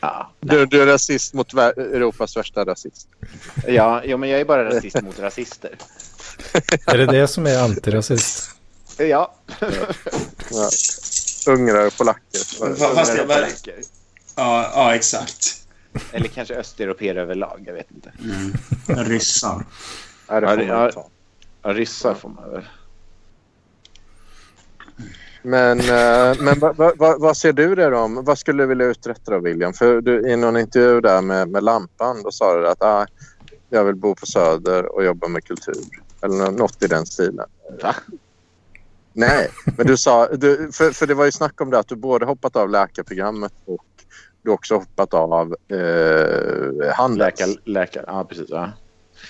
Ja, 0.00 0.30
Du, 0.40 0.66
du 0.66 0.82
är 0.82 0.86
rasist 0.86 1.34
mot 1.34 1.54
Europas 1.54 2.36
värsta 2.36 2.64
rasist. 2.64 3.08
ja 3.66 4.02
jo, 4.04 4.16
men 4.16 4.28
jag 4.28 4.40
är 4.40 4.44
bara 4.44 4.64
rasist 4.76 5.02
mot 5.02 5.18
rasister. 5.18 5.74
Är 6.86 6.98
det 6.98 7.06
det 7.06 7.28
som 7.28 7.46
är 7.46 7.58
antirasist? 7.64 8.50
Ja. 8.98 9.34
Ja. 10.50 10.70
Ungrare 11.48 11.86
och 11.86 11.96
polacker. 11.96 12.94
Fast 12.94 13.16
jag 13.16 13.28
bara, 13.28 13.36
Polacker. 13.38 13.74
Ja, 14.40 14.70
ja, 14.74 14.94
exakt. 14.94 15.66
Eller 16.12 16.28
kanske 16.28 16.54
östeuropeer 16.54 17.16
överlag. 17.16 17.64
Jag 17.66 17.74
vet 17.74 17.90
inte. 17.90 18.12
Mm. 18.20 19.04
Ryssar. 19.04 19.66
Ja, 20.28 20.40
det 20.40 20.46
får 20.46 20.56
man 20.56 20.66
ja. 20.66 20.92
ta. 20.92 21.08
Ja, 21.62 21.72
ryssar 21.72 22.14
får 22.14 22.28
man 22.28 22.50
väl. 22.50 22.64
Men, 25.42 25.80
eh, 25.80 26.36
men 26.40 26.58
vad 26.58 26.76
va, 26.76 26.92
va, 26.96 27.16
vad 27.18 27.36
ser 27.36 27.52
du 27.52 27.74
det 27.74 27.96
om? 27.96 28.24
Vad 28.24 28.38
skulle 28.38 28.62
du 28.62 28.66
vilja 28.66 28.86
uträtta 28.86 29.30
då, 29.30 29.38
William? 29.38 29.72
För 29.72 30.00
du, 30.00 30.30
i 30.30 30.36
någon 30.36 30.56
intervju 30.56 31.00
där 31.00 31.22
med, 31.22 31.48
med 31.48 31.64
Lampan 31.64 32.22
då 32.22 32.30
sa 32.30 32.58
du 32.58 32.68
att 32.68 32.82
ah, 32.82 33.06
jag 33.68 33.84
vill 33.84 33.94
bo 33.94 34.14
på 34.14 34.26
Söder 34.26 34.86
och 34.94 35.04
jobba 35.04 35.28
med 35.28 35.44
kultur. 35.44 35.84
Eller 36.22 36.34
nå- 36.34 36.50
något 36.50 36.82
i 36.82 36.86
den 36.86 37.06
stilen. 37.06 37.48
Va? 37.82 37.94
Nej, 39.12 39.50
men 39.76 39.86
du 39.86 39.96
sa... 39.96 40.28
Du, 40.28 40.72
för, 40.72 40.90
för 40.90 41.06
det 41.06 41.14
var 41.14 41.24
ju 41.24 41.32
snack 41.32 41.60
om 41.60 41.70
det 41.70 41.78
att 41.78 41.88
du 41.88 41.96
både 41.96 42.26
hoppat 42.26 42.56
av 42.56 42.70
läkarprogrammet 42.70 43.52
och 43.64 43.84
du 44.42 44.50
också 44.50 44.74
hoppat 44.74 45.14
av 45.14 45.56
eh, 45.68 46.94
handels. 46.94 47.58
Läkar. 47.64 48.04
Ja, 48.06 48.24
precis. 48.24 48.46
Ja. 48.50 48.72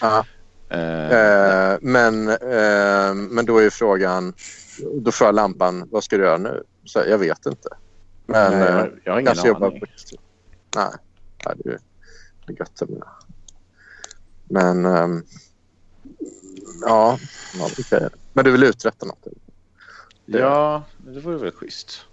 Ja. 0.01 0.25
Eh, 0.69 0.91
Eh, 1.11 1.79
men, 1.81 2.29
eh, 2.29 3.15
men 3.15 3.47
då 3.47 3.59
är 3.59 3.63
ju 3.63 3.71
frågan... 3.71 4.35
Då 4.95 5.13
frågar 5.13 5.33
lampan, 5.33 5.89
vad 5.91 6.05
ska 6.05 6.17
du 6.17 6.25
göra 6.25 6.39
nu? 6.39 6.63
Så 6.85 7.03
jag 7.09 7.19
vet 7.19 7.47
inte. 7.47 7.69
Men 8.27 8.53
nej, 8.53 8.69
jag, 8.69 8.81
eh, 8.81 8.93
jag 9.05 9.13
har 9.13 9.21
ingen 9.21 9.35
kanske 9.35 9.55
aning. 9.55 9.81
på 9.81 9.87
Nej, 10.77 10.91
nej 11.47 11.55
det 11.59 11.71
är 11.71 11.79
det 12.47 12.53
är 12.53 12.59
gött 12.59 12.77
det. 12.77 13.03
Men 14.45 14.85
ehm, 14.85 15.23
ja, 16.83 17.19
ja 17.59 17.69
okej. 17.79 18.09
Men 18.33 18.45
du 18.45 18.51
vill 18.51 18.65
uträtta 18.65 19.07
något? 19.07 19.27
eller? 19.27 20.41
Ja, 20.41 20.85
det 20.99 21.21
vore 21.21 21.37
väl 21.37 21.53
schysst. 21.53 22.05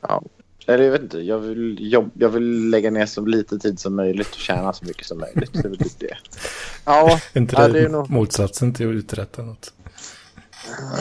Ja. 0.00 0.22
Eller 0.66 0.84
jag 0.84 0.92
vet 0.92 1.02
inte. 1.02 1.18
Jag 1.20 1.38
vill, 1.38 1.92
jobb, 1.92 2.10
jag 2.14 2.28
vill 2.28 2.70
lägga 2.70 2.90
ner 2.90 3.06
så 3.06 3.20
lite 3.26 3.58
tid 3.58 3.80
som 3.80 3.96
möjligt 3.96 4.28
och 4.28 4.34
tjäna 4.34 4.72
så 4.72 4.84
mycket 4.84 5.06
som 5.06 5.18
möjligt. 5.18 5.52
Det 5.52 5.58
är 5.64 5.68
väl 5.68 5.78
typ 5.78 5.98
det. 5.98 6.16
Ja, 6.84 7.20
Är 7.32 7.40
inte 7.40 7.54
Ja, 7.58 7.68
det, 7.68 7.80
är 7.80 7.88
nog- 7.88 8.10
motsatsen 8.10 8.74
till 8.74 8.88
att 8.88 8.94
uträtta 8.94 9.42
något? 9.42 9.72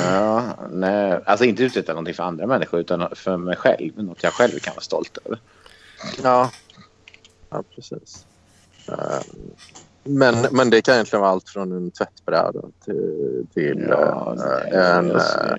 Ja, 0.03 0.43
nej, 0.72 1.20
alltså 1.26 1.45
inte 1.45 1.64
uträtta 1.64 1.91
någonting 1.91 2.14
för 2.14 2.24
andra 2.24 2.47
människor 2.47 2.80
utan 2.80 3.09
för 3.16 3.38
mig 3.38 3.55
själv. 3.55 4.03
Något 4.03 4.24
jag 4.24 4.34
själv 4.34 4.59
kan 4.59 4.74
vara 4.74 4.82
stolt 4.84 5.18
över. 5.26 5.39
Ja, 6.24 6.51
ja 7.49 7.64
precis. 7.76 8.26
Eh, 8.88 8.95
Men, 10.03 10.36
men 10.51 10.70
det 10.70 10.82
kan 10.82 10.93
egentligen 10.93 11.22
vara 11.22 11.32
allt 11.32 11.49
från 11.49 11.72
en 11.72 11.91
tvättbräda 11.91 12.61
till, 12.86 13.45
till 13.53 13.86
Ja, 13.89 14.36
eh, 14.38 14.43
nej, 14.45 14.72
en, 14.74 15.11
alltså, 15.11 15.57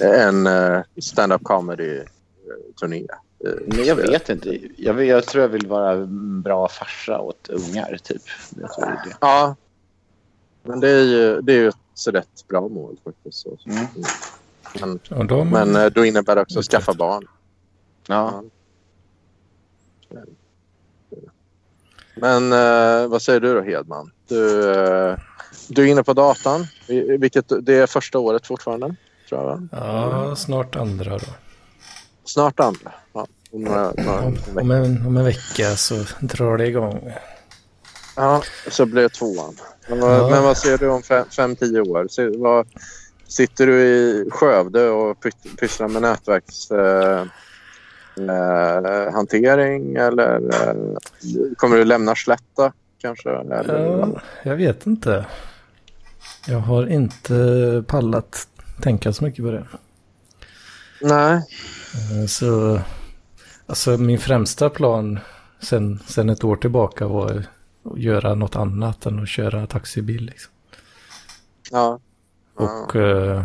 eh, 0.00 0.26
en 0.28 0.46
eh, 0.46 0.80
stand-up 1.00 1.42
comedy-turné. 1.44 3.06
Men 3.66 3.84
jag 3.84 3.96
vet 3.96 4.28
inte. 4.28 4.58
Jag, 4.76 4.94
vill, 4.94 5.08
jag 5.08 5.26
tror 5.26 5.42
jag 5.42 5.48
vill 5.48 5.66
vara 5.66 5.92
en 5.92 6.42
bra 6.42 6.68
farsa 6.68 7.20
åt 7.20 7.48
ungar, 7.48 7.98
typ. 8.02 8.22
Jag 8.60 8.72
tror 8.72 8.86
det 8.86 8.92
är 8.92 9.04
det. 9.04 9.16
Ja, 9.20 9.56
men 10.62 10.80
det 10.80 10.88
är 10.90 11.02
ju, 11.02 11.40
det 11.40 11.52
är 11.52 11.56
ju 11.56 11.68
ett 11.68 11.76
så 11.94 12.10
rätt 12.10 12.48
bra 12.48 12.68
mål 12.68 12.96
faktiskt. 13.04 13.46
Mm. 13.66 13.86
Men, 14.80 15.18
Och 15.18 15.26
de, 15.26 15.50
men 15.50 15.76
eh, 15.76 15.86
då 15.86 16.04
innebär 16.04 16.34
det 16.34 16.42
också 16.42 16.58
att 16.58 16.64
skaffa 16.64 16.94
barn. 16.94 17.26
Ja. 18.06 18.42
Men 22.14 22.52
eh, 22.52 23.08
vad 23.08 23.22
säger 23.22 23.40
du 23.40 23.54
då 23.54 23.62
Hedman? 23.62 24.12
Du, 24.28 24.70
eh, 24.70 25.16
du 25.68 25.82
är 25.82 25.86
inne 25.86 26.02
på 26.02 26.12
datan. 26.12 26.66
Vilket, 27.18 27.52
det 27.62 27.74
är 27.74 27.86
första 27.86 28.18
året 28.18 28.46
fortfarande? 28.46 28.94
Tror 29.28 29.40
jag, 29.40 29.46
va? 29.46 29.68
ja, 29.72 30.36
snart 30.36 30.76
andra 30.76 31.18
då. 31.18 31.26
Snart 32.32 32.60
andra. 32.60 32.92
Ja, 33.12 33.26
om, 33.52 33.62
några, 33.64 33.92
några, 33.96 34.22
Om, 34.22 34.36
om, 34.56 34.70
en, 34.70 35.06
om 35.06 35.16
en 35.16 35.24
vecka 35.24 35.76
så 35.76 36.04
drar 36.20 36.56
det 36.58 36.66
igång. 36.66 37.12
ja, 38.16 38.42
så 38.70 38.86
blir 38.86 39.02
det 39.02 39.08
tvåan. 39.08 39.54
Men, 39.88 39.98
Ja. 39.98 40.06
vad- 40.06 40.30
men 40.30 40.42
vad 40.42 40.56
ser 40.56 40.78
du 40.78 40.88
om 40.90 41.02
fem, 41.02 41.24
fem 41.36 41.56
tio 41.56 41.80
år? 41.80 42.08
Ser, 42.08 42.38
vad, 42.42 42.66
sitter 43.28 43.66
du 43.66 43.80
i 43.82 44.28
Skövde 44.30 44.88
och 44.90 45.16
py- 45.24 45.56
pysslar 45.60 45.88
med 45.88 46.02
nätverks... 46.02 46.70
Eh, 46.70 47.20
eh, 48.18 48.76
eller 49.96 50.34
eh, 50.34 50.74
kommer 51.56 51.76
du 51.76 51.84
lämna 51.84 52.14
Slätta 52.14 52.72
kanske? 52.98 53.30
Eller, 53.30 53.86
Ja, 53.98 54.20
jag 54.42 54.56
vet 54.56 54.86
inte. 54.86 55.26
Jag 56.46 56.58
har 56.58 56.86
inte 56.86 57.84
pallat 57.86 58.48
tänka 58.82 59.12
så 59.12 59.24
mycket 59.24 59.44
på 59.44 59.50
det. 59.50 59.66
Nej. 61.02 61.34
Eh, 62.20 62.26
Så, 62.26 62.80
alltså 63.66 63.90
min 63.98 64.18
främsta 64.18 64.70
plan 64.70 65.18
sen, 65.60 65.98
sen 66.06 66.28
ett 66.30 66.44
år 66.44 66.56
tillbaka 66.56 67.06
var 67.06 67.44
att 67.84 67.98
göra 67.98 68.34
något 68.34 68.56
annat 68.56 69.06
än 69.06 69.22
att 69.22 69.28
köra 69.28 69.66
taxibil. 69.66 70.24
Liksom. 70.26 70.52
Ja. 71.70 72.00
Och 72.54 72.96
eh, 72.96 73.44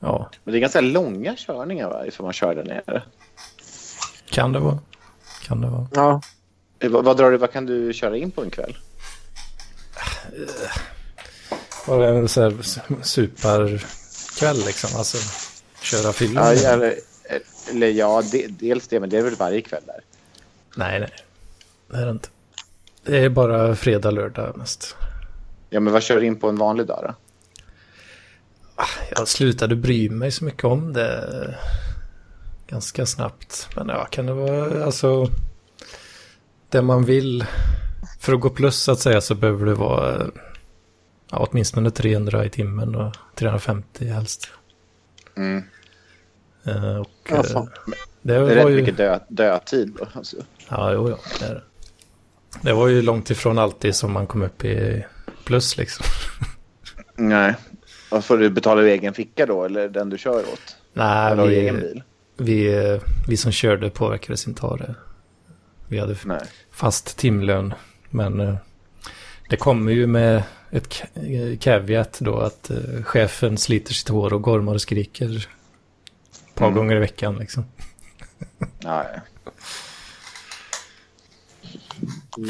ja, 0.00 0.30
Men 0.44 0.52
det 0.52 0.58
är 0.58 0.60
ganska 0.60 0.80
långa 0.80 1.34
körningar 1.36 1.88
va, 1.90 2.06
ifall 2.06 2.24
man 2.26 2.32
kör 2.32 2.54
där 2.54 2.64
nere. 2.64 3.02
kan 4.30 4.52
det 4.52 4.58
vara. 4.58 4.78
Kan 5.46 5.60
det 5.60 5.68
vara. 5.68 5.88
ja. 5.94 6.20
Eh, 6.78 6.90
Vad, 6.90 7.04
vad, 7.04 7.16
drar 7.16 7.30
du, 7.30 7.36
vad 7.36 7.52
kan 7.52 7.66
du 7.66 7.92
köra 7.92 8.16
in 8.16 8.30
på 8.30 8.42
en 8.42 8.50
kväll? 8.50 8.76
Bara 11.86 12.08
en 12.08 12.28
så 12.28 12.42
här 12.42 12.56
superkväll 13.02 14.56
liksom. 14.66 14.90
Alltså 14.98 15.18
köra 15.84 16.12
film. 16.12 16.34
Ja, 16.34 16.52
eller, 16.52 16.94
eller 17.70 17.88
ja, 17.88 18.22
de, 18.32 18.46
dels 18.46 18.88
det, 18.88 19.00
men 19.00 19.10
det 19.10 19.18
är 19.18 19.22
väl 19.22 19.34
varje 19.34 19.60
kväll 19.60 19.82
där. 19.86 20.00
Nej, 20.76 21.00
nej. 21.00 21.12
Det 21.90 21.96
är 21.96 22.04
det 22.04 22.10
inte. 22.10 22.28
Det 23.02 23.18
är 23.18 23.28
bara 23.28 23.76
fredag, 23.76 24.10
lördag 24.10 24.56
mest. 24.56 24.96
Ja, 25.70 25.80
men 25.80 25.92
vad 25.92 26.02
kör 26.02 26.20
du 26.20 26.26
in 26.26 26.36
på 26.36 26.48
en 26.48 26.56
vanlig 26.56 26.86
dag 26.86 27.00
då? 27.02 27.14
Jag 29.16 29.28
slutade 29.28 29.76
bry 29.76 30.10
mig 30.10 30.30
så 30.30 30.44
mycket 30.44 30.64
om 30.64 30.92
det 30.92 31.54
ganska 32.66 33.06
snabbt. 33.06 33.68
Men 33.76 33.88
ja, 33.88 34.04
kan 34.04 34.26
det 34.26 34.32
vara 34.32 34.84
alltså 34.84 35.30
det 36.68 36.82
man 36.82 37.04
vill. 37.04 37.44
För 38.20 38.32
att 38.32 38.40
gå 38.40 38.50
plus 38.50 38.82
så 38.82 38.92
att 38.92 39.00
säga 39.00 39.20
så 39.20 39.34
behöver 39.34 39.66
det 39.66 39.74
vara 39.74 40.30
ja, 41.30 41.48
åtminstone 41.50 41.90
300 41.90 42.44
i 42.44 42.50
timmen 42.50 42.94
och 42.94 43.14
350 43.34 44.06
helst. 44.06 44.48
Mm. 45.36 45.62
Eh, 46.66 46.96
Och, 46.96 47.32
eh, 47.32 47.42
det 47.42 47.66
Det 48.22 48.34
är 48.34 48.40
var 48.40 48.48
rätt 48.50 48.70
ju... 48.70 48.76
mycket 48.76 48.96
dö, 48.96 49.18
dödtid 49.28 49.92
då. 49.98 50.06
Alltså. 50.12 50.36
Ja, 50.68 50.92
jo, 50.92 51.10
ja, 51.10 51.18
det 51.40 51.44
är 51.46 51.54
det. 51.54 51.62
Det 52.62 52.72
var 52.72 52.88
ju 52.88 53.02
långt 53.02 53.30
ifrån 53.30 53.58
alltid 53.58 53.94
som 53.94 54.12
man 54.12 54.26
kom 54.26 54.42
upp 54.42 54.64
i 54.64 55.04
plus 55.44 55.76
liksom. 55.76 56.06
Nej. 57.16 57.54
Och 58.10 58.24
får 58.24 58.38
du 58.38 58.50
betala 58.50 58.82
ur 58.82 58.86
egen 58.88 59.14
ficka 59.14 59.46
då, 59.46 59.64
eller 59.64 59.88
den 59.88 60.10
du 60.10 60.18
kör 60.18 60.38
åt? 60.38 60.76
Nej, 60.92 61.36
vi, 61.48 61.56
egen 61.58 61.80
bil? 61.80 62.02
vi, 62.36 62.74
eh, 62.92 63.00
vi 63.28 63.36
som 63.36 63.52
körde 63.52 63.90
påverkades 63.90 64.46
inte 64.46 64.62
av 64.66 64.78
det. 64.78 64.94
Vi 65.88 65.98
hade 65.98 66.16
Nej. 66.24 66.40
fast 66.70 67.18
timlön. 67.18 67.74
Men 68.10 68.56
det 69.50 69.56
kommer 69.56 69.92
ju 69.92 70.06
med 70.06 70.42
ett 70.70 70.88
ca- 70.88 71.56
caveat 71.56 72.18
då 72.20 72.38
att 72.38 72.70
chefen 73.04 73.58
sliter 73.58 73.94
sitt 73.94 74.08
hår 74.08 74.32
och 74.32 74.42
gormar 74.42 74.74
och 74.74 74.80
skriker 74.80 75.48
ett 76.54 76.58
par 76.58 76.66
Mm. 76.66 76.76
gånger 76.78 76.96
i 76.96 76.98
veckan 76.98 77.36
liksom. 77.38 77.64
Ja, 78.78 79.04
ja. 79.14 79.20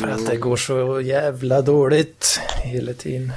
För 0.00 0.08
att 0.08 0.26
det 0.26 0.36
går 0.36 0.56
så 0.56 1.00
jävla 1.00 1.62
dåligt 1.62 2.40
hela 2.62 2.92
tiden. 2.92 3.32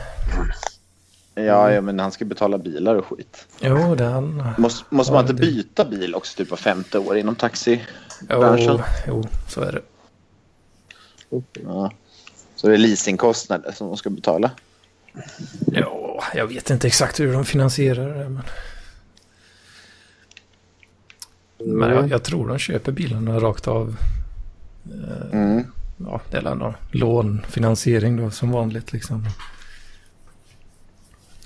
Ja, 1.36 1.72
ja, 1.72 1.82
men 1.82 1.99
han 1.99 2.11
ska 2.11 2.26
betala 2.26 2.57
bilar 2.57 2.95
och 2.95 3.05
skit. 3.05 3.47
Jo, 3.59 3.95
han. 3.99 4.43
Måste, 4.57 4.86
måste 4.95 5.13
man 5.13 5.22
inte 5.22 5.34
det- 5.34 5.41
byta 5.41 5.86
bil 5.86 6.15
också 6.15 6.38
typ 6.38 6.49
var 6.49 6.57
femte 6.57 6.99
år 6.99 7.18
inom 7.18 7.36
Jo, 7.36 7.39
taxibranschen? 7.39 8.82
jo, 9.07 9.24
så 9.47 9.61
är 9.61 9.72
det. 9.72 9.82
Ja. 11.63 11.91
Så 12.55 12.68
det 12.68 12.74
är 12.74 12.78
leasingkostnader 12.78 13.72
som 13.72 13.88
de 13.88 13.97
ska 13.97 14.09
betala. 14.09 14.51
Ja, 15.68 16.24
jag 16.36 16.47
vet 16.47 16.70
inte 16.70 16.88
exakt 16.88 17.20
hur 17.20 17.34
de 17.34 17.45
finansierar 17.45 18.18
det. 18.18 18.30
Men, 18.30 18.43
men 21.60 21.89
jag, 21.89 22.10
jag 22.10 22.24
tror 22.24 22.47
de 22.47 22.58
köper 22.58 22.91
bilarna 22.91 23.39
rakt 23.39 23.68
av. 23.68 23.95
Mm. 25.32 25.64
Ja, 25.97 26.22
det 26.32 26.38
är 26.38 26.41
någon 26.55 26.74
lånfinansiering 26.91 28.18
då 28.18 28.32
som 28.32 28.51
vanligt 28.51 28.93
liksom. 28.93 29.26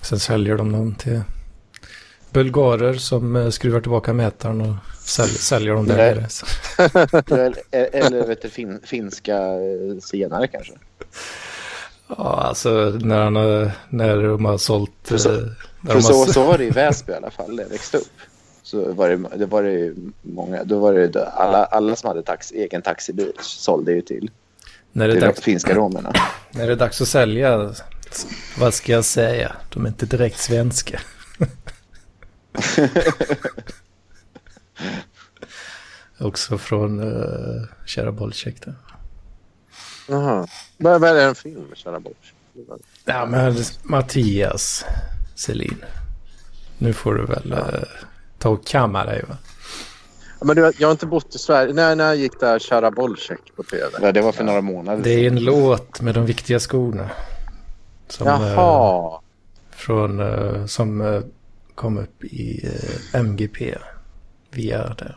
Sen 0.01 0.19
säljer 0.19 0.57
de 0.57 0.71
dem 0.71 0.95
till 0.95 1.21
bulgarer 2.31 2.93
som 2.93 3.35
eh, 3.35 3.49
skruvar 3.49 3.81
tillbaka 3.81 4.13
mätaren 4.13 4.61
och 4.61 4.75
sälj, 5.05 5.29
säljer 5.31 5.73
dem 5.73 5.87
där 5.87 5.97
nere. 5.97 6.29
Så- 6.29 6.45
eller, 7.35 7.61
eller 7.71 8.27
vet 8.27 8.41
du, 8.41 8.49
fin, 8.49 8.79
finska 8.83 9.35
eh, 9.37 9.99
senare 10.01 10.47
kanske. 10.47 10.73
Ja, 12.07 12.41
alltså 12.43 12.69
när, 13.01 13.23
han 13.23 13.33
när 13.89 14.23
de 14.27 14.45
har 14.45 14.57
sålt... 14.57 14.91
För 15.03 15.17
så- 15.17 15.33
eh, 15.33 15.47
För 15.87 15.99
så, 16.01 16.13
har, 16.19 16.25
så 16.25 16.43
var 16.45 16.57
det 16.57 16.65
i 16.65 16.69
Väsby 16.69 17.11
i 17.11 17.15
alla 17.15 17.31
fall, 17.31 17.59
jag 17.59 17.69
växte 17.69 17.97
upp. 17.97 18.07
Så 18.63 18.93
var 18.93 19.09
det, 19.09 19.37
det 19.37 19.45
var 19.45 19.63
det 19.63 19.71
ju 19.71 19.95
många, 20.21 20.63
då 20.63 20.79
var 20.79 20.93
det 20.93 21.25
alla, 21.25 21.65
alla 21.65 21.95
som 21.95 22.07
hade 22.07 22.23
tax, 22.23 22.51
egen 22.51 22.81
taxibil 22.81 23.31
sålde 23.39 23.91
ju 23.91 24.01
till, 24.01 24.31
när, 24.91 25.07
det 25.07 25.11
är 25.11 25.15
till 25.15 25.21
de 25.21 25.27
dags, 25.27 25.41
finska 25.41 25.75
romerna. 25.75 26.13
när 26.51 26.67
det 26.67 26.73
är 26.73 26.77
dags 26.77 27.01
att 27.01 27.07
sälja, 27.07 27.73
vad 28.59 28.73
ska 28.73 28.91
jag 28.91 29.05
säga? 29.05 29.55
De 29.73 29.85
är 29.85 29.89
inte 29.89 30.05
direkt 30.05 30.39
svenska. 30.39 30.99
Också 36.19 36.57
från 36.57 36.99
uh, 36.99 37.63
Kära 37.85 38.11
Bolcek 38.11 38.65
där. 38.65 38.75
Jaha. 40.07 40.47
Vad 40.77 41.03
är 41.03 41.13
det 41.13 41.23
en 41.23 41.35
film 41.35 41.61
med 41.69 41.77
Kära 41.77 41.99
Borch? 41.99 42.33
Ja, 43.05 43.25
men 43.25 43.55
Mattias 43.83 44.85
Selin. 45.35 45.85
Nu 46.77 46.93
får 46.93 47.13
du 47.13 47.25
väl 47.25 47.51
eh, 47.51 47.83
ta 48.41 48.49
och 48.49 48.65
kamma 48.65 49.05
dig 49.05 49.23
va? 49.27 49.37
Men 50.43 50.55
du, 50.55 50.71
jag 50.77 50.87
har 50.87 50.91
inte 50.91 51.05
bott 51.05 51.35
i 51.35 51.37
Sverige. 51.37 51.73
När, 51.73 51.95
när 51.95 52.13
gick 52.13 52.39
det 52.39 52.45
här 52.45 52.59
Kära 52.59 52.91
Bolcek 52.91 53.55
på 53.55 53.63
tv? 53.63 53.89
Ja, 54.01 54.11
det 54.11 54.21
var 54.21 54.31
för 54.31 54.43
några 54.43 54.61
månader 54.61 55.03
Det 55.03 55.09
är 55.09 55.27
en 55.27 55.43
låt 55.43 56.01
med 56.01 56.13
de 56.15 56.25
viktiga 56.25 56.59
skorna. 56.59 57.09
Som, 58.07 58.27
eh, 58.27 58.33
Jaha. 58.33 59.21
från, 59.71 60.19
eh, 60.19 60.65
som 60.65 61.01
eh, 61.01 61.21
kom 61.75 61.97
upp 61.97 62.23
i 62.23 62.67
eh, 63.13 63.19
MGP 63.19 63.77
via 64.51 64.93
det. 64.93 65.15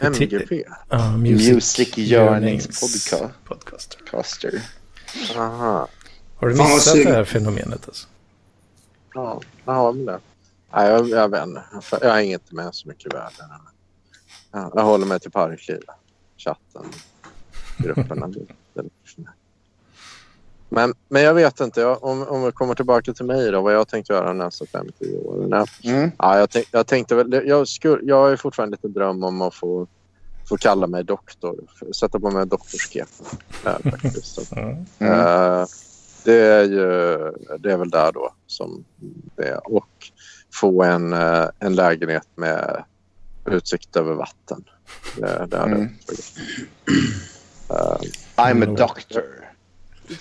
MGP? 0.00 0.64
Ja, 0.88 1.16
Music, 1.16 1.52
Music 1.52 1.98
Yearnings 1.98 2.66
Podcast. 2.66 3.34
Podcaster. 3.44 3.98
Caster. 4.10 4.62
Aha. 5.36 5.88
Har 6.36 6.48
du 6.48 6.54
missat 6.54 6.94
det 6.94 7.12
här 7.12 7.24
fenomenet? 7.24 7.88
Alltså? 7.88 8.08
Ja, 9.14 9.40
ja 9.64 9.92
men 9.92 10.06
det. 10.06 10.20
Nej, 10.74 10.90
jag, 10.90 11.08
jag 11.08 11.28
vet 11.28 11.46
inte. 11.46 11.62
Jag 12.00 12.14
hänger 12.14 12.34
inte 12.34 12.54
med 12.54 12.74
så 12.74 12.88
mycket 12.88 13.06
i 13.06 13.16
världen. 13.16 13.48
Ja, 14.52 14.72
jag 14.74 14.82
håller 14.82 15.06
mig 15.06 15.20
till 15.20 15.30
parklivet. 15.30 15.84
Chatten. 16.36 16.84
Grupperna. 17.78 18.30
Men, 20.68 20.94
men 21.08 21.22
jag 21.22 21.34
vet 21.34 21.60
inte, 21.60 21.80
jag, 21.80 22.04
om, 22.04 22.28
om 22.28 22.44
vi 22.44 22.52
kommer 22.52 22.74
tillbaka 22.74 23.12
till 23.12 23.24
mig 23.24 23.50
då, 23.50 23.60
vad 23.60 23.74
jag 23.74 23.88
tänkte 23.88 24.12
göra 24.12 24.26
de 24.26 24.38
nästa 24.38 24.66
50 24.66 25.16
åren. 25.16 25.66
Mm. 25.84 26.10
Ja, 26.18 26.38
jag, 26.38 26.50
tänk, 26.50 26.66
jag 26.70 26.86
tänkte 26.86 27.14
väl, 27.14 27.42
jag, 27.46 27.68
skulle, 27.68 28.02
jag 28.02 28.16
har 28.16 28.30
ju 28.30 28.36
fortfarande 28.36 28.76
lite 28.76 28.88
dröm 28.88 29.24
om 29.24 29.42
att 29.42 29.54
få, 29.54 29.86
få 30.48 30.56
kalla 30.56 30.86
mig 30.86 31.04
doktor, 31.04 31.56
sätta 31.94 32.20
på 32.20 32.30
mig 32.30 32.46
doktorskepen. 32.46 33.26
Mm. 34.56 34.80
Eh, 34.98 35.66
det 36.24 36.40
är 36.40 36.64
ju, 36.64 37.16
det 37.58 37.72
är 37.72 37.76
väl 37.76 37.90
där 37.90 38.12
då 38.12 38.32
som 38.46 38.84
det 39.36 39.48
är. 39.48 39.72
Och 39.72 40.10
få 40.52 40.82
en, 40.82 41.12
eh, 41.12 41.46
en 41.58 41.74
lägenhet 41.74 42.28
med 42.34 42.84
utsikt 43.44 43.96
över 43.96 44.14
vatten. 44.14 44.64
Det, 45.16 45.46
det 45.50 45.56
hade 45.56 45.72
Mm. 45.72 45.88
uh, 47.70 47.98
I'm 48.36 48.62
a 48.62 48.76
doctor. 48.76 49.24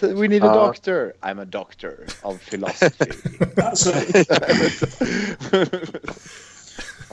We 0.01 0.27
need 0.27 0.43
a 0.43 0.53
doctor. 0.53 1.13
I'm 1.21 1.41
a 1.41 1.45
doctor 1.45 1.91
of 2.21 2.39
philosophy. 2.49 3.11
Alltså, 3.61 3.93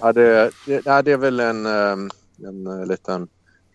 Ja, 0.01 0.13
det, 0.13 0.51
det, 0.67 1.03
det 1.03 1.13
är 1.13 1.17
väl 1.17 1.41
en, 1.41 1.67
ehm, 1.67 2.11
en 2.45 2.67
eh, 2.67 2.87
liten 2.87 3.29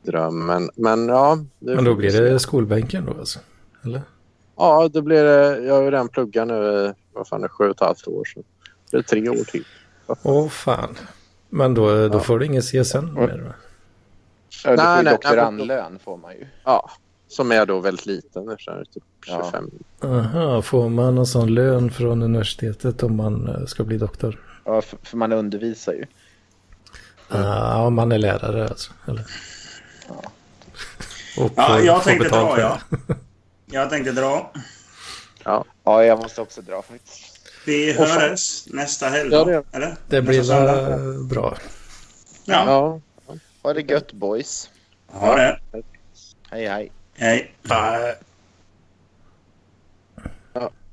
dröm. 0.04 0.46
Men, 0.46 0.70
men 0.76 1.08
ja. 1.08 1.38
det 1.60 1.76
Men 1.76 1.84
då 1.84 1.96
blir 1.96 2.22
det 2.22 2.40
skolbänken 2.40 3.06
då 3.06 3.14
alltså? 3.20 3.40
Eller? 3.84 4.02
Ja, 4.56 4.90
då 4.94 5.02
blir 5.02 5.24
det. 5.24 5.60
Jag 5.66 5.74
har 5.74 5.82
ju 5.82 5.92
redan 5.92 6.10
pluggat 6.10 6.48
nu 6.48 6.54
i 6.54 6.94
vad 7.14 7.28
fan 7.28 7.40
är 7.40 7.48
det, 7.48 7.50
sju 7.50 7.64
och 7.64 7.76
ett 7.76 7.80
halvt 7.80 8.08
år. 8.08 8.26
Så 8.26 8.44
det 8.94 9.00
är 9.00 9.02
tre 9.22 9.30
år 9.30 9.44
till. 9.44 9.66
Åh 10.24 10.50
fan. 10.50 10.96
Men 11.50 11.74
då, 11.74 12.08
då 12.08 12.18
Ja. 12.18 12.20
får 12.20 12.40
du 12.40 12.46
ingen 12.46 12.62
CSN 12.62 13.14
mer 13.14 13.40
va? 13.40 13.54
Ja, 14.64 14.72
du 14.72 14.78
får 14.78 14.84
Nej, 14.84 14.98
ju 14.98 15.04
nej, 15.04 15.14
doktorandlön 15.14 16.00
får 16.04 16.18
man 16.18 16.32
ju. 16.34 16.48
Ja, 16.64 16.92
som 17.28 17.52
är 17.52 17.66
då 17.66 17.80
väldigt 17.80 18.06
liten. 18.06 18.46
Det 18.46 18.54
är 18.54 18.84
typ 18.94 19.04
Ja. 19.28 19.52
25. 19.52 19.72
Aha, 20.04 20.62
får 20.62 20.90
man 20.90 21.16
någon 21.16 21.28
sån 21.28 21.54
lön 21.54 21.92
från 21.92 22.22
universitetet 22.22 23.04
om 23.04 23.16
man 23.16 23.48
eh, 23.48 23.66
ska 23.66 23.84
bli 23.84 23.98
doktor? 23.98 24.40
Ja, 24.66 24.82
för, 24.82 24.98
för 25.04 25.18
man 25.18 25.32
undervisar 25.32 25.94
ju. 25.94 26.06
Ja, 27.30 27.86
om 27.86 27.94
man 27.94 28.12
är 28.12 28.18
lärare 28.18 28.68
alltså. 28.68 28.92
Eller? 29.08 29.26
Och 31.38 31.52
ja, 31.56 31.68
får- 31.68 31.86
jag 31.86 32.04
får 32.04 32.10
tänkte 32.10 32.30
dra, 32.30 32.60
ja. 32.60 32.78
Jag 33.66 33.90
tänkte 33.90 34.12
dra. 34.12 34.52
Ja, 35.44 35.66
Ja, 35.84 36.04
jag 36.06 36.20
måste 36.20 36.42
också 36.42 36.62
dra 36.62 36.82
faktiskt. 36.82 37.33
Vi 37.66 37.94
hörs 37.94 38.68
nästa 38.68 39.06
helg 39.08 39.30
Ja, 39.32 39.44
det- 39.46 39.64
eller? 39.72 39.96
Det 40.08 40.22
blir 40.22 40.42
väl 40.44 41.24
bra. 41.24 41.58
Ja, 42.46 42.66
ja. 42.66 43.00
Ha 43.64 43.74
det 43.74 43.82
gött 43.92 44.14
boys. 44.14 44.70
ha 45.08 45.36
det. 45.36 45.60
Hej 46.52 46.68
hej. 46.68 46.92
Hej. 47.16 47.52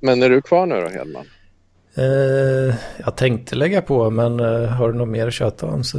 Men 0.00 0.22
är 0.22 0.30
du 0.30 0.42
kvar 0.42 0.66
nu 0.66 0.80
då, 0.80 0.88
Hedman? 0.88 1.26
Eh, 1.94 2.74
jag 3.04 3.16
tänkte 3.16 3.54
lägga 3.56 3.82
på, 3.82 4.10
men 4.10 4.40
eh, 4.40 4.64
har 4.68 4.92
du 4.92 4.98
något 4.98 5.08
mer 5.08 5.26
att 5.26 5.34
köta 5.34 5.66
om 5.66 5.84
så? 5.84 5.98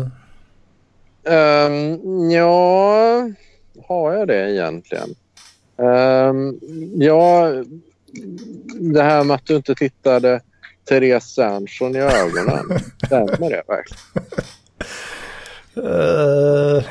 Um, 1.24 2.32
ja, 2.32 3.30
har 3.88 4.14
jag 4.14 4.28
det 4.28 4.52
egentligen? 4.52 5.10
Um, 5.76 6.60
ja, 6.96 7.50
det 8.80 9.04
här 9.04 9.24
med 9.24 9.36
att 9.36 9.46
du 9.46 9.56
inte 9.56 9.76
tittade 9.76 10.42
Therese 10.90 11.24
Sernsson 11.34 11.96
i 11.96 12.00
ögonen. 12.00 12.80
Stämmer 13.06 13.50
det 13.50 13.64
verkligen? 13.68 14.26
Eh, 15.76 16.84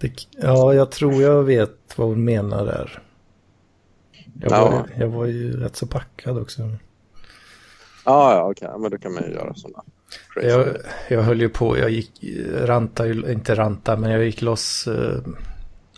det, 0.00 0.12
ja, 0.30 0.74
jag 0.74 0.90
tror 0.90 1.22
jag 1.22 1.42
vet 1.42 1.70
vad 1.96 2.08
hon 2.08 2.24
menar 2.24 2.64
där. 2.66 3.02
Jag, 4.40 4.52
Ja. 4.52 4.70
var, 4.70 4.88
jag 4.98 5.08
var 5.08 5.26
ju 5.26 5.60
rätt 5.60 5.76
så 5.76 5.86
packad 5.86 6.38
också. 6.38 6.62
Ja, 8.04 8.34
ja, 8.34 8.50
okej. 8.50 8.68
Men 8.78 8.90
då 8.90 8.98
kan 8.98 9.12
man 9.14 9.22
ju 9.24 9.30
göra 9.30 9.54
sådana. 9.54 9.84
Jag, 10.42 10.76
jag 11.08 11.22
höll 11.22 11.40
ju 11.40 11.48
på, 11.48 11.78
jag 11.78 11.90
gick, 11.90 12.10
ranta, 12.54 13.08
inte 13.08 13.54
ranta, 13.54 13.96
men 13.96 14.10
jag 14.10 14.24
gick 14.24 14.42
loss 14.42 14.86
eh, 14.86 15.18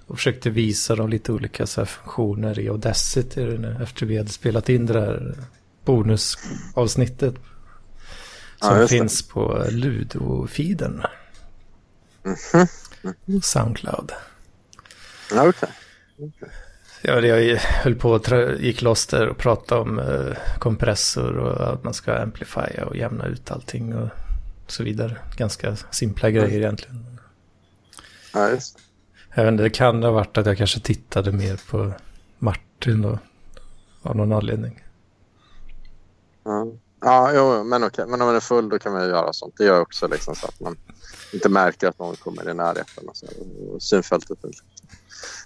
och 0.06 0.16
försökte 0.16 0.50
visa 0.50 0.96
dem 0.96 1.08
lite 1.10 1.32
olika 1.32 1.66
så 1.66 1.80
här, 1.80 1.86
funktioner 1.86 2.58
i 2.58 2.68
Audacity 2.68 3.44
nu, 3.44 3.76
efter 3.82 4.06
vi 4.06 4.16
hade 4.16 4.28
spelat 4.28 4.68
in 4.68 4.86
det 4.86 4.92
där 4.92 5.34
bonusavsnittet. 5.84 7.34
Ja, 8.60 8.68
Som 8.68 8.78
det. 8.78 8.88
finns 8.88 9.28
på 9.28 9.64
Ludo-feeden. 9.70 11.02
Soundcloud. 13.42 14.12
Ja, 15.30 15.48
okej. 15.48 15.68
Ja, 17.02 17.20
det- 17.20 17.26
jag 17.28 17.58
höll 17.58 17.94
på 17.94 18.18
tra- 18.18 18.60
gick 18.60 18.82
loss 18.82 19.06
där 19.06 19.28
och 19.28 19.38
pratade 19.38 19.80
om 19.80 19.98
eh, 19.98 20.36
kompressor 20.58 21.36
och 21.38 21.72
att 21.72 21.84
man 21.84 21.94
ska 21.94 22.14
amplifiera 22.18 22.86
och 22.86 22.96
jämna 22.96 23.26
ut 23.26 23.50
allting 23.50 23.94
och 23.94 24.08
så 24.66 24.84
vidare. 24.84 25.16
Ganska 25.36 25.76
simpla 25.76 26.30
grejer 26.30 26.58
egentligen. 26.58 27.18
Ja, 28.34 28.48
just 28.50 28.76
det. 28.76 28.82
Jag 29.34 29.44
vet 29.44 29.52
inte, 29.52 29.62
det 29.62 29.70
kan 29.70 30.02
ha 30.02 30.10
varit 30.10 30.38
att 30.38 30.46
jag 30.46 30.58
kanske 30.58 30.80
tittade 30.80 31.32
mer 31.32 31.60
på 31.70 31.92
Martin 32.38 33.02
då. 33.02 33.18
Av 34.02 34.16
någon 34.16 34.32
anledning. 34.32 34.83
Ja, 36.44 36.66
ja 37.00 37.32
jo, 37.34 37.64
men 37.64 37.84
okej. 37.84 38.06
Men 38.06 38.20
om 38.20 38.26
man 38.26 38.36
är 38.36 38.40
full 38.40 38.68
då 38.68 38.78
kan 38.78 38.92
man 38.92 39.02
ju 39.02 39.08
göra 39.08 39.32
sånt. 39.32 39.54
Det 39.58 39.64
gör 39.64 39.80
också 39.80 40.08
liksom 40.08 40.34
så 40.34 40.46
att 40.46 40.60
man 40.60 40.76
inte 41.32 41.48
märker 41.48 41.88
att 41.88 41.98
någon 41.98 42.16
kommer 42.16 42.50
i 42.50 42.54
närheten. 42.54 43.08
Och 43.08 43.16
så, 43.16 43.26
och 43.70 43.82
synfältet 43.82 44.44
är 44.44 44.50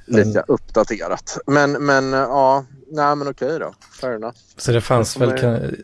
lite 0.07 0.31
Mm. 0.31 0.45
uppdaterat. 0.49 1.39
Men, 1.47 1.73
men 1.73 2.13
ja, 2.13 2.65
nej 2.91 3.17
men 3.17 3.29
okej 3.29 3.59
då. 3.59 3.75
Fair 4.01 4.15
enough. 4.15 4.37
Så 4.57 4.73
det 4.73 4.81
fanns 4.81 5.17
Jag 5.17 5.27
väl, 5.27 5.39
kan, 5.39 5.77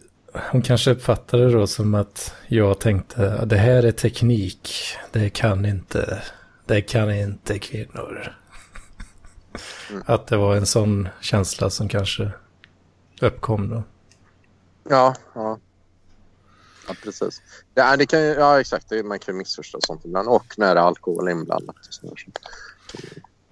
hon 0.51 0.63
kanske 0.63 0.91
uppfattade 0.91 1.45
det 1.45 1.53
då 1.53 1.67
som 1.67 1.95
att 1.95 2.35
jag 2.47 2.81
tänkte 2.81 3.33
att 3.33 3.49
det 3.49 3.57
här 3.57 3.83
är 3.83 3.93
teknik. 3.93 4.71
Det 5.13 5.31
kan 5.31 5.67
inte, 5.67 6.23
det 6.67 6.81
kan 6.81 7.15
inte 7.15 7.59
kvinnor. 7.59 8.37
Mm. 9.91 10.03
Att 10.07 10.27
det 10.27 10.37
var 10.37 10.57
en 10.57 10.67
sån 10.67 11.09
känsla 11.21 11.71
som 11.71 11.89
kanske 11.89 12.31
uppkom 13.21 13.69
då. 13.71 13.83
Ja, 14.89 15.15
ja. 15.35 15.59
Ja, 16.89 16.95
precis. 17.05 17.43
Ja, 17.75 17.97
det 17.97 18.07
kan, 18.07 18.21
ja 18.21 18.61
exakt. 18.61 18.89
Det, 18.89 19.03
man 19.03 19.19
kan 19.19 19.37
missförstå 19.37 19.79
sånt 19.81 20.05
ibland. 20.05 20.29
Och 20.29 20.55
när 20.57 20.75
det 20.75 20.81
är 20.81 20.85
alkohol 20.85 21.29
inblandat. 21.29 21.77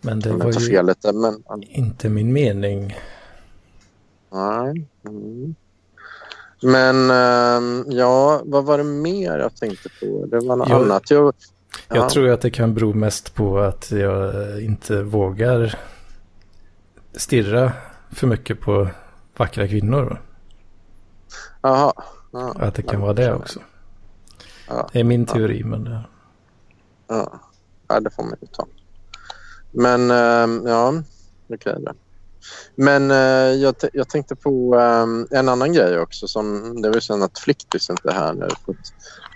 Men 0.01 0.21
det 0.21 0.33
var 0.33 0.61
ju 0.61 0.83
lite. 0.83 1.13
Men, 1.13 1.43
inte 1.63 2.09
min 2.09 2.33
mening. 2.33 2.97
nej. 4.33 4.87
Mm. 5.09 5.55
Men 6.63 7.11
ehm, 7.11 7.85
ja, 7.89 8.43
vad 8.45 8.65
var 8.65 8.79
det 8.79 8.85
mer 8.85 9.39
jag 9.39 9.57
tänkte 9.57 9.89
på? 10.01 10.27
Det 10.27 10.39
var 10.41 10.57
något 10.57 10.69
Jag- 10.69 10.83
annat. 10.83 11.11
Jag, 11.11 11.35
ja. 11.89 11.97
Jag 11.97 12.11
tror 12.11 12.29
att 12.29 12.41
det 12.41 12.51
kan 12.51 12.75
bero 12.75 12.93
mest 12.95 13.35
på 13.35 13.59
att 13.59 13.91
jag 13.91 14.63
inte 14.63 15.03
vågar 15.03 15.79
stirra 17.13 17.73
för 18.13 18.27
mycket 18.27 18.61
på 18.61 18.89
vackra 19.37 19.69
kvinnor. 19.69 20.21
Jaha. 21.63 21.93
Ja, 22.33 22.55
Att 22.61 22.75
det 22.75 22.83
kan 22.83 22.95
ja, 23.01 23.01
vara 23.01 23.13
det 23.13 23.35
också. 23.35 23.61
Ja. 24.69 24.89
Det 24.93 25.01
är 25.01 25.05
min 25.05 25.27
teori, 25.27 25.65
men 25.65 25.85
det... 25.85 26.01
Ja. 27.09 27.41
ja, 27.89 28.01
det 28.01 28.11
får 28.11 28.23
man 28.23 28.35
ju 28.41 28.47
ta. 28.47 28.67
Men 29.71 30.11
ehm, 30.11 30.63
ja, 30.67 30.95
okej 31.55 31.75
då. 31.81 31.93
Men 32.75 33.11
eh, 33.11 33.17
jag, 33.63 33.75
jag 33.93 34.09
tänkte 34.09 34.37
på 34.37 34.75
ehm, 34.79 35.27
en 35.31 35.49
annan 35.49 35.73
grej 35.73 35.99
också. 35.99 36.29
Som, 36.29 36.75
det 36.83 36.89
var 36.89 36.95
ju 36.95 37.01
så 37.01 37.25
att 37.25 37.39
Flicktis 37.39 37.91
inte 37.91 38.09
är 38.09 38.13
här 38.13 38.33
nu. 38.33 38.49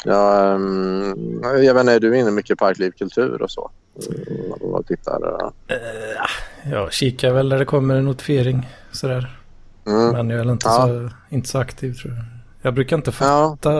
Jag, 0.04 0.54
ehm, 0.54 1.40
jag 1.42 1.74
vet 1.74 1.80
inte, 1.80 1.92
är 1.92 2.00
du 2.00 2.18
inne 2.18 2.30
mycket 2.30 2.50
i 2.50 2.56
parklivkultur 2.56 3.42
och 3.42 3.50
så? 3.50 3.70
Mm, 4.10 4.52
Och 4.52 4.86
tittar? 4.86 5.42
eh, 5.68 6.70
Jag 6.70 6.92
kikar 6.92 7.32
väl 7.32 7.48
när 7.48 7.58
det 7.58 7.64
kommer 7.64 7.94
en 7.94 8.04
notifiering 8.04 8.68
sådär. 8.92 9.40
Mm. 9.86 10.12
Men 10.12 10.30
jag 10.30 10.46
är 10.46 10.52
inte, 10.52 10.68
Ja. 10.68 10.86
så, 10.86 11.10
inte 11.28 11.48
så 11.48 11.58
aktiv 11.58 11.94
tror 11.94 12.14
jag. 12.14 12.24
Jag 12.62 12.74
brukar 12.74 12.96
inte 12.96 13.12
Ja. 13.20 13.56
fatta 13.60 13.72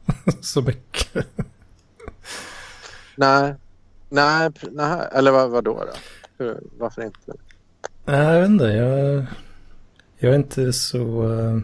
så 0.40 0.62
mycket. 0.62 1.26
Nej, 3.16 3.54
nej, 4.08 4.50
nej. 4.72 5.08
eller 5.12 5.30
vad, 5.30 5.50
vad 5.50 5.64
då? 5.64 5.74
då? 5.74 5.92
Hur, 6.44 6.60
varför 6.78 7.02
inte? 7.02 7.18
Nej, 8.04 8.26
jag 8.34 8.40
vet 8.40 8.50
inte. 8.50 8.64
Jag, 8.64 9.26
jag 10.18 10.32
är 10.32 10.36
inte 10.36 10.72
så 10.72 11.32
eh, 11.32 11.58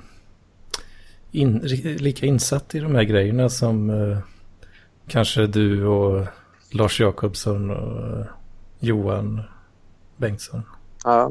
in, 1.30 1.58
lika 1.84 2.26
insatt 2.26 2.74
i 2.74 2.78
de 2.80 2.94
här 2.94 3.02
grejerna 3.02 3.48
som 3.48 3.90
eh, 3.90 4.18
kanske 5.08 5.46
du 5.46 5.86
och 5.86 6.26
Lars 6.72 7.00
Jakobsson 7.00 7.70
och 7.70 8.18
eh, 8.18 8.26
Johan 8.80 9.40
Bengtsson. 10.16 10.62
Ja, 11.04 11.30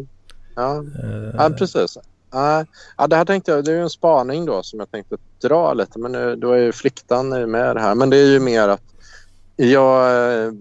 ja. 0.55 0.83
Eh, 1.03 1.33
Ja, 1.37 1.49
precis. 1.57 1.97
Ja, 2.31 2.65
ja, 2.97 3.07
det 3.07 3.15
här 3.15 3.25
tänkte 3.25 3.51
jag, 3.51 3.65
det 3.65 3.71
är 3.71 3.75
ju 3.75 3.81
en 3.81 3.89
spaning 3.89 4.45
då 4.45 4.63
som 4.63 4.79
jag 4.79 4.91
tänkte 4.91 5.17
dra 5.41 5.73
lite. 5.73 5.99
Men 5.99 6.11
nu, 6.11 6.35
då 6.35 6.51
är 6.51 6.57
ju 6.57 6.71
Fliktan 6.71 7.51
med 7.51 7.77
här. 7.77 7.95
Men 7.95 8.09
det 8.09 8.17
är 8.17 8.31
ju 8.31 8.39
mer 8.39 8.67
att 8.67 8.81
Ja, 9.61 10.09
eh, 10.09 10.51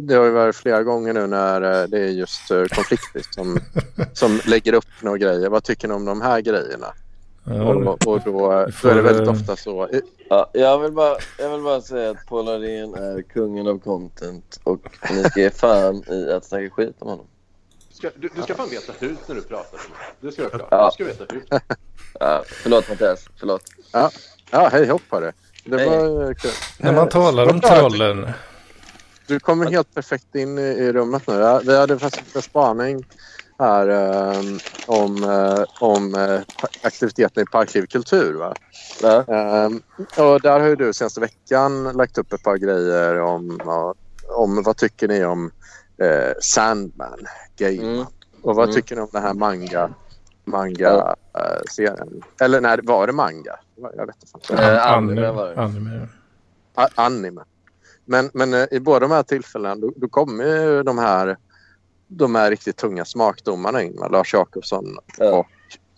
det 0.00 0.14
har 0.14 0.24
ju 0.24 0.30
varit 0.30 0.56
flera 0.56 0.82
gånger 0.82 1.12
nu 1.12 1.26
när 1.26 1.62
eh, 1.62 1.88
det 1.88 1.98
är 1.98 2.08
just 2.08 2.50
eh, 2.50 2.64
konflikter 2.64 3.22
som, 3.30 3.58
som 4.12 4.40
lägger 4.46 4.72
upp 4.72 5.02
några 5.02 5.18
grejer. 5.18 5.48
Vad 5.48 5.64
tycker 5.64 5.88
ni 5.88 5.94
om 5.94 6.04
de 6.04 6.20
här 6.20 6.40
grejerna? 6.40 6.86
Ja, 7.44 7.74
Och, 7.74 8.06
och 8.06 8.20
då, 8.24 8.66
då 8.82 8.88
är 8.88 8.94
det 8.94 9.02
väldigt 9.02 9.28
ofta 9.28 9.56
så. 9.56 9.88
Ja, 10.28 10.50
jag, 10.52 10.78
vill 10.78 10.92
bara, 10.92 11.16
jag 11.38 11.50
vill 11.50 11.62
bara 11.62 11.80
säga 11.80 12.10
att 12.10 12.26
Paul 12.28 12.48
Arén 12.48 12.94
är 12.94 13.22
kungen 13.22 13.66
av 13.66 13.78
content 13.78 14.60
och 14.64 14.80
ni 15.10 15.24
ska 15.24 15.40
ge 15.40 15.50
fan 15.50 16.02
i 16.10 16.30
att 16.30 16.44
snacka 16.44 16.70
skit 16.70 16.96
om 16.98 17.08
honom. 17.08 17.26
Ska, 17.98 18.10
du, 18.16 18.28
du 18.34 18.42
ska 18.42 18.54
fan 18.54 18.68
veta 18.70 18.92
hut 18.98 19.18
när 19.26 19.34
du 19.34 19.42
pratar. 19.42 19.80
Det 20.20 20.32
ska. 20.32 20.48
Ja. 20.70 20.86
Du 20.86 20.94
ska 20.94 21.04
veta 21.04 21.34
hut. 21.34 21.48
Ja, 22.20 22.42
förlåt 22.46 22.88
Mattias, 22.88 23.28
förlåt. 23.38 23.62
Ja, 24.50 24.68
hej 24.72 24.86
hopp 24.88 25.02
på 25.10 25.20
det. 25.20 25.32
Hej. 25.78 25.86
var 25.88 26.34
kul. 26.34 26.50
När 26.78 26.92
man 26.92 27.08
talar 27.08 27.50
om 27.50 27.60
trollen. 27.60 28.30
Du 29.26 29.40
kommer 29.40 29.70
helt 29.70 29.94
perfekt 29.94 30.34
in 30.34 30.58
i, 30.58 30.62
i 30.62 30.92
rummet 30.92 31.26
nu. 31.26 31.34
Ja, 31.34 31.60
Vi 31.64 31.76
hade 31.76 31.98
faktiskt 31.98 32.36
en 32.36 32.42
spaning 32.42 33.04
här 33.58 33.88
eh, 33.88 34.40
om, 34.86 35.24
eh, 35.24 35.64
om 35.80 36.14
eh, 36.14 36.40
pa- 36.60 36.68
aktiviteten 36.82 37.42
i 37.42 37.46
Parklivkultur. 37.46 38.34
Va? 38.34 38.54
Ja. 39.02 39.16
Eh, 39.18 39.70
och 40.24 40.40
där 40.40 40.60
har 40.60 40.66
ju 40.66 40.76
du 40.76 40.92
senaste 40.92 41.20
veckan 41.20 41.84
lagt 41.84 42.18
upp 42.18 42.32
ett 42.32 42.42
par 42.42 42.56
grejer 42.56 43.20
om, 43.20 43.60
ja, 43.64 43.94
om 44.28 44.62
vad 44.62 44.76
tycker 44.76 45.08
ni 45.08 45.24
om 45.24 45.50
eh, 45.98 46.32
Sandman, 46.42 47.26
Game 47.56 47.82
Mm. 47.94 48.06
Och 48.42 48.56
vad 48.56 48.64
Mm. 48.64 48.74
tycker 48.74 48.96
ni 48.96 49.02
om 49.02 49.08
den 49.12 49.22
här 49.22 49.34
manga 49.34 49.90
manga-serien? 50.44 52.22
Eller 52.40 52.60
nej, 52.60 52.78
var 52.82 53.06
det 53.06 53.12
manga? 53.12 53.56
Jag 53.96 54.06
vet 54.06 54.16
inte. 54.34 54.62
Eh, 54.62 54.86
anime 54.92 55.30
var 55.32 55.46
det. 55.48 55.60
anime. 55.62 56.08
A- 56.74 56.88
anime. 56.94 57.40
Men, 58.04 58.30
men 58.34 58.54
eh, 58.54 58.66
i 58.70 58.80
båda 58.80 59.00
de 59.00 59.10
här 59.10 59.22
tillfällena 59.22 59.74
då, 59.74 59.92
då 59.96 60.08
kommer 60.08 60.44
ju 60.44 60.82
de 60.82 60.98
här, 60.98 61.36
de 62.08 62.34
här 62.34 62.50
riktigt 62.50 62.76
tunga 62.76 63.04
smakdomarna 63.04 63.82
in. 63.82 63.96
Lars 64.10 64.34
Jakobsson 64.34 64.98
Ja. 65.18 65.30
och 65.38 65.46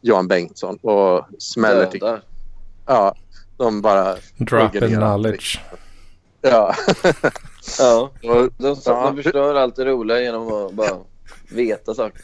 Johan 0.01 0.29
Bengtsson 0.29 0.77
och 0.83 1.27
smäller 1.39 1.87
till. 1.87 2.01
Dödar. 2.01 2.23
Ja, 2.87 3.15
de 3.57 3.83
bara... 3.83 4.17
Drop 4.37 4.75
in 4.75 4.89
knowledge. 4.95 5.61
Ja. 6.41 6.75
Ja, 7.79 8.11
de, 8.23 8.51
Ja. 8.85 9.11
de 9.13 9.23
förstör 9.23 9.55
allt 9.55 9.77
det 9.77 9.85
roliga 9.85 10.21
genom 10.21 10.53
att 10.53 10.73
bara 10.73 10.97
veta 11.51 11.95
saker. 11.95 12.21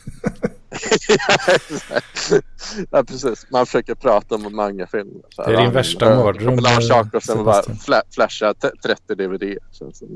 ja, 2.91 3.05
precis. 3.05 3.47
Man 3.51 3.67
försöker 3.67 3.95
prata 3.95 4.35
om 4.35 4.57
mangafilmer. 4.57 5.23
Det 5.37 5.43
är 5.43 5.57
din 5.57 5.61
Ja, 5.65 5.71
värsta 5.71 6.17
mardröm, 6.17 6.57
Lars 6.57 6.89
Jakobsson 6.89 7.45
bara 7.45 7.63
fla, 7.63 8.03
flashar 8.15 8.55
t- 8.55 8.71
30 8.85 9.15
DVD. 9.15 9.59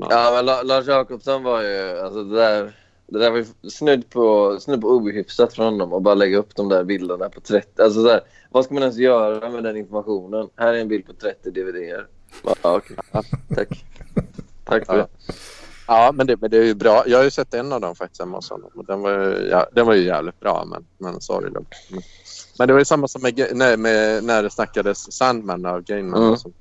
Ja, 0.09 0.31
men 0.35 0.45
La- 0.45 0.63
Lars 0.63 0.87
Jakobsson 0.87 1.43
var 1.43 1.61
ju... 1.61 1.99
Alltså 1.99 2.23
det 2.23 2.35
där, 2.35 2.75
det 3.07 3.19
där 3.19 3.31
var 3.31 3.37
ju 3.37 3.45
snudd 3.69 4.09
på, 4.09 4.57
snudd 4.59 4.81
på 4.81 4.87
ohyfsat 4.87 5.53
från 5.53 5.65
honom 5.65 5.93
att 5.93 6.03
bara 6.03 6.15
lägga 6.15 6.37
upp 6.37 6.55
de 6.55 6.69
där 6.69 6.83
bilderna 6.83 7.29
på 7.29 7.41
30... 7.41 7.81
Alltså 7.81 8.01
så 8.03 8.09
här, 8.09 8.21
vad 8.51 8.65
ska 8.65 8.73
man 8.73 8.83
ens 8.83 8.97
göra 8.97 9.49
med 9.49 9.63
den 9.63 9.77
informationen? 9.77 10.49
Här 10.55 10.73
är 10.73 10.77
en 10.81 10.87
bild 10.87 11.05
på 11.05 11.13
30 11.13 11.51
DVDer. 11.51 12.05
Ja, 12.43 12.53
okej. 12.61 12.97
Tack. 13.55 13.85
Tack 14.69 14.85
för 14.85 14.97
det. 14.97 15.07
Ja, 15.87 16.11
men 16.13 16.27
det, 16.27 16.37
men 16.41 16.49
det 16.51 16.57
är 16.57 16.63
ju 16.63 16.73
bra. 16.73 17.03
Jag 17.07 17.17
har 17.17 17.23
ju 17.23 17.31
sett 17.31 17.53
en 17.53 17.73
av 17.73 17.81
dem 17.81 17.95
faktiskt 17.95 18.21
hemma 18.21 18.37
hos 18.37 18.49
honom. 18.49 18.71
Och 18.75 18.85
den, 18.85 19.01
var 19.01 19.11
ju, 19.11 19.47
ja, 19.51 19.65
den 19.71 19.85
var 19.85 19.93
ju 19.93 20.03
jävligt 20.03 20.39
bra, 20.39 20.65
men, 20.65 20.85
men 20.97 21.21
sorry. 21.21 21.49
Då. 21.53 21.65
Men, 21.91 22.01
men 22.59 22.67
det 22.67 22.73
var 22.73 22.79
ju 22.79 22.85
samma 22.85 23.07
som 23.07 23.21
med, 23.21 23.47
nej, 23.53 23.77
med, 23.77 24.23
när 24.23 24.43
det 24.43 24.49
snackades 24.49 25.11
Sandman 25.11 25.65
av 25.65 25.81
Gainman. 25.81 26.21
Mm. 26.21 26.33
Och 26.33 26.39
så. 26.39 26.51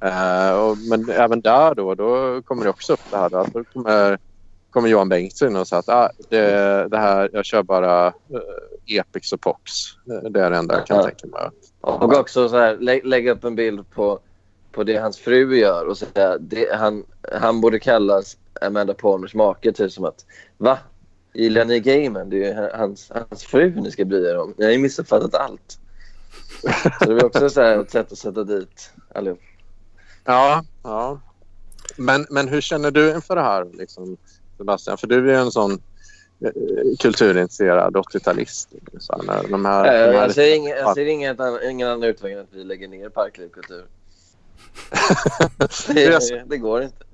Eh, 0.00 0.52
och, 0.52 0.78
men 0.78 1.10
även 1.10 1.40
där 1.40 1.74
då, 1.74 1.94
då 1.94 2.42
kommer 2.42 2.64
det 2.64 2.70
också 2.70 2.92
upp 2.92 3.00
det 3.10 3.16
här. 3.16 3.28
Då, 3.30 3.38
att 3.38 3.52
då 3.52 3.64
kommer, 3.64 4.18
kommer 4.70 4.88
Johan 4.88 5.08
Bengtsson 5.08 5.56
och 5.56 5.68
säger 5.68 5.80
att 5.80 5.88
ah, 5.88 6.10
det, 6.28 6.88
det 6.90 6.98
här, 6.98 7.30
jag 7.32 7.44
kör 7.44 7.62
bara 7.62 8.06
uh, 8.08 8.12
Epix 8.86 9.32
och 9.32 9.40
Pox. 9.40 9.72
Eh, 10.10 10.30
Det 10.30 10.40
är 10.40 10.50
det 10.50 10.56
enda 10.56 10.74
jag 10.74 10.86
kan 10.86 10.96
Ja. 10.96 11.02
tänka 11.02 11.26
mig. 11.26 11.50
Och 11.80 12.18
också 12.18 12.48
så 12.48 12.56
här, 12.58 12.76
lä 12.80 13.00
lägga 13.04 13.32
upp 13.32 13.44
en 13.44 13.54
bild 13.54 13.90
på, 13.90 14.20
på 14.72 14.84
det 14.84 14.96
hans 14.96 15.18
fru 15.18 15.56
gör 15.58 15.86
och 15.86 15.98
säga 15.98 16.38
det, 16.38 16.74
han, 16.74 17.04
han 17.32 17.60
borde 17.60 17.78
kallas 17.80 18.36
Amanda 18.60 18.94
Palmers 18.94 19.34
make. 19.34 19.72
Typ 19.72 19.92
som 19.92 20.04
att 20.04 20.24
va? 20.58 20.78
Gillar 21.34 21.64
ni 21.64 21.80
gamen? 21.80 22.30
Det 22.30 22.44
är 22.44 22.72
hans, 22.78 23.10
hans 23.30 23.44
fru 23.44 23.70
ni 23.80 23.90
ska 23.90 24.04
bry 24.04 24.26
er 24.26 24.38
om. 24.38 24.54
Ni 24.56 24.64
har 24.64 24.72
ju 24.72 24.78
missuppfattat 24.78 25.34
allt. 25.34 25.78
Så 27.02 27.04
det 27.14 27.20
är 27.20 27.24
också 27.24 27.50
så 27.50 27.60
här 27.60 27.78
ett 27.80 27.90
sätt 27.90 28.12
att 28.12 28.18
sätta 28.18 28.44
dit 28.44 28.90
allihop. 29.14 29.40
Ja, 30.24 30.64
ja. 30.82 31.20
Men, 31.96 32.26
men 32.30 32.48
hur 32.48 32.60
känner 32.60 32.90
du 32.90 33.10
inför 33.14 33.36
det 33.36 33.42
här, 33.42 33.66
liksom, 33.72 34.16
Sebastian? 34.56 34.98
För 34.98 35.06
du 35.06 35.18
är 35.30 35.34
ju 35.34 35.40
en 35.40 35.50
sån 35.50 35.72
eh, 36.44 36.50
kulturintresserad 36.98 37.96
80-talist. 37.96 38.68
Så 38.98 39.12
här, 39.12 39.22
när 39.22 39.48
de 39.48 39.64
här, 39.64 39.84
de 39.84 40.16
här 40.16 40.22
Jag 40.22 40.34
ser, 40.34 40.56
ingen, 40.56 40.76
jag 40.76 40.94
ser 40.94 41.06
ingen, 41.06 41.40
annan- 41.40 41.70
ingen 41.70 41.88
annan 41.88 42.02
utväg 42.02 42.32
än 42.32 42.40
att 42.40 42.46
vi 42.52 42.64
lägger 42.64 42.88
ner 42.88 43.08
Parklivkultur. 43.08 43.84
Det, 45.94 46.44
det 46.46 46.58
går 46.58 46.82
inte. 46.82 47.04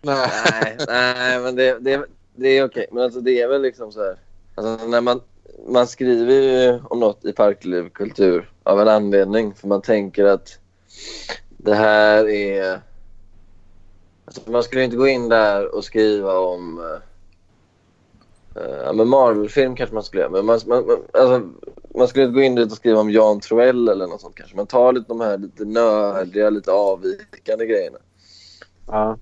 Nej. 0.00 0.28
Nej, 0.52 0.76
nej 0.88 1.40
men 1.40 1.56
det, 1.56 1.78
det, 1.78 2.06
det 2.34 2.48
är 2.48 2.64
okej. 2.64 2.86
Men 2.92 3.04
alltså 3.04 3.20
det 3.20 3.40
är 3.40 3.48
väl 3.48 3.62
liksom 3.62 3.92
så 3.92 4.00
här. 4.00 4.16
Alltså 4.54 4.86
när 4.86 5.00
man, 5.00 5.20
man 5.68 5.86
skriver 5.86 6.34
ju 6.34 6.80
om 6.84 7.00
något 7.00 7.24
i 7.24 7.32
parklivkultur 7.32 8.50
av 8.62 8.80
en 8.80 8.88
anledning. 8.88 9.54
För 9.54 9.68
man 9.68 9.82
tänker 9.82 10.24
att 10.24 10.58
det 11.48 11.74
här 11.74 12.28
är... 12.28 12.80
Alltså 14.24 14.50
man 14.50 14.62
skulle 14.62 14.84
inte 14.84 14.96
gå 14.96 15.08
in 15.08 15.28
där 15.28 15.74
och 15.74 15.84
skriva 15.84 16.38
om... 16.38 16.98
eh, 18.56 18.76
Ja, 18.84 18.92
men 18.92 19.08
Marvel-film 19.08 19.76
kanske 19.76 19.94
man 19.94 20.02
skulle 20.04 20.22
göra. 20.22 20.30
Men 20.32 20.44
man, 20.46 20.60
man, 20.66 20.86
man, 20.86 20.96
alltså, 21.12 21.48
man 21.94 22.08
skulle 22.08 22.24
inte 22.24 22.34
gå 22.34 22.40
in 22.42 22.54
dit 22.54 22.70
och 22.70 22.76
skriva 22.76 23.00
om 23.00 23.10
Jan 23.10 23.40
Troell 23.40 23.88
eller 23.88 24.06
något 24.06 24.20
sånt 24.20 24.34
kanske. 24.34 24.56
Man 24.56 24.66
tar 24.66 24.92
lite 24.92 25.08
de 25.08 25.20
här 25.20 25.38
lite 25.38 25.64
nördiga, 25.64 26.50
lite 26.50 26.72
avvikande 26.72 27.66
grejerna. 27.66 27.98
Ja. 28.86 29.18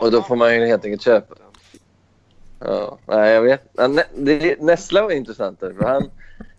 Och 0.00 0.10
då 0.10 0.22
får 0.22 0.36
man 0.36 0.54
ju 0.54 0.66
helt 0.66 0.84
enkelt 0.84 1.02
köpa. 1.02 1.34
Ja, 2.64 2.98
nej 3.06 3.32
jag 3.32 3.42
vet. 3.42 4.60
Nessla 4.60 5.02
var 5.02 5.10
intressantare 5.10 5.74
för 5.74 5.84
han, 5.84 6.10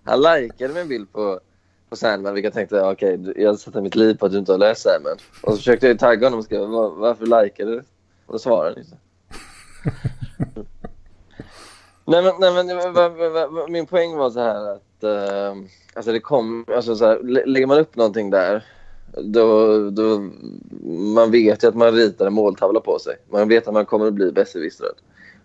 han 0.03 0.21
likade 0.21 0.73
min 0.73 0.87
bild 0.87 1.11
på, 1.13 1.39
på 1.89 1.95
Sandman 1.95 2.33
vilket 2.33 2.47
jag 2.47 2.53
tänkte 2.53 2.81
okej 2.91 3.17
du- 3.17 3.33
jag 3.37 3.59
sätter 3.59 3.81
mitt 3.81 3.95
liv 3.95 4.15
på 4.17 4.25
att 4.25 4.31
du 4.31 4.37
inte 4.37 4.51
har 4.51 4.59
läst 4.59 4.81
Sandman. 4.81 5.17
Och 5.43 5.51
så 5.51 5.57
försökte 5.57 5.87
jag 5.87 5.99
tagga 5.99 6.25
honom 6.27 6.39
och 6.39 6.45
skriva 6.45 6.65
"Var- 6.65 6.89
varför 6.89 7.25
likade 7.43 7.71
du? 7.71 7.77
Och 8.25 8.33
då 8.33 8.39
svarade 8.39 8.69
han 8.75 8.79
inte. 8.83 8.97
nej 12.05 12.23
men, 12.23 12.33
nej, 12.39 12.53
men 12.75 12.93
va- 12.93 13.09
va- 13.09 13.47
va- 13.47 13.67
min 13.67 13.85
poäng 13.85 14.15
var 14.17 14.29
så 14.29 14.39
här 14.39 14.71
att 14.75 15.03
eh, 15.03 15.55
alltså 15.93 16.11
det 16.11 16.19
kom, 16.19 16.65
alltså 16.75 16.95
så 16.95 17.05
här, 17.05 17.19
lä- 17.23 17.45
lägger 17.45 17.67
man 17.67 17.79
upp 17.79 17.95
någonting 17.95 18.29
där 18.29 18.65
då, 19.17 19.77
då, 19.89 20.29
man 21.15 21.31
vet 21.31 21.63
ju 21.63 21.67
att 21.67 21.75
man 21.75 21.91
ritar 21.91 22.25
en 22.27 22.33
måltavla 22.33 22.79
på 22.79 22.99
sig. 22.99 23.15
Man 23.29 23.47
vet 23.47 23.67
att 23.67 23.73
man 23.73 23.85
kommer 23.85 24.07
att 24.07 24.13
bli 24.13 24.31
besserwissrad. 24.31 24.95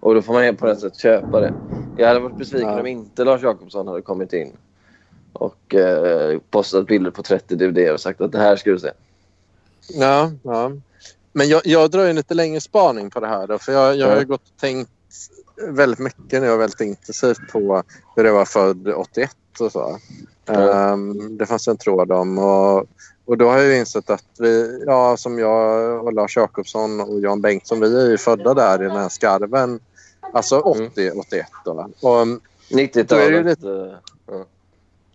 Och 0.01 0.15
då 0.15 0.23
får 0.23 0.33
man 0.33 0.57
på 0.57 0.67
något 0.67 0.81
sätt 0.81 0.97
köpa 0.97 1.41
det. 1.41 1.53
Jag 1.95 2.09
hade 2.09 2.21
varit 2.21 2.39
besviken 2.39 2.69
Ja. 2.69 2.81
om 2.81 2.87
inte 2.87 3.25
Lars 3.25 3.43
Jakobsson 3.43 3.89
hade 3.89 4.03
kommit 4.03 4.33
in 4.33 4.57
och 5.33 5.75
eh, 5.75 6.39
postat 6.51 6.87
bilder 6.87 7.11
på 7.11 7.23
30 7.23 7.57
DVD 7.57 7.91
och 7.91 8.01
sagt 8.01 8.21
att 8.21 8.33
det 8.33 8.39
här 8.39 8.57
ska 8.57 8.71
du 8.71 8.79
se. 8.79 8.91
Ja, 9.89 10.31
ja. 10.43 10.73
Men 11.33 11.49
jag, 11.49 11.63
jag 11.65 11.91
drar 11.91 12.05
ju 12.07 12.13
lite 12.13 12.35
längre 12.35 12.61
spaning 12.61 13.11
på 13.11 13.21
det 13.21 13.27
här. 13.27 13.47
Då, 13.47 13.59
för 13.59 13.73
jag, 13.73 13.97
jag 13.97 14.09
har 14.17 14.25
gått 14.25 14.43
och 14.43 14.57
tänkt 14.61 14.91
väldigt 15.69 15.99
mycket 15.99 16.43
nu 16.43 16.51
och 16.51 16.61
väldigt 16.61 16.81
intensivt 16.81 17.49
på 17.53 17.83
hur 18.17 18.25
det 18.25 18.33
var 18.33 18.45
född 18.45 18.89
81 18.89 19.31
och 19.61 19.73
så. 19.73 19.99
Ja. 20.47 20.73
Ehm, 20.93 21.37
det 21.37 21.47
fanns 21.47 21.69
en 21.69 21.77
tråd 21.77 22.13
om. 22.13 22.39
Och, 22.39 22.87
och 23.25 23.39
då 23.39 23.49
har 23.49 23.59
jag 23.59 23.79
insett 23.79 24.11
att 24.11 24.25
vi, 24.39 24.83
ja, 24.87 25.17
som 25.17 25.39
jag 25.39 26.05
och 26.05 26.13
Lars 26.13 26.37
Jakobsson 26.37 27.01
och 27.01 27.21
Jan 27.21 27.41
Bengtsson, 27.41 27.81
vi 27.81 28.01
är 28.01 28.07
ju 28.11 28.19
födda 28.19 28.55
där 28.55 28.83
i 28.83 28.87
den 28.87 28.97
här 28.97 29.09
skarven. 29.09 29.81
Alltså 30.33 30.59
80, 30.59 31.11
81 31.11 31.47
då. 31.65 31.71
Och, 31.71 31.91
Då 32.01 32.17
är 32.21 32.27
det 32.69 32.83
90-talet. 33.03 33.47
lite- 33.47 33.69
eh, 33.69 33.95
ja. 34.27 34.45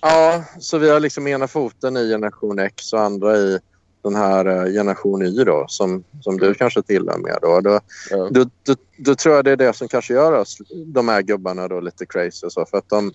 Ja, 0.02 0.44
så 0.60 0.78
vi 0.78 0.90
har 0.90 1.00
liksom 1.00 1.28
ena 1.28 1.48
foten 1.48 1.98
i 1.98 2.10
generation 2.10 2.60
X 2.60 2.94
och 2.94 3.02
andra 3.02 3.38
i 3.38 3.60
den 4.04 4.16
här 4.16 4.46
eh, 4.46 4.72
generation 4.74 5.22
Y 5.22 5.44
då, 5.44 5.66
som, 5.68 6.04
som 6.22 6.38
du 6.38 6.54
kanske 6.54 6.82
tillhör 6.82 7.18
med. 7.18 7.38
Då. 7.42 7.60
Då, 7.62 7.80
Ja. 8.10 8.28
då, 8.32 8.44
då, 8.64 8.76
då 8.98 9.16
tror 9.16 9.36
jag 9.36 9.46
det 9.46 9.52
är 9.52 9.56
det 9.58 9.74
som 9.74 9.88
kanske 9.88 10.14
gör 10.14 10.32
oss, 10.32 10.58
de 10.86 11.08
här 11.08 11.22
gubbarna 11.22 11.68
då, 11.68 11.80
lite 11.80 12.06
crazy. 12.06 12.50
Så, 12.50 12.66
för 12.66 12.78
att 12.78 12.90
de, 12.90 13.12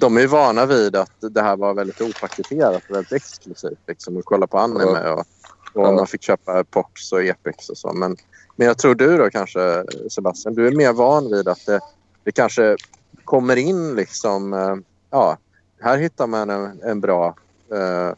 de 0.00 0.16
är 0.16 0.26
vana 0.26 0.66
vid 0.66 0.96
att 0.96 1.10
det 1.20 1.42
här 1.42 1.56
var 1.56 1.74
väldigt 1.74 2.00
opaketerat 2.00 2.82
och 2.88 2.94
väldigt 2.96 3.12
exklusivt. 3.12 3.78
Liksom, 3.86 4.16
att 4.16 4.24
kolla 4.24 4.46
på 4.46 4.58
anime 4.58 5.10
och, 5.10 5.18
och 5.20 5.26
Ja. 5.74 5.92
man 5.92 6.06
fick 6.06 6.22
köpa 6.22 6.64
Pox 6.64 7.12
och 7.12 7.22
Epix 7.24 7.68
och 7.68 7.78
så. 7.78 7.92
Men, 7.92 8.16
men 8.56 8.66
jag 8.66 8.78
tror 8.78 8.94
du 8.94 9.16
då 9.16 9.30
kanske, 9.30 9.84
Sebastian, 10.10 10.54
du 10.54 10.66
är 10.66 10.72
mer 10.72 10.92
van 10.92 11.30
vid 11.30 11.48
att 11.48 11.66
det, 11.66 11.80
det 12.24 12.32
kanske 12.32 12.76
kommer 13.24 13.56
in 13.56 13.94
liksom... 13.94 14.52
eh, 14.52 14.76
Ja, 15.10 15.38
här 15.80 15.98
hittar 15.98 16.26
man 16.26 16.50
en, 16.50 16.80
en 16.82 17.00
bra 17.00 17.34
eh, 17.72 18.10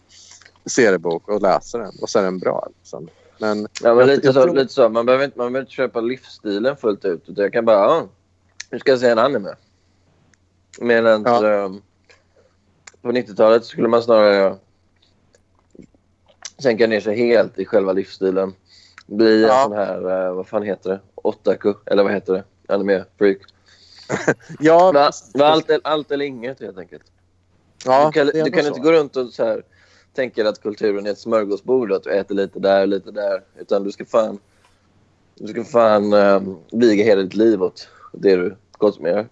seriebok 0.68 1.28
och 1.28 1.42
läser 1.42 1.78
den 1.78 1.92
och 2.02 2.10
så 2.10 2.18
är 2.18 2.22
den 2.22 2.38
bra. 2.38 2.68
Liksom. 2.78 3.08
Men, 3.38 3.58
Ja, 3.82 3.94
men 3.94 3.98
jag- 3.98 4.06
lite, 4.06 4.26
jag 4.26 4.34
så, 4.34 4.42
tror- 4.42 4.54
lite 4.54 4.72
så. 4.72 4.88
Man 4.88 5.06
behöver, 5.06 5.24
inte, 5.24 5.38
man 5.38 5.46
behöver 5.52 5.60
inte 5.60 5.72
köpa 5.72 6.00
livsstilen 6.00 6.76
fullt 6.76 7.04
ut. 7.04 7.28
Utan 7.28 7.42
jag 7.42 7.52
kan 7.52 7.64
bara, 7.64 7.76
ja, 7.76 8.08
nu 8.70 8.78
ska 8.78 8.90
jag 8.90 9.00
se 9.00 9.08
en 9.08 9.18
anime. 9.18 9.54
Medan 10.80 11.26
ehm, 11.26 11.80
på 13.02 13.12
90-talet 13.12 13.64
skulle 13.64 13.88
man 13.88 14.02
snarare 14.02 14.56
sänka 16.58 16.86
ner 16.86 17.00
sig 17.00 17.16
helt 17.16 17.58
i 17.58 17.64
själva 17.64 17.92
livsstilen. 17.92 18.54
Bli 19.06 19.42
en 19.42 19.48
Ja. 19.48 19.62
sån 19.64 19.72
här, 19.72 20.26
eh, 20.26 20.34
vad 20.34 20.46
fan 20.48 20.62
heter 20.62 20.90
det? 20.90 21.00
Otaku, 21.14 21.74
eller 21.86 22.02
vad 22.02 22.12
heter 22.12 22.32
det? 22.32 22.44
Anime-freak. 22.74 23.38
Ja, 24.60 24.92
Va, 24.92 25.10
va, 25.34 25.46
allt, 25.46 25.70
allt 25.84 26.10
eller 26.10 26.24
inget 26.24 26.60
helt 26.60 26.78
enkelt. 26.78 27.02
ja, 27.84 28.06
du 28.06 28.12
kan, 28.12 28.44
du 28.44 28.50
kan 28.50 28.66
inte 28.66 28.80
gå 28.80 28.92
runt 28.92 29.16
och 29.16 29.28
så 29.32 29.44
här, 29.44 29.62
tänka 30.18 30.48
att 30.48 30.62
kulturen 30.62 31.06
är 31.06 31.10
ett 31.10 31.18
smörgåsbord 31.18 31.90
och 31.90 31.96
att 31.96 32.02
du 32.02 32.10
äter 32.10 32.34
lite 32.34 32.58
där 32.58 32.80
och 32.80 32.88
lite 32.88 33.10
där. 33.10 33.42
Utan 33.58 33.84
du 33.84 33.92
ska 33.92 34.04
fan, 34.04 34.38
du 35.34 35.48
ska 35.48 35.64
fan 35.64 36.12
um, 36.12 36.58
viga 36.72 37.04
hela 37.04 37.22
ditt 37.22 37.34
liv 37.34 37.62
åt 37.62 37.88
det 38.12 38.36
du 38.36 38.56
konsumerar. 38.72 39.28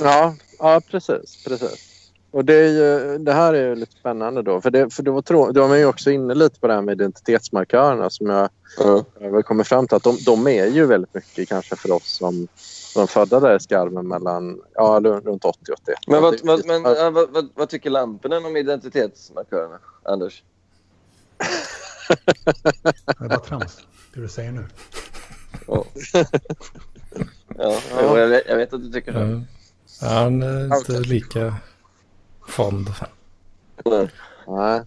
Ja, 0.00 0.34
ja 0.58 0.80
precis. 0.90 1.44
precis. 1.44 2.10
Och 2.30 2.44
det, 2.44 2.54
är 2.54 2.68
ju, 2.68 3.18
det 3.18 3.32
här 3.32 3.54
är 3.54 3.68
ju 3.68 3.74
lite 3.74 3.92
spännande 3.92 4.42
då. 4.42 4.60
För, 4.60 4.70
det, 4.70 4.94
för 4.94 5.02
då, 5.02 5.22
tror, 5.22 5.52
då 5.52 5.64
är 5.64 5.68
man 5.68 5.78
ju 5.78 5.86
också 5.86 6.10
inne 6.10 6.34
lite 6.34 6.60
på 6.60 6.66
det 6.66 6.74
här 6.74 6.82
med 6.82 6.92
identitetsmarkörerna 6.92 8.10
som 8.10 8.26
jag 8.26 8.48
Ja. 8.78 9.04
jag 9.20 9.44
kommer 9.44 9.64
fram 9.64 9.88
till 9.88 9.96
att 9.96 10.02
de, 10.02 10.16
de 10.26 10.46
är 10.46 10.66
ju 10.66 10.86
väldigt 10.86 11.14
mycket 11.14 11.48
kanske 11.48 11.76
för 11.76 11.92
oss 11.92 12.16
som, 12.16 12.48
som 12.98 13.08
födda 13.08 13.40
där 13.40 13.56
i 13.56 13.60
skarven 13.60 14.08
mellan 14.08 14.60
ja, 14.74 15.00
runt 15.02 15.44
80 15.44 15.72
och 15.72 15.78
81. 15.82 15.98
Men, 16.06 16.22
vad, 16.22 16.32
Det- 16.32 16.40
vad, 16.44 16.66
men 16.66 16.82
ja, 16.82 17.10
vad, 17.10 17.30
vad, 17.30 17.48
vad 17.54 17.68
tycker 17.68 17.90
lamporna 17.90 18.36
om 18.36 18.56
identitetsmarkörerna, 18.56 19.78
Anders? 20.02 20.42
Det 22.08 23.24
är 23.24 23.28
bara 23.28 23.38
trams, 23.38 23.76
det 24.14 24.20
du 24.20 24.28
säger 24.28 24.52
nu. 24.52 24.66
Ja, 25.66 25.84
ja. 27.90 28.18
Jag, 28.18 28.26
vet, 28.28 28.42
jag 28.48 28.56
vet 28.56 28.72
att 28.72 28.82
du 28.82 28.92
tycker 28.92 29.12
så. 29.12 29.18
Ja. 29.18 30.08
Han 30.10 30.42
är 30.42 30.76
inte 30.76 30.92
lika 31.00 31.54
fond. 32.48 32.88
Nej. 33.84 34.08
Nej, 34.46 34.82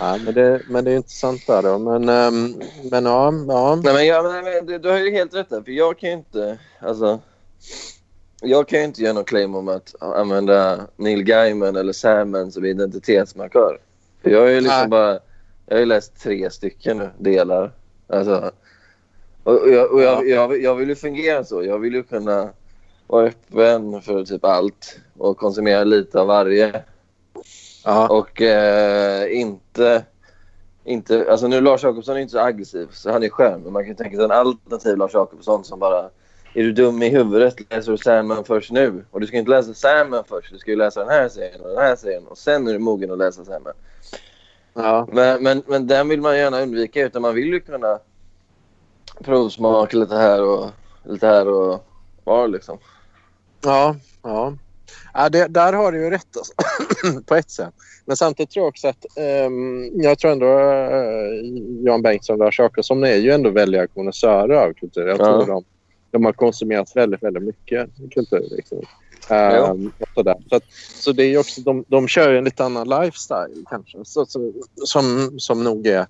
nej 0.00 0.20
men, 0.24 0.34
det, 0.34 0.62
men 0.68 0.84
det 0.84 0.92
är 0.92 0.96
intressant 0.96 1.46
där 1.46 1.62
då. 1.62 1.78
Men, 1.78 2.08
ehm, 2.08 2.54
men 2.90 3.04
ja, 3.04 3.32
ja. 3.48 3.80
Nej, 3.84 3.94
men, 3.94 4.06
jag, 4.06 4.44
men, 4.44 4.66
du, 4.66 4.78
du 4.78 4.88
har 4.88 4.98
ju 4.98 5.10
helt 5.10 5.34
rätt 5.34 5.50
där. 5.50 5.62
För 5.62 5.72
jag 5.72 5.98
kan 5.98 6.08
ju 6.10 6.16
inte... 6.16 6.58
Alltså, 6.78 7.20
jag 8.40 8.68
kan 8.68 8.78
ju 8.78 8.84
inte 8.84 9.02
göra 9.02 9.12
någon 9.12 9.24
claim 9.24 9.54
om 9.54 9.68
att 9.68 9.94
använda 10.02 10.86
Neil 10.96 11.22
Gaiman 11.22 11.76
eller 11.76 11.92
Salmon 11.92 12.52
som 12.52 12.64
identitetsmarkör. 12.64 13.78
För 14.22 14.30
jag 14.30 14.40
har 14.40 14.48
ju 14.48 14.60
liksom 14.60 14.78
Nej. 14.78 14.88
bara... 14.88 15.18
Jag 15.66 15.76
har 15.76 15.80
ju 15.80 15.86
läst 15.86 16.22
tre 16.22 16.50
stycken 16.50 16.98
nu, 16.98 17.10
delar. 17.18 17.72
Alltså, 18.08 18.50
och, 19.42 19.62
och, 19.62 19.70
jag, 19.70 19.92
och 19.92 20.02
jag, 20.02 20.28
jag, 20.28 20.62
jag 20.62 20.74
vill 20.74 20.88
ju 20.88 20.94
fungera 20.94 21.44
så. 21.44 21.64
Jag 21.64 21.78
vill 21.78 21.94
ju 21.94 22.02
kunna 22.02 22.50
vara 23.06 23.26
öppen 23.26 24.02
för 24.02 24.24
typ 24.24 24.44
allt 24.44 24.98
och 25.18 25.36
konsumera 25.36 25.84
lite 25.84 26.20
av 26.20 26.26
varje. 26.26 26.82
Ja. 27.86 28.08
Och 28.08 28.42
eh, 28.42 29.40
inte... 29.40 30.04
inte 30.84 31.30
alltså 31.30 31.48
nu 31.48 31.60
Lars 31.60 31.84
Jacobsson 31.84 32.16
är 32.16 32.20
inte 32.20 32.32
så 32.32 32.38
aggressiv, 32.38 32.88
så 32.90 33.12
han 33.12 33.22
är 33.22 33.28
skön. 33.28 33.60
Men 33.60 33.72
man 33.72 33.82
kan 33.82 33.88
ju 33.88 33.94
tänka 33.94 34.16
sig 34.16 34.24
en 34.24 34.30
alternativ 34.30 34.96
Lars 34.96 35.14
Jacobsson 35.14 35.64
som 35.64 35.78
bara... 35.78 36.10
Är 36.54 36.62
du 36.62 36.72
dum 36.72 37.02
i 37.02 37.08
huvudet? 37.08 37.70
Läser 37.70 37.92
du 37.92 37.98
Sandman 37.98 38.44
först 38.44 38.70
nu? 38.70 39.04
Och 39.10 39.20
du 39.20 39.26
ska 39.26 39.36
inte 39.36 39.50
läsa 39.50 39.74
Sandman 39.74 40.24
först. 40.28 40.52
Du 40.52 40.58
ska 40.58 40.70
ju 40.70 40.76
läsa 40.76 41.00
den 41.00 41.08
här 41.08 41.28
serien 41.28 41.60
och 41.60 41.68
den 41.68 41.78
här 41.78 41.96
serien. 41.96 42.26
Och 42.26 42.38
sen 42.38 42.68
är 42.68 42.72
du 42.72 42.78
mogen 42.78 43.10
att 43.10 43.18
läsa 43.18 43.44
Sandman. 43.44 43.74
ja. 44.74 45.08
Men, 45.12 45.42
men, 45.42 45.62
men 45.66 45.86
den 45.86 46.08
vill 46.08 46.20
man 46.20 46.36
gärna 46.38 46.60
undvika. 46.60 47.06
Utan 47.06 47.22
man 47.22 47.34
vill 47.34 47.46
ju 47.46 47.60
kunna 47.60 47.98
provsmaka 49.24 49.96
lite 49.96 50.14
här 50.14 50.42
och 50.42 50.70
lite 51.04 51.26
här 51.26 51.48
och 51.48 51.84
var 52.24 52.48
liksom. 52.48 52.78
Ja, 53.60 53.96
ja. 54.22 54.54
Ja 55.14 55.28
det, 55.28 55.46
där 55.46 55.72
har 55.72 55.92
du 55.92 56.04
ju 56.04 56.10
rätt 56.10 56.36
alltså. 56.36 56.52
på 57.26 57.34
ett 57.34 57.50
sätt. 57.50 57.74
Men 58.04 58.16
samtidigt 58.16 58.50
tror 58.50 58.62
jag 58.64 58.68
också 58.68 58.88
att 58.88 59.06
ehm, 59.18 59.90
jag 60.02 60.18
tror 60.18 60.32
ändå 60.32 60.46
uh, 60.46 61.84
Jan 61.84 62.02
Bengtsson 62.02 62.34
och 62.34 62.44
Lars 62.44 62.58
Jacobsson 62.58 63.04
är 63.04 63.16
ju 63.16 63.30
ändå 63.30 63.50
välja 63.50 63.86
konnässörer 63.86 64.54
av 64.54 64.72
kultur. 64.72 65.06
Jag 65.08 65.20
Ja. 65.20 65.24
tror 65.24 65.46
de, 65.46 65.64
de 66.10 66.24
har 66.24 66.32
konsumerat 66.32 66.96
väldigt, 66.96 67.22
väldigt 67.22 67.42
mycket 67.42 67.88
kultur. 68.10 68.44
Liksom. 68.50 68.82
Ehm, 69.28 69.92
sådär. 70.14 70.36
Så, 70.48 70.56
att, 70.56 70.64
så 70.94 71.12
det 71.12 71.24
är 71.24 71.28
ju 71.28 71.38
också, 71.38 71.60
de, 71.60 71.84
de 71.88 72.08
kör 72.08 72.32
ju 72.32 72.38
en 72.38 72.44
lite 72.44 72.64
annan 72.64 72.88
lifestyle 72.88 73.64
kanske. 73.70 73.98
Så, 74.04 74.26
så, 74.26 74.52
som, 74.84 75.34
som 75.38 75.64
nog 75.64 75.86
är 75.86 76.06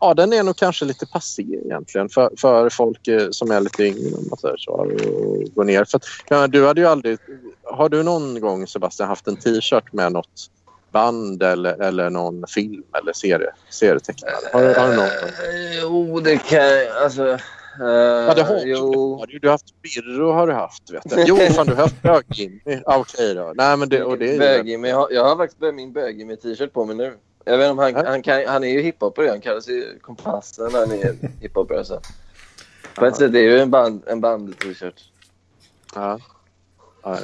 Ja, 0.00 0.14
den 0.14 0.32
är 0.32 0.42
nog 0.42 0.56
kanske 0.56 0.84
lite 0.84 1.06
passig 1.06 1.54
egentligen 1.64 2.08
för, 2.08 2.30
för 2.36 2.68
folk 2.68 3.08
eh, 3.08 3.30
som 3.30 3.50
är 3.50 3.60
lite 3.60 3.82
yngre 3.84 4.16
om 4.16 4.26
man 4.30 4.38
säger 4.38 4.56
så. 4.56 4.70
Och 4.72 4.86
går 5.54 5.64
ner. 5.64 5.84
För 5.84 6.00
ja, 6.28 6.46
du 6.46 6.66
hade 6.66 6.80
ju 6.80 6.86
aldrig... 6.86 7.18
Har 7.62 7.88
du 7.88 8.02
någon 8.02 8.40
gång 8.40 8.66
Sebastian 8.66 9.08
haft 9.08 9.26
en 9.28 9.36
t-shirt 9.36 9.92
med 9.92 10.12
något 10.12 10.50
band 10.92 11.42
eller, 11.42 11.82
eller 11.82 12.10
någon 12.10 12.44
film 12.48 12.82
eller 13.00 13.12
serie, 13.12 13.50
serietecknare? 13.70 14.32
Har, 14.52 14.60
har 14.74 14.88
du 14.88 14.96
någon 14.96 14.96
gång? 14.96 15.06
Eh, 15.06 15.80
Jo, 15.82 16.20
det 16.20 16.36
kan 16.36 16.58
jag... 16.58 16.88
Alltså... 17.02 17.28
eh, 17.28 17.38
Ja, 17.80 18.34
det 18.34 18.42
har, 18.42 18.60
jo. 18.64 19.24
du. 19.28 19.38
Du 19.38 19.48
har 19.48 19.52
haft 19.52 19.74
Birro 19.82 20.32
har 20.32 20.46
du 20.46 20.52
haft. 20.52 20.90
Vet 20.90 21.02
du. 21.10 21.24
Jo, 21.26 21.36
fan 21.36 21.66
du 21.66 21.74
har 21.74 21.82
haft 21.82 22.02
Bög-Jimmy. 22.02 22.82
Ah, 22.86 22.98
Okej 22.98 23.34
då. 23.34 23.52
Nej, 23.56 23.76
men 23.76 23.88
det, 23.88 24.02
och 24.04 24.18
det 24.18 24.36
är 24.36 24.78
men 24.78 24.90
jag, 24.90 24.96
har- 24.96 25.10
jag 25.10 25.24
har 25.24 25.36
faktiskt 25.36 25.74
min 25.74 25.92
bögig 25.92 26.26
med 26.26 26.40
t-shirt 26.42 26.72
på 26.72 26.84
mig 26.84 26.96
nu. 26.96 27.14
Jag 27.48 27.58
vet 27.58 27.70
inte 27.70 27.72
om 27.72 27.94
han, 27.94 28.06
han, 28.06 28.22
kan, 28.22 28.46
han 28.46 28.64
är 28.64 28.68
ju 28.68 28.80
hiphopare. 28.80 29.28
Han 29.28 29.40
kallar 29.40 29.60
sig 29.60 29.98
Kompassen. 30.00 30.74
Han 30.74 30.92
är 30.92 31.16
hiphopare. 31.40 31.84
Så. 31.84 32.00
På 32.94 33.06
ett 33.06 33.16
sätt 33.16 33.34
är 33.34 33.38
ju 33.38 33.60
en, 33.60 33.70
band, 33.70 34.02
en 34.06 34.20
band-t-shirt. 34.20 35.12
Ja. 35.94 36.18
Ja. 37.02 37.18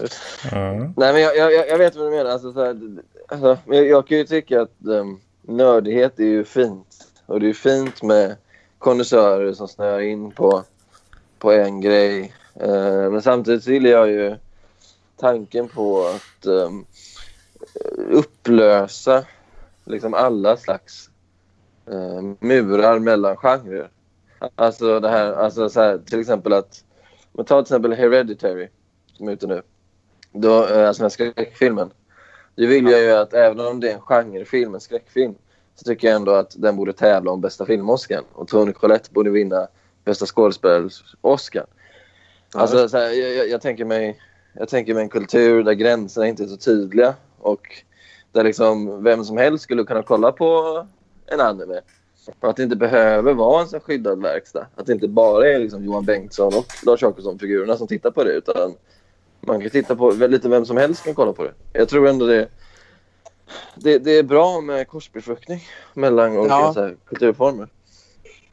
Ja. 0.50 0.72
Nej, 0.72 1.12
men 1.12 1.20
jag, 1.20 1.36
jag, 1.36 1.68
jag 1.68 1.78
vet 1.78 1.96
vad 1.96 2.06
du 2.06 2.10
menar. 2.10 2.30
Alltså, 2.30 2.52
så 2.52 2.64
här, 2.64 2.80
alltså, 3.28 3.58
jag, 3.66 3.86
jag 3.86 4.06
kan 4.06 4.18
ju 4.18 4.24
tycka 4.24 4.62
att 4.62 4.76
um, 4.84 5.20
nördighet 5.42 6.20
är 6.20 6.24
ju 6.24 6.44
fint. 6.44 7.08
Och 7.26 7.40
det 7.40 7.46
är 7.46 7.48
ju 7.48 7.54
fint 7.54 8.02
med 8.02 8.36
konnässörer 8.78 9.52
som 9.52 9.68
snöar 9.68 10.00
in 10.00 10.30
på, 10.30 10.64
på 11.38 11.52
en 11.52 11.80
grej. 11.80 12.34
Eh, 12.54 13.10
men 13.10 13.22
samtidigt 13.22 13.64
så 13.64 13.72
gillar 13.72 13.90
jag 13.90 14.08
ju 14.08 14.36
tanken 15.16 15.68
på 15.68 16.06
att 16.06 16.46
um, 16.46 16.86
upplösa 18.10 19.24
liksom 19.85 20.14
alla 20.14 20.57
slags 20.57 21.11
eh, 21.87 22.22
murar 22.41 22.99
mellan 22.99 23.37
genrer. 23.37 23.91
Alltså 24.55 25.01
det 25.01 25.09
här, 25.09 25.32
alltså 25.32 25.68
så 25.68 25.80
här, 25.80 25.99
till 25.99 26.20
exempel 26.20 26.53
att, 26.53 26.85
men 27.32 27.45
ta 27.45 27.62
till 27.62 27.74
exempel 27.74 27.93
Hereditary 27.93 28.68
som 29.12 29.28
är 29.28 29.32
ute 29.32 29.47
nu. 29.47 29.62
Då, 30.32 30.66
eh, 30.66 30.89
alltså 30.89 31.01
den 31.03 31.05
här 31.05 31.09
skräckfilmen. 31.09 31.91
Det 32.55 32.66
vill 32.66 32.87
jag 32.87 33.01
ju 33.01 33.11
att 33.11 33.35
även 33.35 33.61
om 33.61 33.80
det 33.80 33.91
är 33.91 33.95
en 33.95 34.01
genrefilm, 34.01 34.74
en 34.74 34.80
skräckfilm, 34.80 35.35
så 35.74 35.85
tycker 35.85 36.09
jag 36.09 36.16
ändå 36.16 36.32
att 36.32 36.55
den 36.59 36.76
borde 36.76 36.93
tävla 36.93 37.30
om 37.30 37.41
bästa 37.41 37.66
film-Oscar. 37.66 38.22
Och 38.32 38.49
Tony 38.49 38.72
Collette 38.72 39.12
borde 39.12 39.30
vinna 39.30 39.68
bästa 40.05 40.26
skådespelare-Oscar. 40.26 41.66
Alltså, 42.55 42.89
så 42.89 42.99
här, 42.99 43.11
jag, 43.11 43.49
jag, 43.49 43.61
tänker 43.61 43.85
mig, 43.85 44.20
jag 44.53 44.68
tänker 44.68 44.95
mig 44.95 45.03
en 45.03 45.09
kultur 45.09 45.62
där 45.62 45.72
gränserna 45.72 46.26
inte 46.26 46.43
är 46.43 46.47
så 46.47 46.57
tydliga 46.57 47.14
och 47.39 47.82
där 48.35 48.45
liksom 48.45 49.03
vem 49.05 49.24
som 49.24 49.37
helst 49.37 49.64
skulle 49.64 49.85
kunna 49.85 50.03
kolla 50.03 50.32
på 50.32 50.87
en 51.26 51.41
anime. 51.41 51.80
Och 52.41 52.51
att 52.51 52.57
det 52.57 52.62
inte 52.62 52.76
behöver 52.76 53.35
vara 53.35 53.61
en 53.62 53.68
sån 53.68 53.80
skyddad 53.80 54.22
verkstad. 54.22 54.66
Att 54.74 54.87
det 54.87 54.93
inte 54.93 55.09
bara 55.09 55.49
är 55.49 55.59
liksom 55.59 55.85
Johan 55.85 56.05
Bengtsson 56.05 56.47
och 56.47 56.66
Lars 56.87 57.03
Jacobsson-figurerna 57.03 57.76
som 57.76 57.87
tittar 57.87 58.11
på 58.11 58.24
det. 58.24 58.32
Utan 58.32 58.74
man 59.41 59.61
kan 59.61 59.70
titta 59.70 59.97
på 59.97 60.11
lite 60.11 60.49
vem 60.49 60.66
som 60.66 60.76
helst 60.76 61.05
kan 61.05 61.14
kolla 61.14 61.32
på 61.32 61.43
det. 61.45 61.53
Jag 61.72 61.89
tror 61.89 62.09
ändå 62.09 62.26
det, 62.26 62.49
det, 63.74 63.99
det 63.99 64.18
är 64.18 64.22
bra 64.22 64.61
med 64.61 64.89
korsbefruktning 64.89 65.61
mellan 65.95 66.37
olika 66.39 66.55
Ja. 66.55 66.72
så 66.74 66.80
här, 66.80 66.97
kulturformer. 67.07 67.68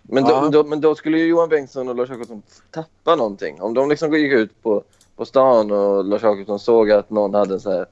Men, 0.02 0.26
Ja. 0.26 0.42
då, 0.42 0.50
då, 0.64 0.70
men 0.70 0.82
då 0.82 0.96
skulle 0.96 1.18
ju 1.20 1.26
Johan 1.26 1.50
Bengtsson 1.50 1.90
och 1.90 1.96
Lars 1.96 2.10
Jacobsson 2.10 2.42
tappa 2.72 3.16
någonting. 3.16 3.62
Om 3.62 3.74
de 3.74 3.90
liksom 3.90 4.14
gick 4.14 4.34
ut 4.34 4.64
på, 4.64 4.84
på 5.16 5.26
stan 5.26 5.72
och 5.72 6.06
Lars 6.06 6.24
Jacobsson 6.24 6.60
såg 6.60 6.92
att 6.92 7.10
någon 7.10 7.34
hade 7.34 7.60
så 7.60 7.72
här... 7.72 7.86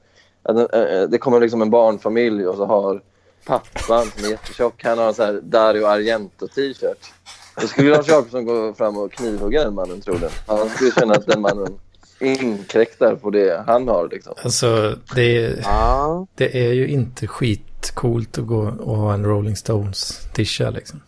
En, 0.48 0.58
eh, 0.58 1.02
det 1.08 1.18
kommer 1.18 1.40
liksom 1.40 1.62
en 1.62 1.70
barnfamilj 1.70 2.46
och 2.46 2.56
så 2.56 2.64
har 2.66 3.02
pappan 3.46 4.06
som 4.06 4.24
är 4.24 4.30
jättetjock, 4.30 4.84
han 4.84 4.98
har 4.98 5.08
en 5.08 5.14
så 5.14 5.24
här 5.24 5.40
Dario 5.42 5.86
Argento-t-shirt. 5.86 7.12
Då 7.60 7.66
skulle 7.66 7.90
Lars 7.90 8.08
Jacobsson 8.08 8.44
gå 8.44 8.74
fram 8.74 8.96
och 8.98 9.12
knivhugga 9.12 9.64
den 9.64 9.74
mannen 9.74 10.00
troligen. 10.00 10.30
Han 10.46 10.68
skulle 10.68 10.90
känna 10.90 11.14
att 11.14 11.26
den 11.26 11.40
mannen 11.40 11.78
inkräktar 12.20 13.14
på 13.16 13.30
det 13.30 13.64
han 13.66 13.88
har 13.88 14.08
liksom. 14.08 14.34
Alltså, 14.44 14.96
det 15.14 15.36
är, 15.44 15.60
Ja. 15.64 16.26
det 16.34 16.66
är 16.68 16.72
ju 16.72 16.88
inte 16.88 17.26
skitcoolt 17.26 18.38
att 18.38 18.46
gå 18.46 18.72
och 18.80 18.96
ha 18.96 19.14
en 19.14 19.24
Rolling 19.24 19.56
Stones-tisha 19.56 20.70
liksom. 20.70 21.00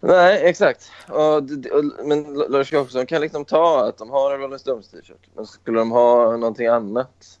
Nej, 0.00 0.40
exakt. 0.44 0.90
Och, 1.08 1.36
och, 1.36 1.44
men 2.04 2.34
Lars 2.48 2.72
Jacobsson 2.72 3.06
kan 3.06 3.20
liksom 3.20 3.44
ta 3.44 3.86
att 3.88 3.98
de 3.98 4.10
har 4.10 4.34
en 4.34 4.40
Rolling 4.40 4.58
Stones 4.58 4.88
t-shirt. 4.88 5.26
Men 5.36 5.46
skulle 5.46 5.78
de 5.78 5.90
ha 5.90 6.36
någonting 6.36 6.66
annat? 6.66 7.38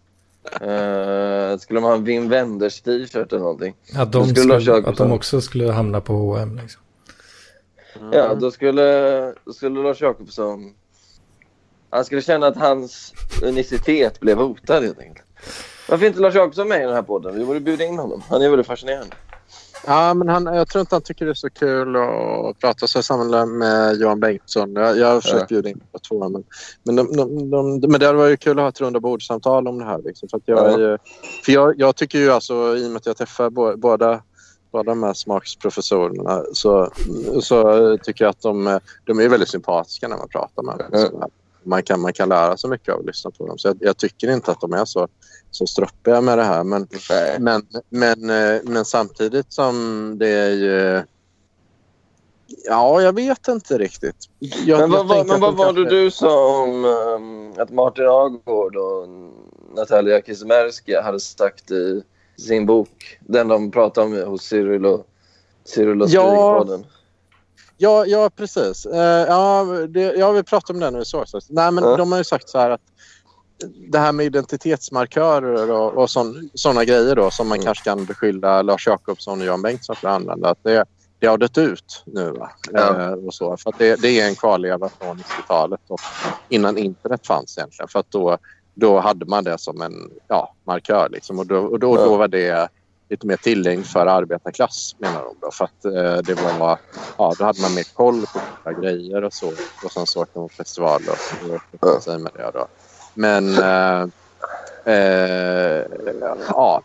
Eh, 0.52 1.58
skulle 1.58 1.76
de 1.80 1.84
ha 1.84 1.94
en 1.94 2.04
Wim 2.04 2.28
Wenders 2.28 2.80
t-shirt 2.80 3.32
eller 3.32 3.42
någonting? 3.42 3.74
Att 3.96 4.12
de, 4.12 4.26
skulle 4.28 4.60
skulle, 4.60 4.76
att 4.76 4.84
Jacobsson- 4.84 4.96
de 5.08 5.12
också 5.12 5.40
skulle 5.40 5.72
hamna 5.72 6.00
på 6.00 6.12
H&M 6.12 6.58
liksom. 6.62 6.82
Ja, 8.12 8.34
då 8.34 8.50
skulle, 8.50 9.34
då 9.44 9.52
skulle 9.52 9.82
Lars 9.82 10.00
Jakobsson... 10.00 10.74
Han 11.90 12.04
skulle 12.04 12.22
känna 12.22 12.46
att 12.46 12.56
hans 12.56 13.14
unicitet 13.42 14.20
blev 14.20 14.38
hotad 14.38 14.82
helt 14.84 14.98
enkelt. 14.98 15.26
Varför 15.88 16.06
inte 16.06 16.20
Lars 16.20 16.34
Jakobsson 16.34 16.68
med 16.68 16.80
i 16.80 16.84
den 16.84 16.94
här 16.94 17.02
podden? 17.02 17.38
Vi 17.38 17.44
borde 17.44 17.60
bjuda 17.60 17.84
in 17.84 17.98
honom. 17.98 18.22
Han 18.28 18.42
är 18.42 18.48
väldigt 18.48 18.66
fascinerande. 18.66 19.16
Ja, 19.86 20.14
men 20.14 20.28
han, 20.28 20.46
jag 20.46 20.68
tror 20.68 20.80
inte 20.80 20.94
han 20.94 21.02
tycker 21.02 21.24
det 21.24 21.32
är 21.32 21.34
så 21.34 21.50
kul 21.50 21.96
att 21.96 22.58
prata 22.60 22.86
sig 22.86 23.02
samman 23.02 23.58
med 23.58 23.96
Johan 23.96 24.20
Bengtsson. 24.20 24.72
Jag, 24.74 24.98
jag 24.98 25.06
har 25.06 25.20
försökt 25.20 25.40
Ja. 25.40 25.46
bjuda 25.48 25.68
in 25.68 25.80
på 25.92 25.98
två, 25.98 26.28
men, 26.28 26.44
men, 26.82 26.96
de, 26.96 27.16
de, 27.16 27.50
de, 27.80 27.90
men 27.90 28.00
det 28.00 28.12
var 28.12 28.26
ju 28.26 28.36
kul 28.36 28.58
att 28.58 28.62
ha 28.62 28.68
ett 28.68 28.80
runda 28.80 29.00
bordssamtal 29.00 29.68
om 29.68 29.78
det 29.78 29.84
här. 29.84 29.98
Liksom, 30.04 30.28
för 30.28 30.40
jag, 30.44 30.72
Ja. 30.72 30.78
ju, 30.78 30.98
för 31.44 31.52
jag, 31.52 31.74
jag 31.80 31.96
tycker 31.96 32.18
ju 32.18 32.30
alltså, 32.30 32.76
i 32.76 32.86
och 32.86 32.90
med 32.90 32.96
att 32.96 33.06
jag 33.06 33.16
träffar 33.16 33.50
bo- 33.50 33.76
båda 33.76 34.22
båda 34.72 34.90
de 34.90 35.02
här 35.02 35.12
smaksprofessorerna 35.14 36.42
så, 36.52 36.90
så 37.40 37.98
tycker 38.02 38.24
jag 38.24 38.30
att 38.30 38.42
de, 38.42 38.80
de 39.04 39.20
är 39.20 39.28
väldigt 39.28 39.48
sympatiska 39.48 40.08
när 40.08 40.16
man 40.16 40.28
pratar 40.28 40.62
med 40.62 40.78
dem. 40.78 41.00
Så 41.10 41.30
Man 41.62 41.82
kan, 41.82 42.00
man 42.00 42.12
kan 42.12 42.28
lära 42.28 42.56
sig 42.56 42.70
mycket 42.70 42.94
av 42.94 43.00
att 43.00 43.06
lyssna 43.06 43.30
på 43.30 43.46
dem. 43.46 43.58
Så 43.58 43.68
jag, 43.68 43.76
jag 43.80 43.96
tycker 43.96 44.30
inte 44.30 44.50
att 44.50 44.60
de 44.60 44.72
är 44.72 44.84
så, 44.84 45.08
så 45.50 45.66
stroppiga 45.66 46.20
med 46.20 46.38
det 46.38 46.44
här. 46.44 46.64
Men, 46.64 46.88
Nej. 47.10 47.36
men, 47.40 47.62
men, 47.88 48.30
eh, 48.30 48.60
men 48.64 48.84
samtidigt 48.84 49.52
som 49.52 50.14
det 50.18 50.28
är 50.28 50.50
ju... 50.50 51.02
Ja, 52.68 53.02
jag 53.02 53.12
vet 53.12 53.48
inte 53.48 53.78
riktigt. 53.78 54.16
Jag, 54.38 54.80
Men 54.80 54.90
vad, 55.06 55.18
jag 55.18 55.26
men 55.26 55.40
vad 55.40 55.56
var 55.56 55.72
det 55.72 55.80
kanske- 55.82 55.94
du 55.96 56.10
sa 56.10 56.62
om 56.62 56.84
ehm, 56.84 57.52
att 57.62 57.70
Martin 57.70 58.04
Agård 58.06 58.76
och 58.76 59.08
Natalia 59.76 60.22
Kizmerska 60.22 61.02
hade 61.02 61.20
sagt 61.20 61.70
i 61.70 62.02
sin 62.38 62.66
bok? 62.66 63.18
Den 63.20 63.48
de 63.48 63.70
pratade 63.70 64.06
om 64.06 64.30
hos 64.30 64.42
Cyril 64.42 64.86
och, 64.86 65.06
Cyril 65.64 66.02
och 66.02 66.08
Ja. 66.08 66.66
Ja, 67.78 68.06
ja 68.06 68.30
precis. 68.36 68.86
Eh, 68.86 69.26
ja, 69.28 69.64
det, 69.88 70.00
ja, 70.00 70.30
vi 70.32 70.42
pratade 70.42 70.72
om 70.76 70.80
det 70.80 70.90
nu 70.90 71.00
i 71.00 71.04
sås. 71.04 71.46
Nej, 71.50 71.72
men 71.72 71.84
Ja. 71.84 71.96
de 71.96 72.12
har 72.12 72.18
ju 72.18 72.24
sagt 72.24 72.48
så 72.48 72.58
här 72.58 72.70
att 72.70 72.80
det 73.88 73.98
här 73.98 74.12
med 74.12 74.26
identitetsmarkörer 74.26 75.70
och, 75.70 75.92
och 76.02 76.10
sådana 76.54 76.84
grejer 76.84 77.16
då 77.16 77.30
som 77.30 77.48
man 77.48 77.60
kanske 77.60 77.84
kan 77.84 78.04
beskylla 78.04 78.62
Lars 78.62 78.86
Jakobsson 78.86 79.40
och 79.40 79.46
Jan 79.46 79.62
Bengtsson 79.62 79.96
för 79.96 80.08
att 80.08 80.14
använda. 80.14 80.48
Att 80.50 80.58
det, 80.62 80.84
det 81.18 81.26
har 81.26 81.38
dött 81.38 81.58
ut 81.58 82.02
nu. 82.06 82.34
Ja. 82.72 83.00
Eh, 83.02 83.12
och 83.12 83.34
så, 83.34 83.56
för 83.56 83.72
det, 83.78 84.02
det 84.02 84.20
är 84.20 84.28
en 84.28 84.34
kvarleva 84.34 84.88
från 84.88 85.18
90-talet 85.18 85.80
och 85.88 86.00
innan 86.48 86.78
internet 86.78 87.26
fanns 87.26 87.58
egentligen. 87.58 87.88
För 87.88 88.04
då, 88.08 88.38
då 88.74 89.00
hade 89.00 89.26
man 89.26 89.44
det 89.44 89.58
som 89.58 89.82
en 89.82 90.10
ja, 90.28 90.54
markör. 90.64 91.08
Liksom. 91.08 91.38
Och, 91.38 91.46
då, 91.46 91.58
och 91.58 91.78
då, 91.78 91.96
Ja. 91.96 92.04
då 92.04 92.16
var 92.16 92.28
det 92.28 92.68
lite 93.08 93.26
mer 93.26 93.36
tillgängligt 93.36 93.86
för 93.88 94.06
arbetarklass 94.06 94.96
menar 94.98 95.22
de. 95.22 95.34
Då, 95.40 95.50
för 95.50 95.64
att 95.64 95.84
eh, 95.84 96.16
det 96.22 96.34
var, 96.58 96.78
ja, 97.18 97.34
då 97.38 97.44
hade 97.44 97.60
man 97.60 97.74
mer 97.74 97.94
koll 97.94 98.24
på 98.64 98.80
grejer 98.80 99.24
och 99.24 99.32
så. 99.32 99.52
Och 99.84 99.92
sen 99.92 100.06
så 100.06 100.22
åkte 100.22 100.38
man 100.38 100.48
på 100.48 100.54
festivaler 100.54 101.10
och 101.10 101.50
och 101.54 101.60
Ja. 101.80 102.00
sig 102.00 102.18
med 102.18 102.32
det 102.36 102.50
då. 102.54 102.66
Men 103.16 103.58
eh, 103.58 104.02
eh, 104.94 105.84
ja. 106.48 106.82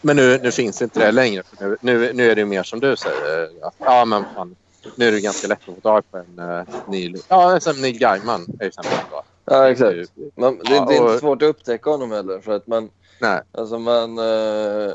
Men 0.00 0.16
nu, 0.16 0.38
nu 0.42 0.50
finns 0.50 0.82
inte 0.82 1.00
det 1.00 1.12
längre. 1.12 1.42
Nu, 1.60 1.76
nu, 1.80 2.12
nu 2.12 2.30
är 2.30 2.34
det 2.34 2.44
mer 2.44 2.62
som 2.62 2.80
du 2.80 2.96
säger. 2.96 3.42
Att, 3.62 3.74
ja, 3.78 4.04
men 4.04 4.24
fan, 4.34 4.56
nu 4.96 5.08
är 5.08 5.12
det 5.12 5.20
ganska 5.20 5.48
lätt 5.48 5.58
att 5.68 5.74
få 5.74 5.80
tag 5.80 6.10
på 6.10 6.16
en 6.18 6.38
uh, 6.38 6.62
Neil, 6.88 7.22
ja, 7.28 7.60
som 7.60 7.80
Neil 7.80 7.98
Gaiman. 7.98 8.46
Ja, 9.44 9.68
exakt. 9.70 10.12
Man, 10.34 10.58
det, 10.58 10.64
det 10.64 10.96
är 10.96 11.06
inte 11.06 11.18
svårt 11.18 11.42
att 11.42 11.48
upptäcka 11.48 11.90
honom 11.90 12.12
heller. 12.12 12.40
För 12.40 12.52
att 12.52 12.66
man, 12.66 12.90
Nej. 13.20 13.40
alltså 13.52 13.78
man, 13.78 14.18
eh, 14.18 14.92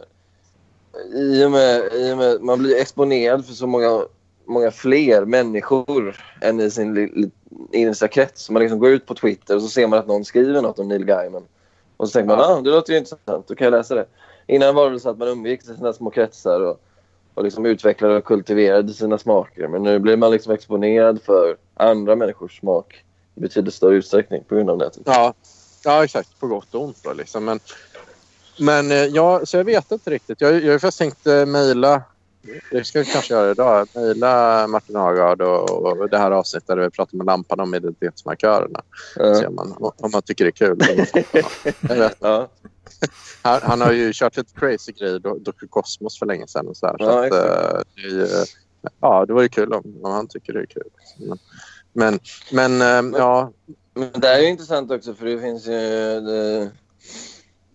i 1.14 1.46
och 1.46 1.52
med, 1.52 1.94
i 1.94 2.14
och 2.14 2.18
med, 2.18 2.42
man 2.42 2.60
blir 2.60 2.82
exponerad 2.82 3.46
för 3.46 3.54
så 3.54 3.68
många, 3.68 4.06
många 4.46 4.72
fler 4.72 5.26
människor 5.26 6.18
än 6.42 6.60
i 6.60 6.72
sin 6.72 7.32
innersta 7.72 8.08
krets. 8.08 8.50
Man 8.50 8.62
liksom 8.62 8.80
går 8.80 8.90
ut 8.90 9.06
på 9.06 9.16
Twitter 9.16 9.56
och 9.56 9.62
så 9.62 9.68
ser 9.68 9.88
man 9.88 10.00
att 10.00 10.08
någon 10.08 10.26
skriver 10.26 10.62
något 10.62 10.80
om 10.80 10.88
Neil 10.88 11.06
Gaiman. 11.06 11.44
Och 11.98 12.10
så 12.10 12.14
tänker 12.14 12.28
man 12.28 12.40
Ja. 12.40 12.58
ah, 12.58 12.62
det 12.62 12.70
låter 12.70 12.94
ju 12.94 13.00
intressant, 13.00 13.48
då 13.48 13.56
kan 13.56 13.66
jag 13.66 13.72
läsa 13.72 13.96
det. 13.96 14.06
Innan 14.48 14.76
var 14.76 14.92
det 14.92 15.00
så 15.00 15.10
att 15.10 15.18
man 15.18 15.28
umgicks 15.28 15.70
i 15.70 15.76
sina 15.76 15.94
små 15.94 16.10
kretsar 16.10 16.62
och, 16.62 16.82
och 17.34 17.44
liksom 17.44 17.66
utvecklade 17.66 18.16
och 18.16 18.26
kultiverade 18.26 18.94
sina 18.94 19.18
smaker. 19.18 19.68
Men 19.68 19.84
nu 19.84 20.00
blir 20.00 20.18
man 20.18 20.32
liksom 20.32 20.54
exponerad 20.54 21.22
för 21.22 21.58
andra 21.74 22.16
människors 22.16 22.60
smak 22.60 23.04
i 23.36 23.40
betydligt 23.40 23.74
större 23.74 23.96
utsträckning 23.96 24.44
på 24.44 24.56
grund 24.56 24.70
av 24.70 24.78
nätet. 24.78 25.02
Ja, 25.06 25.34
ja 25.84 26.04
exakt. 26.04 26.40
På 26.40 26.48
gott 26.48 26.76
och 26.76 26.82
ont. 26.82 27.04
Då, 27.04 27.14
liksom. 27.14 27.46
Men, 27.46 27.60
men 28.60 28.92
eh, 28.92 28.98
ja, 28.98 29.46
så 29.46 29.58
jag 29.58 29.64
vet 29.64 29.92
inte 29.92 30.10
riktigt. 30.10 30.42
Jag, 30.42 30.64
jag 30.64 30.72
har 30.72 30.80
faktiskt 30.80 31.00
tänkt 31.00 31.28
uh, 31.28 31.46
mejla. 31.46 32.02
Det 32.72 32.84
ska 32.84 33.00
jag 33.00 33.08
kanske 33.08 33.34
göra 33.34 33.52
idag. 33.52 33.88
Mejla 33.96 34.68
Martin 34.68 34.96
Hagard 34.96 35.42
och, 35.42 35.70
och 35.86 36.10
det 36.10 36.18
här 36.18 36.32
avsnittet 36.32 36.68
där 36.68 36.78
vi 36.78 36.90
pratar 36.90 37.18
med 37.18 37.26
lampan 37.26 37.60
om 37.60 37.74
identitetsmarkörerna. 37.74 38.82
Ja. 39.16 39.36
Ser 39.36 39.50
man, 39.50 39.74
om 39.80 40.12
man 40.12 40.22
tycker 40.22 40.46
det 40.46 40.50
är 40.50 40.52
kul. 40.52 40.78
jag 41.82 41.96
vet. 41.96 42.18
Ja. 42.20 42.48
Han, 43.42 43.60
han 43.64 43.82
har 43.82 43.92
ju 43.92 44.12
kört 44.14 44.38
ett 44.38 44.56
crazy 44.56 44.92
grej, 44.92 45.20
Do- 45.20 45.40
Dr. 45.40 45.66
Cosmos, 45.70 46.20
för 46.20 46.26
länge 46.26 46.48
sedan. 46.48 46.68
Och 46.68 46.78
så 46.78 46.88
här, 46.88 46.98
så 46.98 47.04
Ja, 47.04 47.20
att, 47.20 47.26
exakt. 47.26 47.46
eh, 48.06 48.12
det, 48.22 48.46
ja, 49.02 49.26
det 49.26 49.34
var 49.34 49.42
ju 49.42 49.50
kul 49.50 49.74
om, 49.74 49.84
om 50.04 50.12
han 50.12 50.28
tycker 50.28 50.54
det 50.54 50.60
är 50.60 50.66
kul. 50.66 50.90
Men, 51.20 51.40
men, 51.94 52.20
men 52.78 52.82
eh, 53.14 53.20
ja, 53.20 53.52
Men 53.94 54.10
det 54.14 54.28
här 54.28 54.38
är 54.38 54.42
ju 54.42 54.48
intressant 54.50 54.92
också 54.92 55.14
för 55.14 55.26
det 55.26 55.40
finns 55.40 55.68
ju... 55.68 55.72
Det, 56.22 56.72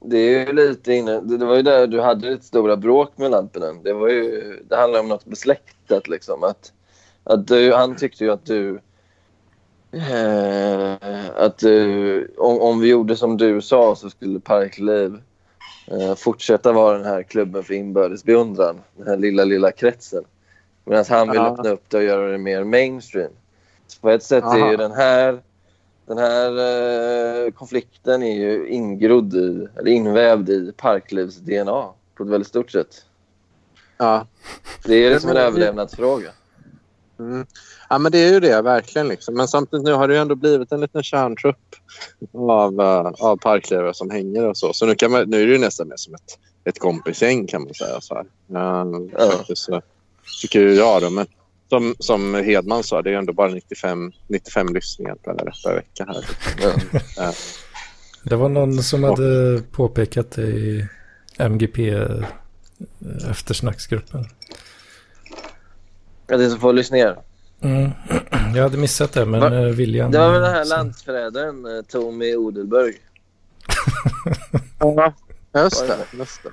det 0.00 0.18
är 0.18 0.46
ju 0.46 0.52
lite 0.52 0.92
inne... 0.92 1.20
Det, 1.20 1.44
var 1.44 1.56
ju 1.56 1.62
där 1.62 1.86
du 1.86 2.00
hade 2.00 2.30
ditt 2.30 2.44
stora 2.44 2.76
bråk 2.76 3.12
med 3.16 3.30
Lampinen. 3.30 3.82
Det 3.82 3.92
var 3.92 4.08
ju... 4.08 4.56
Det 4.68 4.76
handlar 4.76 5.00
om 5.00 5.08
något 5.08 5.24
besläktat 5.24 6.08
liksom. 6.08 6.44
Att, 6.44 6.72
att 7.24 7.46
du, 7.46 7.72
han 7.72 7.96
tyckte 7.96 8.24
ju 8.24 8.30
att 8.30 8.46
du... 8.46 8.80
Eh, 9.92 10.94
att 11.36 11.58
du, 11.58 12.34
om, 12.38 12.60
om 12.60 12.80
vi 12.80 12.88
gjorde 12.88 13.16
som 13.16 13.36
du 13.36 13.60
sa 13.60 13.96
så 13.96 14.10
skulle 14.10 14.40
Parkliv 14.40 15.18
eh, 15.86 16.14
fortsätta 16.14 16.72
vara 16.72 16.98
den 16.98 17.06
här 17.06 17.22
klubben 17.22 17.64
för 17.64 17.74
inbördes 17.74 18.24
beundran. 18.24 18.80
Den 18.96 19.06
här 19.06 19.16
lilla, 19.16 19.44
lilla 19.44 19.72
kretsen. 19.72 20.24
Medan 20.84 21.04
han 21.08 21.28
vill 21.30 21.36
Ja. 21.36 21.52
öppna 21.52 21.70
upp 21.70 21.84
det 21.88 21.96
och 21.96 22.02
göra 22.02 22.32
det 22.32 22.38
mer 22.38 22.64
mainstream. 22.64 23.30
Så 23.86 24.00
på 24.00 24.10
ett 24.10 24.22
sätt 24.22 24.44
är 24.44 24.48
Aha. 24.48 24.70
ju 24.70 24.76
den 24.76 24.92
här 24.92 25.42
den 26.08 26.18
här 26.18 26.50
eh, 27.46 27.50
konflikten 27.52 28.22
är 28.22 28.34
ju 28.34 28.68
ingrodd 28.68 29.34
i, 29.34 29.68
eller 29.76 29.90
invävd 29.90 30.50
i 30.50 30.72
Parklivs 30.76 31.36
DNA 31.36 31.88
på 32.14 32.22
ett 32.24 32.30
väldigt 32.30 32.48
stort 32.48 32.70
sätt. 32.70 33.04
ja. 33.96 34.26
Det 34.84 34.94
är 34.94 35.10
liksom 35.10 35.30
en 35.30 35.36
överlevnadsfråga. 35.36 36.30
Mm. 37.18 37.46
Ja, 37.88 37.98
men 37.98 38.12
det 38.12 38.18
är 38.18 38.32
ju 38.32 38.40
det 38.40 38.62
verkligen. 38.62 39.08
Liksom. 39.08 39.34
Men 39.34 39.48
samtidigt 39.48 39.84
nu 39.84 39.92
har 39.92 40.08
det 40.08 40.18
ändå 40.18 40.34
blivit 40.34 40.72
en 40.72 40.80
liten 40.80 41.02
kärntrupp 41.02 41.76
av, 42.34 42.80
uh, 42.80 43.12
av 43.18 43.36
parklevare 43.36 43.94
som 43.94 44.10
hänger 44.10 44.44
och 44.44 44.56
så. 44.56 44.72
Så 44.72 44.86
nu, 44.86 44.94
kan 44.94 45.10
man, 45.10 45.30
nu 45.30 45.42
är 45.42 45.46
det 45.46 45.58
nästan 45.58 45.88
mer 45.88 45.96
som 45.96 46.14
ett, 46.14 46.38
ett 46.64 46.78
kompisgäng 46.78 47.46
kan 47.46 47.62
man 47.62 47.74
säga. 47.74 48.00
Så 48.00 48.14
här. 48.14 48.24
Uh, 48.24 49.08
Ja. 49.18 49.30
faktiskt, 49.30 49.62
så, 49.62 49.82
tycker 50.42 50.60
jag 50.60 51.02
då. 51.02 51.10
Men 51.10 51.26
som, 51.68 51.94
som 51.98 52.34
Hedman 52.34 52.82
sa, 52.82 53.02
det 53.02 53.10
är 53.10 53.14
ändå 53.14 53.32
bara 53.32 53.48
95, 53.48 54.12
95 54.26 54.74
lyssningar 54.74 55.14
per, 55.14 55.74
vecka 55.74 56.06
här. 56.08 56.24
Ja. 57.16 57.32
Det 58.22 58.36
var 58.36 58.48
någon 58.48 58.82
som 58.82 59.04
hade 59.04 59.62
påpekat 59.72 60.30
det 60.30 60.42
i 60.42 60.88
MGP 61.38 61.90
eh, 61.90 62.24
eftersnacksgruppen. 63.30 64.24
Ja, 66.26 66.36
det 66.36 66.44
är 66.44 66.48
så 66.50 66.58
få 66.58 66.72
lyssningar. 66.72 67.18
Mm. 67.60 67.90
Jag 68.54 68.62
hade 68.62 68.76
missat 68.78 69.12
det, 69.12 69.26
men 69.26 69.40
Va? 69.40 69.54
eh, 69.54 69.62
William... 69.62 70.10
Det 70.10 70.18
var 70.18 70.32
väl 70.32 70.42
den 70.42 70.50
här 70.50 70.64
landsförrädaren 70.64 71.66
eh, 71.66 71.82
Tommy 71.82 72.36
Odelberg. 72.36 72.94
Ja, 75.52 75.62
just 75.62 75.86
det. 75.86 76.18
Just 76.18 76.42
det. 76.42 76.50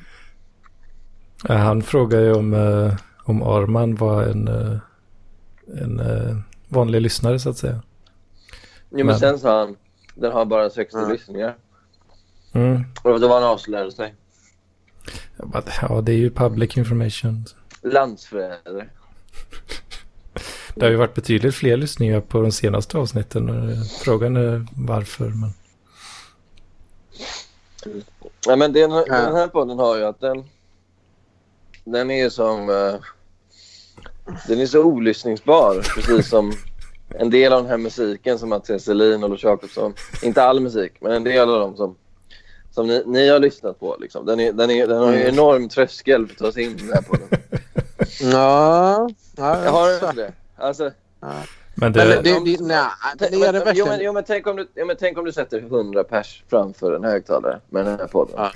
Ja, 1.47 1.53
Han 1.55 1.81
frågade 1.81 2.23
ju 2.23 2.33
om, 2.33 2.53
om 3.23 3.43
Arman 3.43 3.95
var 3.95 4.23
en, 4.23 4.49
en 5.67 5.99
eh, 5.99 6.37
vanlig 6.69 7.01
lyssnare 7.01 7.39
så 7.39 7.49
att 7.49 7.57
säga. 7.57 7.81
Jo, 8.89 8.97
men 8.97 9.05
Men- 9.05 9.19
sen 9.19 9.39
sa 9.39 9.59
han 9.59 9.75
den 10.15 10.31
har 10.31 10.45
bara 10.45 10.69
60 10.69 10.97
Ja. 10.97 11.07
lyssningar. 11.07 11.55
Mm. 12.53 12.83
Och 13.03 13.19
då 13.19 13.27
var 13.27 13.41
han 13.41 13.49
avslöjade 13.49 13.91
sig. 13.91 14.15
Ja, 15.81 16.01
det 16.01 16.11
är 16.11 16.17
ju 16.17 16.31
public 16.31 16.77
information. 16.77 17.45
Landsförrädare. 17.81 18.89
Det 20.75 20.85
har 20.85 20.89
ju 20.91 20.95
varit 20.97 21.13
betydligt 21.13 21.55
fler 21.55 21.77
lyssningar 21.77 22.21
på 22.21 22.41
de 22.41 22.51
senaste 22.51 22.97
avsnitten. 22.97 23.69
Eh, 23.71 23.81
Frågan 24.03 24.35
är 24.37 24.67
varför. 24.77 25.29
Men... 25.29 25.49
Ja, 28.47 28.55
men 28.55 28.73
den, 28.73 28.89
den 28.89 29.35
här 29.35 29.47
podden 29.47 29.79
har 29.79 29.97
ju 29.97 30.03
att 30.05 30.19
den... 30.19 30.43
Den 31.83 32.11
är 32.11 32.23
ju 32.23 32.29
som... 32.29 32.69
eh, 32.69 32.95
den 34.47 34.59
är 34.61 34.65
så 34.65 34.83
olyssningsbar. 34.83 35.81
Precis 35.95 36.29
som 36.29 36.53
en 37.09 37.29
del 37.29 37.53
av 37.53 37.61
den 37.61 37.69
här 37.69 37.77
musiken 37.77 38.39
som 38.39 38.49
Mattias 38.49 38.83
Selin 38.83 39.23
och 39.23 39.29
Lars 39.29 39.43
Jacobsson. 39.43 39.93
Inte 40.23 40.43
all 40.43 40.59
musik, 40.59 40.93
men 40.99 41.11
en 41.11 41.23
del 41.23 41.49
av 41.49 41.59
dem 41.59 41.75
som, 41.75 41.95
som 42.71 42.87
ni, 42.87 43.03
ni 43.05 43.29
har 43.29 43.39
lyssnat 43.39 43.79
på. 43.79 43.97
Liksom. 43.99 44.25
Den, 44.25 44.39
är, 44.39 44.51
den, 44.53 44.69
är, 44.69 44.87
den 44.87 44.97
har 44.97 45.13
ju 45.13 45.27
enorm 45.27 45.69
tröskel 45.69 46.27
för 46.27 46.33
att 46.33 46.39
ta 46.39 46.51
sig 46.51 46.63
in 46.63 46.91
här 46.93 47.01
på 47.01 47.15
den. 47.15 47.39
Ja, 48.31 49.09
ja 49.37 49.63
Jag 49.63 49.71
har 49.71 49.93
inte 49.93 50.11
det. 50.11 50.31
Alltså, 50.57 50.91
Men 51.19 51.31
Men 51.75 51.93
det, 51.93 52.05
det, 52.05 52.21
det, 52.21 52.39
det, 52.45 52.61
nej, 52.61 52.85
det 53.17 53.25
är 53.25 53.31
det 53.31 53.37
men, 53.39 53.41
jo, 53.55 53.63
verkligen. 53.65 53.87
men, 53.87 53.99
jo, 54.01 54.13
men, 54.13 54.23
tänk 54.23 54.47
om 54.47 54.55
du, 54.55 54.67
jo, 54.75 54.85
men 54.85 54.95
tänk 54.99 55.17
om 55.17 55.25
du 55.25 55.31
sätter 55.31 55.57
100 55.59 56.03
pers 56.03 56.43
framför 56.49 56.95
en 56.95 57.03
högtalare 57.03 57.59
med 57.69 57.85
den 57.85 57.99
här 57.99 58.07
podden. 58.07 58.35
Ja. 58.37 58.51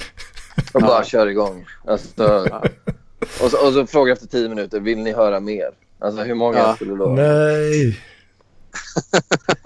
Och 0.73 0.81
bara 0.81 0.97
Ja. 0.97 1.03
kör 1.03 1.27
igång. 1.27 1.65
Alltså, 1.87 2.47
och, 3.43 3.51
så, 3.51 3.67
och 3.67 3.73
så 3.73 3.85
fråga 3.87 4.13
efter 4.13 4.27
10 4.27 4.49
minuter, 4.49 4.79
vill 4.79 4.99
ni 4.99 5.11
höra 5.13 5.39
mer? 5.39 5.71
Alltså 5.99 6.21
hur 6.21 6.35
många 6.35 6.57
Ja. 6.57 6.75
skulle 6.75 6.95
då? 6.95 7.05
nej. 7.09 7.99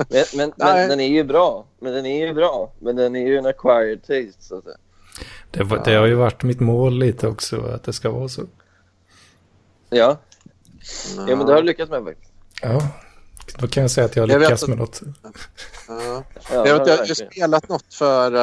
Men, 0.10 0.24
men, 0.36 0.54
Nej. 0.58 0.74
men 0.76 0.90
den 0.90 1.00
är 1.00 1.08
ju 1.08 1.24
bra. 1.24 1.66
Men 1.80 1.94
den 1.94 2.06
är 2.06 2.28
ju 2.28 2.34
bra. 2.34 2.72
Men 2.80 2.96
den 2.96 3.16
är 3.16 3.28
ju 3.28 3.38
en 3.38 3.46
acquired 3.46 4.02
taste 4.02 4.44
så 4.44 4.58
att 4.58 4.64
säga. 4.64 4.76
Det, 5.52 5.64
var, 5.64 5.82
det 5.86 5.96
har 5.96 6.06
ju 6.06 6.16
varit 6.16 6.44
mitt 6.44 6.60
mål 6.60 7.00
lite 7.00 7.28
också, 7.28 7.62
att 7.62 7.84
det 7.84 7.94
ska 7.94 8.10
vara 8.10 8.28
så. 8.30 8.42
Ja, 9.90 10.18
ja 11.28 11.36
men 11.36 11.46
det 11.46 11.54
har 11.54 11.62
du 11.62 11.68
lyckats 11.68 11.92
med 11.92 12.04
faktiskt. 12.04 12.32
Ja, 12.62 12.88
då 13.58 13.68
kan 13.68 13.82
jag 13.84 13.92
säga 13.92 14.06
att 14.06 14.16
jag 14.16 14.24
har 14.24 14.28
Jag 14.30 14.40
vet 14.40 14.48
lyckats 14.50 14.64
att- 14.64 14.70
med 14.70 14.78
något. 14.78 15.02
Ja. 15.88 16.24
Ja, 16.52 16.68
Jag, 16.68 16.80
vet, 16.80 16.88
jag 16.88 16.98
har 16.98 17.14
spelat 17.32 17.70
något 17.70 17.94
för 17.94 18.36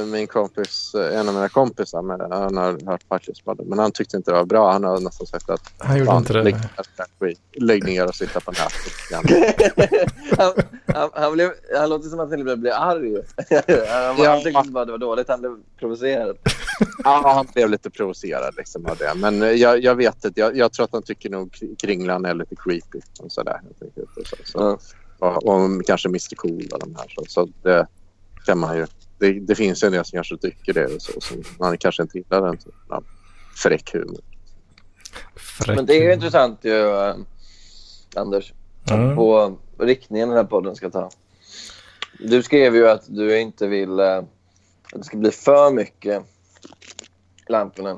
eh, 0.00 0.04
min 0.06 0.26
kompis, 0.26 0.94
eh, 0.94 1.18
en 1.20 1.28
av 1.28 1.34
mina 1.34 1.48
kompisar. 1.48 2.02
Med, 2.02 2.20
han 2.20 2.56
har 2.56 2.90
hört 2.90 3.08
Partyspadden, 3.08 3.66
men 3.68 3.78
han 3.78 3.92
tyckte 3.92 4.16
inte 4.16 4.30
det 4.30 4.34
var 4.36 4.44
bra. 4.44 4.72
Han 4.72 4.84
har 4.84 5.00
nästan 5.00 5.26
sagt 5.26 5.50
att 5.50 5.60
Han 5.78 5.98
gjorde 5.98 6.16
inte 6.16 6.32
det. 6.32 6.42
lägg, 6.42 6.56
lägg 7.56 7.84
ner 7.84 8.06
och 8.08 8.14
sitta 8.14 8.40
på 8.40 8.50
nätet. 8.50 8.92
han, 10.38 10.52
han, 10.94 11.10
han, 11.14 11.32
blev, 11.32 11.50
han 11.78 11.90
låter 11.90 12.08
som 12.08 12.20
att 12.20 12.30
han 12.30 12.60
blev, 12.60 12.72
arg. 12.74 13.14
han, 13.50 14.16
Ja. 14.24 14.30
han 14.30 14.42
tyckte 14.42 14.68
bara 14.70 14.84
det 14.84 14.92
var 14.92 14.98
dåligt, 14.98 15.28
han 15.28 15.40
blev 15.40 15.56
provocerad. 15.78 16.36
Ja, 17.04 17.32
han 17.34 17.46
blev 17.54 17.70
lite 17.70 17.90
provocerad 17.90 18.54
liksom 18.56 18.86
av 18.86 18.96
det. 18.96 19.12
Men 19.16 19.42
eh, 19.42 19.48
jag, 19.50 19.84
jag 19.84 19.94
vet 19.94 20.24
inte. 20.24 20.40
Jag, 20.40 20.56
jag 20.56 20.72
tror 20.72 20.84
att 20.84 20.92
han 20.92 21.02
tycker 21.02 21.30
nog 21.30 21.50
Kr- 21.52 21.76
Kringlan 21.76 22.24
är 22.24 22.34
lite 22.34 22.56
creepy. 22.56 23.00
Och 23.20 23.32
sådär, 23.32 23.60
så, 24.24 24.36
så. 24.44 24.78
Och, 25.18 25.46
och 25.46 25.86
kanske 25.86 26.08
Mr 26.08 26.34
Cool 26.36 26.68
och 26.72 26.78
de 26.80 26.94
här. 26.96 27.06
Så, 27.08 27.24
så 27.28 27.48
det 27.62 27.86
kan 28.46 28.58
man 28.58 28.76
ju. 28.76 28.86
Det, 29.18 29.32
det 29.40 29.54
finns 29.54 29.82
ju 29.82 29.86
en 29.86 29.92
del 29.92 30.04
som 30.04 30.16
kanske 30.16 30.36
tycker 30.36 30.72
det. 30.72 30.86
Och 30.86 31.02
så, 31.02 31.20
så 31.20 31.34
man 31.58 31.78
kanske 31.78 32.02
inte 32.02 32.18
gillar 32.18 32.42
den 32.42 32.56
typen 32.56 32.72
av 32.88 33.04
fräck 33.56 33.92
humor. 33.92 34.20
Fräck. 35.36 35.76
Men 35.76 35.86
det 35.86 35.94
är 35.96 36.02
ju 36.02 36.12
intressant 36.12 36.58
ju, 36.62 36.90
eh, 36.90 37.14
Anders, 38.16 38.52
Mm. 38.90 39.16
på 39.16 39.58
riktningen 39.78 40.28
den 40.28 40.36
här 40.36 40.44
podden 40.44 40.76
ska 40.76 40.90
ta. 40.90 41.10
Du 42.18 42.42
skrev 42.42 42.74
ju 42.76 42.88
att 42.88 43.02
du 43.08 43.38
inte 43.40 43.66
vill 43.66 43.98
eh, 44.00 44.16
att 44.16 44.24
det 44.92 45.04
ska 45.04 45.16
bli 45.16 45.30
för 45.30 45.70
mycket 45.70 46.22
Lamporna. 47.48 47.96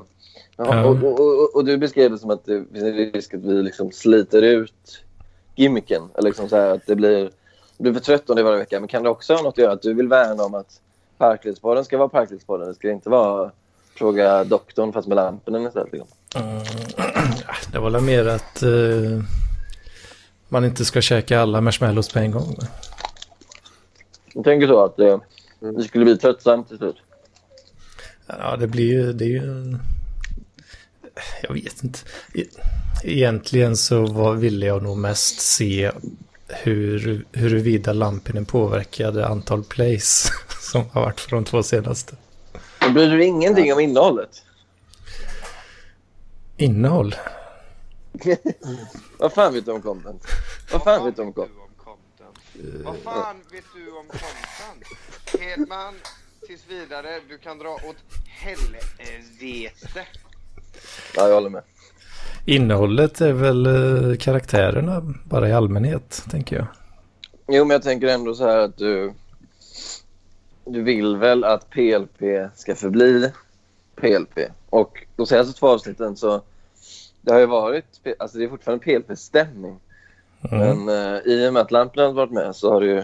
Ja. 0.55 0.85
Och, 0.85 1.03
och, 1.03 1.55
och, 1.55 1.65
du 1.65 1.77
beskrev 1.77 2.11
det 2.11 2.17
som 2.17 2.29
att 2.29 2.45
det 2.45 2.65
finns 2.73 2.83
en 2.83 2.93
risk 2.93 3.33
att 3.33 3.43
vi 3.43 3.63
liksom 3.63 3.91
sliter 3.91 4.41
ut 4.41 5.03
gimmicken. 5.55 6.03
Eller 6.17 6.29
liksom 6.29 6.49
så 6.49 6.55
här 6.55 6.69
att 6.69 6.85
det 6.87 6.95
blir, 6.95 7.31
det 7.77 7.83
blir 7.83 7.93
för 7.93 7.99
trött 7.99 8.29
om 8.29 8.35
det 8.35 8.43
varje 8.43 8.57
vecka. 8.57 8.79
Men 8.79 8.87
kan 8.87 9.03
det 9.03 9.09
också 9.09 9.33
ha 9.33 9.41
något 9.41 9.53
att 9.53 9.57
göra 9.57 9.73
att 9.73 9.81
du 9.81 9.93
vill 9.93 10.07
värna 10.07 10.43
om 10.43 10.55
att 10.55 10.81
Parklivspodden 11.17 11.85
ska 11.85 11.97
vara 11.97 12.09
Parklivspodden? 12.09 12.67
Det 12.67 12.75
ska 12.75 12.91
inte 12.91 13.09
vara 13.09 13.51
Fråga 13.95 14.43
doktorn 14.43 14.93
fast 14.93 15.07
med 15.07 15.15
lamporna 15.15 15.67
istället. 15.67 15.91
Liksom. 15.91 16.07
Mm. 16.35 16.63
Det 17.71 17.79
var 17.79 17.89
väl 17.89 18.01
mer 18.01 18.27
att 18.27 18.63
eh, 18.63 19.23
man 20.49 20.65
inte 20.65 20.85
ska 20.85 21.01
käka 21.01 21.41
alla 21.41 21.61
marshmallows 21.61 22.09
på 22.09 22.19
en 22.19 22.31
gång. 22.31 22.55
Jag 24.33 24.43
tänker 24.43 24.67
så 24.67 24.83
att 24.83 24.99
eh, 24.99 25.19
det 25.59 25.83
skulle 25.83 26.05
bli 26.05 26.17
tröttsamt 26.17 26.67
till 26.67 26.77
slut. 26.77 26.95
Ja, 28.39 28.55
det 28.57 28.67
blir 28.67 28.85
ju, 28.91 29.13
det 29.13 29.25
är 29.25 29.29
ju... 29.29 29.37
en- 29.51 29.81
Jag 31.43 31.53
vet 31.53 31.83
inte. 31.83 31.99
E- 32.33 32.45
Egentligen 33.03 33.77
så 33.77 34.05
var, 34.05 34.33
ville 34.35 34.65
jag 34.65 34.83
nog 34.83 34.97
mest 34.97 35.39
se 35.41 35.91
hur, 36.47 37.25
huruvida 37.31 37.93
Lampinen 37.93 38.45
påverkade 38.45 39.27
antal 39.27 39.63
plays 39.63 40.31
som 40.71 40.89
har 40.89 41.01
varit 41.01 41.19
för 41.19 41.31
de 41.35 41.45
två 41.45 41.63
senaste. 41.63 42.15
Men 42.81 42.93
bryr 42.93 43.09
du 43.09 43.17
dig 43.17 43.27
ingenting 43.27 43.73
om 43.73 43.79
innehållet? 43.79 44.43
Innehåll? 46.57 47.15
Vad 49.19 49.33
fan 49.33 49.53
vet 49.53 49.65
du 49.65 49.71
om 49.71 49.81
content? 49.81 50.23
Vad 50.71 50.83
fan 50.83 51.05
vet 51.05 51.15
du 51.15 51.21
om 51.21 51.33
content? 51.33 51.57
Vad 52.83 52.97
fan 52.97 53.35
vet 53.51 53.63
du 53.75 53.91
om 53.91 54.05
content? 54.07 54.85
Hedman, 55.41 55.93
tills 56.47 56.67
vidare, 56.69 57.07
du 57.29 57.37
kan 57.37 57.57
dra 57.59 57.69
åt 57.69 57.95
helvete. 58.27 60.07
Ja, 61.15 61.27
jag 61.27 61.35
håller 61.35 61.49
med. 61.49 61.63
Innehållet 62.45 63.21
är 63.21 63.33
väl 63.33 63.65
eh, 63.65 64.17
karaktärerna 64.17 65.13
bara 65.23 65.49
i 65.49 65.53
allmänhet, 65.53 66.23
tänker 66.31 66.55
jag. 66.55 66.67
Jo, 67.47 67.65
men 67.65 67.75
jag 67.75 67.83
tänker 67.83 68.07
ändå 68.07 68.35
så 68.35 68.45
här 68.45 68.59
att 68.59 68.77
du... 68.77 69.13
Du 70.65 70.83
vill 70.83 71.17
väl 71.17 71.43
att 71.43 71.69
PLP 71.69 72.21
ska 72.55 72.75
förbli 72.75 73.31
PLP? 73.95 74.39
Och 74.69 75.05
de 75.15 75.25
senaste 75.25 75.59
två 75.59 75.67
avsnitten 75.67 76.15
så... 76.17 76.41
Det 77.21 77.31
har 77.31 77.39
ju 77.39 77.45
varit... 77.45 77.85
Alltså 78.19 78.37
det 78.37 78.43
är 78.43 78.49
fortfarande 78.49 78.83
PLP-stämning. 78.83 79.79
Mm. 80.51 80.85
Men 80.85 81.15
eh, 81.15 81.21
i 81.25 81.49
och 81.49 81.53
med 81.53 81.61
att 81.61 81.71
har 81.71 82.13
varit 82.13 82.31
med 82.31 82.55
så 82.55 82.73
har 82.73 82.81
det 82.81 82.87
ju... 82.87 83.03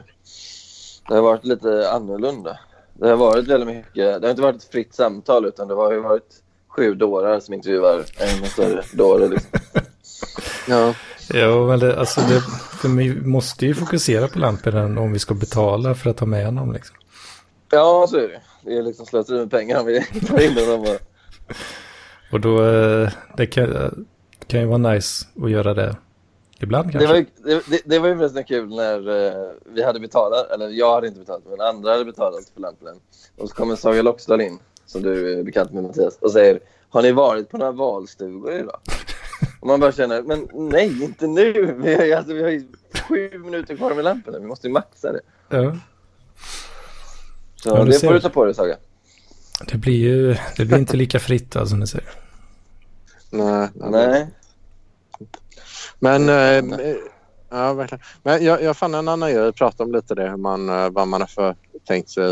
Det 1.08 1.16
har 1.16 1.22
varit 1.22 1.46
lite 1.46 1.92
annorlunda. 1.92 2.60
Det 3.00 3.10
har 3.10 3.16
varit 3.16 3.48
väldigt 3.48 3.76
mycket... 3.76 4.22
Det 4.22 4.28
har 4.28 4.30
inte 4.30 4.42
varit 4.42 4.56
ett 4.56 4.72
fritt 4.72 4.96
samtal 4.96 5.46
utan 5.46 5.68
det 5.68 5.74
har 5.74 5.92
ju 5.92 6.00
varit 6.00 6.44
sju 6.68 6.94
dårar 6.94 7.40
som 7.40 7.54
intervjuar 7.54 7.98
en 7.98 8.46
större 8.46 8.84
dåre. 8.94 9.28
Liksom. 9.28 9.60
Ja. 10.68 10.94
Ja, 11.34 11.68
men 11.68 11.80
det, 11.80 12.00
alltså 12.00 12.22
det, 12.22 12.42
för 12.82 12.88
vi 12.90 13.22
måste 13.22 13.66
ju 13.66 13.76
fokusera 13.76 14.28
på 14.28 14.40
Lampinen 14.40 14.98
om 14.98 15.14
vi 15.14 15.20
ska 15.20 15.34
betala 15.34 15.96
för 15.96 16.10
att 16.10 16.20
ha 16.20 16.28
med 16.28 16.46
honom. 16.46 16.74
Liksom. 16.74 16.96
Ja, 17.72 18.08
så 18.10 18.18
är 18.18 18.28
det. 18.28 18.42
Det 18.62 18.78
är 18.78 18.84
liksom 18.84 19.06
slöseri 19.06 19.40
med 19.40 19.52
pengar 19.52 19.80
om 19.80 19.86
vi 19.86 20.02
tar 20.28 20.42
in 20.42 20.58
honom. 20.58 20.84
bara. 20.84 20.98
Och 22.32 22.42
då, 22.42 22.66
eh, 22.66 23.10
det 23.38 23.46
kan, 23.46 23.70
det 24.40 24.46
kan 24.48 24.60
ju 24.60 24.66
vara 24.66 24.78
nice 24.78 25.26
att 25.44 25.52
göra 25.52 25.74
det 25.74 25.96
ibland 26.60 26.92
kanske. 26.92 27.08
Det 27.08 27.14
var, 27.14 27.20
ju, 27.20 27.26
det, 27.44 27.64
det, 27.70 27.82
det 27.86 28.00
var 28.00 28.08
ju 28.08 28.18
förresten 28.18 28.44
kul 28.44 28.70
när 28.76 29.26
eh, 29.26 29.52
vi 29.66 29.84
hade 29.84 30.00
betalat, 30.00 30.52
eller 30.52 30.70
jag 30.70 30.94
hade 30.96 31.08
inte 31.08 31.20
betalat, 31.20 31.44
men 31.50 31.62
andra 31.62 31.92
hade 31.92 32.06
betalat 32.06 32.50
för 32.54 32.62
lamporna. 32.62 32.92
Och 33.38 33.50
så 33.50 33.56
kommer 33.56 33.76
Saga 33.76 34.02
Loxdal 34.02 34.42
in, 34.42 34.60
som 34.86 35.02
du 35.02 35.40
är 35.40 35.44
bekant 35.44 35.72
med 35.74 35.84
Mattias, 35.84 36.18
och 36.22 36.32
säger 36.32 36.60
Har 36.90 37.02
ni 37.02 37.12
varit 37.12 37.50
på 37.50 37.58
några 37.58 37.72
valstugor 37.72 38.54
idag? 38.54 38.80
Och 39.62 39.68
man 39.68 39.80
bara 39.80 39.92
känner, 39.92 40.22
men 40.22 40.48
nej, 40.54 41.04
inte 41.04 41.28
nu! 41.28 41.76
Vi 41.84 41.96
har 41.96 42.04
ju, 42.06 42.14
alltså, 42.14 42.34
vi 42.34 42.44
har 42.44 42.50
ju 42.50 42.68
sju 43.08 43.38
minuter 43.38 43.76
kvar 43.76 43.94
med 43.96 44.04
lamporna, 44.04 44.40
vi 44.40 44.46
måste 44.46 44.68
ju 44.68 44.74
maxa 44.74 45.12
det. 45.12 45.22
Ja, 45.50 45.78
Så 47.64 47.70
Ja, 47.70 47.84
det 47.84 47.94
ser. 47.94 48.08
får 48.08 48.14
du 48.14 48.20
ta 48.20 48.30
på 48.30 48.46
dig 48.46 48.56
Saga. 48.56 48.78
det 49.72 49.78
blir 49.78 49.98
ju 49.98 50.36
det 50.58 50.66
blir 50.66 50.78
inte 50.78 50.98
lika 50.98 51.20
fritt 51.20 51.52
då, 51.52 51.66
som 51.66 51.80
du 51.80 51.88
säger. 51.88 52.10
Nej. 53.30 53.70
nej. 53.74 53.90
Nej. 53.92 54.28
Men, 56.00 56.30
eh, 56.30 56.96
ja, 57.50 57.74
verkligen. 57.74 58.04
Men 58.24 58.44
jag, 58.44 58.64
jag 58.64 58.78
fann 58.78 58.94
en 58.96 59.08
annan 59.08 59.34
grej. 59.34 59.52
Prata 59.54 59.84
om 59.84 59.92
lite 59.92 60.16
det, 60.16 60.30
hur 60.30 60.38
man, 60.38 60.70
eh, 60.70 60.90
vad 60.90 61.08
man 61.08 61.22
har 61.22 61.28
för 61.28 61.56
tänkt 61.88 62.10
sig 62.10 62.24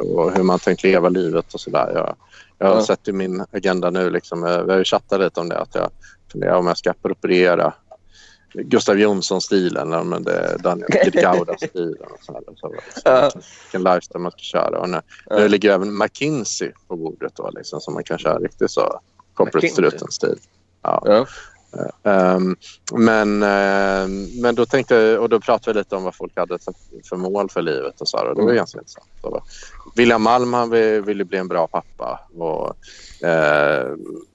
och 0.00 0.32
hur 0.32 0.42
man 0.42 0.58
tänkt 0.58 0.82
leva 0.82 1.08
livet 1.08 1.54
och 1.54 1.60
sådär. 1.60 1.90
Jag, 1.94 2.16
jag 2.58 2.66
har 2.66 2.74
Ja. 2.74 2.82
sett 2.84 3.08
i 3.08 3.12
min 3.12 3.44
agenda 3.52 3.90
nu, 3.90 4.10
liksom, 4.10 4.44
eh, 4.44 4.62
vi 4.62 4.70
har 4.72 4.78
ju 4.78 4.84
chattat 4.84 5.20
lite 5.20 5.40
om 5.40 5.48
det, 5.48 5.58
att 5.58 5.74
jag 5.74 5.90
funderar 6.32 6.54
om 6.56 6.66
jag 6.66 6.78
ska 6.78 6.90
appropriera 6.90 7.74
Gustav 8.56 8.98
Jonsson-stilen 8.98 9.92
eller 9.92 10.16
om 10.16 10.24
det 10.24 10.56
Daniel 10.62 10.88
Gauda-stilen. 11.12 12.08
och 12.10 12.18
sådär. 12.24 12.42
Så, 12.54 12.72
Ja. 13.04 13.30
vilken 13.72 13.84
lifestyle 13.94 14.20
man 14.20 14.30
ska 14.32 14.38
köra. 14.40 14.78
Och 14.80 14.88
nu, 14.90 15.00
Ja. 15.26 15.36
nu 15.38 15.48
ligger 15.48 15.72
även 15.72 15.98
McKinsey 15.98 16.72
på 16.88 16.96
bordet 16.96 17.32
då, 17.36 17.50
liksom, 17.50 17.80
så 17.80 17.90
man 17.90 18.04
kan 18.04 18.18
köra 18.18 18.38
riktigt 18.38 18.70
så 18.70 19.00
corporate 19.34 19.68
struten-stil. 19.68 20.38
Ja. 20.82 21.02
Ja. 21.06 21.26
Ehm, 22.02 22.56
men, 22.92 23.42
ehm, 23.42 24.40
men 24.42 24.54
då 24.54 24.66
tänkte 24.66 25.18
och 25.18 25.28
då 25.28 25.40
pratade 25.40 25.72
vi 25.74 25.78
lite 25.80 25.96
om 25.96 26.04
vad 26.04 26.14
folk 26.14 26.32
hade 26.36 26.58
för, 27.08 27.16
mål 27.16 27.50
för 27.50 27.62
livet 27.62 28.00
och 28.00 28.08
så 28.08 28.16
här, 28.18 28.24
och 28.28 28.34
det 28.34 28.40
var 28.42 28.48
Mm. 28.48 28.56
ganska 28.56 28.78
intressant. 28.78 29.06
Då, 29.22 29.42
William 29.96 30.22
Malm 30.22 30.52
han 30.52 30.70
vill- 30.70 31.02
ville 31.02 31.24
bli 31.24 31.38
en 31.38 31.48
bra 31.48 31.66
pappa 31.66 32.20
och 32.38 32.76
eh, 33.28 33.92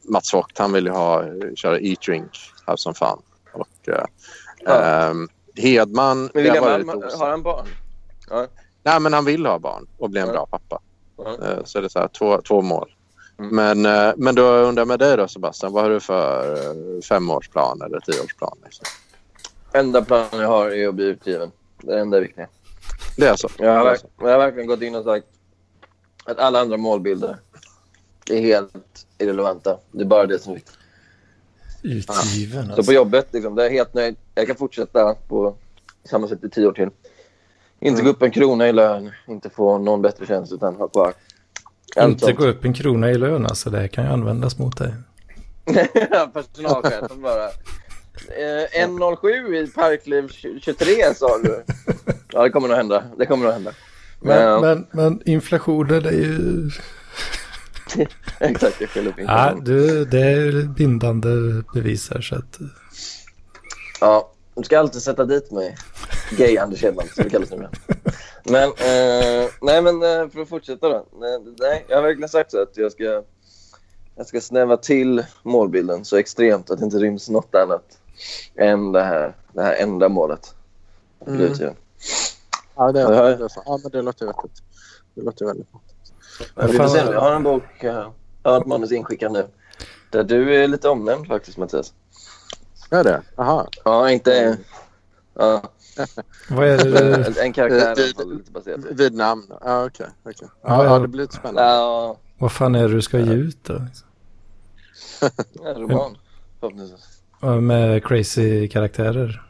Mats 0.10 0.34
Vogt 0.34 0.58
han 0.58 0.72
ville 0.72 0.92
ha, 0.92 1.24
köra 1.56 1.80
Eat 1.80 2.02
Drink, 2.02 2.32
Have 2.66 2.78
Some 2.78 2.94
Fun. 2.96 3.20
Och, 3.54 3.68
Ja. 4.66 4.82
ehm, 4.82 5.28
Hedman, 5.56 6.20
Men 6.22 6.30
William 6.34 6.64
Malm, 6.66 6.90
har 7.20 7.30
han 7.30 7.44
barn? 7.44 7.68
Ja. 8.30 8.48
Nej, 8.84 9.00
men 9.00 9.14
han 9.14 9.26
vill 9.26 9.46
ha 9.46 9.60
barn 9.60 9.88
och 9.98 10.10
bli 10.10 10.22
en 10.22 10.28
Ja. 10.28 10.34
bra 10.34 10.46
pappa. 10.46 10.82
Ja. 11.18 11.38
Eh, 11.48 11.64
Så 11.66 11.80
det 11.80 11.88
är 11.88 11.90
så 11.90 12.00
här, 12.00 12.08
två, 12.08 12.42
två 12.42 12.62
mål. 12.62 12.90
Mm. 13.40 13.56
Men, 13.56 13.86
eh, 14.08 14.14
men 14.18 14.36
då 14.36 14.44
undrar 14.44 14.82
jag 14.82 14.88
med 14.88 15.00
dig 15.00 15.18
då 15.18 15.28
Sebastian, 15.28 15.72
vad 15.74 15.84
har 15.84 15.90
du 15.90 16.00
för 16.00 16.54
eh, 16.56 17.02
femårsplan 17.02 17.82
eller 17.82 18.00
tioårsplan? 18.00 18.58
Liksom? 18.64 18.86
Enda 19.74 20.02
planen 20.02 20.40
jag 20.40 20.48
har 20.48 20.70
är 20.72 20.88
att 20.88 20.96
bli 20.96 21.06
utgiven. 21.06 21.52
Det 21.82 21.92
är 21.92 21.96
det 21.96 22.02
enda 22.02 22.20
viktiga. 22.20 22.48
Det 23.18 23.28
är 23.28 23.36
så? 23.36 23.50
Jag 23.58 23.74
har, 23.74 23.84
Det 23.86 23.90
är 23.90 23.94
verk- 23.94 24.06
jag 24.20 24.28
har 24.32 24.38
verkligen 24.38 24.68
gått 24.68 24.82
in 24.82 24.96
och 24.96 25.04
sagt 25.04 25.26
att 26.26 26.40
alla 26.40 26.60
andra 26.60 26.78
målbilder 26.78 27.38
är 28.30 28.42
helt 28.42 28.74
irrelevanta. 29.18 29.78
Det 29.92 30.02
är 30.02 30.06
bara 30.06 30.26
det 30.26 30.40
som 30.40 30.52
är 30.52 30.56
viktigt. 30.56 30.76
Utgiven 31.84 32.66
Så 32.66 32.72
alltså. 32.74 32.84
på 32.92 32.94
jobbet, 32.94 33.28
liksom, 33.32 33.56
där 33.56 33.64
är 33.64 33.68
jag 33.68 33.74
helt 33.74 33.94
nöjd. 33.94 34.16
Jag 34.36 34.48
kan 34.48 34.56
fortsätta 34.56 35.16
på 35.28 35.56
samma 36.10 36.28
sätt 36.28 36.44
i 36.44 36.50
tio 36.50 36.68
år 36.68 36.72
till. 36.72 36.90
Inte 37.80 38.02
gå 38.02 38.10
upp 38.10 38.22
en 38.22 38.32
krona 38.32 38.68
i 38.70 38.74
lön, 38.74 39.12
inte 39.28 39.50
få 39.50 39.78
någon 39.78 40.02
bättre 40.02 40.26
tjänst 40.26 40.54
utan 40.54 40.76
ha 40.76 40.88
kvar 40.88 41.14
Inte 41.98 42.26
sånt. 42.26 42.38
gå 42.38 42.48
upp 42.48 42.66
en 42.66 42.74
krona 42.74 43.12
i 43.12 43.18
lön 43.18 43.46
alltså. 43.46 43.70
Det 43.70 43.88
kan 43.88 44.04
ju 44.06 44.10
användas 44.12 44.58
mot 44.58 44.78
dig. 44.78 44.94
Personalchefen 46.34 47.22
bara. 47.22 47.46
Eh, 47.46 48.86
1.07 48.88 49.56
i 49.56 49.68
Parkliv 49.68 50.28
23 50.62 51.14
sa 51.16 51.38
du. 51.38 51.64
Ja, 52.32 52.44
det 52.44 52.50
kommer 52.50 52.68
nog 52.68 52.78
hända. 52.78 53.04
Det 53.18 53.26
kommer 53.26 53.44
nog 53.46 53.54
hända. 53.54 53.72
Men, 54.22 54.42
Ja. 54.42 54.62
men, 54.62 54.88
men 54.92 55.22
inflationen 55.26 56.06
är 56.06 56.12
ju... 56.12 56.70
Exakt, 58.40 58.82
jag 58.82 58.90
skäller 58.90 59.10
upp 59.10 59.16
Ja, 59.18 59.24
inflation. 59.52 59.64
du, 59.64 60.06
det 60.06 60.20
är 60.22 60.64
bindande 60.64 61.30
bevis 61.74 62.10
här 62.14 62.22
så 62.22 62.36
att... 62.36 62.60
Ja, 64.02 64.32
du 64.56 64.64
ska 64.64 64.80
alltid 64.80 65.02
sätta 65.02 65.26
dit 65.26 65.52
mig. 65.52 65.78
Gay 66.38 66.58
Anders 66.58 66.82
Hedman, 66.82 67.06
som 67.16 67.24
det 67.24 67.30
kallas 67.30 67.52
numera. 67.52 67.70
Men, 68.50 68.70
eh, 68.70 69.50
nej 69.62 69.82
men 69.82 70.04
eh, 70.04 70.30
för 70.30 70.42
att 70.42 70.50
fortsätta 70.50 70.90
då. 70.90 71.06
Nej, 71.20 71.40
Nej, 71.60 71.86
jag 71.88 71.98
har 71.98 72.04
verkligen 72.04 72.30
sagt 72.30 72.52
så 72.52 72.62
att 72.62 72.78
jag 72.78 72.92
ska, 72.92 73.24
jag 74.16 74.28
ska 74.28 74.42
snäva 74.42 74.78
till 74.78 75.26
målbilden 75.44 76.06
så 76.06 76.18
extremt 76.18 76.70
att 76.70 76.80
det 76.80 76.86
inte 76.86 76.98
ryms 76.98 77.30
något 77.30 77.56
annat 77.56 77.98
än 78.56 78.92
det 78.92 79.04
här, 79.04 79.36
det 79.54 79.62
här 79.62 79.76
enda 79.76 80.10
målet. 80.10 80.56
Mm. 81.28 81.54
Ja, 82.76 82.92
det, 82.92 83.08
det, 83.08 83.16
är 83.16 83.48
så. 83.48 83.64
ja, 83.66 83.80
men 83.84 83.92
det 83.92 84.02
låter 84.02 84.26
vettigt. 84.26 84.64
Det 85.16 85.22
låter 85.22 85.46
väldigt 85.46 85.72
bra. 85.72 85.82
Jag 86.56 87.22
har 87.22 87.36
en 87.36 87.44
bok, 87.44 87.84
eh, 87.84 88.12
jag 88.44 88.52
har 88.52 88.62
ett 88.62 88.68
manus 88.68 88.92
inskickat 88.92 89.32
nu. 89.32 89.48
Där 90.10 90.24
du 90.24 90.56
är 90.56 90.68
lite 90.68 90.90
omnämnd 90.90 91.28
faktiskt 91.28 91.58
Mattias. 91.58 91.94
Är 92.92 93.04
det? 93.04 93.22
Jaha. 93.36 93.68
Ja, 93.86 94.12
inte... 94.12 94.58
Ja, 95.34 95.62
Vad 96.50 96.68
är 96.68 96.78
det 96.78 97.42
en, 97.42 97.54
karaktär 97.54 97.96
Vid- 97.96 98.52
baserat. 98.52 98.80
Vid 98.92 99.14
namn? 99.14 99.46
Ja, 99.64 99.86
okej. 99.86 100.06
okej. 100.24 100.34
Ja, 100.42 100.50
Ja, 100.64 100.84
ja. 100.84 100.94
ja, 100.94 101.00
det 101.00 101.08
blir 101.08 101.22
lite 101.22 101.36
spännande. 101.36 101.62
Ja, 101.62 102.18
Vad 102.38 102.52
fan 102.52 102.76
är 102.76 102.88
det 102.88 102.94
du 102.96 103.02
ska 103.02 103.20
ge 103.20 103.34
ut 103.34 103.58
då? 103.64 103.74
en 105.66 105.76
roman 105.82 106.18
förhoppningsvis. 106.60 107.22
Med 107.62 108.04
crazy 108.06 108.68
karaktärer. 108.68 109.44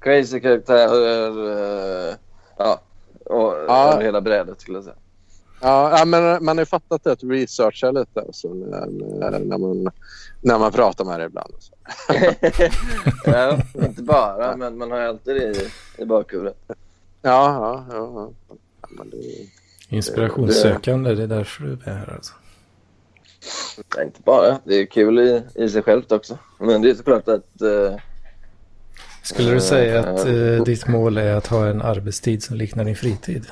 Crazy 0.00 0.40
karaktärer. 0.40 2.08
eh, 2.10 2.14
ja, 2.58 2.80
och 3.24 3.54
Ja. 3.68 3.98
hela 4.00 4.20
brädet 4.20 4.60
skulle 4.60 4.76
jag 4.78 4.84
säga. 4.84 4.96
Ja, 5.64 5.98
ja, 5.98 6.04
men 6.04 6.44
man 6.44 6.56
har 6.58 6.62
ju 6.62 6.66
fattat 6.66 7.04
det 7.04 7.12
att 7.12 7.24
researcha 7.24 7.90
lite 7.90 8.20
alltså, 8.20 8.48
när, 8.54 8.86
när, 9.40 9.58
man, 9.58 9.90
när 10.40 10.58
man 10.58 10.72
pratar 10.72 11.04
med 11.04 11.20
det 11.20 11.26
ibland. 11.26 11.54
ja, 13.24 13.58
inte 13.74 14.02
bara, 14.02 14.56
men 14.56 14.78
man 14.78 14.90
har 14.90 14.98
alltid 14.98 15.34
det 15.36 15.42
i, 15.42 15.70
i 16.02 16.04
bakhuvudet. 16.04 16.56
Ja, 16.66 16.74
ja, 17.22 17.86
ja. 17.90 18.12
ja. 18.14 18.56
ja 18.82 18.88
men 18.90 19.10
det, 19.10 19.16
Inspirationssökande, 19.88 21.14
det 21.14 21.22
är 21.22 21.26
därför 21.26 21.64
du 21.64 21.72
är 21.72 21.94
här 21.94 22.12
alltså. 22.14 22.34
Nej, 23.96 24.06
inte 24.06 24.20
bara. 24.22 24.58
Det 24.64 24.74
är 24.74 24.86
kul 24.86 25.18
i, 25.18 25.42
i 25.54 25.68
sig 25.68 25.82
självt 25.82 26.12
också. 26.12 26.38
Men 26.58 26.82
det 26.82 26.90
är 26.90 26.94
såklart 26.94 27.28
att... 27.28 27.62
eh, 27.62 27.96
Skulle 29.22 29.50
du 29.50 29.60
säga 29.60 30.00
att 30.00 30.26
eh, 30.26 30.64
ditt 30.64 30.88
mål 30.88 31.18
är 31.18 31.34
att 31.34 31.46
ha 31.46 31.66
en 31.66 31.82
arbetstid 31.82 32.42
som 32.42 32.56
liknar 32.56 32.84
din 32.84 32.96
fritid? 32.96 33.46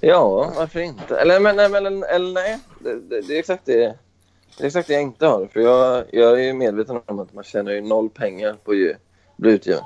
Ja, 0.00 0.52
varför 0.56 0.80
inte? 0.80 1.16
Eller, 1.20 1.40
men, 1.40 1.56
men, 1.56 2.02
eller, 2.02 2.32
nej, 2.32 2.58
det, 2.80 2.94
det, 2.94 3.20
det 3.20 3.34
är 3.34 3.38
exakt 3.38 3.66
det. 3.66 3.94
Det 4.58 4.64
är 4.64 4.66
exakt 4.66 4.88
det 4.88 4.94
jag 4.94 5.02
inte 5.02 5.26
har. 5.26 5.46
För 5.46 5.60
jag, 5.60 6.04
jag 6.10 6.32
är 6.40 6.44
ju 6.44 6.52
medveten 6.52 7.00
om 7.06 7.18
att 7.18 7.34
man 7.34 7.44
tjänar 7.44 7.72
ju 7.72 7.80
noll 7.80 8.10
pengar 8.10 8.56
på 8.64 8.70
att 8.70 8.76
bli 9.36 9.52
utgiven. 9.52 9.80
Eh, 9.80 9.84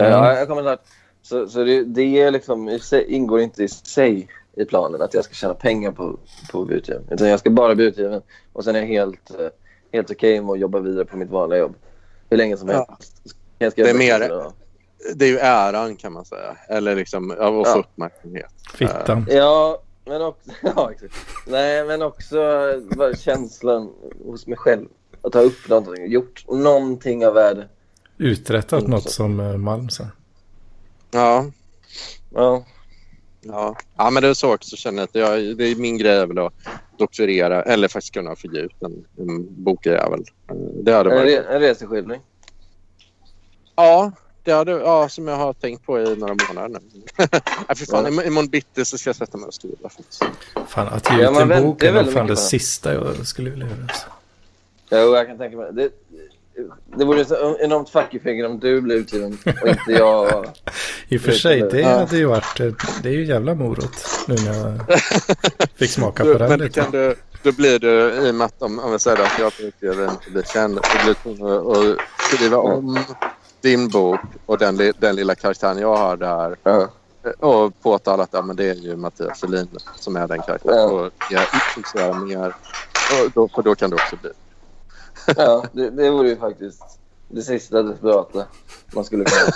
Mm. 0.00 0.10
Ja, 0.12 0.38
jag 0.38 0.48
kommer 0.48 0.62
snart. 0.62 0.80
Så, 1.22 1.48
så 1.48 1.64
det, 1.64 1.84
det 1.84 2.20
är 2.20 2.30
liksom, 2.30 2.78
ingår 3.06 3.40
inte 3.40 3.62
i 3.64 3.68
sig 3.68 4.28
i 4.56 4.64
planen 4.64 5.02
att 5.02 5.14
jag 5.14 5.24
ska 5.24 5.34
tjäna 5.34 5.54
pengar 5.54 5.92
på, 5.92 6.18
på 6.52 6.60
att 6.60 6.66
bli 6.66 6.76
utgiven. 6.76 7.02
Utan 7.10 7.28
jag 7.28 7.40
ska 7.40 7.50
bara 7.50 7.74
bli 7.74 7.84
utgiven. 7.84 8.22
Och 8.52 8.64
sen 8.64 8.76
är 8.76 8.80
jag 8.80 8.86
helt, 8.86 9.30
eh, 9.40 9.46
helt 9.92 10.10
okej 10.10 10.40
med 10.40 10.52
att 10.52 10.58
jobba 10.58 10.78
vidare 10.78 11.04
på 11.04 11.16
mitt 11.16 11.30
vanliga 11.30 11.58
jobb. 11.60 11.74
Hur 12.30 12.36
länge 12.36 12.56
som 12.56 12.68
helst. 12.68 12.90
Ja. 13.58 13.70
Det 13.74 13.90
är 13.90 13.94
mer-. 13.94 14.59
Det 15.14 15.24
är 15.24 15.28
ju 15.28 15.38
äran 15.38 15.96
kan 15.96 16.12
man 16.12 16.24
säga. 16.24 16.56
Eller 16.68 16.96
liksom 16.96 17.30
av 17.30 17.60
att 17.60 17.66
få 17.68 17.78
Ja. 17.78 17.80
uppmärksamhet. 17.80 18.52
Fittan. 18.74 19.26
Ja, 19.30 19.82
men 20.04 20.22
också, 20.22 20.50
ja, 20.62 20.90
exakt. 20.92 21.14
Nej, 21.46 21.84
men 21.84 22.02
också 22.02 22.36
bara 22.96 23.14
känslan 23.16 23.90
hos 24.24 24.46
mig 24.46 24.56
själv. 24.58 24.86
Att 25.22 25.34
ha 25.34 25.40
upp 25.40 25.68
någonting, 25.68 26.10
gjort 26.12 26.44
någonting 26.48 27.26
av 27.26 27.34
värde. 27.34 27.68
Uträttat 28.18 28.78
Mm, 28.80 28.90
något 28.90 29.02
så. 29.02 29.10
som 29.10 29.40
eh, 29.40 29.56
Malm 29.56 29.88
sa. 29.88 30.04
Ja, 31.10 31.44
Ja, 32.34 32.64
ja. 33.40 33.76
ja 33.96 34.10
men 34.10 34.22
det 34.22 34.28
är 34.28 34.34
så 34.34 34.54
också 34.54 34.76
känner 34.76 34.98
jag 34.98 35.04
att 35.04 35.14
jag, 35.40 35.56
det 35.56 35.64
är 35.64 35.76
min 35.76 35.98
grej 35.98 36.16
är 36.16 36.26
väl 36.26 36.38
att 36.38 36.52
doktorera 36.98 37.62
eller 37.62 37.88
faktiskt 37.88 38.14
kunna 38.14 38.36
få 38.36 38.46
ut 38.48 38.82
en, 38.82 39.04
en 39.18 39.64
bokjävel. 39.64 40.24
Eh, 40.48 40.54
Det 40.56 40.92
hade 40.92 41.10
en, 41.10 41.16
varit... 41.18 41.38
re, 41.38 41.54
en 41.54 41.60
reseskildring. 41.60 42.20
Ja, 43.76 44.12
det 44.44 44.52
hade, 44.52 44.72
ja, 44.72 45.08
som 45.08 45.28
jag 45.28 45.36
har 45.36 45.52
tänkt 45.52 45.86
på 45.86 46.00
i 46.00 46.16
några 46.16 46.34
månader 46.48 46.68
nu. 46.68 47.02
ja, 47.68 47.74
för 47.74 47.86
fan, 47.86 48.06
im- 48.06 48.26
imorgon 48.26 48.48
bitti 48.48 48.84
så 48.84 48.98
ska 48.98 49.08
jag 49.08 49.16
sätta 49.16 49.38
mig 49.38 49.46
och 49.46 49.54
skriva. 49.54 49.88
faktiskt. 49.88 50.22
Fan, 50.68 50.88
att 50.88 51.10
ge 51.16 51.22
Ja, 51.22 51.30
ut 51.44 51.50
en 51.52 51.62
bok 51.62 51.82
är 51.82 51.92
väldigt 51.92 52.14
fan 52.14 52.26
det 52.26 52.32
på 52.32 52.40
sista 52.40 52.94
jag 52.94 53.26
skulle 53.26 53.50
vilja 53.50 53.66
göra. 53.66 53.76
Alltså. 53.82 54.06
Jo, 54.90 55.16
jag 55.16 55.26
kan 55.26 55.38
tänka 55.38 55.56
mig 55.56 55.72
det. 55.72 55.90
Det 56.96 57.04
vore 57.04 57.24
så 57.24 57.56
enormt 57.60 57.88
fuckyfinger 57.90 58.46
om 58.46 58.58
du 58.58 58.80
blev 58.80 58.98
utgiven 58.98 59.38
och 59.62 59.68
inte 59.68 59.92
jag. 59.92 60.46
I 61.08 61.16
och 61.16 61.20
för 61.20 61.32
sig, 61.32 61.60
det 61.60 61.80
Ja. 61.80 61.88
hade 61.98 62.16
ju 62.16 62.24
varit... 62.24 62.56
Det 63.02 63.08
är 63.08 63.12
ju 63.12 63.24
jävla 63.24 63.54
morot 63.54 64.06
nu 64.28 64.34
när 64.34 64.54
jag 64.54 64.80
fick 65.76 65.90
smaka 65.90 66.22
på 66.24 66.28
Du, 66.32 66.38
den 66.38 66.48
men 66.48 66.58
då, 66.58 66.64
lite. 66.64 66.80
kan 66.80 66.90
du, 66.90 67.14
då 67.42 67.52
blir 67.52 67.78
du, 67.78 68.10
i 68.26 68.30
och 68.30 68.34
med 68.34 68.44
att 68.44 68.62
om, 68.62 68.78
om 68.78 68.90
jag 68.90 69.00
säger 69.00 69.22
att 69.22 69.38
jag 69.38 69.52
utgivare 69.60 70.10
inte 70.10 70.30
blir 70.30 70.42
känd, 70.42 70.74
så 70.84 71.04
blir 71.04 71.14
du 71.14 71.36
tvungen 71.36 71.56
att 71.92 71.98
skriva 72.30 72.56
om 72.56 72.98
din 73.62 73.88
bok 73.88 74.20
och 74.46 74.58
den, 74.58 74.76
li- 74.76 74.92
den 74.98 75.16
lilla 75.16 75.34
karaktären 75.34 75.78
jag 75.78 75.96
har 75.96 76.16
där 76.16 76.56
Ja. 76.62 76.88
och 77.38 77.80
påtala 77.82 78.22
att 78.22 78.28
ja, 78.32 78.42
men 78.42 78.56
det 78.56 78.68
är 78.70 78.74
ju 78.74 78.96
Mattias 78.96 79.38
Selin 79.40 79.68
som 79.96 80.16
är 80.16 80.28
den 80.28 80.42
karaktären. 80.42 80.76
Ja. 80.76 80.84
Och 80.90 81.12
jag 81.30 81.42
fokuserar 81.74 82.14
mer. 82.14 82.46
Och 83.24 83.30
då, 83.34 83.48
för 83.48 83.62
då 83.62 83.74
kan 83.74 83.90
du 83.90 83.96
också 83.96 84.16
bli. 84.22 84.30
Ja, 85.36 85.64
det, 85.72 85.90
det 85.90 86.10
vore 86.10 86.28
ju 86.28 86.36
faktiskt 86.36 86.82
det 87.28 87.42
sista 87.42 87.82
desperata 87.82 88.44
man 88.94 89.04
skulle 89.04 89.24
kunna 89.24 89.52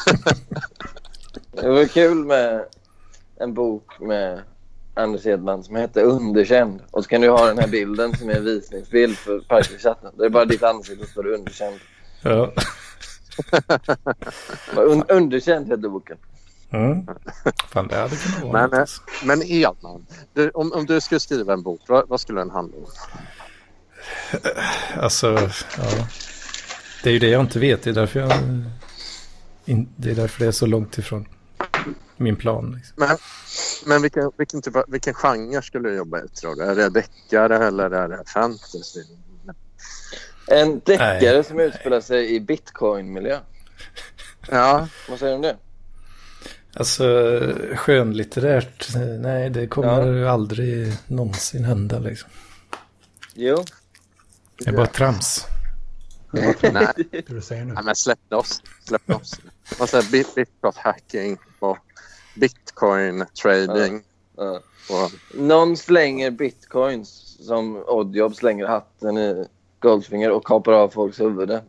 Det 1.52 1.68
vore 1.68 1.88
kul 1.88 2.24
med 2.24 2.64
en 3.40 3.54
bok 3.54 4.00
med 4.00 4.40
Anders 4.94 5.24
Hedman 5.24 5.64
som 5.64 5.76
heter 5.76 6.02
Underkänd. 6.02 6.80
Och 6.90 7.02
så 7.04 7.08
kan 7.10 7.20
du 7.20 7.28
ha 7.30 7.46
den 7.46 7.58
här 7.58 7.68
bilden 7.68 8.16
som 8.16 8.28
är 8.30 8.34
en 8.34 8.44
visningsbild 8.44 9.16
för 9.18 9.40
Parkchatten. 9.40 10.12
Det 10.18 10.24
är 10.24 10.28
bara 10.30 10.44
ditt 10.44 10.62
ansikte 10.62 11.04
som 11.04 11.10
står 11.12 11.26
underkänd. 11.26 11.76
Ja. 12.22 12.52
Un 14.76 15.04
underkänd 15.08 15.66
heter 15.68 15.88
boken. 15.88 16.16
Mm. 16.70 17.06
Fan, 17.72 17.88
det 17.88 17.96
hade 17.96 18.16
kunnat 18.16 18.42
vara 18.42 18.52
Men, 18.52 18.72
eh, 18.72 18.80
alltså. 18.80 19.02
men 19.24 19.42
Edman, 19.42 20.06
du, 20.32 20.50
om, 20.50 20.72
om 20.72 20.86
du 20.86 21.00
skulle 21.00 21.20
skriva 21.20 21.52
en 21.52 21.62
bok, 21.62 21.80
vad, 21.88 22.08
vad 22.08 22.20
skulle 22.20 22.40
den 22.40 22.50
handla 22.50 22.76
om? 22.76 22.86
Alltså, 24.96 25.26
ja. 25.78 26.08
Det 27.02 27.10
är 27.10 27.12
ju 27.12 27.18
det 27.18 27.28
jag 27.28 27.40
inte 27.40 27.58
vet. 27.58 27.82
Det 27.82 27.90
är 27.90 27.94
därför 27.94 28.20
jag... 28.20 28.32
In, 29.64 29.88
det 29.96 30.10
är 30.10 30.14
därför 30.14 30.40
det 30.40 30.46
är 30.46 30.52
så 30.52 30.66
långt 30.66 30.98
ifrån 30.98 31.28
min 32.16 32.36
plan. 32.36 32.72
Liksom. 32.76 32.94
Men, 32.96 33.18
men 33.86 34.02
vilken, 34.02 34.30
vilken, 34.36 34.62
typ 34.62 34.76
av, 34.76 34.84
vilken 34.88 35.14
genre 35.14 35.62
skulle 35.62 35.88
du 35.88 35.96
jobba 35.96 36.24
i 36.24 36.28
tror 36.28 36.54
du? 36.54 36.62
Är 36.62 36.74
det 36.74 36.88
deckare 36.88 37.66
eller 37.66 37.90
är 37.90 38.08
det 38.08 38.22
fantasy? 38.26 39.00
En 40.46 40.80
deckare 40.84 41.32
Nej. 41.32 41.44
som 41.44 41.60
utspelar 41.60 42.00
sig 42.00 42.34
i 42.34 42.40
bitcoin-miljö. 42.40 43.40
Ja, 44.50 44.88
Vad 45.08 45.18
säger 45.18 45.32
du 45.32 45.36
om 45.36 45.42
det? 45.42 45.56
Alltså, 46.76 47.04
skönlitterärt, 47.74 48.88
nej, 49.20 49.50
det 49.50 49.66
kommer 49.66 50.06
ju 50.06 50.28
aldrig 50.28 50.92
någonsin 51.06 51.64
hända 51.64 51.98
liksom. 51.98 52.30
Jo. 53.34 53.64
Det 54.58 54.70
är 54.70 54.72
bara 54.76 54.86
trams. 54.86 55.46
nej. 56.72 56.86
Du 57.26 57.40
säger 57.40 57.64
nu. 57.64 57.74
nej 57.74 57.84
men 57.84 57.96
släpp 57.96 58.18
loss. 58.30 58.62
Släpp 58.84 59.08
loss. 59.08 59.40
Man 59.78 59.88
säger 59.88 60.10
bit, 60.10 60.34
bitcoin 60.34 60.72
hacking 60.76 61.38
och 61.58 61.78
bitcoin 62.34 63.26
trading. 63.42 64.02
Ja. 64.36 64.60
Och, 64.90 65.10
Någon 65.40 65.76
slänger 65.76 66.30
bitcoins 66.30 67.36
som 67.46 67.76
Oddjob 67.86 68.34
slänger 68.36 68.66
hatten 68.66 69.18
i 69.18 69.46
Goldfinger 69.84 70.30
och 70.30 70.46
kapar 70.46 70.72
av 70.72 70.88
folks 70.88 71.20
huvuden. 71.20 71.60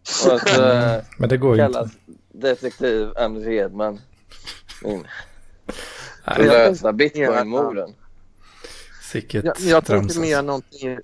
och 0.00 0.40
så 0.40 0.62
eh, 0.62 1.02
Men 1.18 1.28
det 1.28 1.36
går 1.36 1.56
ju 1.56 1.62
kallas 1.62 1.90
inte. 2.06 2.20
detektiv 2.32 3.08
Anders 3.16 3.46
Hedman. 3.46 4.00
In. 4.84 5.06
Nej, 6.26 6.46
lösa 6.46 6.92
bitcoin-morden. 6.92 7.94
Sicket 9.02 9.44
Jag, 9.44 9.56
jag 9.58 9.84
trams, 9.84 10.18
mer 10.18 10.42
någonting... 10.42 10.98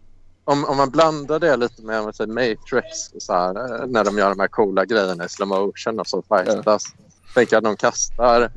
Om, 0.44 0.64
om 0.64 0.76
man 0.76 0.90
blandar 0.90 1.40
det 1.40 1.56
lite 1.56 1.82
med 1.82 2.02
vad 2.02 2.16
säger, 2.16 2.32
Matrix, 2.32 2.88
så 3.18 3.32
här, 3.32 3.80
eh, 3.80 3.86
när 3.86 4.04
de 4.04 4.18
gör 4.18 4.28
de 4.28 4.40
här 4.40 4.48
coola 4.48 4.84
grejerna 4.84 5.24
i 5.24 5.28
slow 5.28 5.48
motion 5.48 6.00
och 6.00 6.06
så 6.06 6.22
fightas. 6.22 6.84
Tänker 7.34 7.56
att 7.56 7.64
de 7.64 7.76
kastar 7.76 8.50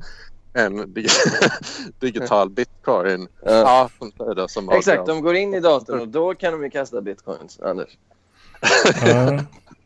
en 0.58 0.94
dig 0.94 1.08
digital 2.00 2.50
bitcoin. 2.50 3.28
Ja. 3.46 3.52
Ja, 3.52 3.90
som 4.00 4.48
som 4.50 4.70
Exakt, 4.70 5.06
de 5.06 5.22
går 5.22 5.36
in 5.36 5.54
i 5.54 5.60
datorn 5.60 6.00
och 6.00 6.08
då 6.08 6.34
kan 6.36 6.54
de 6.54 6.64
ju 6.64 6.70
kasta 6.70 7.02
bitcoins, 7.02 7.60
Anders. 7.60 7.90
Ja, 9.06 9.40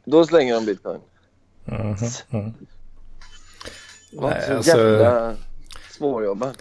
Då 0.06 0.26
slänger 0.26 0.53
de 0.56 0.65
bitcoin. 0.65 0.99
mhm, 1.65 1.95
mhm. 2.30 2.53
Var 4.14 4.30
Nej, 4.30 4.43
så 4.48 4.53
alltså- 4.56 4.77
jävla 4.77 5.35
svårjobbat. 5.91 6.57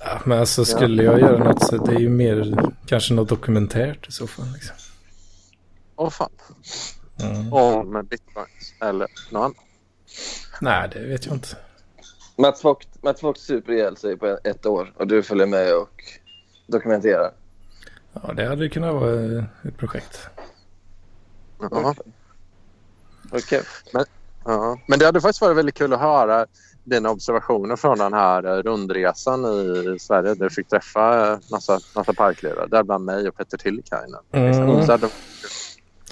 Ja, 0.00 0.20
men 0.24 0.38
alltså 0.38 0.64
skulle 0.64 1.02
jag 1.02 1.20
göra 1.20 1.44
något 1.44 1.62
så 1.62 1.76
det 1.76 1.94
är 1.94 1.98
ju 1.98 2.08
mer 2.08 2.56
kanske 2.86 3.14
något 3.14 3.28
dokumentärt 3.28 4.08
i 4.08 4.12
så 4.12 4.26
fall. 4.26 4.52
Liksom. 4.54 4.76
Åh 5.96 6.10
fan. 6.10 6.30
Mm. 7.22 7.52
Om 7.52 8.06
bitcoins 8.10 8.74
eller 8.80 9.06
något 9.30 9.44
annat. 9.44 9.56
Nej, 10.60 10.88
det 10.92 11.00
vet 11.00 11.26
jag 11.26 11.34
inte. 11.34 11.48
Mats 12.38 12.64
Vogt, 12.64 12.88
Mats 13.02 13.22
Vogt 13.22 13.40
super 13.40 13.72
ihjäl 13.72 13.96
sig 13.96 14.16
på 14.16 14.38
ett 14.44 14.66
år 14.66 14.92
och 14.96 15.06
du 15.06 15.22
följer 15.22 15.46
med 15.46 15.74
och 15.76 16.02
dokumenterar. 16.66 17.30
Ja, 18.12 18.32
det 18.32 18.46
hade 18.48 18.68
kunnat 18.68 18.94
vara 18.94 19.14
eh, 19.38 19.44
ett 19.64 19.76
projekt. 19.76 20.20
Ja. 21.60 21.94
Okej. 23.32 23.62
Ja. 24.44 24.78
Men 24.88 24.98
det 24.98 25.04
hade 25.06 25.20
faktiskt 25.20 25.40
varit 25.40 25.56
väldigt 25.56 25.74
kul 25.74 25.92
att 25.92 26.00
höra 26.00 26.46
dina 26.84 27.10
observationer 27.10 27.76
från 27.76 27.98
den 27.98 28.12
här 28.12 28.44
eh, 28.44 28.62
rundresan 28.62 29.44
i 29.44 29.96
Sverige 30.00 30.34
där 30.34 30.44
du 30.44 30.50
fick 30.50 30.68
träffa 30.68 31.32
eh, 31.32 31.38
massa, 31.50 31.80
massa 31.94 32.12
parklivare. 32.12 32.66
Däribland 32.66 33.04
mig 33.04 33.28
och 33.28 33.36
Petter 33.36 33.58
Tillikainen. 33.58 34.20
Mm. 34.32 34.88
Hade- 34.88 35.08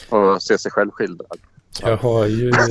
Och 0.09 0.42
se 0.42 0.59
sig 0.59 0.70
själv 0.72 0.90
skildrad. 0.90 1.38
Jag 1.80 1.96
har 1.96 2.26
ju... 2.26 2.52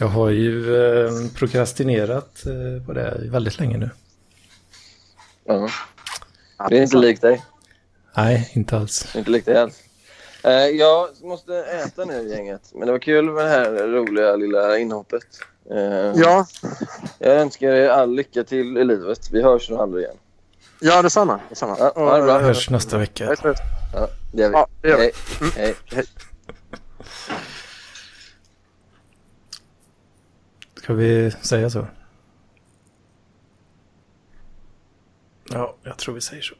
Jag 0.00 0.06
har 0.08 0.28
ju 0.30 0.76
eh, 0.76 1.10
prokrastinerat 1.34 2.46
eh, 2.46 2.86
på 2.86 2.92
det 2.92 3.20
väldigt 3.30 3.58
länge 3.58 3.78
nu. 3.78 3.90
Ja. 5.44 5.68
Det 6.68 6.78
är 6.78 6.82
inte 6.82 6.96
likt 6.96 7.22
dig. 7.22 7.44
Nej, 8.16 8.50
inte 8.52 8.76
alls. 8.76 9.16
Inte 9.16 9.30
likt 9.30 9.46
dig 9.46 9.56
alls. 9.56 9.74
Eh, 10.44 10.52
jag 10.52 11.08
måste 11.22 11.56
äta 11.64 12.04
nu 12.04 12.28
gänget. 12.28 12.60
Men 12.74 12.86
det 12.86 12.92
var 12.92 12.98
kul 12.98 13.30
med 13.30 13.44
det 13.44 13.50
här 13.50 13.70
roliga 13.70 14.36
lilla 14.36 14.78
inhoppet. 14.78 15.22
Eh, 15.70 16.12
Ja, 16.14 16.46
Jag 17.18 17.36
önskar 17.36 17.68
er 17.68 17.88
all 17.88 18.14
lycka 18.14 18.44
till 18.44 18.78
i 18.78 18.84
livet. 18.84 19.30
Vi 19.32 19.42
hörs 19.42 19.70
nog 19.70 19.80
aldrig 19.80 20.04
igen. 20.04 20.16
ja 20.80 21.02
detsamma. 21.02 21.40
detsamma. 21.48 21.76
Ja, 21.78 21.92
ha 21.94 22.16
det 22.18 22.22
bra. 22.24 22.38
Vi 22.38 22.44
hörs 22.44 22.70
nästa 22.70 22.98
vecka. 22.98 23.36
Ja, 23.94 24.08
det 24.32 24.42
gör 24.42 24.48
vi. 24.48 24.54
Ja, 24.54 24.68
det 24.82 24.88
gör 24.88 24.96
vi. 24.98 25.02
Hej. 25.02 25.12
Mm. 25.40 25.52
Hej. 25.56 25.74
Hej. 25.92 26.04
Ska 30.82 30.94
vi 30.94 31.30
säga 31.30 31.70
så? 31.70 31.86
Ja, 35.50 35.76
jag 35.82 35.98
tror 35.98 36.14
vi 36.14 36.20
säger 36.20 36.42
så. 36.42 36.54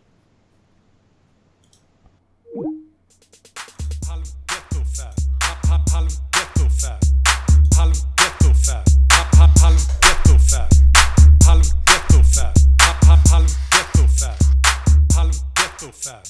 Halv 15.17 15.33
ghetto 15.57 15.93
fab, 15.93 16.25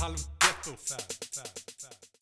halv 0.00 0.16
ghetto 0.16 0.76
fab, 0.86 1.00
fab. 1.34 1.59